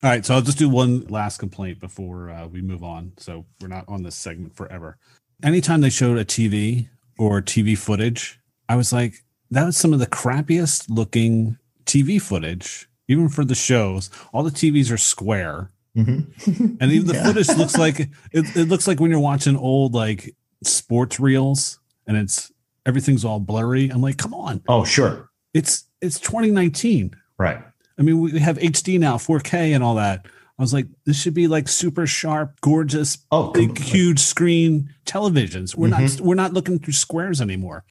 All 0.05 0.11
right, 0.11 0.25
so 0.25 0.35
I'll 0.35 0.41
just 0.41 0.59
do 0.59 0.69
one 0.69 1.07
last 1.07 1.39
complaint 1.39 1.81
before 1.81 2.31
uh, 2.31 2.47
we 2.47 2.61
move 2.61 2.83
on. 2.83 3.13
So 3.19 3.47
we're 3.61 3.69
not 3.69 3.85
on 3.89 4.03
this 4.03 4.17
segment 4.17 4.55
forever. 4.57 4.99
Anytime 5.43 5.81
they 5.81 5.91
showed 5.91 6.19
a 6.19 6.25
TV 6.25 6.89
or 7.23 7.41
TV 7.43 7.77
footage, 7.79 8.41
I 8.69 8.77
was 8.77 8.93
like, 8.93 9.15
that 9.51 9.65
was 9.65 9.77
some 9.77 9.93
of 9.93 9.99
the 10.01 10.07
crappiest 10.07 10.87
looking 10.89 11.59
TV 11.85 12.21
footage, 12.21 12.89
even 13.09 13.29
for 13.29 13.45
the 13.45 13.55
shows. 13.55 14.11
All 14.33 14.43
the 14.43 14.51
TVs 14.51 14.91
are 14.93 14.97
square, 14.99 15.71
Mhm. 15.97 16.27
and 16.81 16.91
even 16.91 17.07
the 17.07 17.15
Yeah. 17.15 17.25
footage 17.27 17.49
looks 17.51 17.77
like 17.77 18.01
it, 18.33 18.57
it 18.57 18.69
looks 18.69 18.87
like 18.89 18.99
when 18.99 19.11
you're 19.11 19.21
watching 19.21 19.57
old 19.57 19.95
like 19.95 20.35
sports 20.65 21.21
reels, 21.21 21.79
and 22.07 22.17
it's 22.17 22.51
everything's 22.87 23.25
all 23.25 23.41
blurry. 23.41 23.89
I'm 23.91 24.01
like, 24.03 24.17
come 24.17 24.35
on, 24.35 24.63
Oh, 24.69 24.85
sure. 24.85 25.29
it's 25.55 25.85
it's 26.01 26.19
2019. 26.19 27.15
Right. 27.39 27.63
I 27.99 28.03
mean, 28.03 28.21
we 28.21 28.39
have 28.41 28.59
HD 28.59 28.99
now, 28.99 29.17
4K 29.19 29.75
and 29.75 29.85
all 29.85 29.95
that. 29.97 30.27
I 30.59 30.63
was 30.63 30.73
like, 30.73 30.87
this 31.07 31.21
should 31.21 31.35
be 31.35 31.49
like 31.49 31.67
super 31.69 32.07
sharp, 32.07 32.61
gorgeous, 32.61 33.19
Oh, 33.33 33.51
big, 33.53 33.79
huge 33.79 34.21
screen 34.21 34.95
televisions. 35.07 35.75
We're 35.75 35.89
not 35.89 36.01
mm-hmm. 36.01 36.25
we're 36.25 36.35
not 36.35 36.53
looking 36.53 36.79
through 36.79 36.93
squares 36.93 37.41
anymore. 37.41 37.85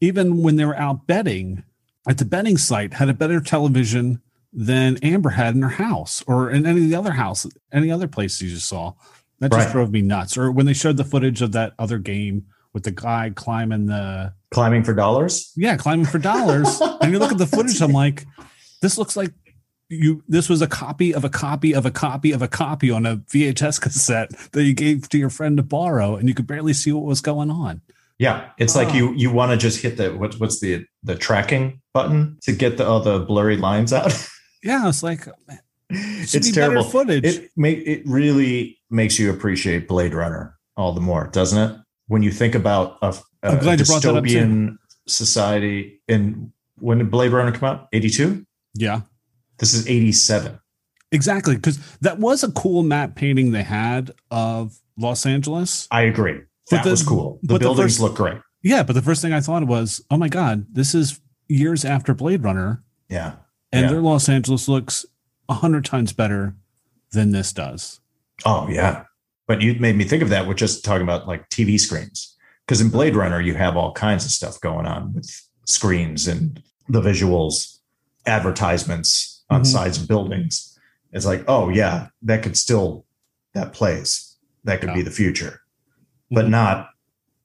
Even 0.00 0.42
when 0.42 0.56
they 0.56 0.64
were 0.64 0.76
out 0.76 1.06
betting 1.06 1.64
at 2.08 2.18
the 2.18 2.24
betting 2.24 2.56
site, 2.56 2.94
had 2.94 3.08
a 3.08 3.14
better 3.14 3.40
television 3.40 4.22
than 4.52 4.96
Amber 4.98 5.30
had 5.30 5.54
in 5.54 5.62
her 5.62 5.68
house 5.68 6.22
or 6.26 6.50
in 6.50 6.64
any 6.64 6.82
of 6.84 6.88
the 6.88 6.96
other 6.96 7.12
house, 7.12 7.46
any 7.72 7.90
other 7.90 8.08
place 8.08 8.40
you 8.40 8.48
just 8.48 8.68
saw. 8.68 8.94
That 9.40 9.52
just 9.52 9.66
Right. 9.66 9.72
drove 9.72 9.92
me 9.92 10.02
nuts. 10.02 10.36
Or 10.36 10.50
when 10.50 10.66
they 10.66 10.72
showed 10.72 10.96
the 10.96 11.04
footage 11.04 11.42
of 11.42 11.52
that 11.52 11.74
other 11.78 11.98
game 11.98 12.46
with 12.72 12.82
the 12.84 12.90
guy 12.90 13.30
climbing 13.34 13.86
the 13.86 14.32
climbing 14.50 14.82
for 14.84 14.94
dollars. 14.94 15.52
yeah, 15.56 15.76
climbing 15.76 16.06
for 16.06 16.18
dollars. 16.18 16.80
and 17.00 17.12
you 17.12 17.18
look 17.18 17.32
at 17.32 17.38
the 17.38 17.46
footage, 17.46 17.80
I'm 17.82 17.92
like, 17.92 18.24
this 18.82 18.98
looks 18.98 19.16
like 19.16 19.32
you 19.88 20.22
this 20.28 20.48
was 20.48 20.60
a 20.62 20.66
copy 20.66 21.14
of 21.14 21.24
a 21.24 21.30
copy 21.30 21.72
of 21.74 21.86
a 21.86 21.90
copy 21.90 22.32
of 22.32 22.42
a 22.42 22.48
copy 22.48 22.90
on 22.90 23.06
a 23.06 23.16
VHS 23.16 23.80
cassette 23.80 24.30
that 24.52 24.64
you 24.64 24.74
gave 24.74 25.08
to 25.08 25.18
your 25.18 25.30
friend 25.30 25.56
to 25.56 25.62
borrow, 25.62 26.16
and 26.16 26.28
you 26.28 26.34
could 26.34 26.46
barely 26.46 26.72
see 26.74 26.92
what 26.92 27.04
was 27.04 27.20
going 27.20 27.50
on. 27.50 27.80
Yeah, 28.18 28.50
it's 28.58 28.74
like 28.76 28.88
Oh. 28.88 28.94
you 28.94 29.14
you 29.14 29.30
want 29.30 29.52
to 29.52 29.56
just 29.56 29.80
hit 29.80 29.96
the 29.96 30.10
what's 30.10 30.38
what's 30.40 30.60
the 30.60 30.84
the 31.04 31.14
tracking 31.14 31.80
button 31.94 32.36
to 32.42 32.52
get 32.52 32.76
the 32.76 32.86
all 32.86 33.00
the 33.00 33.20
blurry 33.20 33.56
lines 33.56 33.92
out. 33.92 34.12
Yeah, 34.60 34.88
it's 34.88 35.04
like 35.04 35.24
man, 35.46 35.60
it 35.88 36.34
it's 36.34 36.48
be 36.48 36.52
terrible. 36.52 36.82
footage. 36.82 37.24
It 37.24 37.50
make 37.56 37.78
it 37.86 38.02
really 38.06 38.76
makes 38.90 39.20
you 39.20 39.30
appreciate 39.30 39.86
Blade 39.86 40.14
Runner 40.14 40.58
all 40.76 40.92
the 40.92 41.00
more, 41.00 41.28
doesn't 41.28 41.58
it? 41.70 41.78
When 42.08 42.24
you 42.24 42.32
think 42.32 42.56
about 42.56 42.98
a, 43.00 43.14
a 43.44 43.50
I'm 43.52 43.58
glad 43.60 43.78
you 43.78 43.84
brought 43.86 44.02
that 44.02 44.16
up, 44.16 44.24
dystopian 44.24 44.78
society, 45.06 46.00
and 46.08 46.52
when 46.80 46.98
did 46.98 47.08
Blade 47.10 47.30
Runner 47.32 47.52
come 47.52 47.68
out? 47.68 47.88
Eighty 47.92 48.10
two. 48.10 48.44
yeah, 48.74 49.02
This 49.58 49.74
is 49.74 49.86
eighty 49.88 50.12
seven. 50.12 50.58
exactly. 51.12 51.56
Because 51.56 51.78
that 52.00 52.18
was 52.18 52.42
a 52.44 52.52
cool 52.52 52.82
map 52.82 53.14
painting 53.14 53.50
they 53.52 53.62
had 53.62 54.12
of 54.30 54.78
Los 54.96 55.24
Angeles. 55.26 55.88
I 55.90 56.02
agree. 56.02 56.40
That 56.70 56.84
the- 56.84 56.90
was 56.90 57.02
cool. 57.02 57.38
The 57.42 57.48
but 57.48 57.54
the 57.54 57.58
buildings 57.60 57.92
first- 57.94 58.00
look 58.00 58.14
great. 58.16 58.38
Yeah, 58.62 58.82
but 58.82 58.92
the 58.94 59.02
first 59.02 59.22
thing 59.22 59.32
I 59.32 59.40
thought 59.40 59.64
was, 59.66 60.02
oh 60.10 60.16
my 60.16 60.28
god, 60.28 60.66
this 60.72 60.94
is 60.94 61.20
years 61.48 61.84
after 61.84 62.12
Blade 62.12 62.42
Runner, 62.42 62.82
Yeah. 63.08 63.36
and 63.72 63.84
Yeah. 63.84 63.90
their 63.92 64.00
Los 64.02 64.28
Angeles 64.28 64.68
looks 64.68 65.06
a 65.48 65.54
hundred 65.54 65.84
times 65.84 66.12
better 66.12 66.56
than 67.12 67.30
this 67.30 67.52
does. 67.52 68.00
Oh 68.44 68.68
yeah. 68.68 69.04
But 69.46 69.62
you 69.62 69.74
made 69.80 69.96
me 69.96 70.04
think 70.04 70.22
of 70.22 70.28
that 70.28 70.46
with 70.46 70.58
just 70.58 70.84
talking 70.84 71.02
about 71.02 71.26
like 71.26 71.48
TV 71.48 71.78
screens. 71.80 72.36
Because 72.66 72.82
in 72.82 72.90
Blade 72.90 73.16
Runner, 73.16 73.40
you 73.40 73.54
have 73.54 73.76
all 73.78 73.92
kinds 73.92 74.26
of 74.26 74.30
stuff 74.30 74.60
going 74.60 74.84
on 74.84 75.14
with 75.14 75.30
screens 75.64 76.28
and 76.28 76.62
the 76.88 77.00
visuals, 77.00 77.78
advertisements 78.26 79.37
on 79.50 79.62
Mhm. 79.62 79.66
sides 79.66 80.00
of 80.00 80.08
buildings. 80.08 80.78
It's 81.12 81.24
like, 81.26 81.44
oh 81.48 81.68
yeah, 81.70 82.08
that 82.22 82.42
could 82.42 82.56
still 82.56 83.04
that 83.54 83.72
plays. 83.72 84.36
That 84.64 84.80
could 84.80 84.92
be 84.94 85.02
the 85.02 85.10
future. 85.10 85.60
But 86.30 86.46
Mhm. 86.46 86.50
not 86.50 86.90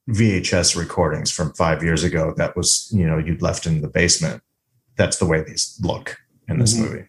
VHS 0.09 0.75
recordings 0.75 1.31
from 1.31 1.53
five 1.53 1.81
years 1.81 2.03
ago 2.03 2.33
that 2.37 2.55
was, 2.57 2.89
you 2.93 3.05
know, 3.07 3.17
you'd 3.17 3.41
left 3.41 3.65
in 3.65 3.81
the 3.81 3.87
basement. 3.87 4.43
That's 4.97 5.17
the 5.17 5.25
way 5.25 5.43
these 5.43 5.79
look 5.81 6.17
in 6.49 6.59
this 6.59 6.73
Mhm. 6.73 6.79
movie. 6.81 7.05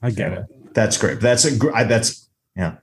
I 0.00 0.10
get 0.10 0.32
it. 0.32 0.74
That's 0.74 0.96
great. 0.96 1.20
That's 1.20 1.44
a 1.44 1.56
gr- 1.56 1.74
I- 1.74 1.84
that's 1.84 2.28
yeah. 2.56 2.76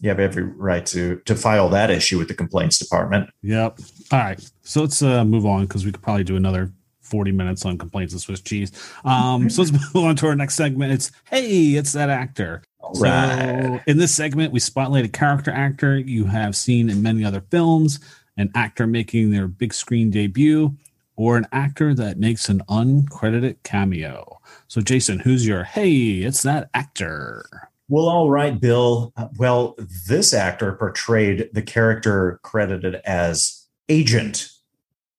You 0.00 0.08
have 0.08 0.18
every 0.18 0.42
right 0.42 0.84
to 0.86 1.20
to 1.26 1.36
file 1.36 1.68
that 1.70 1.88
issue 1.90 2.18
with 2.18 2.26
the 2.26 2.34
complaints 2.34 2.76
department. 2.78 3.30
Yep. 3.42 3.78
All 4.10 4.18
right. 4.18 4.50
So 4.62 4.80
let's 4.80 5.00
uh, 5.00 5.24
move 5.24 5.46
on 5.46 5.62
because 5.62 5.84
we 5.86 5.92
could 5.92 6.02
probably 6.02 6.24
do 6.24 6.34
another 6.36 6.72
40 7.12 7.30
minutes 7.30 7.66
on 7.66 7.76
complaints 7.76 8.14
of 8.14 8.22
Swiss 8.22 8.40
cheese. 8.40 8.72
Um, 9.04 9.50
so 9.50 9.62
let's 9.62 9.72
move 9.94 10.04
on 10.04 10.16
to 10.16 10.26
our 10.28 10.34
next 10.34 10.54
segment. 10.54 10.92
It's 10.92 11.12
hey, 11.30 11.74
it's 11.74 11.92
that 11.92 12.08
actor. 12.08 12.62
All 12.80 12.94
So 12.94 13.80
in 13.86 13.98
this 13.98 14.14
segment, 14.14 14.50
we 14.50 14.60
spotlight 14.60 15.04
a 15.04 15.08
character 15.08 15.50
actor 15.50 15.98
you 15.98 16.24
have 16.24 16.56
seen 16.56 16.88
in 16.88 17.02
many 17.02 17.22
other 17.22 17.42
films, 17.50 18.00
an 18.38 18.50
actor 18.54 18.86
making 18.86 19.30
their 19.30 19.46
big 19.46 19.74
screen 19.74 20.10
debut, 20.10 20.74
or 21.14 21.36
an 21.36 21.46
actor 21.52 21.94
that 21.94 22.18
makes 22.18 22.48
an 22.48 22.62
uncredited 22.70 23.56
cameo. 23.62 24.40
So 24.68 24.80
Jason, 24.80 25.18
who's 25.18 25.46
your 25.46 25.64
hey, 25.64 26.22
it's 26.22 26.42
that 26.44 26.70
actor? 26.72 27.68
Well, 27.90 28.08
all 28.08 28.30
right, 28.30 28.58
Bill. 28.58 29.12
Uh, 29.18 29.28
Well, 29.36 29.76
this 30.08 30.32
actor 30.32 30.72
portrayed 30.72 31.50
the 31.52 31.60
character 31.60 32.40
credited 32.42 32.94
as 33.04 33.66
Agent. 33.90 34.48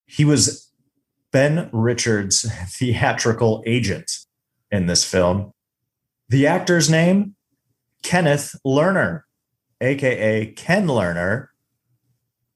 He 0.07 0.25
was 0.25 0.72
Ben 1.33 1.69
Richards' 1.73 2.49
theatrical 2.69 3.61
agent 3.65 4.19
in 4.71 4.85
this 4.85 5.03
film. 5.03 5.51
The 6.29 6.47
actor's 6.47 6.89
name, 6.89 7.35
Kenneth 8.03 8.55
Lerner, 8.65 9.23
aka 9.81 10.45
Ken 10.45 10.87
Lerner, 10.87 11.47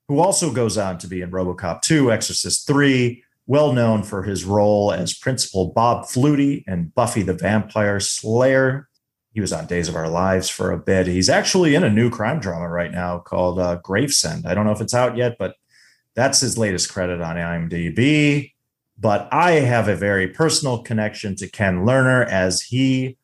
who 0.07 0.19
also 0.19 0.53
goes 0.53 0.78
on 0.78 0.97
to 0.99 1.07
be 1.07 1.21
in 1.21 1.32
Robocop 1.32 1.82
2, 1.82 2.11
Exorcist 2.11 2.65
3, 2.67 3.23
well 3.47 3.73
known 3.73 4.03
for 4.03 4.23
his 4.23 4.45
role 4.45 4.93
as 4.93 5.13
Principal 5.13 5.71
Bob 5.73 6.05
Flutie 6.05 6.63
and 6.67 6.93
Buffy 6.93 7.23
the 7.23 7.34
Vampire 7.34 7.99
Slayer. 7.99 8.88
He 9.34 9.41
was 9.41 9.51
on 9.53 9.65
Days 9.65 9.89
of 9.89 9.95
Our 9.95 10.09
Lives 10.09 10.49
for 10.49 10.71
a 10.71 10.78
bit. 10.78 11.07
He's 11.07 11.30
actually 11.30 11.75
in 11.75 11.84
a 11.84 11.89
new 11.89 12.09
crime 12.09 12.39
drama 12.39 12.69
right 12.69 12.91
now 12.91 13.19
called 13.19 13.59
uh, 13.59 13.75
Gravesend. 13.84 14.45
I 14.47 14.53
don't 14.53 14.65
know 14.65 14.71
if 14.71 14.82
it's 14.82 14.93
out 14.93 15.17
yet, 15.17 15.38
but 15.38 15.55
that's 16.15 16.39
his 16.39 16.57
latest 16.57 16.91
credit 16.91 17.21
on 17.21 17.36
IMDb. 17.36 18.53
But 19.00 19.30
I 19.32 19.52
have 19.52 19.88
a 19.88 19.95
very 19.95 20.28
personal 20.28 20.80
connection 20.80 21.36
to 21.38 21.48
Ken 21.48 21.86
Lerner 21.86 22.28
as 22.28 22.62
he 22.62 23.18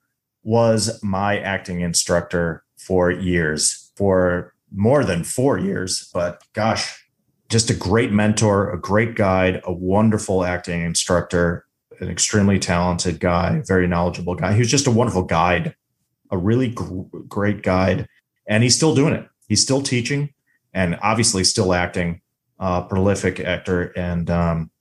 was 0.44 1.02
my 1.02 1.40
acting 1.40 1.82
instructor 1.82 2.64
for 2.78 3.10
years, 3.10 3.92
for 3.96 4.54
more 4.72 5.04
than 5.04 5.24
four 5.24 5.58
years. 5.58 6.10
But 6.14 6.44
gosh, 6.54 7.04
just 7.50 7.70
a 7.70 7.76
great 7.76 8.12
mentor, 8.12 8.72
a 8.72 8.80
great 8.80 9.16
guide, 9.16 9.62
a 9.64 9.74
wonderful 9.74 10.44
acting 10.44 10.82
instructor, 10.82 11.66
an 12.00 12.10
extremely 12.10 12.60
talented 12.60 13.20
guy, 13.20 13.62
very 13.66 13.88
knowledgeable 13.88 14.36
guy. 14.36 14.54
He 14.54 14.60
was 14.60 14.72
just 14.72 14.88
a 14.88 14.92
wonderful 14.92 15.24
guide, 15.24 15.76
a 16.32 16.38
really 16.38 16.70
gr- 16.70 17.04
great 17.28 17.62
guide. 17.64 18.08
And 18.48 18.64
he's 18.64 18.76
still 18.76 18.94
doing 18.94 19.14
it. 19.14 19.28
He's 19.48 19.62
still 19.62 19.82
teaching 19.82 20.34
and 20.74 20.98
obviously 21.02 21.44
still 21.44 21.74
acting, 21.74 22.22
uh, 22.60 22.82
prolific 22.82 23.40
actor. 23.40 23.94
And 23.96 24.30
um, 24.30 24.72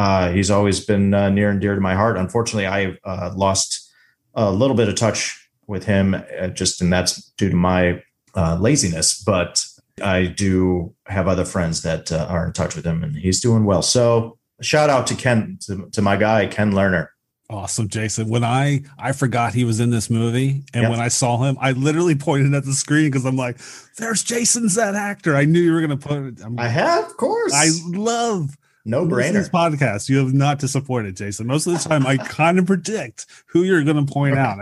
uh, 0.00 0.32
he's 0.32 0.50
always 0.50 0.82
been 0.82 1.12
uh, 1.12 1.28
near 1.28 1.50
and 1.50 1.60
dear 1.60 1.74
to 1.74 1.80
my 1.80 1.94
heart. 1.94 2.16
Unfortunately, 2.16 2.66
I 2.66 2.96
uh, 3.04 3.34
lost 3.36 3.92
a 4.32 4.50
little 4.50 4.74
bit 4.74 4.88
of 4.88 4.94
touch 4.94 5.46
with 5.66 5.84
him, 5.84 6.14
uh, 6.14 6.46
just 6.48 6.80
and 6.80 6.90
that's 6.90 7.30
due 7.36 7.50
to 7.50 7.56
my 7.56 8.02
uh, 8.34 8.56
laziness. 8.58 9.22
But 9.22 9.62
I 10.02 10.24
do 10.24 10.94
have 11.04 11.28
other 11.28 11.44
friends 11.44 11.82
that 11.82 12.10
uh, 12.10 12.26
are 12.30 12.46
in 12.46 12.54
touch 12.54 12.74
with 12.76 12.86
him, 12.86 13.04
and 13.04 13.14
he's 13.14 13.42
doing 13.42 13.66
well. 13.66 13.82
So 13.82 14.38
shout 14.62 14.88
out 14.88 15.06
to 15.08 15.14
Ken, 15.14 15.58
to, 15.66 15.90
to 15.92 16.00
my 16.00 16.16
guy 16.16 16.46
Ken 16.46 16.72
Lerner. 16.72 17.08
Awesome, 17.50 17.88
Jason. 17.88 18.30
When 18.30 18.42
I 18.42 18.84
I 18.98 19.12
forgot 19.12 19.52
he 19.52 19.64
was 19.64 19.80
in 19.80 19.90
this 19.90 20.08
movie, 20.08 20.64
and 20.72 20.84
Yep. 20.84 20.90
when 20.92 21.00
I 21.00 21.08
saw 21.08 21.44
him, 21.44 21.58
I 21.60 21.72
literally 21.72 22.14
pointed 22.14 22.54
at 22.54 22.64
the 22.64 22.72
screen 22.72 23.10
because 23.10 23.26
I'm 23.26 23.36
like, 23.36 23.58
"There's 23.98 24.24
Jason's 24.24 24.76
that 24.76 24.94
actor." 24.94 25.36
I 25.36 25.44
knew 25.44 25.60
you 25.60 25.74
were 25.74 25.82
gonna 25.82 25.98
put. 25.98 26.42
I'm, 26.42 26.58
I 26.58 26.68
have, 26.68 27.04
of 27.04 27.16
course, 27.18 27.52
I 27.52 27.68
love 27.84 28.56
no 28.84 29.06
to 29.08 29.14
this 29.14 29.48
podcast. 29.48 30.08
You 30.08 30.18
have 30.18 30.32
not 30.32 30.58
disappointed, 30.58 31.16
Jason. 31.16 31.46
Most 31.46 31.66
of 31.66 31.72
the 31.74 31.88
time, 31.88 32.06
I 32.06 32.16
kind 32.28 32.58
of 32.58 32.66
predict 32.66 33.26
who 33.46 33.62
you're 33.62 33.84
going 33.84 34.04
to 34.04 34.12
point 34.12 34.36
out, 34.38 34.58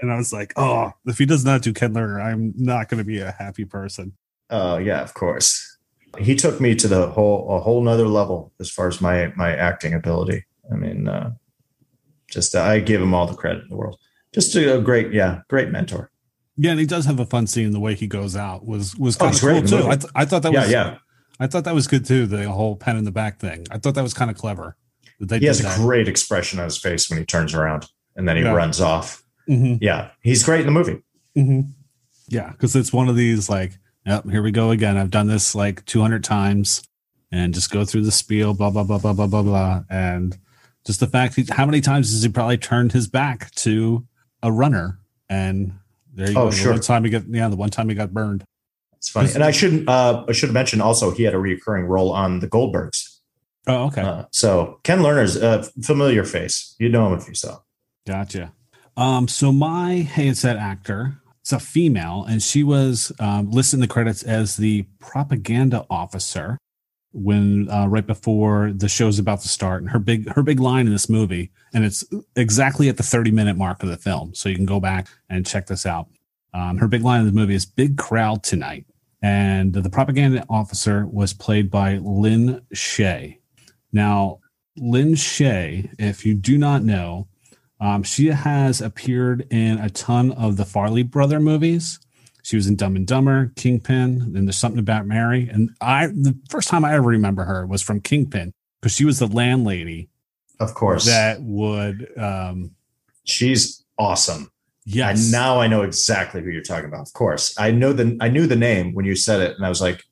and 0.00 0.12
I 0.12 0.16
was 0.16 0.32
like, 0.32 0.52
"Oh, 0.56 0.92
if 1.06 1.18
he 1.18 1.26
does 1.26 1.44
not 1.44 1.62
do 1.62 1.72
Ken 1.72 1.94
Lerner, 1.94 2.22
I'm 2.22 2.54
not 2.56 2.88
going 2.88 2.98
to 2.98 3.04
be 3.04 3.20
a 3.20 3.32
happy 3.32 3.64
person." 3.64 4.12
Oh 4.50 4.78
yeah, 4.78 5.02
of 5.02 5.14
course. 5.14 5.76
He 6.18 6.34
took 6.34 6.60
me 6.60 6.74
to 6.76 6.88
the 6.88 7.08
whole 7.08 7.50
a 7.54 7.60
whole 7.60 7.82
nother 7.82 8.06
level 8.08 8.52
as 8.60 8.70
far 8.70 8.88
as 8.88 9.00
my 9.00 9.32
my 9.36 9.54
acting 9.54 9.94
ability. 9.94 10.44
I 10.72 10.76
mean, 10.76 11.08
uh, 11.08 11.32
just 12.30 12.54
uh, 12.54 12.62
I 12.62 12.80
give 12.80 13.00
him 13.00 13.14
all 13.14 13.26
the 13.26 13.34
credit 13.34 13.62
in 13.64 13.68
the 13.68 13.76
world. 13.76 13.98
Just 14.32 14.54
a, 14.56 14.76
a 14.78 14.80
great, 14.80 15.12
yeah, 15.12 15.40
great 15.48 15.70
mentor. 15.70 16.10
Yeah, 16.56 16.72
and 16.72 16.80
he 16.80 16.86
does 16.86 17.06
have 17.06 17.20
a 17.20 17.24
fun 17.24 17.46
scene. 17.46 17.70
The 17.72 17.80
way 17.80 17.94
he 17.94 18.06
goes 18.06 18.36
out 18.36 18.66
was 18.66 18.96
was 18.96 19.16
Oh, 19.16 19.20
kind 19.20 19.30
it's 19.34 19.42
of 19.42 19.48
great 19.48 19.68
cool 19.68 19.82
too. 19.82 19.88
I, 19.88 19.96
th- 19.96 20.12
I 20.14 20.24
thought 20.24 20.42
that 20.42 20.52
yeah, 20.52 20.60
was 20.62 20.70
yeah. 20.70 20.98
I 21.40 21.46
thought 21.46 21.64
that 21.64 21.74
was 21.74 21.86
good 21.86 22.04
too. 22.04 22.26
The 22.26 22.50
whole 22.50 22.76
pen 22.76 22.96
in 22.96 23.04
the 23.04 23.10
back 23.12 23.38
thing. 23.38 23.66
I 23.70 23.78
thought 23.78 23.94
that 23.94 24.02
was 24.02 24.14
kind 24.14 24.30
of 24.30 24.36
clever. 24.36 24.76
He 25.18 25.46
has 25.46 25.60
a 25.60 25.64
that. 25.64 25.76
great 25.78 26.06
expression 26.08 26.58
on 26.58 26.64
his 26.66 26.78
face 26.78 27.08
when 27.10 27.18
he 27.18 27.24
turns 27.24 27.54
around 27.54 27.86
and 28.16 28.28
then 28.28 28.36
he 28.36 28.42
Yeah. 28.42 28.52
runs 28.52 28.80
off. 28.80 29.22
Mhm. 29.48 29.78
Yeah, 29.80 30.10
he's 30.22 30.44
great 30.44 30.60
in 30.60 30.66
the 30.66 30.72
movie. 30.72 31.02
hmm 31.34 31.60
Yeah, 32.28 32.50
because 32.52 32.74
it's 32.76 32.92
one 32.92 33.08
of 33.08 33.16
these 33.16 33.48
like, 33.48 33.78
yep, 34.06 34.28
here 34.28 34.42
we 34.42 34.50
go 34.50 34.70
again. 34.70 34.96
I've 34.96 35.10
done 35.10 35.26
this 35.26 35.54
like 35.54 35.84
200 35.86 36.22
times, 36.24 36.82
and 37.32 37.52
just 37.54 37.70
go 37.70 37.84
through 37.84 38.02
the 38.02 38.10
spiel, 38.12 38.54
blah 38.54 38.70
blah 38.70 38.82
blah 38.84 38.98
blah 38.98 39.12
blah 39.12 39.26
blah 39.26 39.42
blah, 39.42 39.82
and 39.90 40.36
just 40.86 41.00
the 41.00 41.06
fact 41.06 41.34
he, 41.36 41.44
how 41.50 41.66
many 41.66 41.80
times 41.80 42.10
has 42.12 42.22
he 42.22 42.28
probably 42.28 42.58
turned 42.58 42.92
his 42.92 43.06
back 43.08 43.50
to 43.56 44.06
a 44.42 44.50
runner, 44.52 44.98
and 45.28 45.72
there 46.14 46.30
you 46.30 46.38
Oh, 46.38 46.44
go. 46.46 46.50
The 46.50 46.56
sure. 46.56 46.72
one 46.72 46.80
time 46.80 47.04
he 47.04 47.10
got 47.10 47.24
yeah, 47.28 47.48
the 47.48 47.56
one 47.56 47.70
time 47.70 47.88
he 47.88 47.94
got 47.94 48.12
burned. 48.12 48.44
It's 48.98 49.08
funny, 49.08 49.30
and 49.32 49.42
I 49.42 49.50
shouldn't. 49.52 49.88
Uh, 49.88 50.24
I 50.28 50.32
should 50.32 50.48
have 50.48 50.54
mentioned 50.54 50.82
also 50.82 51.10
he 51.10 51.22
had 51.22 51.34
a 51.34 51.38
recurring 51.38 51.86
role 51.86 52.12
on 52.12 52.40
the 52.40 52.48
Goldbergs. 52.48 53.18
Oh, 53.66 53.86
okay, 53.86 54.02
Uh, 54.02 54.24
so 54.32 54.80
Ken 54.82 55.00
Lerner's 55.00 55.36
a 55.36 55.62
familiar 55.82 56.24
face. 56.24 56.74
You 56.78 56.88
know 56.88 57.06
him 57.06 57.18
if 57.18 57.28
you 57.28 57.34
saw. 57.34 57.58
gotcha. 58.06 58.52
Um, 58.96 59.28
so 59.28 59.52
my 59.52 60.02
that 60.14 60.56
actor. 60.58 61.20
It's 61.40 61.52
a 61.52 61.58
female, 61.60 62.26
and 62.28 62.42
she 62.42 62.62
was 62.62 63.10
um, 63.20 63.50
listed 63.50 63.78
in 63.78 63.80
the 63.80 63.86
credits 63.86 64.22
as 64.22 64.56
the 64.58 64.84
propaganda 64.98 65.86
officer 65.88 66.58
when 67.12 67.70
uh, 67.70 67.86
right 67.86 68.06
before 68.06 68.70
the 68.74 68.88
show's 68.88 69.18
about 69.18 69.40
to 69.40 69.48
start. 69.48 69.80
And 69.82 69.90
her 69.92 69.98
big 69.98 70.28
her 70.34 70.42
big 70.42 70.60
line 70.60 70.86
in 70.86 70.92
this 70.92 71.08
movie, 71.08 71.50
and 71.72 71.84
it's 71.86 72.04
exactly 72.36 72.88
at 72.90 72.96
the 72.98 73.02
thirty 73.02 73.30
minute 73.30 73.56
mark 73.56 73.82
of 73.82 73.88
the 73.88 73.96
film, 73.96 74.34
so 74.34 74.48
you 74.48 74.56
can 74.56 74.66
go 74.66 74.80
back 74.80 75.08
and 75.30 75.46
check 75.46 75.68
this 75.68 75.86
out. 75.86 76.08
Um, 76.52 76.78
her 76.78 76.88
big 76.88 77.02
line 77.02 77.20
in 77.20 77.26
the 77.26 77.32
movie 77.32 77.54
is 77.54 77.64
"Big 77.64 77.96
crowd 77.96 78.42
tonight," 78.42 78.84
and 79.22 79.72
the 79.72 79.90
propaganda 79.90 80.44
officer 80.48 81.06
was 81.06 81.32
played 81.32 81.70
by 81.70 81.96
Lin 81.98 82.60
Shaye. 82.74 83.38
Now, 83.92 84.40
Lin 84.76 85.14
Shaye, 85.14 85.92
if 85.98 86.24
you 86.26 86.34
do 86.34 86.56
not 86.58 86.82
know, 86.84 87.26
Um, 87.80 88.02
she 88.02 88.26
has 88.26 88.80
appeared 88.80 89.46
in 89.52 89.78
a 89.78 89.88
ton 89.88 90.32
of 90.32 90.56
the 90.56 90.64
Farrelly 90.64 91.08
brother 91.08 91.38
movies. 91.38 92.00
She 92.42 92.56
was 92.56 92.66
in 92.66 92.74
Dumb 92.74 92.96
and 92.96 93.06
Dumber, 93.06 93.52
Kingpin, 93.54 94.32
and 94.34 94.48
there's 94.48 94.56
something 94.56 94.80
about 94.80 95.06
Mary. 95.06 95.48
And 95.48 95.70
I, 95.80 96.08
the 96.08 96.36
first 96.50 96.66
time 96.68 96.84
I 96.84 96.94
ever 96.94 97.06
remember 97.06 97.44
her 97.44 97.66
was 97.66 97.80
from 97.80 98.00
Kingpin 98.00 98.52
because 98.80 98.94
she 98.96 99.04
was 99.04 99.20
the 99.20 99.28
landlady 99.28 100.08
Of 100.58 100.74
course. 100.74 101.06
that 101.06 101.40
would, 101.40 102.10
um, 102.18 102.72
She's 103.22 103.84
awesome. 103.96 104.50
Yes, 104.88 105.22
And 105.22 105.32
now 105.32 105.60
I 105.60 105.66
know 105.66 105.82
exactly 105.82 106.42
who 106.42 106.50
you're 106.50 106.62
talking 106.62 106.86
about. 106.86 107.06
Of 107.06 107.12
course. 107.12 107.54
I 107.58 107.70
know 107.70 107.92
the 107.92 108.16
I 108.20 108.28
knew 108.28 108.46
the 108.46 108.56
name 108.56 108.94
when 108.94 109.04
you 109.04 109.14
said 109.14 109.40
it, 109.40 109.56
and 109.56 109.64
I 109.64 109.68
was 109.68 109.80
like, 109.80 110.02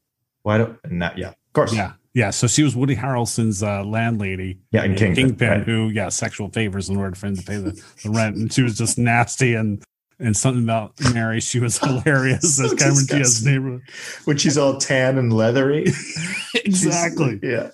why 0.43 0.59
don't 0.59 0.79
and 0.85 1.03
that 1.03 1.19
yeah, 1.19 1.31
of 1.31 1.53
course. 1.53 1.75
yeah, 1.75 1.93
yeah. 2.15 2.31
So 2.31 2.47
she 2.47 2.63
was 2.63 2.77
Woody 2.77 2.97
Harrelson's 2.97 3.63
uh, 3.63 3.85
landlady. 3.85 4.59
Yeah, 4.71 4.85
in 4.85 4.95
Kingpin. 4.95 5.29
Kingpin, 5.29 5.49
right. 5.49 5.63
who 5.63 5.89
yeah, 5.89 6.09
sexual 6.09 6.49
favors 6.51 6.89
in 6.89 6.97
order 6.97 7.17
for 7.17 7.27
him 7.27 7.37
to 7.37 7.43
pay 7.43 7.57
the, 7.57 7.83
the 8.03 8.11
rent, 8.11 8.37
and 8.37 8.53
she 8.53 8.63
was 8.63 8.77
just 8.77 8.99
nasty 8.99 9.55
and 9.55 9.83
and 10.19 10.37
something 10.37 10.65
about 10.65 10.93
Mary. 11.13 11.41
She 11.41 11.61
was 11.61 11.79
hilarious 11.83 12.57
So 12.57 12.67
as 12.67 12.75
Cameron 12.75 13.07
Diaz's 13.07 13.45
neighborhood. 13.45 13.83
When 14.25 14.37
she's 14.37 14.57
all 14.57 14.79
tan 14.79 15.19
and 15.19 15.33
leathery. 15.33 15.87
exactly. 16.55 17.41
yeah. 17.43 17.71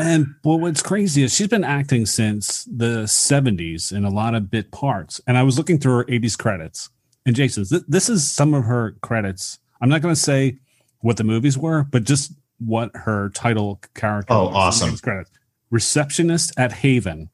And 0.00 0.34
but 0.42 0.56
what's 0.56 0.82
crazy 0.82 1.22
is 1.22 1.34
she's 1.34 1.48
been 1.48 1.64
acting 1.64 2.06
since 2.06 2.64
the 2.64 3.04
70s 3.04 3.92
in 3.92 4.04
a 4.04 4.10
lot 4.10 4.34
of 4.34 4.50
bit 4.50 4.70
parts. 4.70 5.20
And 5.26 5.36
I 5.36 5.42
was 5.42 5.58
looking 5.58 5.78
through 5.78 5.98
her 5.98 6.04
80s 6.04 6.38
credits. 6.38 6.88
And 7.26 7.36
Jason, 7.36 7.64
th- 7.64 7.82
this 7.86 8.08
is 8.08 8.30
some 8.30 8.54
of 8.54 8.64
her 8.64 8.96
credits. 9.02 9.58
I'm 9.80 9.88
not 9.88 10.00
going 10.02 10.14
to 10.14 10.20
say 10.20 10.58
what 11.00 11.16
the 11.16 11.24
movies 11.24 11.58
were, 11.58 11.84
but 11.84 12.04
just 12.04 12.32
what 12.58 12.90
her 12.94 13.30
title 13.30 13.80
character 13.94 14.32
Oh, 14.32 14.48
awesome. 14.48 14.96
Credits. 14.96 15.30
Receptionist 15.70 16.52
at 16.58 16.72
Haven, 16.72 17.30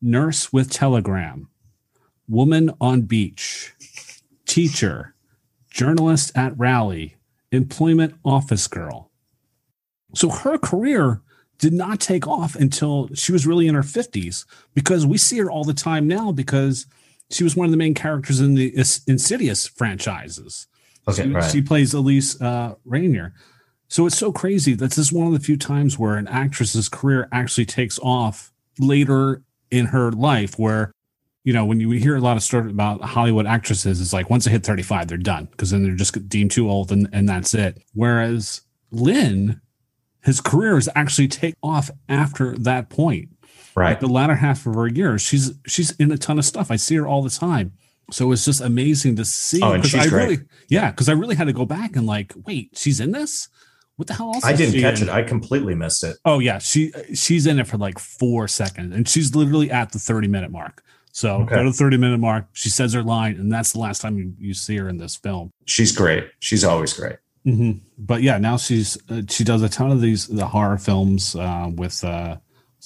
Nurse 0.00 0.52
with 0.52 0.70
Telegram, 0.70 1.48
Woman 2.28 2.70
on 2.80 3.02
Beach, 3.02 3.74
Teacher, 4.46 5.14
Journalist 5.70 6.32
at 6.36 6.56
Rally, 6.58 7.16
Employment 7.52 8.14
Office 8.24 8.66
Girl. 8.66 9.10
So 10.14 10.30
her 10.30 10.58
career 10.58 11.20
did 11.58 11.72
not 11.72 12.00
take 12.00 12.26
off 12.26 12.54
until 12.54 13.08
she 13.14 13.32
was 13.32 13.46
really 13.46 13.66
in 13.66 13.74
her 13.74 13.82
50s 13.82 14.44
because 14.74 15.06
we 15.06 15.18
see 15.18 15.38
her 15.38 15.50
all 15.50 15.64
the 15.64 15.74
time 15.74 16.06
now 16.06 16.32
because 16.32 16.86
she 17.30 17.44
was 17.44 17.56
one 17.56 17.64
of 17.64 17.70
the 17.70 17.76
main 17.76 17.94
characters 17.94 18.40
in 18.40 18.54
the 18.54 18.74
Insidious 19.06 19.66
franchises. 19.66 20.66
Okay, 21.08 21.22
she, 21.24 21.28
right. 21.30 21.50
she 21.50 21.62
plays 21.62 21.94
Elise 21.94 22.40
uh, 22.40 22.74
Rainier. 22.84 23.34
So 23.88 24.06
it's 24.06 24.18
so 24.18 24.32
crazy 24.32 24.74
that 24.74 24.90
this 24.90 24.98
is 24.98 25.12
one 25.12 25.28
of 25.28 25.32
the 25.32 25.40
few 25.40 25.56
times 25.56 25.98
where 25.98 26.16
an 26.16 26.28
actress's 26.28 26.88
career 26.88 27.28
actually 27.32 27.66
takes 27.66 27.98
off 28.00 28.52
later 28.78 29.42
in 29.70 29.86
her 29.86 30.12
life 30.12 30.58
where 30.58 30.92
you 31.44 31.52
know 31.52 31.64
when 31.64 31.80
you 31.80 31.90
hear 31.90 32.16
a 32.16 32.20
lot 32.20 32.36
of 32.36 32.42
stories 32.42 32.70
about 32.70 33.00
hollywood 33.02 33.46
actresses 33.46 34.00
it's 34.00 34.12
like 34.12 34.30
once 34.30 34.44
they 34.44 34.50
hit 34.50 34.64
35 34.64 35.08
they're 35.08 35.16
done 35.16 35.46
because 35.46 35.70
then 35.70 35.82
they're 35.82 35.94
just 35.94 36.28
deemed 36.28 36.50
too 36.50 36.70
old 36.70 36.92
and, 36.92 37.08
and 37.12 37.28
that's 37.28 37.54
it 37.54 37.82
whereas 37.94 38.60
lynn 38.90 39.60
his 40.26 40.40
career 40.40 40.74
has 40.74 40.88
actually 40.94 41.28
take 41.28 41.54
off 41.62 41.90
after 42.08 42.56
that 42.58 42.90
point 42.90 43.28
right. 43.74 43.90
like 43.90 44.00
the 44.00 44.06
latter 44.08 44.34
half 44.34 44.66
of 44.66 44.74
her 44.74 44.86
years 44.88 45.22
she's 45.22 45.52
she's 45.66 45.92
in 45.92 46.12
a 46.12 46.18
ton 46.18 46.38
of 46.38 46.44
stuff 46.44 46.70
i 46.70 46.76
see 46.76 46.96
her 46.96 47.06
all 47.06 47.22
the 47.22 47.30
time 47.30 47.72
so 48.10 48.30
it's 48.32 48.44
just 48.44 48.60
amazing 48.60 49.16
to 49.16 49.24
see 49.24 49.60
Oh, 49.62 49.72
and 49.72 49.84
she's 49.86 49.94
I 50.06 50.08
great. 50.08 50.24
really 50.24 50.38
yeah 50.68 50.90
because 50.90 51.08
i 51.08 51.12
really 51.12 51.34
had 51.36 51.46
to 51.46 51.52
go 51.52 51.64
back 51.64 51.96
and 51.96 52.06
like 52.06 52.32
wait 52.44 52.70
she's 52.74 53.00
in 53.00 53.12
this 53.12 53.48
what 53.96 54.08
the 54.08 54.12
hell 54.14 54.34
else 54.34 54.44
I 54.44 54.52
is 54.52 54.58
didn't 54.58 54.78
catch 54.82 55.00
in? 55.00 55.08
it. 55.08 55.10
I 55.10 55.22
completely 55.22 55.74
missed 55.74 56.04
it. 56.04 56.18
Oh 56.26 56.38
yeah, 56.38 56.58
she 56.58 56.92
she's 57.14 57.46
in 57.46 57.58
it 57.58 57.66
for 57.66 57.78
like 57.78 57.98
four 57.98 58.46
seconds, 58.46 58.94
and 58.94 59.08
she's 59.08 59.34
literally 59.34 59.70
at 59.70 59.90
the 59.92 59.98
thirty 59.98 60.28
minute 60.28 60.50
mark. 60.50 60.84
So 61.12 61.36
Okay. 61.36 61.54
go 61.54 61.62
to 61.64 61.70
the 61.70 61.76
thirty 61.76 61.96
minute 61.96 62.20
mark. 62.20 62.44
She 62.52 62.68
says 62.68 62.92
her 62.92 63.02
line, 63.02 63.36
and 63.36 63.50
that's 63.50 63.72
the 63.72 63.78
last 63.78 64.02
time 64.02 64.18
you, 64.18 64.34
you 64.38 64.52
see 64.52 64.76
her 64.76 64.86
in 64.90 64.98
this 64.98 65.16
film. 65.16 65.50
She's 65.64 65.92
great. 65.92 66.28
She's 66.40 66.62
always 66.62 66.92
great. 66.92 67.16
Mm-hmm. 67.46 67.78
But 67.98 68.22
yeah, 68.22 68.38
now 68.38 68.56
she's 68.56 68.98
uh, 69.08 69.22
she 69.28 69.44
does 69.44 69.62
a 69.62 69.68
ton 69.68 69.90
of 69.92 70.00
these 70.00 70.26
the 70.26 70.46
horror 70.46 70.78
films 70.78 71.36
uh, 71.36 71.70
with 71.74 72.02
uh, 72.04 72.36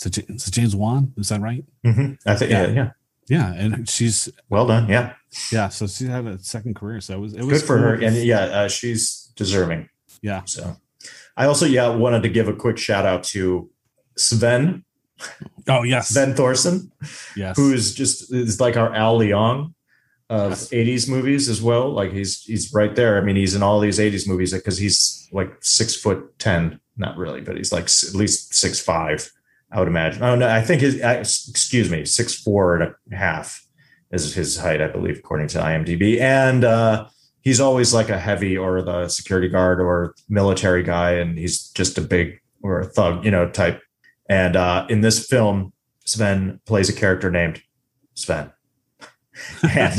is 0.04 0.44
James 0.50 0.76
Wan? 0.76 1.12
Is 1.16 1.28
that 1.30 1.40
right? 1.40 1.64
Mhm. 1.84 2.18
I 2.26 2.36
think 2.36 2.50
Yeah. 2.50 2.66
yeah. 2.68 2.90
yeah, 3.28 3.54
and 3.54 3.88
she's 3.88 4.28
Well 4.50 4.66
done. 4.66 4.88
Yeah. 4.88 5.14
yeah, 5.52 5.68
so 5.70 5.86
she 5.86 6.06
had 6.06 6.26
a 6.26 6.38
second 6.40 6.74
career. 6.76 7.00
So 7.00 7.14
it 7.14 7.20
was 7.20 7.34
it 7.34 7.42
was 7.44 7.60
Good 7.60 7.66
for 7.66 7.76
cool. 7.76 7.84
her. 7.86 7.94
And 7.94 8.16
yeah, 8.16 8.40
uh, 8.40 8.68
she's 8.68 9.32
deserving. 9.36 9.88
yeah, 10.22 10.42
So 10.44 10.76
I 11.36 11.46
also 11.46 11.64
yeah 11.66 11.88
wanted 11.88 12.22
to 12.24 12.28
give 12.28 12.48
a 12.48 12.52
quick 12.54 12.76
shout 12.78 13.06
out 13.06 13.24
to 13.32 13.70
Sven 14.18 14.84
oh 15.68 15.82
yes, 15.82 16.08
Sven 16.08 16.34
Thorsen, 16.34 16.90
yes, 17.36 17.56
who's 17.56 17.94
just 17.94 18.32
is 18.32 18.60
like 18.60 18.76
our 18.76 18.94
Al 18.94 19.18
Leong 19.18 19.72
of 20.30 20.50
Yes. 20.52 20.68
80s 20.70 21.08
movies 21.08 21.48
as 21.48 21.60
well. 21.60 21.90
Like 21.92 22.12
he's 22.12 22.42
he's 22.44 22.72
right 22.72 22.94
there. 22.94 23.18
I 23.18 23.20
mean, 23.20 23.36
he's 23.36 23.54
in 23.54 23.62
all 23.62 23.80
these 23.80 23.98
80s 23.98 24.26
movies 24.26 24.52
because 24.54 24.78
he's 24.78 25.28
like 25.32 25.52
six 25.60 25.94
foot 25.94 26.38
ten, 26.38 26.80
not 26.96 27.16
really, 27.18 27.40
but 27.42 27.56
he's 27.56 27.72
like 27.72 27.84
at 27.84 28.14
least 28.14 28.54
six 28.54 28.80
five. 28.80 29.30
I 29.72 29.78
would 29.78 29.88
imagine. 29.88 30.22
Oh 30.22 30.34
no, 30.36 30.48
I 30.48 30.62
think 30.62 30.80
his 30.80 31.00
uh, 31.02 31.16
excuse 31.18 31.90
me, 31.90 32.04
six 32.04 32.34
four 32.34 32.76
and 32.76 32.94
a 33.12 33.16
half 33.16 33.64
is 34.10 34.34
his 34.34 34.56
height, 34.56 34.80
I 34.80 34.88
believe, 34.88 35.18
according 35.18 35.48
to 35.48 35.58
IMDb. 35.58 36.20
And 36.20 36.64
uh, 36.64 37.06
he's 37.42 37.60
always 37.60 37.94
like 37.94 38.08
a 38.08 38.18
heavy 38.18 38.56
or 38.56 38.82
the 38.82 39.08
security 39.08 39.48
guard 39.48 39.80
or 39.80 40.14
military 40.28 40.82
guy, 40.82 41.12
and 41.12 41.38
he's 41.38 41.68
just 41.70 41.98
a 41.98 42.00
big 42.00 42.40
or 42.62 42.80
a 42.80 42.84
thug, 42.84 43.24
you 43.24 43.30
know, 43.30 43.48
type. 43.48 43.80
And 44.28 44.56
uh, 44.56 44.86
in 44.88 45.00
this 45.00 45.26
film, 45.26 45.72
Sven 46.04 46.60
plays 46.66 46.88
a 46.88 46.92
character 46.92 47.30
named 47.30 47.62
Sven, 48.14 48.50
and 49.76 49.94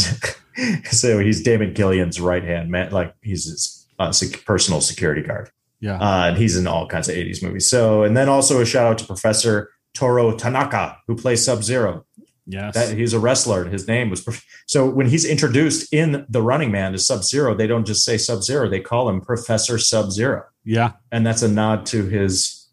so 0.92 1.20
he's 1.20 1.42
Damon 1.44 1.74
Killian's 1.74 2.20
right 2.20 2.44
hand 2.44 2.70
man, 2.70 2.92
like 2.92 3.14
he's 3.22 3.46
his 3.46 3.88
uh, 4.00 4.12
sec- 4.12 4.44
personal 4.46 4.82
security 4.82 5.22
guard. 5.22 5.50
yeah, 5.80 5.98
Uh, 6.00 6.28
and 6.30 6.38
he's 6.38 6.58
in 6.58 6.68
all 6.68 6.88
kinds 6.88 7.08
of 7.10 7.16
80s 7.16 7.42
movies. 7.44 7.70
So, 7.70 8.04
and 8.04 8.16
then 8.18 8.28
also 8.30 8.62
a 8.62 8.66
shout 8.66 8.88
out 8.92 8.98
to 9.00 9.06
Professor 9.06 9.70
Toru 9.94 10.36
Tanaka, 10.38 10.98
who 11.08 11.16
plays 11.16 11.44
Sub 11.46 11.64
Zero. 11.64 12.06
yes, 12.46 12.74
That 12.76 12.98
he's 12.98 13.14
a 13.14 13.20
wrestler. 13.20 13.64
and 13.64 13.72
His 13.74 13.88
name 13.88 14.10
was 14.10 14.28
so 14.68 14.90
when 14.90 15.08
he's 15.08 15.26
introduced 15.26 15.94
in 15.94 16.26
The 16.30 16.42
Running 16.42 16.72
Man 16.72 16.94
as 16.94 17.06
Sub 17.08 17.24
Zero, 17.24 17.56
they 17.56 17.68
don't 17.68 17.86
just 17.86 18.04
say 18.06 18.18
Sub 18.18 18.42
Zero; 18.44 18.70
they 18.70 18.80
call 18.80 19.08
him 19.10 19.22
Professor 19.22 19.78
Sub 19.78 20.12
Zero, 20.12 20.44
yeah, 20.66 20.92
and 21.12 21.26
that's 21.26 21.42
a 21.42 21.48
nod 21.50 21.86
to 21.88 22.06
his 22.06 22.70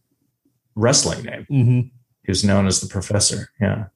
wrestling 0.75 1.25
name. 1.25 1.45
hmm 1.49 1.81
He 2.25 2.31
was 2.31 2.45
known 2.45 2.67
as 2.67 2.81
the 2.81 2.87
Professor. 2.89 3.51
Yeah. 3.61 3.87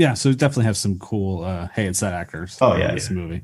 Yeah. 0.00 0.14
So 0.14 0.32
definitely 0.32 0.64
have 0.64 0.78
some 0.78 0.98
cool. 0.98 1.44
uh 1.44 1.68
Hey, 1.74 1.86
it's 1.86 2.00
that 2.00 2.14
actors. 2.14 2.56
Oh, 2.62 2.74
yeah, 2.74 2.94
this 2.94 3.10
movie. 3.10 3.42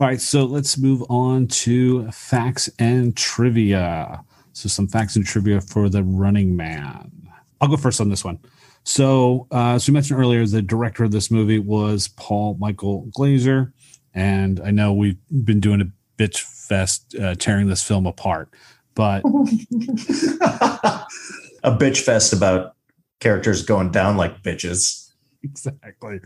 All 0.00 0.06
right, 0.06 0.20
so 0.20 0.44
let's 0.44 0.76
move 0.76 1.02
on 1.08 1.46
to 1.46 2.10
facts 2.10 2.68
and 2.78 3.16
trivia. 3.16 4.22
So 4.52 4.68
some 4.68 4.86
facts 4.86 5.16
and 5.16 5.24
trivia 5.24 5.62
for 5.62 5.88
the 5.88 6.02
Running 6.02 6.54
Man. 6.56 7.10
I'll 7.60 7.68
go 7.68 7.78
first 7.78 8.02
on 8.02 8.10
this 8.10 8.22
one. 8.22 8.38
So, 8.82 9.46
uh, 9.50 9.76
as 9.76 9.88
we 9.88 9.94
mentioned 9.94 10.20
earlier, 10.20 10.44
the 10.44 10.60
director 10.60 11.04
of 11.04 11.10
this 11.10 11.30
movie 11.30 11.58
was 11.58 12.08
Paul 12.08 12.58
Michael 12.60 13.08
Glaser, 13.14 13.72
and 14.12 14.60
I 14.60 14.72
know 14.72 14.92
we've 14.92 15.16
been 15.42 15.60
doing 15.60 15.80
a 15.80 15.86
bitch 16.18 16.40
fest 16.40 17.14
uh, 17.18 17.34
tearing 17.36 17.68
this 17.68 17.82
film 17.82 18.06
apart, 18.06 18.50
but 18.94 19.20
a 19.24 19.30
bitch 21.64 22.00
fest 22.00 22.34
about 22.34 22.76
characters 23.20 23.62
going 23.62 23.90
down 23.90 24.18
like 24.18 24.42
bitches. 24.42 25.03
exactly. 25.44 26.20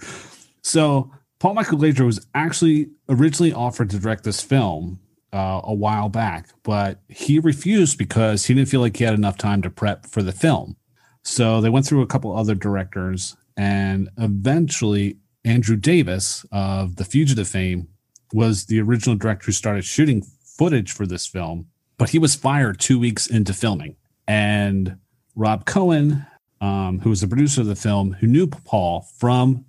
So 0.62 1.10
Paul 1.38 1.54
Michael 1.54 1.78
Glaser 1.78 2.04
was 2.04 2.26
actually 2.34 2.90
originally 3.08 3.52
offered 3.52 3.90
to 3.90 3.98
direct 3.98 4.24
this 4.24 4.40
film 4.40 5.00
uh, 5.32 5.60
a 5.64 5.74
while 5.74 6.08
back, 6.08 6.48
but 6.62 7.00
he 7.08 7.38
refused 7.38 7.98
because 7.98 8.46
he 8.46 8.54
didn't 8.54 8.68
feel 8.68 8.80
like 8.80 8.96
he 8.96 9.04
had 9.04 9.14
enough 9.14 9.36
time 9.36 9.62
to 9.62 9.70
prep 9.70 10.06
for 10.06 10.22
the 10.22 10.32
film. 10.32 10.76
So 11.22 11.60
they 11.60 11.68
went 11.68 11.86
through 11.86 12.02
a 12.02 12.06
couple 12.06 12.34
other 12.36 12.54
directors, 12.54 13.36
and 13.56 14.08
eventually 14.16 15.18
Andrew 15.44 15.76
Davis 15.76 16.46
of 16.50 16.96
The 16.96 17.04
Fugitive 17.04 17.48
fame 17.48 17.88
was 18.32 18.66
the 18.66 18.80
original 18.80 19.16
director 19.16 19.46
who 19.46 19.52
started 19.52 19.84
shooting 19.84 20.22
footage 20.22 20.92
for 20.92 21.06
this 21.06 21.26
film, 21.26 21.66
but 21.98 22.10
he 22.10 22.18
was 22.18 22.34
fired 22.34 22.80
two 22.80 22.98
weeks 22.98 23.26
into 23.26 23.52
filming. 23.52 23.96
And 24.26 24.98
Rob 25.34 25.66
Cohen, 25.66 26.26
um, 26.60 27.00
who 27.00 27.10
was 27.10 27.20
the 27.20 27.28
producer 27.28 27.60
of 27.60 27.66
the 27.66 27.76
film, 27.76 28.12
who 28.14 28.26
knew 28.26 28.46
Paul 28.46 29.06
from 29.16 29.64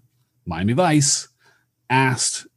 Miami 0.45 0.73
Vice, 0.73 1.27
asked 1.89 2.47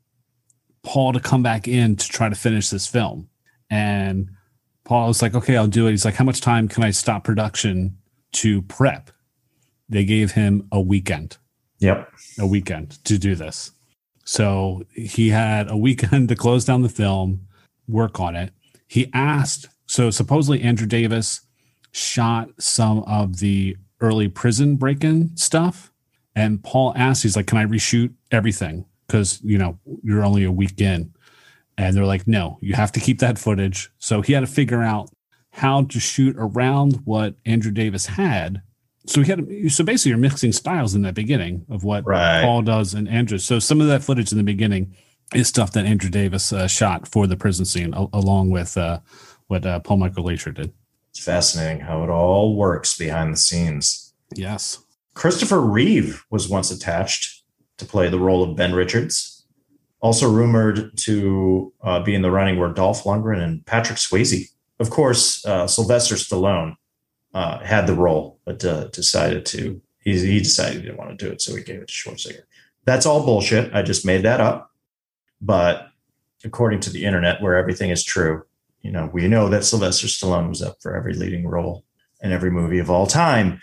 Paul 0.82 1.12
to 1.12 1.20
come 1.20 1.42
back 1.42 1.68
in 1.68 1.96
to 1.96 2.08
try 2.08 2.28
to 2.28 2.34
finish 2.34 2.70
this 2.70 2.86
film. 2.86 3.28
And 3.70 4.30
Paul 4.84 5.08
was 5.08 5.22
like, 5.22 5.34
okay, 5.34 5.56
I'll 5.56 5.66
do 5.66 5.86
it. 5.86 5.92
He's 5.92 6.04
like, 6.04 6.14
how 6.14 6.24
much 6.24 6.40
time 6.40 6.68
can 6.68 6.82
I 6.82 6.90
stop 6.90 7.24
production 7.24 7.96
to 8.32 8.62
prep? 8.62 9.10
They 9.88 10.04
gave 10.04 10.32
him 10.32 10.68
a 10.72 10.80
weekend, 10.80 11.36
Yep. 11.78 12.10
a 12.38 12.46
weekend 12.46 13.04
to 13.04 13.18
do 13.18 13.34
this. 13.34 13.70
So 14.24 14.84
he 14.94 15.28
had 15.30 15.70
a 15.70 15.76
weekend 15.76 16.28
to 16.30 16.36
close 16.36 16.64
down 16.64 16.82
the 16.82 16.88
film, 16.88 17.46
work 17.88 18.20
on 18.20 18.34
it. 18.36 18.52
He 18.88 19.10
asked, 19.12 19.68
so 19.86 20.10
supposedly 20.10 20.62
Andrew 20.62 20.86
Davis 20.86 21.40
shot 21.92 22.48
some 22.58 23.00
of 23.00 23.38
the 23.38 23.76
early 24.02 24.28
prison 24.28 24.76
break 24.76 25.02
in 25.04 25.34
stuff 25.36 25.90
And 26.34 26.62
Paul 26.62 26.92
asks, 26.96 27.22
he's 27.22 27.36
like, 27.36 27.46
"Can 27.46 27.58
I 27.58 27.66
reshoot 27.66 28.10
everything? 28.30 28.84
Because 29.06 29.40
you 29.44 29.58
know 29.58 29.78
you're 30.02 30.24
only 30.24 30.44
a 30.44 30.52
week 30.52 30.80
in." 30.80 31.12
And 31.78 31.94
they're 31.96 32.06
like, 32.06 32.26
"No, 32.26 32.58
you 32.62 32.74
have 32.74 32.90
to 32.92 33.00
keep 33.00 33.18
that 33.20 33.38
footage." 33.38 33.90
So 33.98 34.22
he 34.22 34.32
had 34.32 34.40
to 34.40 34.46
figure 34.46 34.82
out 34.82 35.10
how 35.50 35.82
to 35.84 36.00
shoot 36.00 36.34
around 36.38 37.02
what 37.04 37.34
Andrew 37.44 37.70
Davis 37.70 38.06
had. 38.06 38.62
So 39.06 39.20
he 39.22 39.28
had 39.30 39.46
so 39.72 39.84
basically 39.84 40.10
you're 40.10 40.18
mixing 40.30 40.52
styles 40.52 40.94
in 40.94 41.02
that 41.02 41.14
beginning 41.14 41.66
of 41.68 41.84
what 41.84 42.06
Right. 42.06 42.42
Paul 42.42 42.62
does 42.62 42.94
and 42.94 43.06
Andrew. 43.08 43.36
So 43.38 43.58
some 43.58 43.80
of 43.82 43.88
that 43.88 44.02
footage 44.02 44.32
in 44.32 44.38
the 44.38 44.44
beginning 44.44 44.94
is 45.34 45.48
stuff 45.48 45.72
that 45.72 45.84
Andrew 45.84 46.08
Davis 46.10 46.50
uh, 46.52 46.66
shot 46.66 47.06
for 47.08 47.26
the 47.26 47.36
prison 47.36 47.64
scene, 47.66 47.92
a- 47.94 48.06
along 48.14 48.48
with 48.50 48.76
uh, 48.78 49.00
what 49.48 49.66
uh, 49.66 49.80
Paul 49.80 49.98
Michael 49.98 50.22
Glaser 50.22 50.52
did. 50.52 50.72
It's 51.12 51.24
fascinating 51.24 51.80
how 51.80 52.02
it 52.02 52.10
all 52.10 52.56
works 52.56 52.96
behind 52.96 53.32
the 53.32 53.38
scenes. 53.38 54.14
Yes. 54.34 54.82
Christopher 55.14 55.60
Reeve 55.60 56.24
was 56.30 56.48
once 56.48 56.70
attached 56.70 57.42
to 57.76 57.84
play 57.84 58.08
the 58.08 58.18
role 58.18 58.42
of 58.42 58.56
Ben 58.56 58.74
Richards. 58.74 59.44
Also 60.00 60.30
rumored 60.30 60.96
to 60.98 61.72
uh, 61.82 62.00
be 62.00 62.14
in 62.14 62.22
the 62.22 62.30
running 62.30 62.58
were 62.58 62.72
Dolph 62.72 63.04
Lundgren 63.04 63.42
and 63.42 63.64
Patrick 63.66 63.98
Swayze. 63.98 64.50
Of 64.80 64.88
course, 64.90 65.44
uh, 65.44 65.66
Sylvester 65.66 66.14
Stallone 66.14 66.76
uh, 67.34 67.58
had 67.58 67.86
the 67.86 67.94
role, 67.94 68.40
but 68.44 68.64
uh, 68.64 68.88
decided 68.88 69.44
to 69.46 69.80
he, 70.00 70.18
he 70.18 70.38
decided 70.38 70.76
he 70.76 70.82
didn't 70.82 70.98
want 70.98 71.16
to 71.16 71.24
do 71.24 71.30
it, 71.30 71.40
so 71.40 71.54
he 71.54 71.62
gave 71.62 71.80
it 71.80 71.88
to 71.88 71.94
Schwarzenegger. 71.94 72.42
That's 72.84 73.06
all 73.06 73.24
bullshit. 73.24 73.72
I 73.72 73.82
just 73.82 74.04
made 74.04 74.22
that 74.22 74.40
up. 74.40 74.72
But 75.40 75.88
according 76.44 76.80
to 76.80 76.90
the 76.90 77.04
internet, 77.04 77.40
where 77.40 77.56
everything 77.56 77.90
is 77.90 78.02
true, 78.02 78.44
you 78.82 78.90
know, 78.92 79.08
we 79.12 79.28
know 79.28 79.48
that 79.48 79.64
Sylvester 79.64 80.06
Stallone 80.06 80.48
was 80.48 80.62
up 80.62 80.76
for 80.80 80.96
every 80.96 81.14
leading 81.14 81.46
role 81.46 81.84
in 82.22 82.32
every 82.32 82.50
movie 82.50 82.78
of 82.78 82.90
all 82.90 83.06
time. 83.06 83.60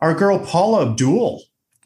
Our 0.00 0.14
girl 0.14 0.38
Paula 0.38 0.90
Abdul, 0.90 1.42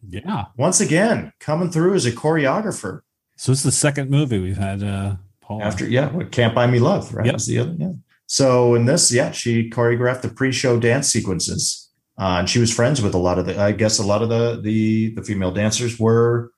Yeah. 0.09 0.47
once 0.57 0.81
again, 0.81 1.33
coming 1.41 1.71
through 1.71 1.95
as 1.95 2.07
a 2.07 2.13
choreographer 2.13 3.01
So 3.37 3.53
it's 3.53 3.63
the 3.63 3.73
second 3.73 4.11
movie 4.11 4.39
we've 4.39 4.57
had 4.59 4.83
uh, 4.83 5.17
Paul. 5.41 5.63
after, 5.63 5.87
yeah, 5.89 6.11
what 6.11 6.31
Can't 6.33 6.55
Buy 6.55 6.67
Me 6.67 6.79
Love, 6.79 7.15
right? 7.15 7.27
Yep. 7.27 7.35
Was 7.35 7.47
the 7.47 7.59
other, 7.59 7.75
yeah. 7.79 7.93
So 8.27 8.75
in 8.75 8.85
this, 8.85 9.11
yeah, 9.13 9.31
she 9.31 9.71
choreographed 9.71 10.21
the 10.23 10.29
pre-show 10.29 10.79
dance 10.79 11.09
sequences, 11.09 11.89
uh, 12.19 12.37
and 12.41 12.49
she 12.51 12.59
was 12.59 12.71
friends 12.75 13.01
with 13.01 13.15
a 13.15 13.19
lot 13.19 13.39
of 13.39 13.47
the. 13.47 13.59
I 13.59 13.73
guess 13.73 13.99
a 13.99 14.05
lot 14.05 14.21
of 14.23 14.29
the 14.29 14.61
the 14.63 15.15
the 15.15 15.23
female 15.23 15.51
dancers 15.53 15.99
were 15.99 16.51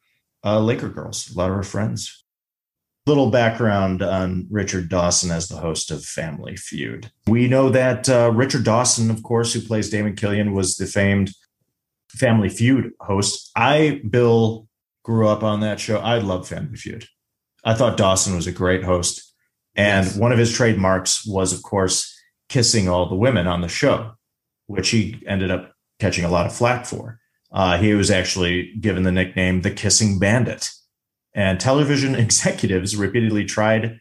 uh, 0.44 0.58
Laker 0.58 0.88
girls. 0.88 1.30
A 1.32 1.38
lot 1.38 1.48
of 1.50 1.54
her 1.56 1.62
friends. 1.62 2.19
Little 3.06 3.30
background 3.30 4.02
on 4.02 4.46
Richard 4.50 4.88
Dawson 4.88 5.30
as 5.30 5.48
the 5.48 5.56
host 5.56 5.90
of 5.90 6.04
Family 6.04 6.56
Feud. 6.56 7.10
We 7.26 7.48
know 7.48 7.70
that 7.70 8.08
uh, 8.08 8.30
Richard 8.34 8.64
Dawson, 8.64 9.10
of 9.10 9.22
course, 9.22 9.52
who 9.52 9.60
plays 9.60 9.90
Damon 9.90 10.14
Killian, 10.16 10.52
was 10.52 10.76
the 10.76 10.86
famed 10.86 11.32
Family 12.10 12.48
Feud 12.50 12.92
host. 13.00 13.50
I, 13.56 14.02
Bill, 14.08 14.68
grew 15.02 15.26
up 15.28 15.42
on 15.42 15.60
that 15.60 15.80
show. 15.80 15.98
I 15.98 16.18
love 16.18 16.46
Family 16.46 16.76
Feud. 16.76 17.06
I 17.64 17.74
thought 17.74 17.96
Dawson 17.96 18.36
was 18.36 18.46
a 18.46 18.52
great 18.52 18.84
host. 18.84 19.32
And 19.74 20.06
Yes. 20.06 20.16
one 20.16 20.32
of 20.32 20.38
his 20.38 20.52
trademarks 20.52 21.24
was, 21.26 21.52
of 21.52 21.62
course, 21.62 22.14
kissing 22.48 22.88
all 22.88 23.08
the 23.08 23.14
women 23.14 23.46
on 23.46 23.60
the 23.60 23.68
show, 23.68 24.12
which 24.66 24.90
he 24.90 25.22
ended 25.26 25.50
up 25.50 25.72
catching 26.00 26.24
a 26.24 26.30
lot 26.30 26.46
of 26.46 26.54
flack 26.54 26.84
for. 26.84 27.18
Uh, 27.52 27.78
he 27.78 27.94
was 27.94 28.10
actually 28.10 28.74
given 28.80 29.04
the 29.04 29.12
nickname 29.12 29.62
the 29.62 29.70
Kissing 29.70 30.18
Bandit. 30.18 30.70
And 31.34 31.60
television 31.60 32.14
executives 32.26 32.96
repeatedly 32.96 33.44
tried 33.44 34.00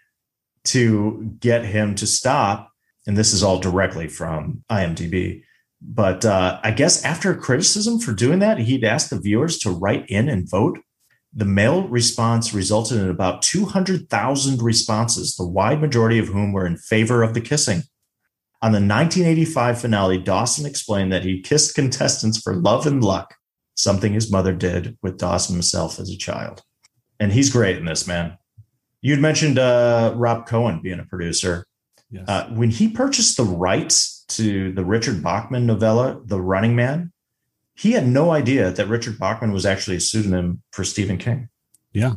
to 0.66 1.36
get 1.40 1.66
him 1.66 1.96
to 1.96 2.08
stop. 2.08 2.72
And 3.08 3.18
this 3.18 3.34
is 3.34 3.44
all 3.44 3.60
directly 3.60 4.08
from 4.08 4.64
IMDb. 4.70 5.44
But 5.82 6.26
uh, 6.26 6.60
I 6.64 6.72
guess 6.72 7.04
after 7.06 7.34
criticism 7.34 8.00
for 8.00 8.12
doing 8.14 8.40
that, 8.40 8.60
he'd 8.60 8.84
asked 8.84 9.10
the 9.10 9.20
viewers 9.20 9.58
to 9.60 9.72
write 9.72 10.06
in 10.10 10.28
and 10.28 10.50
vote. 10.50 10.80
The 11.34 11.46
mail 11.46 11.88
response 11.88 12.54
resulted 12.54 13.00
in 13.00 13.10
about 13.10 13.42
200,000 13.44 14.62
responses, 14.62 15.36
the 15.36 15.48
wide 15.48 15.80
majority 15.80 16.20
of 16.20 16.28
whom 16.28 16.52
were 16.52 16.66
in 16.66 16.76
favor 16.76 17.24
of 17.24 17.34
the 17.34 17.42
kissing. 17.42 17.84
On 18.62 18.74
the 18.74 18.78
1985 18.78 19.80
finale, 19.80 20.18
Dawson 20.18 20.66
explained 20.66 21.14
that 21.14 21.24
he 21.24 21.42
kissed 21.42 21.76
contestants 21.76 22.42
for 22.42 22.56
love 22.56 22.86
and 22.86 23.02
luck, 23.02 23.36
something 23.76 24.12
his 24.14 24.30
mother 24.30 24.54
did 24.54 24.98
with 25.02 25.18
Dawson 25.18 25.56
himself 25.56 25.98
as 25.98 26.10
a 26.10 26.18
child. 26.18 26.64
And 27.20 27.32
he's 27.32 27.50
great 27.50 27.78
in 27.78 27.86
this, 27.86 28.08
man. 28.08 28.38
You'd 29.02 29.20
mentioned 29.20 29.60
uh, 29.60 30.14
Rob 30.16 30.46
Cohen 30.46 30.82
being 30.82 31.00
a 31.00 31.06
producer. 31.06 31.66
Yes. 32.12 32.26
Uh, 32.28 32.48
when 32.50 32.70
he 32.70 32.90
purchased 32.90 33.38
the 33.38 33.44
rights 33.44 34.26
to 34.30 34.72
the 34.74 34.84
Richard 34.84 35.22
Bachman 35.22 35.66
novella, 35.66 36.22
The 36.26 36.42
Running 36.42 36.76
Man, 36.76 37.12
he 37.76 37.92
had 37.94 38.08
no 38.08 38.32
idea 38.32 38.72
that 38.72 38.88
Richard 38.88 39.20
Bachman 39.20 39.52
was 39.52 39.66
actually 39.66 39.98
a 39.98 40.02
pseudonym 40.02 40.62
for 40.72 40.84
Stephen 40.84 41.18
King. 41.18 41.50
Yeah. 41.94 42.16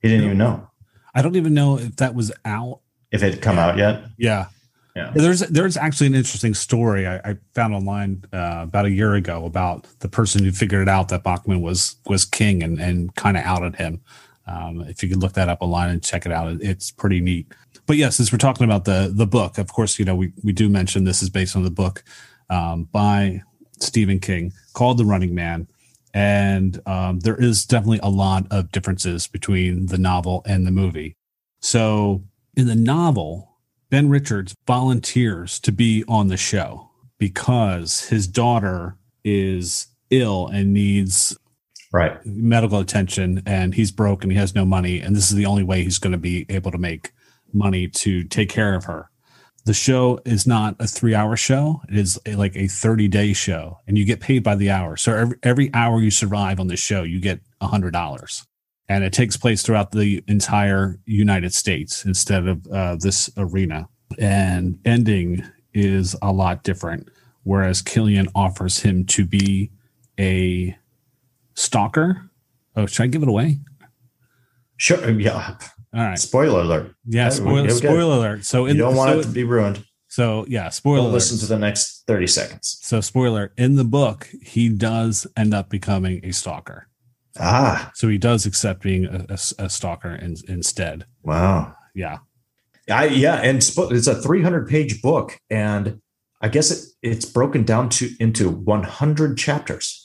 He 0.00 0.08
didn't 0.08 0.26
even 0.26 0.38
know 0.38 0.68
I 1.14 1.22
don't 1.22 1.34
even 1.34 1.54
know 1.54 1.78
if 1.78 1.96
that 1.96 2.14
was 2.14 2.30
out. 2.44 2.80
if 3.10 3.22
it 3.22 3.34
had 3.34 3.42
come 3.42 3.58
out 3.58 3.76
yet. 3.76 4.04
Yeah. 4.18 4.46
Yeah. 4.94 5.12
There's 5.14 5.40
there's 5.40 5.76
actually 5.76 6.08
an 6.08 6.14
interesting 6.14 6.54
story 6.54 7.06
I, 7.06 7.16
I 7.18 7.36
found 7.54 7.74
online 7.74 8.24
uh, 8.32 8.60
about 8.62 8.84
a 8.84 8.90
year 8.90 9.14
ago 9.14 9.44
about 9.44 9.86
the 10.00 10.08
person 10.08 10.44
who 10.44 10.52
figured 10.52 10.82
it 10.82 10.88
out 10.88 11.08
that 11.08 11.22
Bachman 11.22 11.60
was 11.60 11.96
was 12.06 12.24
king 12.24 12.62
and 12.62 12.80
and 12.80 13.14
kind 13.14 13.36
of 13.36 13.44
outed 13.44 13.76
him. 13.76 14.00
Um, 14.48 14.80
if 14.82 15.02
you 15.02 15.08
could 15.08 15.20
look 15.20 15.34
that 15.34 15.48
up 15.48 15.58
online 15.60 15.90
and 15.90 16.02
check 16.02 16.24
it 16.24 16.32
out, 16.32 16.50
it's 16.62 16.90
pretty 16.90 17.20
neat. 17.20 17.52
But 17.86 17.96
yes, 17.96 18.16
since 18.16 18.32
we're 18.32 18.38
talking 18.38 18.64
about 18.64 18.84
the 18.84 19.10
the 19.14 19.26
book, 19.26 19.58
of 19.58 19.72
course, 19.72 19.98
you 19.98 20.04
know 20.04 20.14
we 20.14 20.32
we 20.42 20.52
do 20.52 20.68
mention 20.68 21.04
this 21.04 21.22
is 21.22 21.30
based 21.30 21.56
on 21.56 21.62
the 21.62 21.70
book 21.70 22.02
um, 22.50 22.84
by 22.84 23.42
Stephen 23.78 24.20
King 24.20 24.52
called 24.72 24.98
The 24.98 25.04
Running 25.04 25.34
Man, 25.34 25.68
and 26.14 26.80
um, 26.86 27.20
there 27.20 27.36
is 27.36 27.64
definitely 27.64 28.00
a 28.02 28.08
lot 28.08 28.46
of 28.50 28.72
differences 28.72 29.26
between 29.26 29.86
the 29.86 29.98
novel 29.98 30.42
and 30.46 30.66
the 30.66 30.70
movie. 30.70 31.14
So 31.60 32.24
in 32.56 32.66
the 32.66 32.74
novel, 32.74 33.56
Ben 33.90 34.08
Richards 34.08 34.54
volunteers 34.66 35.60
to 35.60 35.72
be 35.72 36.04
on 36.08 36.28
the 36.28 36.36
show 36.36 36.90
because 37.18 38.08
his 38.08 38.26
daughter 38.26 38.96
is 39.24 39.88
ill 40.10 40.46
and 40.48 40.72
needs 40.72 41.36
Right. 41.92 42.18
medical 42.26 42.80
attention 42.80 43.42
and 43.46 43.74
he's 43.74 43.90
broke 43.90 44.22
and 44.22 44.30
he 44.30 44.38
has 44.38 44.54
no 44.54 44.66
money 44.66 45.00
and 45.00 45.16
this 45.16 45.30
is 45.30 45.36
the 45.36 45.46
only 45.46 45.62
way 45.62 45.82
he's 45.82 45.98
going 45.98 46.12
to 46.12 46.18
be 46.18 46.44
able 46.50 46.70
to 46.70 46.78
make 46.78 47.12
money 47.52 47.88
to 47.88 48.24
take 48.24 48.50
care 48.50 48.74
of 48.74 48.84
her. 48.84 49.10
The 49.64 49.74
show 49.74 50.20
is 50.24 50.46
not 50.46 50.76
a 50.78 50.86
three 50.86 51.14
hour 51.14 51.36
show. 51.36 51.82
It 51.88 51.96
is 51.96 52.18
a, 52.26 52.36
like 52.36 52.56
a 52.56 52.68
30 52.68 53.08
day 53.08 53.32
show 53.32 53.78
and 53.86 53.96
you 53.96 54.04
get 54.04 54.20
paid 54.20 54.42
by 54.42 54.54
the 54.54 54.70
hour. 54.70 54.96
So 54.96 55.14
every, 55.14 55.36
every 55.42 55.70
hour 55.74 56.00
you 56.00 56.10
survive 56.10 56.60
on 56.60 56.68
the 56.68 56.76
show 56.76 57.02
you 57.02 57.20
get 57.20 57.40
a 57.60 57.66
hundred 57.66 57.92
dollars. 57.92 58.46
And 58.90 59.04
it 59.04 59.12
takes 59.12 59.36
place 59.36 59.62
throughout 59.62 59.92
the 59.92 60.22
entire 60.28 60.98
united 61.06 61.54
states 61.54 62.04
instead 62.04 62.46
of 62.48 62.66
uh, 62.68 62.96
this 62.96 63.30
arena. 63.36 63.88
And 64.18 64.78
ending 64.84 65.42
is 65.74 66.16
a 66.22 66.32
lot 66.32 66.64
different 66.64 67.08
whereas 67.44 67.80
killian 67.80 68.28
offers 68.34 68.80
him 68.80 69.04
to 69.06 69.24
be 69.24 69.70
a 70.18 70.76
stalker. 71.58 72.30
Oh, 72.76 72.86
should 72.86 73.02
I 73.04 73.06
give 73.08 73.22
it 73.22 73.28
away? 73.28 73.58
Sure. 74.76 75.10
Yeah. 75.20 75.56
All 75.94 76.00
right. 76.04 76.18
Spoiler 76.18 76.60
alert. 76.60 76.94
Yeah. 77.06 77.30
Spoiler, 77.30 77.70
spoiler 77.70 78.16
alert. 78.16 78.44
So 78.44 78.66
You 78.66 78.74
don't 78.74 78.94
want 78.94 79.10
so, 79.12 79.18
it 79.20 79.22
to 79.24 79.28
be 79.30 79.42
ruined. 79.44 79.84
so 80.08 80.44
yeah. 80.48 80.68
Spoiler. 80.68 81.00
Alert. 81.00 81.12
listen 81.12 81.38
to 81.38 81.46
the 81.46 81.58
next 81.58 82.04
30 82.06 82.26
seconds. 82.26 82.78
So 82.82 83.00
spoiler 83.00 83.52
in 83.56 83.74
the 83.76 83.84
book, 83.84 84.28
he 84.42 84.68
does 84.68 85.26
end 85.36 85.54
up 85.54 85.70
becoming 85.70 86.20
a 86.24 86.32
stalker. 86.32 86.88
Ah, 87.40 87.90
So 87.94 88.08
he 88.08 88.18
does 88.18 88.44
accept 88.46 88.82
being 88.82 89.06
a, 89.06 89.24
a, 89.30 89.64
a 89.64 89.70
stalker 89.70 90.14
in, 90.14 90.36
instead. 90.48 91.06
wow. 91.22 91.74
Yeah. 91.94 92.18
I, 92.90 93.06
yeah, 93.06 93.36
and 93.36 93.58
it's 93.58 94.06
a 94.06 94.14
300 94.14 94.66
page 94.68 95.02
book, 95.02 95.38
and 95.50 96.00
I 96.40 96.48
guess 96.48 96.70
it, 96.70 96.84
it's 97.02 97.24
broken 97.26 97.62
down 97.64 97.88
to 97.90 98.08
into 98.18 98.48
100 98.50 99.36
chapters, 99.36 99.97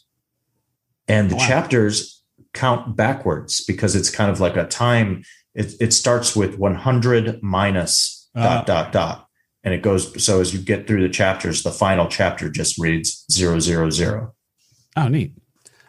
and 1.08 1.30
the 1.30 1.36
Wow. 1.36 1.48
chapters 1.48 2.24
count 2.54 2.96
backwards 2.96 3.64
because 3.66 3.96
it's 3.96 4.10
kind 4.10 4.30
of 4.32 4.40
like 4.40 4.56
a 4.58 4.66
time. 4.66 5.24
It, 5.56 5.74
it 5.80 5.94
starts 5.94 6.36
with 6.36 6.58
100 6.58 7.42
minus 7.44 8.30
Uh. 8.36 8.42
dot 8.44 8.66
dot 8.66 8.92
dot, 8.92 9.28
and 9.64 9.74
it 9.74 9.82
goes. 9.84 10.24
So 10.24 10.42
as 10.42 10.54
you 10.54 10.60
get 10.60 10.88
through 10.88 11.02
the 11.04 11.10
chapters, 11.14 11.62
the 11.64 11.72
final 11.72 12.08
chapter 12.08 12.50
just 12.50 12.78
reads 12.80 13.26
zero 13.32 13.60
zero 13.60 13.90
zero. 13.92 14.34
Oh, 14.96 15.08
neat. 15.08 15.34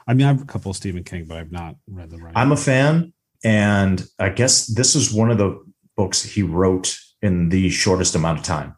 I 0.07 0.12
mean, 0.15 0.27
I 0.27 0.28
have 0.28 0.43
a 0.43 0.47
couple 0.47 0.70
of 0.70 0.77
Stephen 0.77 1.05
King, 1.05 1.24
but 1.27 1.39
I've 1.39 1.53
not 1.53 1.77
read 1.86 2.11
them 2.11 2.23
right. 2.23 2.32
I'm 2.36 2.53
a 2.53 2.57
fan, 2.57 3.12
and 3.43 4.05
I 4.19 4.28
guess 4.28 4.66
this 4.66 4.95
is 4.95 5.12
one 5.12 5.31
of 5.31 5.39
the 5.39 5.59
books 5.97 6.23
he 6.23 6.43
wrote 6.43 6.99
in 7.23 7.49
the 7.49 7.70
shortest 7.70 8.15
amount 8.15 8.39
of 8.41 8.45
time. 8.45 8.74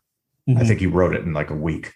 I 0.49 0.53
Mhm. 0.53 0.67
think 0.69 0.79
he 0.81 0.87
wrote 0.87 1.17
it 1.17 1.23
in 1.23 1.33
like 1.33 1.51
a 1.51 1.57
week. 1.57 1.93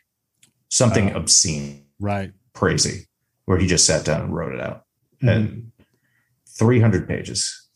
Something 0.68 1.12
Oh. 1.12 1.18
obscene, 1.18 1.84
right. 2.00 2.32
crazy, 2.54 3.06
where 3.46 3.58
he 3.58 3.66
just 3.66 3.86
sat 3.86 4.04
down 4.04 4.20
and 4.22 4.34
wrote 4.34 4.54
it 4.54 4.60
out. 4.60 4.84
Mhm. 5.22 5.28
And 5.36 5.72
300 6.58 7.08
pages, 7.08 7.68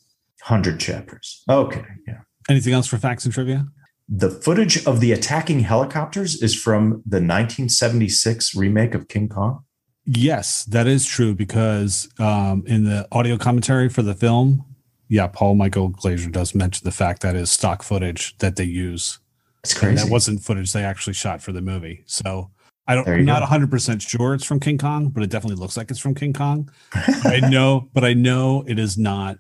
100 0.43 0.79
chapters. 0.81 1.43
Okay. 1.49 1.83
Yeah. 2.07 2.21
Anything 2.49 2.73
else 2.75 2.87
for 2.87 2.99
facts 2.99 3.25
and 3.25 3.33
trivia? 3.33 3.67
The 4.09 4.31
footage 4.31 4.85
of 4.87 5.01
the 5.01 5.13
attacking 5.13 5.61
helicopters 5.61 6.43
is 6.43 6.55
from 6.55 7.03
the 7.07 7.21
1976 7.21 8.55
remake 8.55 8.95
of 8.95 9.09
King 9.09 9.29
Kong. 9.29 9.65
Yes, 10.07 10.65
that 10.67 10.87
is 10.87 11.07
true 11.07 11.35
because 11.35 12.09
um, 12.19 12.63
in 12.67 12.85
the 12.85 13.09
audio 13.11 13.39
commentary 13.39 13.89
for 13.89 14.03
the 14.03 14.15
film, 14.15 14.65
yeah, 15.09 15.27
Paul 15.29 15.55
Michael 15.55 15.89
Glaser 15.89 16.29
does 16.29 16.55
mention 16.55 16.85
the 16.85 16.91
fact 16.93 17.23
that 17.23 17.35
is 17.35 17.51
stock 17.51 17.83
footage 17.83 18.37
that 18.39 18.57
they 18.57 18.65
use. 18.65 19.19
It's 19.63 19.73
And 19.73 19.81
crazy. 19.81 20.05
that 20.05 20.13
wasn't 20.13 20.43
footage 20.43 20.73
they 20.75 20.85
actually 20.85 21.15
shot 21.15 21.41
for 21.41 21.53
the 21.53 21.63
movie. 21.63 22.03
So 22.05 22.51
I 22.87 22.95
don't, 22.95 23.09
I'm 23.09 23.25
not 23.25 23.37
go. 23.39 23.45
100 23.45 23.71
percent 23.71 24.03
sure 24.03 24.35
it's 24.35 24.45
from 24.45 24.61
King 24.61 24.79
Kong, 24.79 25.09
but 25.09 25.23
it 25.23 25.31
definitely 25.31 25.57
looks 25.61 25.77
like 25.77 25.91
it's 25.91 26.01
from 26.01 26.15
King 26.15 26.33
Kong. 26.33 26.71
I 26.95 27.41
know, 27.41 27.89
but 27.95 28.05
I 28.05 28.13
know 28.15 28.65
it 28.67 28.79
is 28.79 28.99
not 28.99 29.39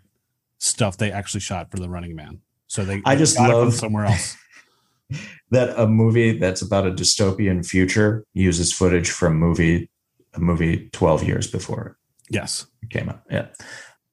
stuff 0.59 0.97
they 0.97 1.12
actually 1.12 1.41
shot 1.41 1.71
for 1.71 1.79
the 1.79 1.89
Running 1.89 2.15
Man. 2.16 2.41
So 2.66 2.85
they, 2.85 3.03
I 3.05 3.16
just 3.16 3.39
it 3.39 3.43
love- 3.43 3.75
somewhere 3.75 4.07
else. 4.07 4.37
that 5.51 5.79
a 5.79 5.87
movie 5.87 6.39
that's 6.39 6.62
about 6.62 6.87
a 6.87 6.91
dystopian 6.91 7.65
future 7.66 8.25
uses 8.33 8.73
footage 8.73 9.11
from 9.11 9.37
movie 9.39 9.91
a 10.33 10.41
movie 10.41 10.89
12 10.93 11.23
years 11.25 11.47
before 11.47 11.97
Yes. 12.29 12.66
it 12.83 12.91
came 12.91 13.09
out. 13.09 13.23
Yeah. 13.31 13.47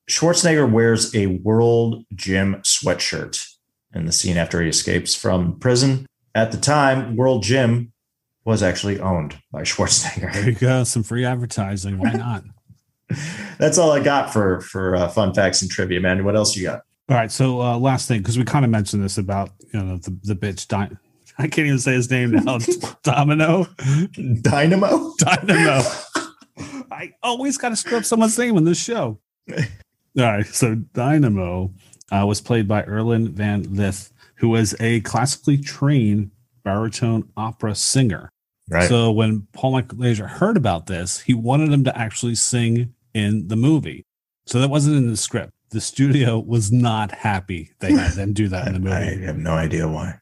Schwarzenegger 0.09 0.69
wears 0.69 1.15
a 1.15 1.27
World 1.27 2.03
Gym 2.13 2.55
sweatshirt 2.63 3.43
in 3.95 4.05
the 4.05 4.11
scene 4.11 4.37
after 4.37 4.61
he 4.61 4.67
escapes 4.69 5.15
from 5.15 5.57
prison. 5.59 6.05
At 6.35 6.51
the 6.51 6.57
time, 6.57 7.15
World 7.15 7.43
Gym 7.43 7.91
was 8.45 8.63
actually 8.63 8.99
owned 8.99 9.37
by 9.51 9.59
There 9.63 9.65
Schwarzenegger. 9.65 10.45
you 10.45 10.51
go. 10.53 10.83
Some 10.83 11.03
free 11.03 11.25
advertising. 11.25 11.97
Why 11.99 12.13
not? 12.13 12.43
That's 13.57 13.77
all 13.77 13.91
I 13.91 13.99
got 14.01 14.31
for 14.31 14.61
for 14.61 14.95
uh, 14.95 15.07
fun 15.09 15.33
facts 15.33 15.61
and 15.61 15.69
trivia, 15.69 15.99
man. 15.99 16.23
What 16.23 16.35
else 16.35 16.55
you 16.55 16.63
got? 16.63 16.83
All 17.09 17.17
right. 17.17 17.31
So 17.31 17.61
uh, 17.61 17.77
last 17.77 18.07
thing, 18.07 18.19
because 18.21 18.37
we 18.37 18.45
kind 18.45 18.63
of 18.63 18.71
mentioned 18.71 19.03
this 19.03 19.17
about 19.17 19.49
you 19.73 19.81
know 19.83 19.97
the 19.97 20.17
the 20.23 20.35
bitch. 20.35 20.67
Di- 20.67 20.89
I 21.37 21.47
can't 21.47 21.67
even 21.67 21.79
say 21.79 21.93
his 21.93 22.09
name 22.11 22.31
now. 22.31 22.59
Domino. 23.03 23.65
Dynamo. 24.41 25.13
Dynamo. 25.17 25.81
I 26.91 27.13
always 27.23 27.57
got 27.57 27.69
to 27.69 27.75
screw 27.75 27.97
up 27.97 28.05
someone's 28.05 28.37
name 28.37 28.57
in 28.57 28.63
this 28.65 28.77
show. 28.81 29.19
All 29.49 29.55
right. 30.17 30.45
So 30.45 30.75
Dynamo 30.75 31.73
uh, 32.11 32.25
was 32.27 32.41
played 32.41 32.67
by 32.67 32.83
Erland 32.83 33.29
Van 33.29 33.63
Lidth, 33.63 34.11
who 34.35 34.49
was 34.49 34.75
a 34.79 34.99
classically 35.01 35.57
trained 35.57 36.31
baritone 36.63 37.29
opera 37.37 37.75
singer. 37.75 38.29
Right. 38.69 38.87
So 38.87 39.11
when 39.11 39.47
Paul 39.53 39.71
Michael 39.73 39.97
Glaser 39.97 40.27
heard 40.27 40.55
about 40.57 40.85
this, 40.87 41.19
he 41.21 41.33
wanted 41.33 41.71
him 41.73 41.83
to 41.83 41.97
actually 41.97 42.35
sing 42.35 42.93
in 43.13 43.47
the 43.47 43.55
movie. 43.57 44.05
So 44.45 44.59
that 44.59 44.69
wasn't 44.69 44.95
in 44.97 45.07
the 45.09 45.17
script. 45.17 45.51
The 45.71 45.81
studio 45.81 46.39
was 46.39 46.71
not 46.71 47.11
happy 47.11 47.71
they 47.79 47.93
had 47.93 48.11
them 48.13 48.33
do 48.33 48.47
that 48.49 48.67
in 48.67 48.73
the 48.73 48.79
movie. 48.79 48.95
I 48.95 49.25
have 49.25 49.37
no 49.37 49.51
idea 49.53 49.87
why. 49.87 50.15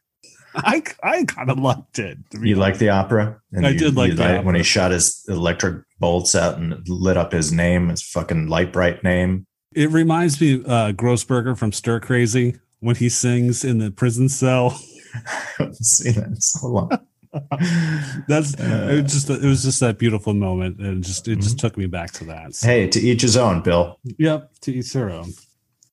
I, 0.56 0.82
I 1.04 1.24
kind 1.26 1.52
of 1.52 1.60
liked 1.60 2.00
it. 2.00 2.18
You 2.42 2.56
like 2.56 2.80
the 2.80 2.90
opera? 2.90 3.40
And 3.52 3.66
I 3.68 3.70
you- 3.70 3.80
did 3.80 3.96
like 3.96 4.16
the 4.16 4.42
when 4.42 4.56
he 4.56 4.64
shot 4.64 4.92
his 4.92 5.24
electric 5.28 5.84
bolts 6.00 6.34
out 6.36 6.58
and 6.58 6.88
lit 6.90 7.18
up 7.18 7.32
his 7.32 7.52
name, 7.52 7.90
his 7.90 8.02
fucking 8.02 8.48
Lite-Brite 8.48 9.04
name. 9.04 9.46
It 9.76 9.92
reminds 9.92 10.42
me 10.42 10.56
of 10.56 10.66
uh, 10.68 10.92
Grossberger 10.94 11.56
from 11.56 11.72
Stir 11.72 12.00
Crazy 12.00 12.56
when 12.80 12.96
he 12.96 13.10
sings 13.10 13.64
in 13.64 13.78
the 13.78 13.92
prison 13.92 14.28
cell. 14.28 14.80
I 15.28 15.46
haven't 15.58 15.86
seen 15.86 16.14
that 16.14 16.28
in 16.28 16.42
so 16.42 16.68
long. 16.68 16.90
That's 18.28 18.56
Uh, 18.60 18.90
it 18.92 19.04
was 19.04 19.14
just 19.14 19.30
it 19.30 19.44
was 19.44 19.64
just 19.64 19.80
that 19.82 19.98
beautiful 20.00 20.34
moment, 20.34 20.80
and 20.80 21.04
just 21.04 21.28
it 21.28 21.38
just 21.38 21.60
took 21.60 21.78
me 21.78 21.86
back 21.86 22.12
to 22.14 22.24
that. 22.26 22.56
So, 22.56 22.68
hey, 22.68 22.88
to 22.88 23.00
each 23.00 23.22
his 23.22 23.38
own, 23.38 23.62
Bill. 23.62 24.00
Yep, 24.18 24.52
to 24.62 24.74
each 24.74 24.94
their 24.94 25.12
own. 25.12 25.34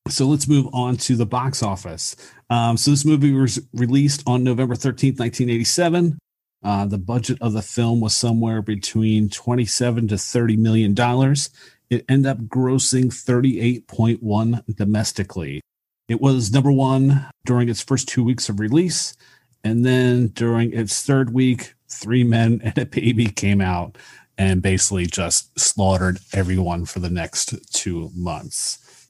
So 0.09 0.27
let's 0.27 0.49
move 0.49 0.69
on 0.73 0.97
to 0.99 1.17
the 1.17 1.27
box 1.27 1.63
office. 1.63 2.17
Um, 2.49 2.77
so 2.77 2.91
this 2.93 3.05
movie 3.05 3.33
was 3.33 3.61
released 3.75 4.23
on 4.27 4.45
November 4.45 4.77
13th, 4.77 5.19
1987. 5.19 6.19
Uh, 6.63 6.87
the 6.87 6.99
budget 6.99 7.39
of 7.41 7.53
the 7.53 7.63
film 7.63 8.01
was 8.01 8.15
somewhere 8.17 8.63
between 8.63 9.29
27 9.29 10.09
to 10.09 10.17
30 10.17 10.57
million 10.57 10.95
dollars. 10.95 11.51
It 11.91 12.05
ended 12.09 12.31
up 12.31 12.39
grossing 12.39 13.07
38.1 13.07 14.77
domestically. 14.77 15.61
It 16.09 16.21
was 16.21 16.53
number 16.53 16.71
one 16.73 17.27
during 17.45 17.69
its 17.69 17.83
first 17.83 18.09
two 18.09 18.23
weeks 18.23 18.49
of 18.49 18.61
release. 18.61 19.17
And 19.65 19.85
then 19.85 20.29
during 20.29 20.73
its 20.73 21.03
third 21.03 21.33
week, 21.33 21.75
Three 21.89 22.25
Men 22.25 22.61
and 22.65 22.77
a 22.79 22.87
Baby 22.87 23.27
came 23.27 23.61
out 23.61 23.97
and 24.39 24.63
basically 24.63 25.07
just 25.07 25.59
slaughtered 25.59 26.19
everyone 26.33 26.85
for 26.85 27.01
the 27.01 27.11
next 27.11 27.55
two 27.73 28.11
months. 28.15 29.09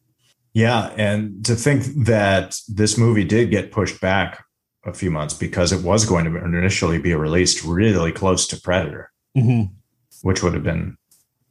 Yeah, 0.54 0.92
and 0.96 1.44
to 1.44 1.54
think 1.54 1.82
that 2.06 2.58
this 2.68 2.96
movie 2.96 3.24
did 3.24 3.50
get 3.50 3.72
pushed 3.72 4.00
back 4.00 4.42
a 4.86 4.94
few 4.94 5.10
months 5.10 5.34
because 5.34 5.72
it 5.72 5.82
was 5.82 6.06
going 6.06 6.24
to 6.24 6.36
initially 6.38 6.98
be 6.98 7.14
released 7.14 7.64
really 7.64 8.12
close 8.12 8.46
to 8.48 8.60
Predator, 8.60 9.10
Mm-hmm. 9.36 9.74
which 10.22 10.42
would 10.42 10.54
have 10.54 10.62
been 10.62 10.96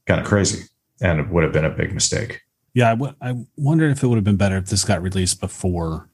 kind 0.07 0.19
of 0.19 0.25
crazy 0.25 0.63
and 1.01 1.19
it 1.19 1.29
would 1.29 1.43
have 1.43 1.53
been 1.53 1.65
a 1.65 1.69
big 1.69 1.93
mistake. 1.93 2.41
Yeah, 2.75 2.87
I, 2.91 2.95
w- 2.95 3.13
I 3.21 3.33
wondered 3.57 3.91
if 3.91 4.03
it 4.03 4.07
would 4.07 4.15
have 4.17 4.23
been 4.23 4.35
better 4.35 4.57
if 4.57 4.67
this 4.67 4.83
got 4.85 5.01
released 5.01 5.39
before 5.39 6.07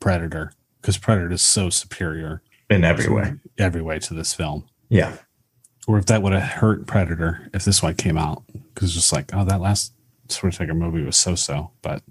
Predator, 0.00 0.52
because 0.80 0.98
Predator 0.98 1.30
is 1.32 1.42
so 1.42 1.70
superior 1.70 2.42
In 2.68 2.82
every 2.84 3.08
way. 3.08 3.34
every 3.58 3.82
way 3.82 3.98
to 4.00 4.14
this 4.14 4.32
film. 4.34 4.64
Yeah. 4.88 5.16
Or 5.86 5.98
if 5.98 6.06
that 6.06 6.22
would 6.22 6.32
have 6.32 6.42
hurt 6.42 6.86
Predator 6.86 7.48
if 7.54 7.64
this 7.64 7.82
one 7.82 7.94
came 7.94 8.16
out, 8.18 8.42
because 8.74 8.88
it's 8.88 8.94
just 8.94 9.12
like, 9.12 9.30
oh, 9.34 9.44
that 9.44 9.60
last 9.60 9.92
Schwarzenegger 10.28 10.74
movie 10.76 11.02
was 11.04 11.16
so 11.16 11.34
so. 11.36 11.70
But 11.82 12.02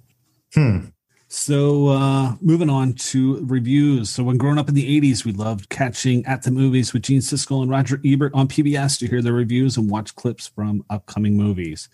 Hmm. 0.54 0.86
So, 1.32 1.90
uh, 1.90 2.36
moving 2.42 2.72
on 2.72 2.94
to 2.94 3.46
reviews. 3.46 4.10
So, 4.10 4.24
when 4.24 4.38
growing 4.38 4.58
up 4.58 4.68
in 4.68 4.74
the 4.74 5.00
80s, 5.00 5.24
we 5.26 5.32
loved 5.32 5.70
catching 5.70 6.26
at 6.26 6.42
the 6.42 6.50
movies 6.50 6.92
with 6.92 7.04
Gene 7.04 7.20
Siskel 7.22 7.62
and 7.62 7.70
Roger 7.70 8.02
Ebert 8.04 8.34
on 8.34 8.48
PBS 8.48 8.98
to 8.98 9.08
hear 9.08 9.22
their 9.22 9.34
reviews 9.34 9.78
and 9.78 9.92
watch 9.92 10.16
clips 10.16 10.48
from 10.48 10.84
upcoming 10.90 11.38
movies. 11.38 11.88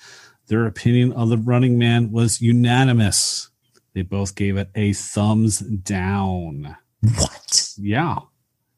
Their 0.47 0.65
opinion 0.65 1.11
of 1.13 1.29
The 1.29 1.37
Running 1.37 1.77
Man 1.77 2.11
was 2.11 2.41
unanimous. 2.41 3.49
They 3.93 4.01
both 4.03 4.35
gave 4.35 4.57
it 4.57 4.69
a 4.75 4.93
thumbs 4.93 5.59
down. 5.59 6.75
What? 7.17 7.69
Yeah. 7.77 8.19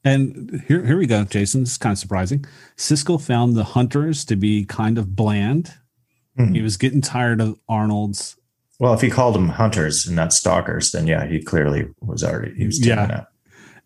And 0.04 0.64
here, 0.68 0.86
here 0.86 0.98
we 0.98 1.08
go, 1.08 1.24
Jason. 1.26 1.62
This 1.62 1.72
is 1.72 1.78
kind 1.78 1.94
of 1.94 1.98
surprising. 2.00 2.46
Siskel 2.78 3.22
found 3.22 3.56
the 3.56 3.64
hunters 3.64 4.24
to 4.26 4.36
be 4.36 4.64
kind 4.66 4.98
of 4.98 5.16
bland. 5.16 5.74
Mhm. 6.38 6.56
He 6.56 6.62
was 6.62 6.78
getting 6.78 7.02
tired 7.02 7.42
of 7.42 7.60
Arnold's 7.68 8.36
Well, 8.80 8.94
if 8.94 9.02
he 9.02 9.10
called 9.10 9.34
them 9.36 9.50
hunters 9.50 10.06
and 10.06 10.16
not 10.16 10.32
stalkers, 10.34 10.92
then 10.92 11.08
yeah, 11.08 11.26
he 11.26 11.42
clearly 11.42 11.88
was 12.00 12.24
already 12.24 12.56
he 12.56 12.66
was 12.68 12.86
Yeah. 12.86 13.02
out. 13.12 13.28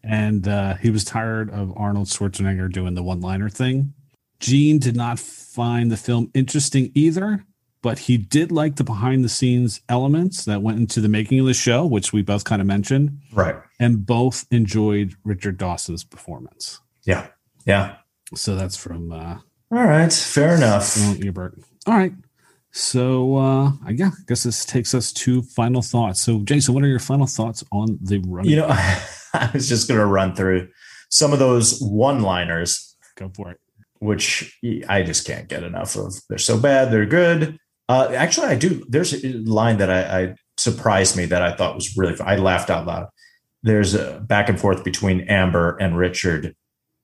and 0.03 0.47
uh, 0.47 0.75
he 0.75 0.89
was 0.89 1.03
tired 1.05 1.49
of 1.51 1.71
Arnold 1.77 2.07
Schwarzenegger 2.07 2.71
doing 2.71 2.93
the 2.95 3.03
one-liner 3.03 3.49
thing. 3.49 3.93
Gene 4.39 4.79
did 4.79 4.95
not 4.95 5.19
find 5.19 5.89
the 5.91 5.97
film 5.97 6.29
interesting 6.33 6.91
either, 6.95 7.45
but 7.81 7.99
he 7.99 8.17
did 8.17 8.51
like 8.51 8.75
the 8.75 8.83
behind-the-scenes 8.83 9.81
elements 9.89 10.45
that 10.45 10.61
went 10.61 10.77
into 10.79 11.01
the 11.01 11.09
making 11.09 11.39
of 11.39 11.45
the 11.45 11.53
show, 11.53 11.85
which 11.85 12.13
we 12.13 12.21
both 12.21 12.43
kind 12.43 12.61
of 12.61 12.67
mentioned, 12.67 13.17
Right. 13.33 13.55
and 13.79 14.05
both 14.05 14.45
enjoyed 14.51 15.15
Richard 15.23 15.57
Dawson's 15.57 16.03
performance. 16.03 16.79
Yeah. 17.05 17.27
Yeah. 17.65 17.95
So 18.35 18.55
that's 18.55 18.77
from 18.77 19.11
uh, 19.11 19.37
All 19.71 19.83
right. 19.85 20.11
Fair 20.13 20.55
enough. 20.55 20.95
Ebert. 21.23 21.59
All 21.87 21.95
right. 21.97 22.13
So 22.71 23.35
uh, 23.37 23.71
I 23.85 23.89
yeah, 23.91 24.07
I 24.13 24.23
guess 24.27 24.43
this 24.43 24.63
takes 24.63 24.93
us 24.93 25.11
to 25.13 25.41
final 25.41 25.81
thoughts. 25.81 26.21
So 26.21 26.39
Jason, 26.39 26.73
what 26.73 26.83
are 26.83 26.87
your 26.87 26.99
final 26.99 27.27
thoughts 27.27 27.63
on 27.71 27.97
the 28.01 28.19
run? 28.19 28.45
You 28.45 28.57
know, 28.57 28.67
I 29.33 29.49
was 29.53 29.67
just 29.67 29.87
going 29.89 29.99
to 29.99 30.05
run 30.05 30.35
through 30.35 30.69
some 31.09 31.33
of 31.33 31.39
those 31.39 31.79
one 31.81 32.21
liners, 32.21 32.95
go 33.17 33.29
for 33.35 33.51
it. 33.51 33.59
which 33.99 34.57
I 34.87 35.03
just 35.03 35.27
can't 35.27 35.49
get 35.49 35.63
enough 35.63 35.97
of. 35.97 36.13
They're 36.29 36.37
so 36.37 36.57
bad, 36.57 36.91
they're 36.91 37.05
good. 37.05 37.57
Uh, 37.91 38.09
actually, 38.13 38.47
I 38.47 38.55
do. 38.55 38.85
There's 38.87 39.21
a 39.21 39.33
line 39.33 39.79
that 39.79 39.91
I, 39.91 40.21
I 40.21 40.35
surprised 40.55 41.17
me 41.17 41.25
that 41.25 41.41
I 41.41 41.53
thought 41.53 41.75
was 41.75 41.97
really. 41.97 42.17
I 42.21 42.37
laughed 42.37 42.69
out 42.69 42.87
loud. 42.87 43.09
There's 43.63 43.95
a 43.95 44.21
back 44.21 44.47
and 44.47 44.57
forth 44.57 44.85
between 44.85 45.27
Amber 45.27 45.75
and 45.75 45.97
Richard. 45.97 46.55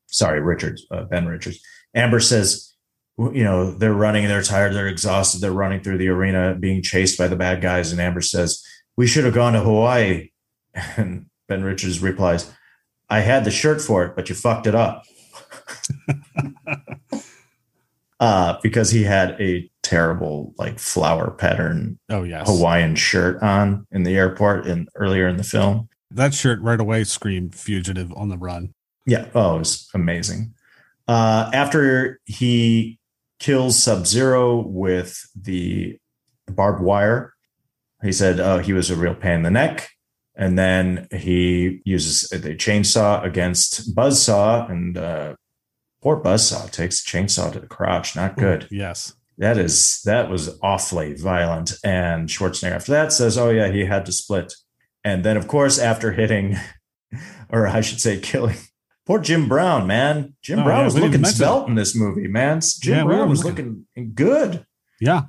Sorry, 0.07 0.39
Richard, 0.39 0.79
uh, 0.89 1.03
Ben 1.03 1.27
Richards. 1.27 1.59
Amber 1.93 2.21
says, 2.21 2.73
you 3.17 3.43
know, 3.43 3.71
they're 3.71 3.93
running, 3.93 4.29
they're 4.29 4.41
tired, 4.41 4.73
they're 4.73 4.87
exhausted, 4.87 5.41
they're 5.41 5.51
running 5.51 5.81
through 5.81 5.97
the 5.97 6.07
arena, 6.07 6.55
being 6.57 6.81
chased 6.81 7.17
by 7.17 7.27
the 7.27 7.35
bad 7.35 7.61
guys. 7.61 7.91
And 7.91 7.99
Amber 7.99 8.21
says, 8.21 8.63
We 8.95 9.07
should 9.07 9.25
have 9.25 9.33
gone 9.33 9.53
to 9.53 9.59
Hawaii. 9.59 10.29
And 10.95 11.25
Ben 11.49 11.63
Richards 11.63 12.01
replies, 12.01 12.49
I 13.09 13.19
had 13.19 13.43
the 13.43 13.51
shirt 13.51 13.81
for 13.81 14.05
it, 14.05 14.15
but 14.15 14.29
you 14.29 14.35
fucked 14.35 14.67
it 14.67 14.75
up. 14.75 15.03
uh, 18.21 18.57
because 18.63 18.91
he 18.91 19.03
had 19.03 19.31
a 19.41 19.69
terrible, 19.87 20.53
like 20.57 20.79
flower 20.79 21.31
pattern 21.31 21.97
Oh 22.09 22.23
yes, 22.23 22.47
Hawaiian 22.47 22.95
shirt 22.95 23.41
on 23.41 23.87
in 23.91 24.03
the 24.03 24.15
airport 24.15 24.67
and 24.67 24.89
earlier 24.95 25.27
in 25.27 25.37
the 25.37 25.43
film. 25.43 25.89
That 26.11 26.33
shirt 26.33 26.61
right 26.61 26.79
away 26.79 27.03
screamed 27.03 27.55
fugitive 27.55 28.11
on 28.13 28.29
the 28.29 28.37
run. 28.37 28.73
Yeah. 29.05 29.27
Oh, 29.33 29.55
it 29.55 29.59
was 29.59 29.89
amazing. 29.93 30.53
Uh, 31.07 31.49
after 31.53 32.19
he 32.25 32.99
kills 33.39 33.81
Sub 33.81 34.05
Zero 34.05 34.61
with 34.61 35.25
the 35.35 35.97
barbed 36.47 36.81
wire, 36.81 37.33
he 38.03 38.11
said 38.11 38.39
uh, 38.39 38.57
he 38.59 38.73
was 38.73 38.89
a 38.89 38.95
real 38.95 39.15
pain 39.15 39.35
in 39.35 39.43
the 39.43 39.51
neck. 39.51 39.89
And 40.35 40.57
then 40.57 41.07
he 41.11 41.81
uses 41.83 42.29
the 42.29 42.55
chainsaw 42.55 43.23
against 43.23 43.95
Buzzsaw, 43.95 44.69
and 44.69 44.95
uh, 44.95 45.33
poor 46.03 46.21
Buzzsaw 46.21 46.69
takes 46.69 47.03
the 47.03 47.09
chainsaw 47.09 47.51
to 47.51 47.59
the 47.59 47.65
crotch. 47.65 48.15
Not 48.15 48.37
good. 48.37 48.67
Yes. 48.69 49.13
That 49.37 49.57
is 49.57 50.01
that 50.05 50.29
was 50.29 50.57
awfully 50.61 51.13
violent. 51.13 51.73
And 51.83 52.27
Schwarzenegger 52.29 52.71
after 52.71 52.91
that 52.93 53.11
says, 53.13 53.37
"Oh 53.37 53.49
yeah, 53.49 53.71
he 53.71 53.85
had 53.85 54.05
to 54.07 54.11
split." 54.11 54.53
And 55.03 55.23
then, 55.23 55.37
of 55.37 55.47
course, 55.47 55.79
after 55.79 56.11
hitting, 56.11 56.57
or 57.49 57.67
I 57.67 57.81
should 57.81 58.01
say, 58.01 58.19
killing 58.19 58.57
poor 59.05 59.19
Jim 59.19 59.47
Brown, 59.47 59.87
man. 59.87 60.35
Jim 60.41 60.59
Oh, 60.59 60.63
Brown 60.65 60.79
yeah, 60.79 60.85
was 60.85 60.97
looking 60.97 61.23
svelte 61.23 61.69
in 61.69 61.75
this 61.75 61.95
movie, 61.95 62.27
man. 62.27 62.59
Jim 62.81 62.97
Yeah, 62.97 63.03
Brown 63.05 63.29
was 63.29 63.45
looking- 63.45 63.85
good. 64.15 64.65
Yeah. 64.99 65.23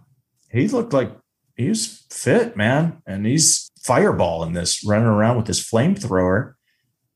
He 0.51 0.67
looked 0.67 0.93
like 0.93 1.13
he 1.57 1.69
was 1.69 2.05
fit, 2.11 2.57
man. 2.57 3.03
And 3.07 3.25
he's 3.25 3.71
fireball 3.81 4.43
in 4.43 4.53
this, 4.55 4.83
running 4.85 5.07
around 5.07 5.37
with 5.37 5.47
his 5.47 5.61
flamethrower. 5.61 6.55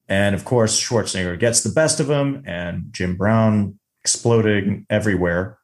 And 0.09 0.35
of 0.37 0.45
course, 0.45 0.79
Schwarzenegger 0.81 1.39
gets 1.41 1.63
the 1.63 1.73
best 1.73 1.99
of 1.99 2.09
him, 2.11 2.43
and 2.47 2.93
Jim 2.93 3.17
Brown 3.17 3.79
exploding 4.05 4.87
everywhere. 4.91 5.59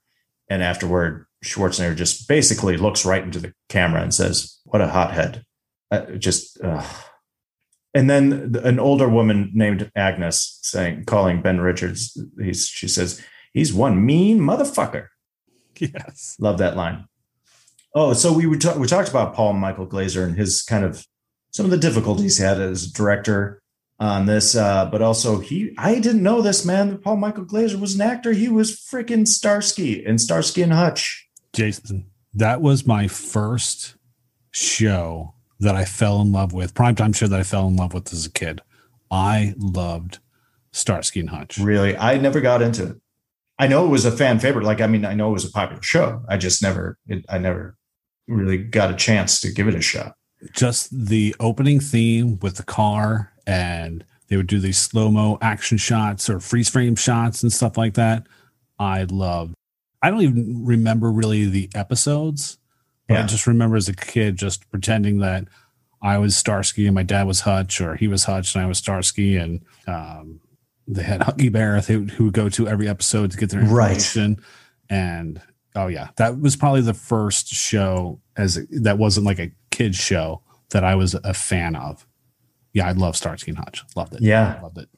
And 0.50 0.62
afterward, 0.62 1.26
Schwarzenegger 1.44 1.96
just 1.96 2.28
basically 2.28 2.76
looks 2.76 3.04
right 3.04 3.22
into 3.22 3.38
the 3.38 3.52
camera 3.68 4.02
and 4.02 4.14
says, 4.14 4.60
"What 4.64 4.80
a 4.80 4.88
hothead!" 4.88 5.44
Uh, 5.90 6.06
just, 6.12 6.58
ugh. 6.62 6.84
and 7.94 8.10
then 8.10 8.54
an 8.62 8.78
older 8.78 9.08
woman 9.08 9.50
named 9.54 9.90
Agnes 9.96 10.58
saying, 10.62 11.04
calling 11.06 11.40
Ben 11.40 11.60
Richards, 11.60 12.20
he's, 12.38 12.66
she 12.66 12.88
says, 12.88 13.22
"He's 13.52 13.72
one 13.72 14.04
mean 14.04 14.40
motherfucker." 14.40 15.08
Yes. 15.80 16.34
Love 16.40 16.58
that 16.58 16.76
line. 16.76 17.06
Oh, 17.94 18.12
so 18.12 18.32
we 18.32 18.46
we 18.46 18.58
talked 18.58 19.08
about 19.08 19.34
Paul 19.34 19.52
Michael 19.52 19.86
Glaser 19.86 20.24
and 20.24 20.36
his 20.36 20.62
kind 20.62 20.84
of 20.84 21.06
some 21.52 21.64
of 21.64 21.70
the 21.70 21.78
difficulties 21.78 22.38
he 22.38 22.44
had 22.44 22.60
as 22.60 22.86
a 22.86 22.92
director 22.92 23.62
on 24.00 24.26
this, 24.26 24.54
uh, 24.54 24.86
but 24.86 25.02
also 25.02 25.40
he 25.40 25.74
I 25.76 25.98
didn't 25.98 26.22
know 26.22 26.40
this 26.40 26.64
man 26.64 26.98
Paul 26.98 27.16
Michael 27.16 27.44
Glaser 27.44 27.78
was 27.78 27.94
an 27.94 28.00
actor. 28.00 28.32
He 28.32 28.48
was 28.48 28.76
freaking 28.76 29.26
Starsky 29.26 30.04
and 30.04 30.20
Starsky 30.20 30.62
and 30.62 30.72
Hutch. 30.72 31.28
Jason, 31.52 32.06
that 32.34 32.60
was 32.60 32.86
my 32.86 33.08
first 33.08 33.96
show 34.50 35.34
that 35.60 35.74
I 35.74 35.84
fell 35.84 36.20
in 36.20 36.32
love 36.32 36.52
with, 36.52 36.74
primetime 36.74 37.14
show 37.14 37.26
that 37.26 37.40
I 37.40 37.42
fell 37.42 37.66
in 37.66 37.76
love 37.76 37.94
with 37.94 38.12
as 38.12 38.26
a 38.26 38.30
kid. 38.30 38.60
I 39.10 39.54
loved 39.56 40.18
Starsky 40.72 41.20
and 41.20 41.30
Hutch. 41.30 41.58
Really, 41.58 41.96
I 41.96 42.18
never 42.18 42.40
got 42.40 42.62
into 42.62 42.90
it. 42.90 42.96
I 43.58 43.66
know 43.66 43.84
it 43.84 43.88
was 43.88 44.04
a 44.04 44.12
fan 44.12 44.38
favorite. 44.38 44.64
Like, 44.64 44.80
I 44.80 44.86
mean, 44.86 45.04
I 45.04 45.14
know 45.14 45.30
it 45.30 45.32
was 45.32 45.44
a 45.44 45.50
popular 45.50 45.82
show. 45.82 46.22
I 46.28 46.36
just 46.36 46.62
never, 46.62 46.96
it, 47.08 47.24
I 47.28 47.38
never 47.38 47.76
really 48.28 48.58
got 48.58 48.92
a 48.92 48.94
chance 48.94 49.40
to 49.40 49.50
give 49.50 49.66
it 49.66 49.74
a 49.74 49.80
shot. 49.80 50.14
Just 50.52 51.06
the 51.06 51.34
opening 51.40 51.80
theme 51.80 52.38
with 52.38 52.56
the 52.56 52.62
car, 52.62 53.32
and 53.48 54.04
they 54.28 54.36
would 54.36 54.46
do 54.46 54.60
these 54.60 54.78
slow 54.78 55.10
mo 55.10 55.38
action 55.40 55.78
shots 55.78 56.28
or 56.30 56.38
freeze 56.38 56.68
frame 56.68 56.94
shots 56.96 57.42
and 57.42 57.52
stuff 57.52 57.76
like 57.78 57.94
that. 57.94 58.26
I 58.78 59.04
loved. 59.04 59.54
I 60.02 60.10
don't 60.10 60.20
even 60.22 60.64
remember 60.64 61.10
really 61.10 61.46
the 61.46 61.70
episodes. 61.74 62.58
But 63.08 63.16
I 63.16 63.22
just 63.22 63.46
remember 63.46 63.76
as 63.76 63.88
a 63.88 63.96
kid 63.96 64.36
just 64.36 64.70
pretending 64.70 65.20
that 65.20 65.48
I 66.02 66.18
was 66.18 66.36
Starsky 66.36 66.84
and 66.86 66.94
my 66.94 67.02
dad 67.02 67.26
was 67.26 67.40
Hutch, 67.40 67.80
or 67.80 67.96
he 67.96 68.06
was 68.06 68.24
Hutch 68.24 68.54
and 68.54 68.62
I 68.62 68.68
was 68.68 68.76
Starsky, 68.76 69.36
and 69.36 69.62
um, 69.86 70.40
they 70.86 71.02
had 71.02 71.22
Huggy 71.22 71.50
Bear 71.50 71.80
who, 71.80 72.04
who 72.04 72.24
would 72.24 72.34
go 72.34 72.50
to 72.50 72.68
every 72.68 72.86
episode 72.86 73.30
to 73.30 73.38
get 73.38 73.48
their 73.48 73.62
Right. 73.62 73.92
information. 73.92 74.36
And 74.90 75.40
oh 75.74 75.86
yeah, 75.86 76.08
that 76.18 76.38
was 76.38 76.54
probably 76.54 76.82
the 76.82 76.92
first 76.92 77.48
show 77.48 78.20
as 78.36 78.58
that 78.70 78.98
wasn't 78.98 79.24
like 79.24 79.38
a 79.38 79.52
kids 79.70 79.96
show 79.96 80.42
that 80.70 80.84
I 80.84 80.94
was 80.94 81.14
a 81.14 81.32
fan 81.32 81.76
of. 81.76 82.06
Yeah, 82.72 82.86
I 82.88 82.92
love 82.92 83.16
Starsky 83.16 83.50
and 83.50 83.58
Hutch. 83.58 83.82
Loved 83.96 84.14
it. 84.14 84.22
Yeah. 84.22 84.60
loved 84.62 84.78
it. 84.78 84.88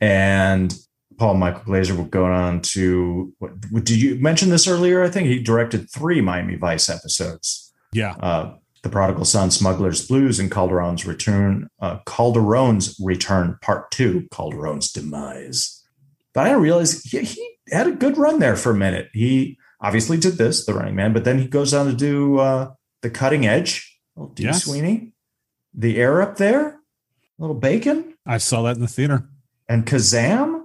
and 0.00 0.74
Paul 1.16 1.34
Michael 1.34 1.62
Glaser 1.64 1.94
will 1.94 2.04
go 2.04 2.24
on 2.24 2.60
to 2.60 3.32
what, 3.38 3.84
did 3.84 4.00
you 4.02 4.16
mention 4.16 4.50
this 4.50 4.66
earlier? 4.66 5.02
I 5.04 5.08
think 5.10 5.28
he 5.28 5.38
directed 5.40 5.88
three 5.90 6.20
Miami 6.20 6.56
Vice 6.56 6.88
episodes: 6.88 7.72
Yeah, 7.92 8.14
uh, 8.18 8.56
"The 8.82 8.88
Prodigal 8.88 9.24
Son," 9.24 9.50
"Smuggler's 9.52 10.06
Blues," 10.06 10.40
and 10.40 10.50
"Calderon's 10.50 11.06
Return." 11.06 11.68
Uh, 11.80 11.98
"Calderon's 12.04 12.98
Return" 13.00 13.56
Part 13.62 13.92
Two: 13.92 14.26
"Calderon's 14.32 14.90
Demise." 14.90 15.82
But 16.32 16.46
I 16.46 16.48
didn't 16.48 16.62
realize 16.62 17.00
he, 17.04 17.20
he 17.20 17.56
had 17.70 17.86
a 17.86 17.92
good 17.92 18.18
run 18.18 18.40
there 18.40 18.56
for 18.56 18.72
a 18.72 18.76
minute. 18.76 19.08
He 19.12 19.56
obviously 19.80 20.16
did 20.16 20.32
this, 20.36 20.66
The 20.66 20.74
Running 20.74 20.96
Man, 20.96 21.12
but 21.12 21.22
then 21.22 21.38
he 21.38 21.46
goes 21.46 21.72
on 21.72 21.86
to 21.86 21.92
do 21.94 22.38
uh, 22.38 22.72
"The 23.02 23.10
Cutting 23.10 23.46
Edge." 23.46 24.00
D. 24.34 24.42
Yes. 24.42 24.64
Sweeney, 24.64 25.12
"The 25.72 25.96
Air 25.98 26.20
Up 26.20 26.38
There," 26.38 26.80
little 27.38 27.56
Bacon, 27.56 28.14
I 28.26 28.38
saw 28.38 28.62
that 28.62 28.76
in 28.76 28.82
the 28.82 28.88
theater. 28.88 29.28
and 29.68 29.84
Kazaam. 29.86 30.62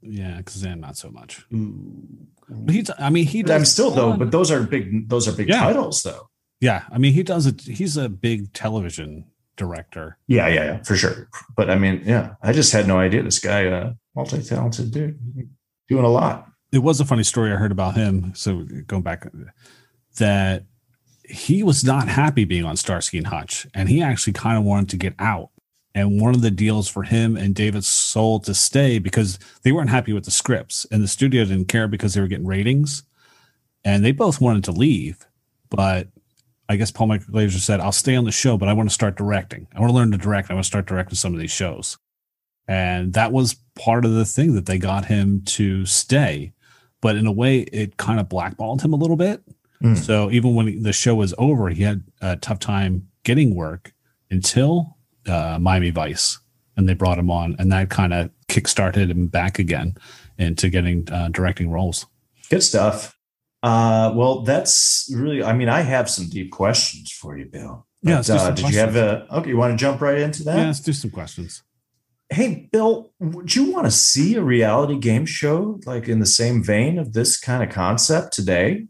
Yeah, 0.00 0.40
Kazaam 0.42 0.78
not 0.80 0.96
so 0.96 1.10
much. 1.10 1.44
But 1.50 2.74
he, 2.74 2.86
I 2.98 3.10
mean, 3.10 3.26
he. 3.26 3.44
I'm 3.50 3.64
still 3.64 3.90
though, 3.90 4.12
but 4.16 4.30
those 4.30 4.50
are 4.50 4.62
big. 4.62 5.08
Those 5.08 5.26
are 5.28 5.32
big 5.32 5.48
Yeah. 5.48 5.60
titles, 5.60 6.02
though. 6.02 6.28
Yeah, 6.60 6.84
I 6.90 6.98
mean, 6.98 7.12
he 7.12 7.22
does 7.22 7.46
it. 7.46 7.60
He's 7.62 7.96
a 7.96 8.08
big 8.08 8.52
television 8.52 9.24
director. 9.56 10.18
Yeah, 10.28 10.46
yeah, 10.48 10.64
yeah, 10.64 10.82
for 10.82 10.96
sure. 10.96 11.28
But 11.56 11.68
I 11.70 11.76
mean, 11.76 12.02
yeah, 12.04 12.34
I 12.42 12.52
just 12.52 12.72
had 12.72 12.86
no 12.88 12.98
idea 12.98 13.22
this 13.22 13.38
guy, 13.40 13.66
uh, 13.66 13.92
multi-talented 14.14 14.92
dude, 14.92 15.18
doing 15.88 16.04
a 16.04 16.08
lot. 16.08 16.46
It 16.72 16.78
was 16.78 17.00
a 17.00 17.04
funny 17.04 17.22
story 17.24 17.52
I 17.52 17.56
heard 17.56 17.72
about 17.72 17.94
him. 17.96 18.32
So 18.34 18.66
going 18.86 19.02
back, 19.02 19.26
that 20.18 20.64
he 21.24 21.62
was 21.62 21.84
not 21.84 22.08
happy 22.08 22.44
being 22.44 22.64
on 22.64 22.76
Starsky 22.76 23.18
and 23.18 23.26
Hutch, 23.26 23.66
and 23.74 23.88
he 23.88 24.00
actually 24.02 24.32
kind 24.32 24.58
of 24.58 24.64
wanted 24.64 24.88
to 24.90 24.96
get 24.96 25.14
out. 25.18 25.50
And 25.98 26.20
one 26.20 26.32
of 26.32 26.42
the 26.42 26.52
deals 26.52 26.88
for 26.88 27.02
him 27.02 27.36
and 27.36 27.56
David 27.56 27.84
Soul 27.84 28.38
to 28.40 28.54
stay 28.54 29.00
because 29.00 29.36
they 29.62 29.72
weren't 29.72 29.90
happy 29.90 30.12
with 30.12 30.26
the 30.26 30.30
scripts, 30.30 30.86
and 30.92 31.02
the 31.02 31.08
studio 31.08 31.44
didn't 31.44 31.66
care 31.66 31.88
because 31.88 32.14
they 32.14 32.20
were 32.20 32.28
getting 32.28 32.46
ratings, 32.46 33.02
and 33.82 34.04
they 34.04 34.12
both 34.12 34.40
wanted 34.40 34.62
to 34.62 34.70
leave. 34.70 35.26
But 35.70 36.06
I 36.68 36.76
guess 36.76 36.92
Paul 36.92 37.08
Michael 37.08 37.32
Glaser 37.32 37.58
said, 37.58 37.80
"I'll 37.80 37.90
stay 37.90 38.14
on 38.14 38.24
the 38.24 38.30
show, 38.30 38.56
but 38.56 38.68
I 38.68 38.74
want 38.74 38.88
to 38.88 38.94
start 38.94 39.16
directing. 39.16 39.66
I 39.74 39.80
want 39.80 39.90
to 39.90 39.96
learn 39.96 40.12
to 40.12 40.18
direct. 40.18 40.52
I 40.52 40.54
want 40.54 40.62
to 40.62 40.68
start 40.68 40.86
directing 40.86 41.16
some 41.16 41.34
of 41.34 41.40
these 41.40 41.50
shows." 41.50 41.98
And 42.68 43.12
that 43.14 43.32
was 43.32 43.56
part 43.74 44.04
of 44.04 44.12
the 44.12 44.24
thing 44.24 44.54
that 44.54 44.66
they 44.66 44.78
got 44.78 45.06
him 45.06 45.42
to 45.46 45.84
stay. 45.84 46.52
But 47.00 47.16
in 47.16 47.26
a 47.26 47.32
way, 47.32 47.62
it 47.62 47.96
kind 47.96 48.20
of 48.20 48.28
blackballed 48.28 48.82
him 48.82 48.92
a 48.92 48.96
little 48.96 49.16
bit. 49.16 49.42
Mm. 49.82 49.96
So 49.96 50.30
even 50.30 50.54
when 50.54 50.84
the 50.84 50.92
show 50.92 51.16
was 51.16 51.34
over, 51.38 51.70
he 51.70 51.82
had 51.82 52.04
a 52.20 52.36
tough 52.36 52.60
time 52.60 53.08
getting 53.24 53.56
work 53.56 53.94
until 54.30 54.97
uh, 55.28 55.58
Miami 55.58 55.90
Vice, 55.90 56.38
and 56.76 56.88
they 56.88 56.94
brought 56.94 57.18
him 57.18 57.30
on, 57.30 57.56
and 57.58 57.70
that 57.72 57.90
kind 57.90 58.12
of 58.12 58.30
kickstarted 58.48 59.10
him 59.10 59.26
back 59.26 59.58
again 59.58 59.96
into 60.38 60.68
getting 60.68 61.08
uh, 61.10 61.28
directing 61.28 61.70
roles. 61.70 62.06
Good 62.50 62.62
stuff. 62.62 63.16
Uh, 63.62 64.12
well, 64.14 64.42
that's 64.42 65.10
really. 65.14 65.42
I 65.42 65.52
mean, 65.52 65.68
I 65.68 65.80
have 65.80 66.08
some 66.08 66.28
deep 66.28 66.52
questions 66.52 67.10
for 67.10 67.36
you, 67.36 67.46
Bill. 67.46 67.86
Yeah, 68.02 68.18
But, 68.18 68.26
do 68.26 68.32
uh, 68.34 68.50
did 68.52 68.70
you 68.70 68.78
have 68.78 68.96
a? 68.96 69.26
Okay, 69.32 69.50
you 69.50 69.56
want 69.56 69.72
to 69.72 69.76
jump 69.76 70.00
right 70.00 70.18
into 70.18 70.44
that? 70.44 70.56
Yeah, 70.56 70.66
let's 70.66 70.80
do 70.80 70.92
some 70.92 71.10
questions. 71.10 71.62
Hey, 72.30 72.68
Bill, 72.70 73.10
would 73.18 73.54
you 73.54 73.72
want 73.72 73.86
to 73.86 73.90
see 73.90 74.36
a 74.36 74.42
reality 74.42 74.98
game 74.98 75.24
show 75.26 75.80
like 75.86 76.08
in 76.08 76.20
the 76.20 76.26
same 76.26 76.62
vein 76.62 76.98
of 76.98 77.14
this 77.14 77.38
kind 77.38 77.62
of 77.62 77.70
concept 77.70 78.32
today? 78.32 78.86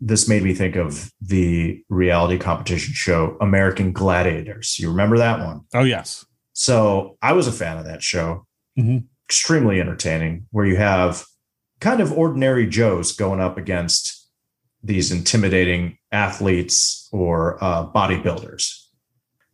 This 0.00 0.28
made 0.28 0.42
me 0.44 0.54
think 0.54 0.76
of 0.76 1.10
the 1.20 1.82
reality 1.88 2.38
competition 2.38 2.94
show 2.94 3.36
American 3.40 3.92
Gladiators. 3.92 4.78
You 4.78 4.90
remember 4.90 5.18
that 5.18 5.40
one? 5.40 5.62
Oh 5.74 5.82
yes, 5.84 6.24
So 6.52 7.16
I 7.22 7.32
was 7.32 7.46
a 7.46 7.52
fan 7.52 7.78
of 7.78 7.84
that 7.84 8.02
show. 8.02 8.46
Mhm. 8.78 9.04
Extremely 9.28 9.80
entertaining, 9.80 10.46
where 10.50 10.66
you 10.66 10.76
have 10.76 11.24
kind 11.80 12.00
of 12.00 12.12
ordinary 12.12 12.66
Joes 12.66 13.12
going 13.12 13.40
up 13.40 13.56
against 13.58 14.28
these 14.82 15.10
intimidating 15.10 15.98
athletes 16.12 17.08
or 17.12 17.62
uh, 17.62 17.86
bodybuilders. 17.92 18.84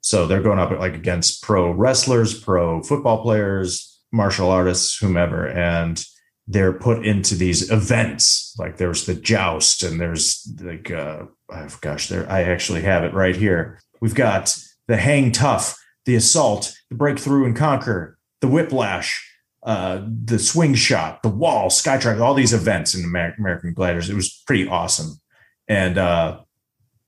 So 0.00 0.26
they're 0.26 0.42
going 0.42 0.58
up 0.58 0.70
like 0.78 0.94
against 0.94 1.42
pro 1.42 1.70
wrestlers, 1.70 2.38
pro 2.38 2.82
football 2.82 3.22
players, 3.22 3.98
martial 4.12 4.50
artists, 4.50 4.96
whomever, 4.98 5.46
and 5.48 6.04
they're 6.46 6.72
put 6.72 7.06
into 7.06 7.34
these 7.34 7.70
events. 7.70 8.54
Like 8.58 8.76
there's 8.76 9.06
the 9.06 9.14
joust, 9.14 9.82
and 9.82 10.00
there's 10.00 10.46
like, 10.60 10.90
uh, 10.90 11.24
oh 11.50 11.68
gosh, 11.80 12.08
there 12.08 12.30
I 12.30 12.42
actually 12.42 12.82
have 12.82 13.04
it 13.04 13.14
right 13.14 13.36
here. 13.36 13.80
We've 14.00 14.14
got 14.14 14.56
the 14.86 14.96
hang 14.96 15.32
tough, 15.32 15.78
the 16.04 16.14
assault, 16.14 16.76
the 16.90 16.96
breakthrough 16.96 17.46
and 17.46 17.56
conquer, 17.56 18.18
the 18.40 18.48
whiplash, 18.48 19.26
uh, 19.62 20.02
the 20.06 20.38
swing 20.38 20.74
shot, 20.74 21.22
the 21.22 21.30
wall, 21.30 21.70
skytrack, 21.70 22.20
all 22.20 22.34
these 22.34 22.52
events 22.52 22.94
in 22.94 23.04
Amer- 23.04 23.34
American 23.38 23.72
Gladiators. 23.72 24.10
It 24.10 24.16
was 24.16 24.42
pretty 24.46 24.68
awesome, 24.68 25.20
and 25.66 25.96
uh, 25.96 26.40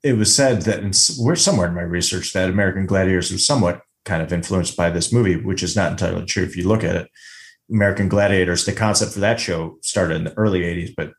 it 0.03 0.15
was 0.15 0.35
said 0.35 0.63
that 0.63 0.81
in, 0.81 0.93
we're 1.19 1.37
somewhere 1.37 1.69
in 1.69 1.75
my 1.75 1.83
research 1.83 2.33
that 2.33 2.49
American 2.49 2.87
Gladiators 2.87 3.31
was 3.31 3.47
somewhat 3.47 3.83
kind 4.07 4.23
of 4.23 4.33
influenced 4.33 4.77
by 4.77 4.89
this 4.89 5.13
movie, 5.13 5.37
which 5.37 5.63
is 5.63 5.77
not 5.77 5.91
entirely 5.91 6.25
true 6.25 6.45
if 6.45 6.57
you 6.57 6.67
look 6.67 6.85
at 6.85 6.97
it. 6.97 7.11
American 7.71 8.09
Gladiators, 8.09 8.65
the 8.65 8.73
concept 8.73 9.13
for 9.13 9.21
that 9.21 9.41
show 9.41 9.79
started 9.83 10.17
in 10.17 10.25
the 10.25 10.35
early 10.39 10.61
80s, 10.61 10.95
but 10.97 11.13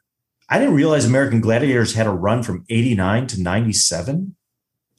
I 0.49 0.59
didn't 0.59 0.75
realize 0.75 1.05
American 1.05 1.41
Gladiators 1.41 1.93
had 1.93 2.07
a 2.07 2.11
run 2.11 2.43
from 2.43 2.65
89 2.69 3.27
to 3.27 3.41
97. 3.41 4.35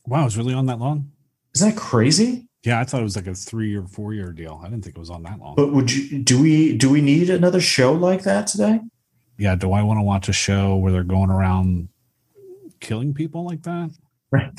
wow, 0.07 0.23
it 0.23 0.25
was 0.25 0.37
really 0.37 0.55
on 0.55 0.67
that 0.67 0.79
long. 0.79 1.11
Isn't 1.55 1.71
that 1.71 1.77
crazy? 1.81 2.47
Yeah, 2.65 2.81
I 2.81 2.85
thought 2.85 3.01
it 3.01 3.05
was 3.05 3.17
like 3.17 3.27
a 3.27 3.35
three 3.35 3.75
or 3.75 3.87
four 3.87 4.13
year 4.13 4.33
deal. 4.33 4.61
I 4.63 4.69
didn't 4.69 4.85
think 4.85 4.97
it 4.97 5.01
was 5.01 5.11
on 5.11 5.23
that 5.23 5.39
long. 5.39 5.55
But 5.55 5.73
would 5.73 5.91
you 5.91 6.19
do 6.19 6.43
we 6.43 6.77
do 6.77 6.91
we 6.91 7.01
need 7.01 7.31
another 7.31 7.61
show 7.61 7.93
like 7.93 8.25
that 8.25 8.47
today? 8.47 8.81
yeah, 9.39 9.55
do 9.55 9.73
I 9.73 9.83
want 9.83 9.99
to 9.99 10.03
watch 10.03 10.29
a 10.29 10.33
show 10.33 10.77
where 10.77 10.93
they're 10.93 11.05
going 11.05 11.31
around 11.31 11.89
killing 12.81 13.15
people 13.15 13.45
like 13.47 13.63
that? 13.63 13.91
Right. 14.31 14.51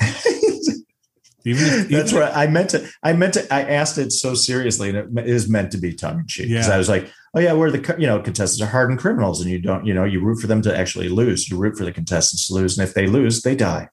Even 1.44 1.64
if, 1.64 1.88
That's 1.90 2.12
right. 2.12 2.32
I 2.34 2.46
meant 2.46 2.70
to. 2.70 2.88
I 3.02 3.12
meant 3.12 3.34
to. 3.34 3.52
I 3.54 3.62
asked 3.62 3.98
it 3.98 4.12
so 4.12 4.34
seriously, 4.34 4.90
and 4.90 5.18
it 5.18 5.26
is 5.28 5.48
meant 5.48 5.72
to 5.72 5.78
be 5.78 5.92
tongue 5.94 6.20
in 6.20 6.26
cheek. 6.26 6.48
Because 6.48 6.68
Yeah. 6.68 6.74
I 6.74 6.78
was 6.78 6.88
like, 6.88 7.10
"Oh 7.34 7.40
yeah, 7.40 7.52
where 7.52 7.70
the 7.70 7.96
you 7.98 8.06
know 8.06 8.20
contestants 8.20 8.62
are 8.62 8.70
hardened 8.70 8.98
criminals, 9.00 9.40
and 9.40 9.50
you 9.50 9.58
don't 9.60 9.84
you 9.86 9.94
know 9.94 10.04
you 10.04 10.20
root 10.20 10.40
for 10.40 10.46
them 10.46 10.62
to 10.62 10.76
actually 10.76 11.08
lose. 11.08 11.48
You 11.48 11.56
root 11.56 11.76
for 11.76 11.84
the 11.84 11.92
contestants 11.92 12.48
to 12.48 12.54
lose, 12.54 12.78
and 12.78 12.86
if 12.86 12.94
they 12.94 13.06
lose, 13.06 13.42
they 13.42 13.54
die." 13.54 13.88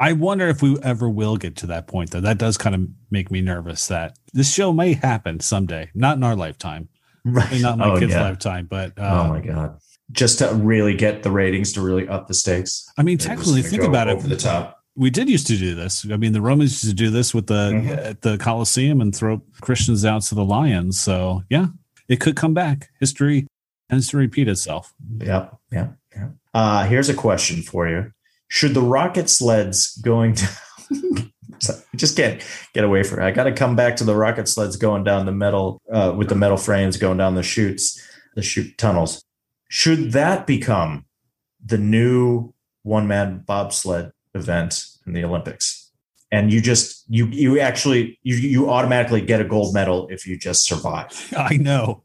I 0.00 0.14
wonder 0.14 0.48
if 0.48 0.62
we 0.62 0.76
ever 0.82 1.08
will 1.08 1.36
get 1.36 1.54
to 1.56 1.66
that 1.68 1.86
point, 1.86 2.10
though. 2.10 2.20
That 2.20 2.36
does 2.38 2.58
kind 2.58 2.74
of 2.74 2.88
make 3.12 3.30
me 3.30 3.40
nervous 3.40 3.86
that 3.86 4.18
this 4.32 4.52
show 4.52 4.72
may 4.72 4.94
happen 4.94 5.38
someday, 5.38 5.90
not 5.94 6.16
in 6.16 6.24
our 6.24 6.34
lifetime, 6.34 6.88
Right. 7.24 7.60
not 7.60 7.78
my 7.78 7.90
oh, 7.90 7.98
kid's 8.00 8.12
yeah. 8.12 8.22
lifetime, 8.22 8.66
but 8.68 8.94
oh 8.96 9.04
uh, 9.04 9.28
my 9.28 9.40
god. 9.40 9.78
Just 10.10 10.40
to 10.40 10.52
really 10.54 10.94
get 10.96 11.22
the 11.22 11.30
ratings 11.30 11.72
to 11.74 11.80
really 11.80 12.08
up 12.08 12.26
the 12.26 12.34
stakes. 12.34 12.84
I 12.98 13.02
mean, 13.04 13.16
technically, 13.16 13.62
think 13.62 13.84
about 13.84 14.08
over 14.08 14.26
it. 14.26 14.30
the 14.30 14.36
top. 14.36 14.81
We 14.94 15.10
did 15.10 15.28
used 15.30 15.46
to 15.46 15.56
do 15.56 15.74
this. 15.74 16.06
I 16.10 16.16
mean, 16.16 16.32
the 16.32 16.40
Romans 16.42 16.72
used 16.84 16.96
to 16.96 17.04
do 17.04 17.10
this 17.10 17.32
with 17.34 17.46
the 17.46 17.70
Mhm. 17.72 17.96
at 17.96 18.22
the 18.22 18.36
Colosseum 18.38 19.00
and 19.00 19.14
throw 19.14 19.40
Christians 19.60 20.04
out 20.04 20.22
to 20.24 20.34
the 20.34 20.44
lions. 20.44 21.00
So 21.00 21.42
yeah, 21.48 21.68
it 22.08 22.20
could 22.20 22.36
come 22.36 22.52
back. 22.54 22.90
History 23.00 23.46
tends 23.90 24.08
to 24.08 24.16
repeat 24.18 24.48
itself. 24.48 24.92
Yep, 25.18 25.56
yep, 25.70 25.96
yeah. 26.14 26.28
Uh, 26.54 26.84
here's 26.84 27.08
a 27.08 27.14
question 27.14 27.62
for 27.62 27.88
you: 27.88 28.12
Should 28.48 28.74
the 28.74 28.82
rocket 28.82 29.30
sleds 29.30 29.96
going 29.96 30.34
to 30.34 30.48
just 31.96 32.16
get 32.16 32.44
get 32.74 32.84
away 32.84 33.02
from 33.02 33.20
it? 33.20 33.24
I 33.26 33.30
got 33.30 33.44
to 33.44 33.52
come 33.52 33.76
back 33.76 33.96
to 33.96 34.04
the 34.04 34.14
rocket 34.14 34.48
sleds 34.48 34.76
going 34.76 35.04
down 35.04 35.26
the 35.26 35.32
metal 35.32 35.80
uh, 35.92 36.12
with 36.16 36.28
the 36.28 36.34
metal 36.34 36.56
frames 36.56 36.96
going 36.96 37.18
down 37.18 37.34
the 37.34 37.42
chutes, 37.42 38.00
the 38.34 38.42
chute 38.42 38.76
tunnels. 38.78 39.24
Should 39.68 40.12
that 40.12 40.46
become 40.46 41.06
the 41.64 41.78
new 41.78 42.52
one 42.82 43.06
man 43.06 43.42
bobsled 43.46 44.12
event 44.34 44.84
in 45.06 45.12
the 45.12 45.24
Olympics? 45.24 45.90
And 46.30 46.52
you 46.52 46.60
just 46.62 47.04
you 47.08 47.26
you 47.26 47.60
actually 47.60 48.18
you 48.22 48.36
you 48.36 48.70
automatically 48.70 49.20
get 49.20 49.40
a 49.40 49.44
gold 49.44 49.74
medal 49.74 50.08
if 50.08 50.26
you 50.26 50.38
just 50.38 50.64
survive. 50.66 51.32
I 51.36 51.56
know. 51.58 52.02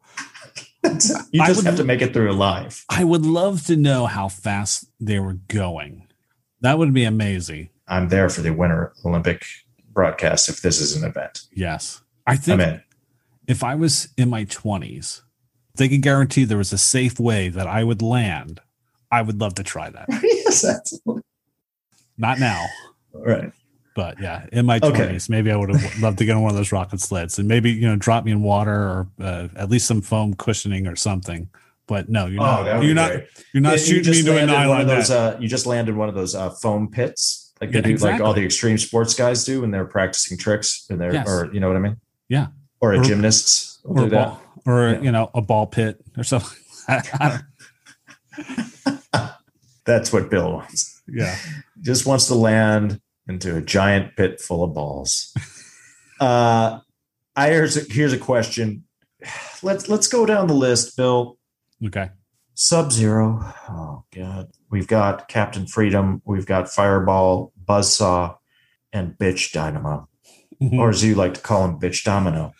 you 0.83 0.91
just 0.99 1.31
would- 1.57 1.65
have 1.65 1.77
to 1.77 1.83
make 1.83 2.01
it 2.01 2.13
through 2.13 2.31
alive. 2.31 2.83
I 2.89 3.03
would 3.03 3.25
love 3.25 3.65
to 3.67 3.75
know 3.77 4.05
how 4.05 4.27
fast 4.27 4.85
they 4.99 5.19
were 5.19 5.33
going. 5.47 6.07
That 6.61 6.77
would 6.77 6.93
be 6.93 7.03
amazing. 7.03 7.69
I'm 7.87 8.09
there 8.09 8.27
for 8.29 8.41
the 8.41 8.51
Winter 8.53 8.93
Olympic 9.05 9.45
broadcast 9.93 10.49
if 10.49 10.61
this 10.61 10.81
is 10.81 10.95
an 11.01 11.07
event. 11.07 11.41
Yes. 11.53 12.01
I 12.25 12.31
I'm 12.33 12.37
think 12.37 12.61
in. 12.61 12.81
if 13.47 13.63
I 13.63 13.75
was 13.75 14.09
in 14.17 14.29
my 14.29 14.43
20s, 14.45 15.21
they 15.75 15.87
could 15.87 16.01
guarantee 16.01 16.43
there 16.43 16.57
was 16.57 16.73
a 16.73 16.77
safe 16.77 17.19
way 17.19 17.47
that 17.49 17.67
I 17.67 17.83
would 17.83 18.01
land. 18.01 18.59
I 19.11 19.21
would 19.21 19.39
love 19.39 19.55
to 19.55 19.63
try 19.63 19.89
that. 19.89 20.07
yes, 20.23 20.61
that's 20.63 20.99
Not 22.17 22.39
now, 22.39 22.65
right. 23.13 23.51
but 23.95 24.19
yeah, 24.19 24.45
in 24.51 24.65
my 24.65 24.77
Okay. 24.81 25.07
20s, 25.13 25.29
maybe 25.29 25.51
I 25.51 25.55
would 25.55 25.69
have 25.69 25.99
loved 26.01 26.17
to 26.19 26.25
get 26.25 26.35
on 26.35 26.41
one 26.41 26.49
of 26.51 26.57
those 26.57 26.71
rocket 26.71 26.99
sleds 26.99 27.37
and 27.39 27.47
maybe, 27.47 27.71
you 27.71 27.87
know, 27.87 27.95
drop 27.95 28.25
me 28.25 28.31
in 28.31 28.41
water 28.41 28.73
or 28.73 29.07
uh, 29.21 29.47
at 29.55 29.69
least 29.69 29.85
some 29.87 30.01
foam 30.01 30.33
cushioning 30.33 30.87
or 30.87 30.95
something. 30.95 31.49
But 31.87 32.09
no, 32.09 32.25
you're 32.25 32.41
Oh, 32.41 32.63
not. 32.63 32.83
you're 32.83 32.93
not. 32.95 33.11
You're 33.53 33.61
not 33.61 33.73
You 33.73 33.77
shooting 33.77 34.03
just 34.03 34.25
me 34.25 34.31
to 34.33 34.43
a 34.43 34.45
nylon 34.45 34.87
those. 34.87 35.09
Uh, 35.09 35.37
you 35.39 35.47
just 35.47 35.65
landed 35.65 35.95
one 35.95 36.09
of 36.09 36.15
those 36.15 36.35
uh, 36.35 36.49
foam 36.49 36.89
pits, 36.91 37.53
like 37.61 37.71
Yeah, 37.71 37.81
do, 37.81 37.95
like 37.97 38.19
all 38.19 38.33
the 38.33 38.43
extreme 38.43 38.77
sports 38.77 39.13
guys 39.13 39.45
do 39.45 39.61
when 39.61 39.71
they're 39.71 39.85
practicing 39.85 40.37
tricks, 40.37 40.85
and 40.89 40.99
they're, 40.99 41.13
Yes. 41.13 41.27
or 41.29 41.49
you 41.53 41.59
know 41.61 41.67
what 41.69 41.77
I 41.77 41.79
mean? 41.81 41.97
Yeah. 42.29 42.47
Or 42.81 42.93
a 42.93 42.99
Or- 42.99 43.03
gymnasts 43.03 43.79
or 43.85 44.03
a 44.03 44.07
ball, 44.09 44.41
or 44.65 44.89
Yeah. 44.89 45.01
you 45.01 45.11
know, 45.13 45.29
a 45.33 45.41
ball 45.41 45.65
pit 45.67 46.03
or 46.17 46.23
something. 46.25 46.57
I- 46.89 47.03
I 47.19 47.29
don't- 47.29 48.99
That's 49.85 50.11
what 50.11 50.29
Bill 50.29 50.51
wants. 50.51 51.01
yeah. 51.07 51.37
Just 51.87 52.05
wants 52.05 52.27
to 52.27 52.35
land 52.35 52.99
into 53.29 53.55
a 53.55 53.61
giant 53.61 54.17
pit 54.17 54.41
full 54.41 54.61
of 54.61 54.73
balls. 54.73 55.33
uh, 56.19 56.79
I 57.33 57.47
here's 57.47 57.77
a, 57.77 57.81
here's 57.89 58.11
a 58.11 58.17
question. 58.17 58.83
Let's 59.63 59.87
let's 59.87 60.07
go 60.07 60.25
down 60.25 60.47
the 60.47 60.53
list, 60.53 60.97
Bill. 60.97 61.37
Okay. 61.85 62.09
Sub 62.55 62.91
Zero. 62.91 63.39
Oh 63.69 64.03
God. 64.13 64.49
We've 64.69 64.85
got 64.85 65.29
Captain 65.29 65.65
Freedom. 65.65 66.21
We've 66.25 66.45
got 66.45 66.69
Fireball, 66.69 67.53
Buzzsaw, 67.63 68.35
and 68.91 69.17
Bitch 69.17 69.53
Dynamo, 69.53 70.09
or 70.73 70.89
as 70.89 71.05
you 71.05 71.15
like 71.15 71.35
to 71.35 71.41
call 71.41 71.63
him, 71.63 71.79
Bitch 71.79 72.03
Domino. 72.03 72.51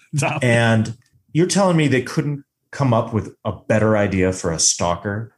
And 0.41 0.97
you're 1.33 1.47
telling 1.47 1.75
me 1.75 1.89
they 1.89 2.01
couldn't 2.01 2.45
come 2.71 2.93
up 2.93 3.13
with 3.13 3.35
a 3.43 3.51
better 3.51 3.97
idea 3.97 4.31
for 4.31 4.53
a 4.53 4.59
stalker 4.59 5.33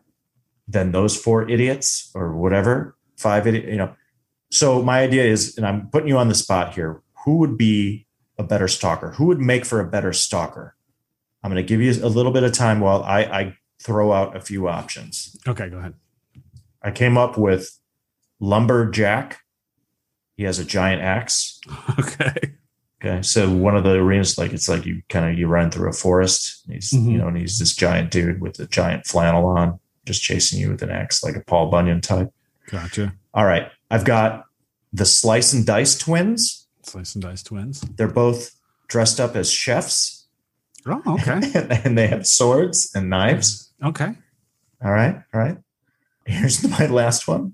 than 0.67 0.91
those 0.91 1.17
four 1.17 1.49
idiots 1.49 2.11
or 2.13 2.35
whatever 2.35 2.95
five 3.19 3.45
you 3.47 3.75
know 3.75 3.93
so 4.51 4.81
my 4.81 5.01
idea 5.01 5.23
is 5.25 5.57
and 5.57 5.65
i'm 5.67 5.87
putting 5.89 6.07
you 6.07 6.17
on 6.17 6.27
the 6.29 6.35
spot 6.35 6.73
here 6.73 7.01
who 7.25 7.37
would 7.37 7.57
be 7.57 8.07
a 8.37 8.43
better 8.43 8.67
stalker 8.67 9.11
who 9.11 9.25
would 9.25 9.39
make 9.39 9.65
for 9.65 9.79
a 9.79 9.87
better 9.87 10.13
stalker 10.13 10.75
i'm 11.43 11.51
going 11.51 11.63
to 11.63 11.67
give 11.67 11.81
you 11.81 11.91
a 12.03 12.07
little 12.09 12.31
bit 12.31 12.43
of 12.43 12.51
time 12.53 12.79
while 12.79 13.03
i 13.03 13.19
i 13.23 13.53
throw 13.81 14.11
out 14.11 14.35
a 14.35 14.41
few 14.41 14.67
options 14.67 15.35
okay, 15.47 15.69
go 15.69 15.77
ahead. 15.77 15.93
i 16.81 16.91
came 16.91 17.17
up 17.17 17.37
with 17.37 17.77
lumberjack 18.39 19.39
he 20.37 20.43
has 20.43 20.59
a 20.59 20.65
giant 20.65 21.01
axe 21.01 21.59
Okay. 21.99 22.55
Okay, 23.01 23.21
so 23.21 23.49
one 23.49 23.77
of 23.77 23.85
the 23.85 23.91
arenas, 23.93 24.37
like 24.37 24.51
it's 24.51 24.67
like 24.67 24.85
you 24.85 25.01
kind 25.07 25.29
of 25.31 25.39
you 25.39 25.47
run 25.47 25.71
through 25.71 25.87
a 25.89 25.93
forest. 25.93 26.65
and 26.65 26.73
He's 26.75 26.91
Mhm. 26.91 27.11
you 27.11 27.17
know, 27.17 27.27
and 27.29 27.37
he's 27.37 27.57
this 27.57 27.73
giant 27.73 28.11
dude 28.11 28.41
with 28.41 28.59
a 28.59 28.67
giant 28.67 29.07
flannel 29.07 29.45
on, 29.45 29.79
just 30.05 30.21
chasing 30.21 30.59
you 30.59 30.69
with 30.69 30.81
an 30.83 30.89
axe, 30.89 31.23
like 31.23 31.37
a 31.37 31.39
Paul 31.39 31.69
Bunyan 31.69 32.01
type. 32.01 32.29
Gotcha. 32.69 33.13
All 33.33 33.45
right, 33.45 33.69
I've 33.89 34.05
got 34.05 34.45
the 34.93 35.05
Slice 35.05 35.53
and 35.53 35.65
Dice 35.65 35.97
twins. 35.97 36.67
Slice 36.83 37.13
and 37.15 37.21
dice 37.21 37.43
twins. 37.43 37.81
They're 37.81 38.07
both 38.07 38.55
dressed 38.87 39.19
up 39.19 39.35
as 39.35 39.51
chefs, 39.51 40.27
Oh, 40.87 41.01
okay. 41.07 41.41
and 41.83 41.97
they 41.97 42.07
have 42.07 42.25
swords 42.25 42.91
and 42.95 43.09
knives. 43.09 43.71
Okay. 43.83 44.13
All 44.83 44.91
right, 44.91 45.21
all 45.33 45.39
right. 45.39 45.57
Here's 46.25 46.67
my 46.79 46.87
last 46.87 47.27
one. 47.27 47.53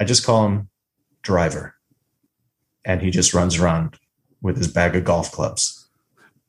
I 0.00 0.04
just 0.04 0.24
call 0.24 0.46
him 0.46 0.68
Driver, 1.22 1.74
and 2.84 3.02
he 3.02 3.10
just 3.10 3.34
runs 3.34 3.58
around 3.58 3.98
with 4.40 4.56
his 4.56 4.68
bag 4.68 4.94
of 4.94 5.04
golf 5.04 5.32
clubs. 5.32 5.88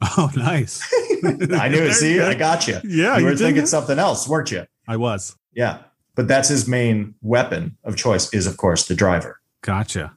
Oh, 0.02 0.32
nice. 0.36 0.82
I 1.26 1.68
knew 1.68 1.84
it. 1.84 1.94
See, 1.94 2.22
I 2.22 2.34
got 2.36 2.68
you. 2.68 2.80
Yeah, 2.86 3.16
you 3.16 3.20
you 3.20 3.26
were 3.26 3.32
did 3.32 3.40
thinking 3.40 3.66
something 3.66 4.00
else, 4.00 4.28
weren't 4.28 4.52
you? 4.52 4.66
I 4.88 4.96
was. 4.96 5.36
Yeah. 5.54 5.80
But 6.20 6.28
that's 6.28 6.50
his 6.50 6.68
main 6.68 7.16
weapon 7.22 7.78
of 7.86 7.96
choice 7.96 8.34
is 8.34 8.46
of 8.46 8.58
course 8.58 8.88
the 8.90 8.94
driver. 8.94 9.40
Gotcha. 9.62 10.12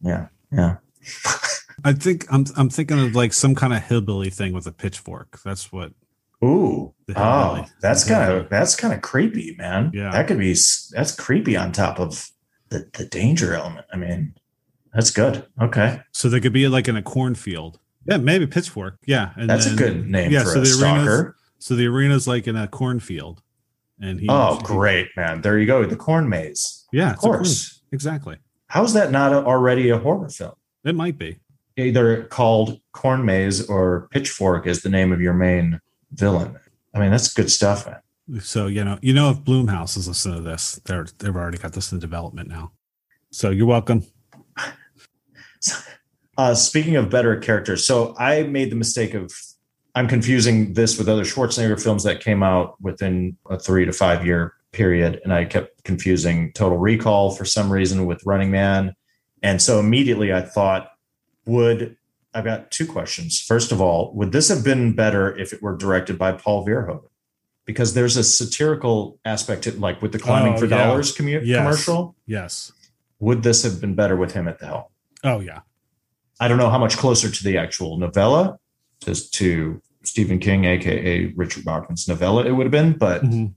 Yeah. 0.00 0.28
Yeah. 0.52 0.76
I 1.84 1.94
think 1.94 2.26
I'm 2.32 2.44
I'm 2.56 2.70
thinking 2.70 3.00
of 3.00 3.16
like 3.16 3.32
some 3.32 3.56
kind 3.56 3.72
of 3.72 3.82
hillbilly 3.82 4.30
thing 4.30 4.52
with 4.52 4.68
a 4.68 4.72
pitchfork. 4.72 5.40
That's 5.44 5.72
what. 5.72 5.94
Ooh. 6.44 6.94
Oh, 7.16 7.64
that's 7.80 8.04
kind 8.04 8.30
of 8.32 8.48
that's 8.50 8.76
kind 8.76 8.94
of 8.94 9.02
creepy, 9.02 9.56
man. 9.58 9.90
Yeah. 9.92 10.12
That 10.12 10.28
could 10.28 10.38
be 10.38 10.54
that's 10.92 11.12
creepy 11.16 11.56
on 11.56 11.72
top 11.72 11.98
of 11.98 12.30
the 12.68 12.88
the 12.92 13.06
danger 13.06 13.52
element. 13.52 13.86
I 13.92 13.96
mean, 13.96 14.36
that's 14.94 15.10
good. 15.10 15.44
Okay. 15.60 16.02
So 16.12 16.28
they 16.28 16.38
could 16.38 16.52
be 16.52 16.68
like 16.68 16.86
in 16.86 16.94
a 16.96 17.02
cornfield. 17.02 17.80
Yeah, 18.06 18.18
maybe 18.18 18.46
pitchfork. 18.46 18.98
Yeah, 19.06 19.32
and 19.36 19.50
That's 19.50 19.66
a 19.66 19.74
good 19.74 20.08
name 20.08 20.30
yeah, 20.30 20.44
for 20.44 20.50
so 20.50 20.60
a 20.60 20.62
the 20.62 20.68
arena's- 20.68 20.78
stalker. 20.78 21.36
So 21.58 21.74
the 21.74 21.88
arena's 21.88 22.28
like 22.28 22.46
in 22.46 22.54
a 22.54 22.68
cornfield, 22.68 23.42
and 24.02 24.20
he. 24.20 24.26
Oh, 24.28 24.58
great, 24.62 25.08
man. 25.16 25.40
There 25.40 25.58
you 25.58 25.66
go. 25.66 25.86
The 25.86 25.96
corn 25.96 26.28
maze. 26.28 26.86
Yeah, 26.92 27.08
Of 27.10 27.14
it's 27.14 27.24
a 27.24 27.26
corn- 27.26 27.38
course. 27.38 27.82
exactly. 27.92 28.36
How 28.66 28.82
is 28.84 28.92
that 28.92 29.10
not 29.10 29.32
already 29.32 29.88
a 29.90 29.98
horror 29.98 30.28
film? 30.28 30.52
It 30.84 30.94
might 30.94 31.16
be. 31.18 31.38
Either 31.78 32.24
called 32.24 32.78
Corn 32.92 33.24
Maze 33.24 33.66
or 33.68 34.08
Pitchfork 34.10 34.66
is 34.66 34.82
the 34.82 34.90
name 34.90 35.10
of 35.12 35.20
your 35.22 35.32
main 35.32 35.80
villain. 36.12 36.58
I 36.94 36.98
mean, 36.98 37.10
that's 37.10 37.32
good 37.32 37.50
stuff, 37.50 37.86
man. 37.86 38.40
So 38.42 38.66
you 38.66 38.84
know, 38.84 38.98
you 39.00 39.14
know, 39.14 39.30
if 39.30 39.38
Blumhouse 39.40 39.96
is 39.96 40.06
listening 40.08 40.36
to 40.36 40.42
this, 40.42 40.80
they're 40.84 41.06
they've 41.18 41.34
already 41.34 41.56
got 41.58 41.72
this 41.72 41.90
in 41.92 41.98
development 41.98 42.48
now. 42.48 42.72
So 43.30 43.48
you're 43.50 43.66
welcome. 43.66 44.04
Uh, 46.38 46.54
speaking 46.54 46.96
of 46.96 47.10
better 47.10 47.36
characters, 47.36 47.86
so 47.86 48.14
I 48.18 48.44
made 48.44 48.70
the 48.72 48.74
mistake 48.76 49.12
of 49.12 49.30
I'm 49.94 50.08
confusing 50.08 50.72
this 50.74 50.96
with 50.98 51.08
other 51.08 51.24
Schwarzenegger 51.24 51.82
films 51.82 52.04
that 52.04 52.20
came 52.20 52.42
out 52.42 52.80
within 52.80 53.36
a 53.50 53.58
three 53.58 53.84
to 53.84 53.92
five 53.92 54.24
year 54.24 54.54
period, 54.72 55.20
and 55.22 55.32
I 55.32 55.44
kept 55.44 55.84
confusing 55.84 56.52
Total 56.52 56.78
Recall 56.78 57.30
for 57.30 57.44
some 57.44 57.70
reason 57.70 58.06
with 58.06 58.24
Running 58.24 58.50
Man, 58.50 58.94
and 59.42 59.60
so 59.60 59.78
immediately 59.78 60.32
I 60.32 60.40
thought, 60.42 60.90
would 61.44 61.96
I've 62.34 62.44
got 62.44 62.70
two 62.70 62.86
questions. 62.86 63.38
First 63.40 63.72
of 63.72 63.80
all, 63.82 64.14
would 64.14 64.32
this 64.32 64.48
have 64.48 64.64
been 64.64 64.94
better 64.94 65.36
if 65.36 65.52
it 65.52 65.62
were 65.62 65.76
directed 65.76 66.16
by 66.18 66.32
Paul 66.32 66.66
Verhoeven? 66.66 67.02
Because 67.66 67.92
there's 67.92 68.16
a 68.16 68.24
satirical 68.24 69.18
aspect 69.26 69.64
to 69.64 69.72
like 69.78 70.00
with 70.00 70.12
the 70.12 70.18
oh, 70.18 70.22
climbing 70.24 70.54
Oh, 70.54 70.58
for 70.58 70.64
yeah. 70.64 70.86
dollars 70.86 71.14
commu- 71.14 71.44
Yes. 71.44 71.58
commercial. 71.58 72.16
Yes. 72.26 72.72
Would 73.20 73.42
this 73.42 73.62
have 73.62 73.80
been 73.80 73.94
better 73.94 74.16
with 74.16 74.32
him 74.32 74.48
at 74.48 74.58
the 74.58 74.66
helm? 74.66 74.84
Oh 75.22 75.40
yeah. 75.40 75.60
I 76.40 76.48
don't 76.48 76.56
know 76.58 76.70
how 76.70 76.78
much 76.78 76.96
closer 76.96 77.30
to 77.30 77.44
the 77.44 77.58
actual 77.58 77.98
novella, 77.98 78.58
to, 79.04 79.14
to 79.30 79.82
Stephen 80.04 80.38
King, 80.38 80.64
aka 80.64 81.26
Richard 81.36 81.64
Bachman's 81.64 82.08
novella, 82.08 82.44
it 82.44 82.52
would 82.52 82.64
have 82.66 82.72
been, 82.72 82.92
but 82.92 83.22
Mhm. 83.22 83.54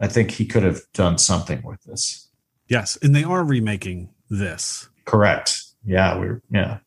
I 0.00 0.06
think 0.08 0.30
he 0.30 0.46
could 0.46 0.62
have 0.62 0.80
done 0.94 1.18
something 1.18 1.62
with 1.62 1.82
this. 1.84 2.28
Yes, 2.68 2.96
and 3.02 3.14
they 3.14 3.24
are 3.24 3.44
remaking 3.44 4.10
this. 4.30 4.88
Correct. 5.04 5.62
Yeah, 5.84 6.16
we're 6.18 6.42
yeah. 6.50 6.78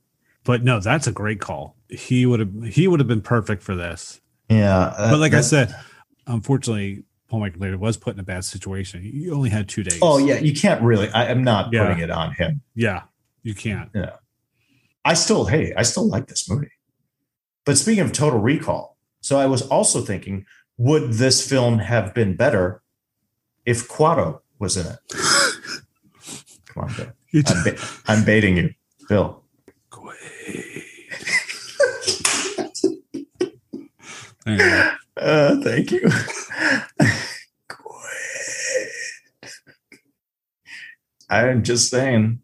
But 0.45 0.63
no, 0.63 0.80
that's 0.80 1.07
a 1.07 1.11
great 1.11 1.39
call. 1.39 1.75
He 1.89 2.25
would 2.25 2.39
have 2.39 2.63
he 2.63 2.88
would 2.88 2.99
have 2.99 3.07
been 3.07 3.21
perfect 3.21 3.61
for 3.63 3.75
this. 3.75 4.19
Yeah. 4.49 4.93
but 4.97 5.19
like 5.19 5.31
that- 5.31 5.39
I 5.39 5.41
said, 5.41 5.75
unfortunately, 6.27 7.03
Paul 7.30 7.39
Michael 7.41 7.59
Glaser 7.59 7.77
was 7.77 7.97
put 7.97 8.13
in 8.13 8.19
a 8.19 8.23
bad 8.23 8.45
situation. 8.45 9.01
He 9.01 9.30
only 9.30 9.49
had 9.49 9.67
two 9.69 9.84
days. 9.84 9.99
Oh 10.01 10.17
yeah, 10.17 10.39
you 10.39 10.53
can't 10.53 10.81
really 10.81 11.09
I, 11.09 11.30
I'm 11.30 11.43
not 11.43 11.71
Yeah. 11.73 11.88
putting 11.88 12.03
it 12.03 12.09
on 12.09 12.34
him. 12.34 12.61
yeah, 12.75 13.03
you 13.41 13.53
can't. 13.55 13.89
Yeah, 13.93 14.11
I 15.05 15.13
still, 15.15 15.45
hey, 15.45 15.73
I 15.75 15.84
still 15.84 16.07
like 16.07 16.27
this 16.27 16.49
movie. 16.49 16.69
But 17.65 17.77
speaking 17.77 18.03
of 18.03 18.11
Total 18.11 18.40
Recall, 18.40 18.98
so 19.22 19.40
I 19.40 19.45
was 19.45 19.61
also 19.64 20.02
thinking, 20.02 20.45
would 20.77 21.14
this 21.14 21.48
film 21.48 21.80
have 21.80 22.14
been 22.14 22.35
better 22.35 22.81
if 23.65 23.88
Kuato 23.88 24.40
was 24.60 24.76
in 24.76 24.88
it? 24.88 24.99
Come 26.68 26.84
on, 26.85 26.94
Bill. 26.95 27.07
I'm, 27.48 27.64
ba- 27.64 27.77
I'm 28.07 28.26
baiting 28.26 28.57
you, 28.57 28.73
Bill. 29.07 29.44
Uh, 35.15 35.61
thank 35.61 35.91
you. 35.91 36.10
I'm 41.30 41.64
just 41.64 41.90
saying. 41.90 42.41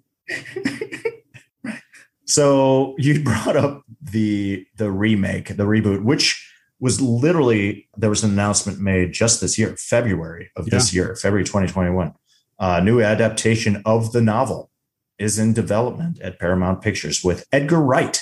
so 2.25 2.95
you 2.97 3.21
brought 3.23 3.57
up 3.57 3.83
the 4.01 4.65
the 4.77 4.91
remake, 4.91 5.55
the 5.57 5.65
reboot, 5.65 6.03
which 6.03 6.45
was 6.79 7.01
literally 7.01 7.87
there 7.97 8.09
was 8.09 8.23
an 8.23 8.31
announcement 8.31 8.79
made 8.79 9.11
just 9.11 9.41
this 9.41 9.57
year, 9.57 9.75
February 9.77 10.49
of 10.55 10.67
this 10.67 10.93
year, 10.93 11.15
February 11.15 11.43
2021. 11.43 12.13
A 12.59 12.81
new 12.81 13.01
adaptation 13.01 13.81
of 13.85 14.11
the 14.11 14.21
novel 14.21 14.69
is 15.17 15.37
in 15.37 15.53
development 15.53 16.19
at 16.21 16.39
Paramount 16.39 16.81
Pictures 16.81 17.23
with 17.23 17.45
Edgar 17.51 17.81
Wright 17.81 18.21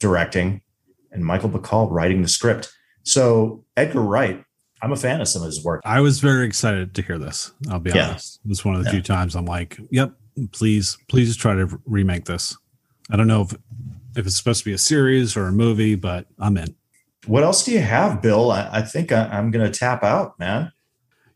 directing 0.00 0.60
and 1.12 1.24
Michael 1.24 1.48
Bacall 1.50 1.88
writing 1.90 2.22
the 2.22 2.28
script. 2.28 2.72
So 3.04 3.64
Edgar 3.76 4.02
Wright, 4.02 4.44
I'm 4.82 4.90
a 4.92 4.96
fan 4.96 5.20
of 5.20 5.28
some 5.28 5.42
of 5.42 5.46
his 5.46 5.62
work. 5.64 5.80
I 5.84 6.00
was 6.00 6.18
very 6.18 6.46
excited 6.46 6.94
to 6.94 7.02
hear 7.02 7.18
this. 7.18 7.52
I'll 7.70 7.78
be 7.78 7.90
Yeah. 7.90 8.10
honest. 8.10 8.40
It 8.44 8.48
was 8.48 8.64
one 8.64 8.74
of 8.74 8.80
the 8.82 8.86
Yeah. 8.88 8.92
few 8.94 9.02
times 9.02 9.36
I'm 9.36 9.44
like, 9.46 9.78
"Yep, 9.90 10.12
please, 10.50 10.98
please 11.08 11.36
try 11.36 11.54
to 11.54 11.80
remake 11.86 12.24
this." 12.24 12.56
I 13.10 13.16
don't 13.16 13.28
know 13.28 13.42
if 13.42 13.54
if 14.16 14.26
it's 14.26 14.36
supposed 14.36 14.60
to 14.60 14.64
be 14.64 14.72
a 14.72 14.78
series 14.78 15.36
or 15.36 15.46
a 15.46 15.52
movie, 15.52 15.94
but 15.94 16.26
I'm 16.38 16.56
in. 16.56 16.74
What 17.26 17.42
else 17.42 17.64
do 17.64 17.72
you 17.72 17.80
have, 17.80 18.20
Bill? 18.20 18.50
I, 18.50 18.68
I 18.72 18.82
think 18.82 19.12
I, 19.12 19.24
I'm 19.26 19.50
going 19.50 19.70
to 19.70 19.78
tap 19.78 20.02
out, 20.02 20.38
man. 20.38 20.72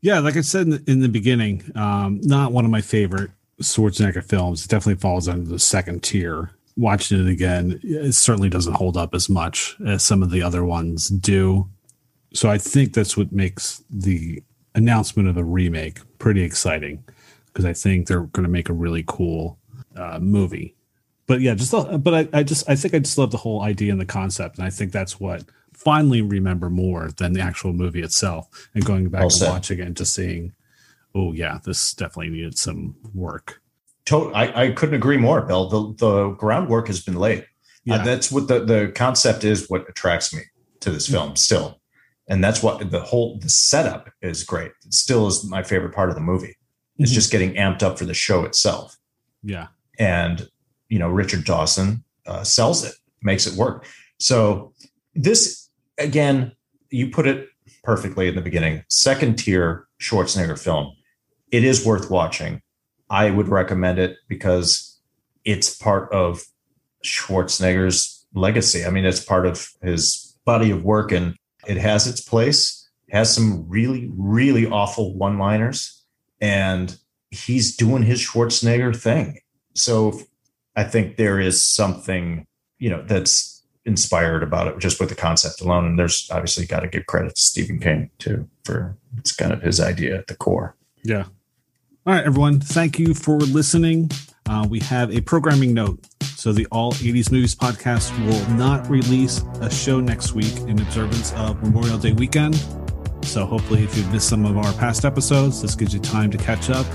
Yeah, 0.01 0.21
like 0.21 0.37
I 0.37 0.43
said 0.43 0.63
in 0.63 0.71
the, 0.71 0.85
in 0.87 1.01
the 1.01 1.09
beginning, 1.09 1.71
um, 1.75 2.21
not 2.23 2.53
one 2.53 2.65
of 2.65 2.71
my 2.71 2.81
favorite 2.81 3.31
Schwarzenegger 3.61 4.25
films. 4.25 4.65
It 4.65 4.69
definitely 4.69 5.01
falls 5.01 5.29
under 5.29 5.49
the 5.49 5.59
second 5.59 6.03
tier. 6.03 6.51
Watching 6.77 7.27
it 7.27 7.29
again, 7.29 7.81
it 7.83 8.13
certainly 8.13 8.49
doesn't 8.49 8.75
hold 8.75 8.97
up 8.97 9.13
as 9.13 9.29
much 9.29 9.77
as 9.85 10.05
some 10.05 10.23
of 10.23 10.31
the 10.31 10.43
other 10.43 10.65
ones 10.65 11.09
do. 11.09 11.69
So 12.33 12.49
I 12.49 12.59
think 12.59 12.93
that's 12.93 13.17
what 13.17 13.33
makes 13.33 13.83
the 13.91 14.43
announcement 14.77 15.29
of 15.29 15.37
a 15.37 15.43
remake 15.43 15.99
pretty 16.19 16.43
exciting 16.43 17.03
because 17.47 17.65
I 17.65 17.73
think 17.73 18.07
they're 18.07 18.21
going 18.21 18.45
to 18.45 18.51
make 18.51 18.69
a 18.69 18.75
really 18.75 19.03
cool 19.09 19.59
uh, 19.97 20.21
movie. 20.21 20.77
But 21.29 21.41
yeah, 21.43 21.55
just 21.55 21.71
but 22.03 22.15
I, 22.15 22.29
I 22.33 22.43
just 22.43 22.69
I 22.69 22.75
think 22.75 22.95
I 22.95 22.99
just 22.99 23.19
love 23.19 23.31
the 23.31 23.37
whole 23.37 23.63
idea 23.63 23.93
and 23.93 24.01
the 24.01 24.05
concept, 24.07 24.57
and 24.59 24.67
I 24.67 24.71
think 24.71 24.91
that's 24.93 25.21
what 25.21 25.45
finally 25.75 26.23
remember 26.23 26.69
more 26.71 27.11
than 27.19 27.35
the 27.35 27.41
actual 27.41 27.73
movie 27.73 28.03
itself. 28.03 28.49
And 28.75 28.85
going 28.85 29.09
back 29.11 29.21
Well 29.21 29.31
and 29.43 29.53
watching 29.53 29.79
it 29.79 29.87
and 29.87 29.97
just 29.97 30.15
seeing, 30.15 30.53
oh 31.15 31.33
yeah, 31.33 31.59
this 31.65 31.95
definitely 31.95 32.31
needed 32.31 32.59
some 32.59 32.97
work. 33.15 33.61
To- 34.07 34.33
I, 34.35 34.65
I 34.65 34.71
couldn't 34.73 34.95
agree 34.97 35.19
more, 35.19 35.43
Bill. 35.43 35.69
The, 35.69 35.95
the 36.07 36.29
groundwork 36.31 36.87
has 36.89 37.01
been 37.05 37.15
laid. 37.17 37.47
Yeah, 37.85 37.97
Uh, 37.97 38.05
that's 38.05 38.33
what 38.33 38.49
the, 38.49 38.65
the 38.65 38.93
concept 38.95 39.45
is 39.45 39.69
what 39.69 39.89
attracts 39.89 40.35
me 40.35 40.41
to 40.81 40.91
this 40.91 41.07
film 41.09 41.37
still. 41.37 41.79
And 42.27 42.43
that's 42.43 42.63
what 42.63 42.91
the 42.91 43.01
whole 43.01 43.39
the 43.39 43.49
setup 43.51 44.11
is 44.21 44.43
great. 44.45 44.73
It 44.85 44.95
still 44.95 45.27
is 45.29 45.45
my 45.45 45.63
favorite 45.63 45.95
part 45.95 46.09
of 46.09 46.15
the 46.15 46.21
movie. 46.23 46.57
It's 46.99 47.13
Mhm. 47.13 47.15
just 47.15 47.31
getting 47.31 47.55
amped 47.55 47.83
up 47.83 47.99
for 47.99 48.05
the 48.07 48.15
show 48.15 48.45
itself. 48.45 48.97
yeah, 49.43 49.69
and 49.99 50.49
you 50.89 50.99
know 50.99 51.09
richard 51.09 51.45
dawson 51.45 52.05
uh, 52.29 52.45
sells 52.45 52.85
it 52.85 52.95
makes 53.23 53.47
it 53.47 53.55
work. 53.55 53.87
So 54.19 54.73
this 55.15 55.69
again 55.99 56.53
you 56.91 57.11
put 57.11 57.27
it 57.27 57.49
perfectly 57.83 58.29
in 58.29 58.35
the 58.35 58.41
beginning 58.41 58.85
second 58.89 59.37
tier 59.37 59.89
schwarzenegger 60.01 60.59
film. 60.59 60.93
It 61.51 61.65
is 61.65 61.85
worth 61.85 62.11
watching. 62.11 62.61
I 63.11 63.31
would 63.31 63.49
recommend 63.49 63.99
it 63.99 64.17
because 64.29 64.99
it's 65.45 65.75
part 65.75 66.13
of 66.13 66.45
schwarzenegger's 67.05 68.27
legacy. 68.35 68.85
I 68.85 68.91
mean 68.91 69.05
it's 69.05 69.25
part 69.25 69.47
of 69.47 69.71
his 69.83 70.37
body 70.45 70.71
of 70.71 70.85
work 70.85 71.13
and 71.13 71.37
it 71.67 71.79
has 71.79 72.07
its 72.07 72.21
place. 72.21 72.89
Has 73.11 73.35
some 73.35 73.67
really 73.69 74.11
really 74.17 74.67
awful 74.67 75.17
one 75.17 75.39
liners 75.39 76.05
and 76.41 76.97
he's 77.31 77.77
doing 77.77 78.03
his 78.03 78.21
schwarzenegger 78.21 78.95
thing. 78.95 79.41
So 79.75 80.21
I 80.79 80.85
think 80.85 81.17
there 81.17 81.41
is 81.41 81.65
something, 81.65 82.47
you 82.79 82.89
know, 82.89 83.03
that's 83.03 83.65
inspired 83.85 84.45
about 84.45 84.69
it 84.69 84.79
just 84.79 85.01
with 85.01 85.09
the 85.09 85.17
concept 85.17 85.61
alone. 85.61 85.85
And 85.85 85.99
there's 85.99 86.31
obviously 86.31 86.67
got 86.67 86.81
to 86.81 86.89
give 86.89 87.07
credit 87.07 87.35
to 87.35 87.41
Stephen 87.41 87.81
King 87.81 88.11
too 88.19 88.49
for 88.65 88.97
it's 89.17 89.33
kind 89.33 89.53
of 89.53 89.61
his 89.61 89.81
idea 89.81 90.17
at 90.17 90.29
the 90.29 90.37
core. 90.37 90.77
yeah. 91.03 91.25
All 92.07 92.15
right, 92.15 92.25
everyone. 92.25 92.61
Thank 92.61 92.99
you 92.99 93.13
for 93.13 93.39
listening. 93.39 94.11
Uh, 94.49 94.67
we 94.71 94.79
have 94.79 95.15
a 95.15 95.21
programming 95.21 95.75
note. 95.75 95.99
So 96.23 96.53
the 96.53 96.67
All 96.71 96.93
80s 96.93 97.33
Movies 97.33 97.57
podcast 97.57 98.17
will 98.25 98.57
not 98.57 98.89
release 98.89 99.43
a 99.61 99.69
show 99.69 99.99
next 100.01 100.33
week 100.33 100.57
in 100.61 100.81
observance 100.81 101.33
of 101.33 101.61
Memorial 101.61 101.99
Day 101.99 102.13
weekend. 102.13 102.55
So 103.23 103.45
hopefully, 103.45 103.83
if 103.83 103.95
you've 103.97 104.11
missed 104.13 104.29
some 104.29 104.47
of 104.47 104.57
our 104.57 104.73
past 104.75 105.05
episodes, 105.05 105.61
this 105.61 105.75
gives 105.75 105.93
you 105.93 106.01
time 106.01 106.31
to 106.31 106.39
catch 106.39 106.71
up. 106.71 106.87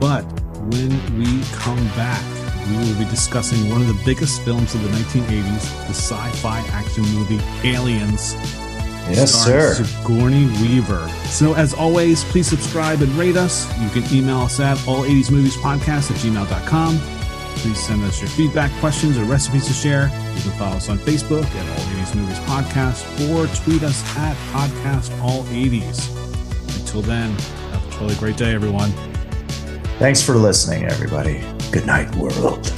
But 0.00 0.22
when 0.58 1.18
we 1.18 1.42
come 1.52 1.84
back, 1.88 2.24
we 2.70 2.76
will 2.78 2.98
be 2.98 3.04
discussing 3.10 3.70
one 3.70 3.80
of 3.80 3.88
the 3.88 4.00
biggest 4.04 4.42
films 4.42 4.74
of 4.74 4.82
the 4.82 4.88
1980s, 4.88 5.86
the 5.86 5.94
sci-fi 5.94 6.60
action 6.68 7.04
movie 7.14 7.40
Aliens. 7.68 8.34
Yes, 9.08 9.32
sir. 9.32 9.74
Sigourney 9.74 10.46
Weaver. 10.60 11.08
So, 11.26 11.54
as 11.54 11.72
always, 11.72 12.24
please 12.24 12.48
subscribe 12.48 13.02
and 13.02 13.12
rate 13.12 13.36
us. 13.36 13.66
You 13.80 13.88
can 13.90 14.04
email 14.14 14.38
us 14.38 14.58
at 14.58 14.76
all80smoviespodcast 14.78 16.10
at 16.10 16.16
gmail.com. 16.16 16.98
Please 17.56 17.78
send 17.78 18.02
us 18.04 18.20
your 18.20 18.28
feedback, 18.30 18.70
questions, 18.80 19.16
or 19.16 19.24
recipes 19.24 19.66
to 19.66 19.72
share. 19.72 20.08
You 20.34 20.42
can 20.42 20.52
follow 20.58 20.76
us 20.76 20.88
on 20.88 20.98
Facebook 20.98 21.44
at 21.44 21.78
All 21.78 21.84
80s 21.86 22.14
Movies 22.14 22.38
Podcast 22.40 23.30
or 23.30 23.46
tweet 23.64 23.82
us 23.82 24.02
at 24.16 24.36
Podcast 24.52 25.18
All 25.22 25.44
80s. 25.44 26.10
Until 26.80 27.02
then, 27.02 27.30
have 27.70 27.86
a 27.86 27.90
totally 27.92 28.16
great 28.16 28.36
day, 28.36 28.52
everyone. 28.52 28.90
Thanks 29.98 30.20
for 30.20 30.34
listening, 30.34 30.84
everybody. 30.84 31.42
Good 31.72 31.86
night, 31.86 32.14
world. 32.16 32.72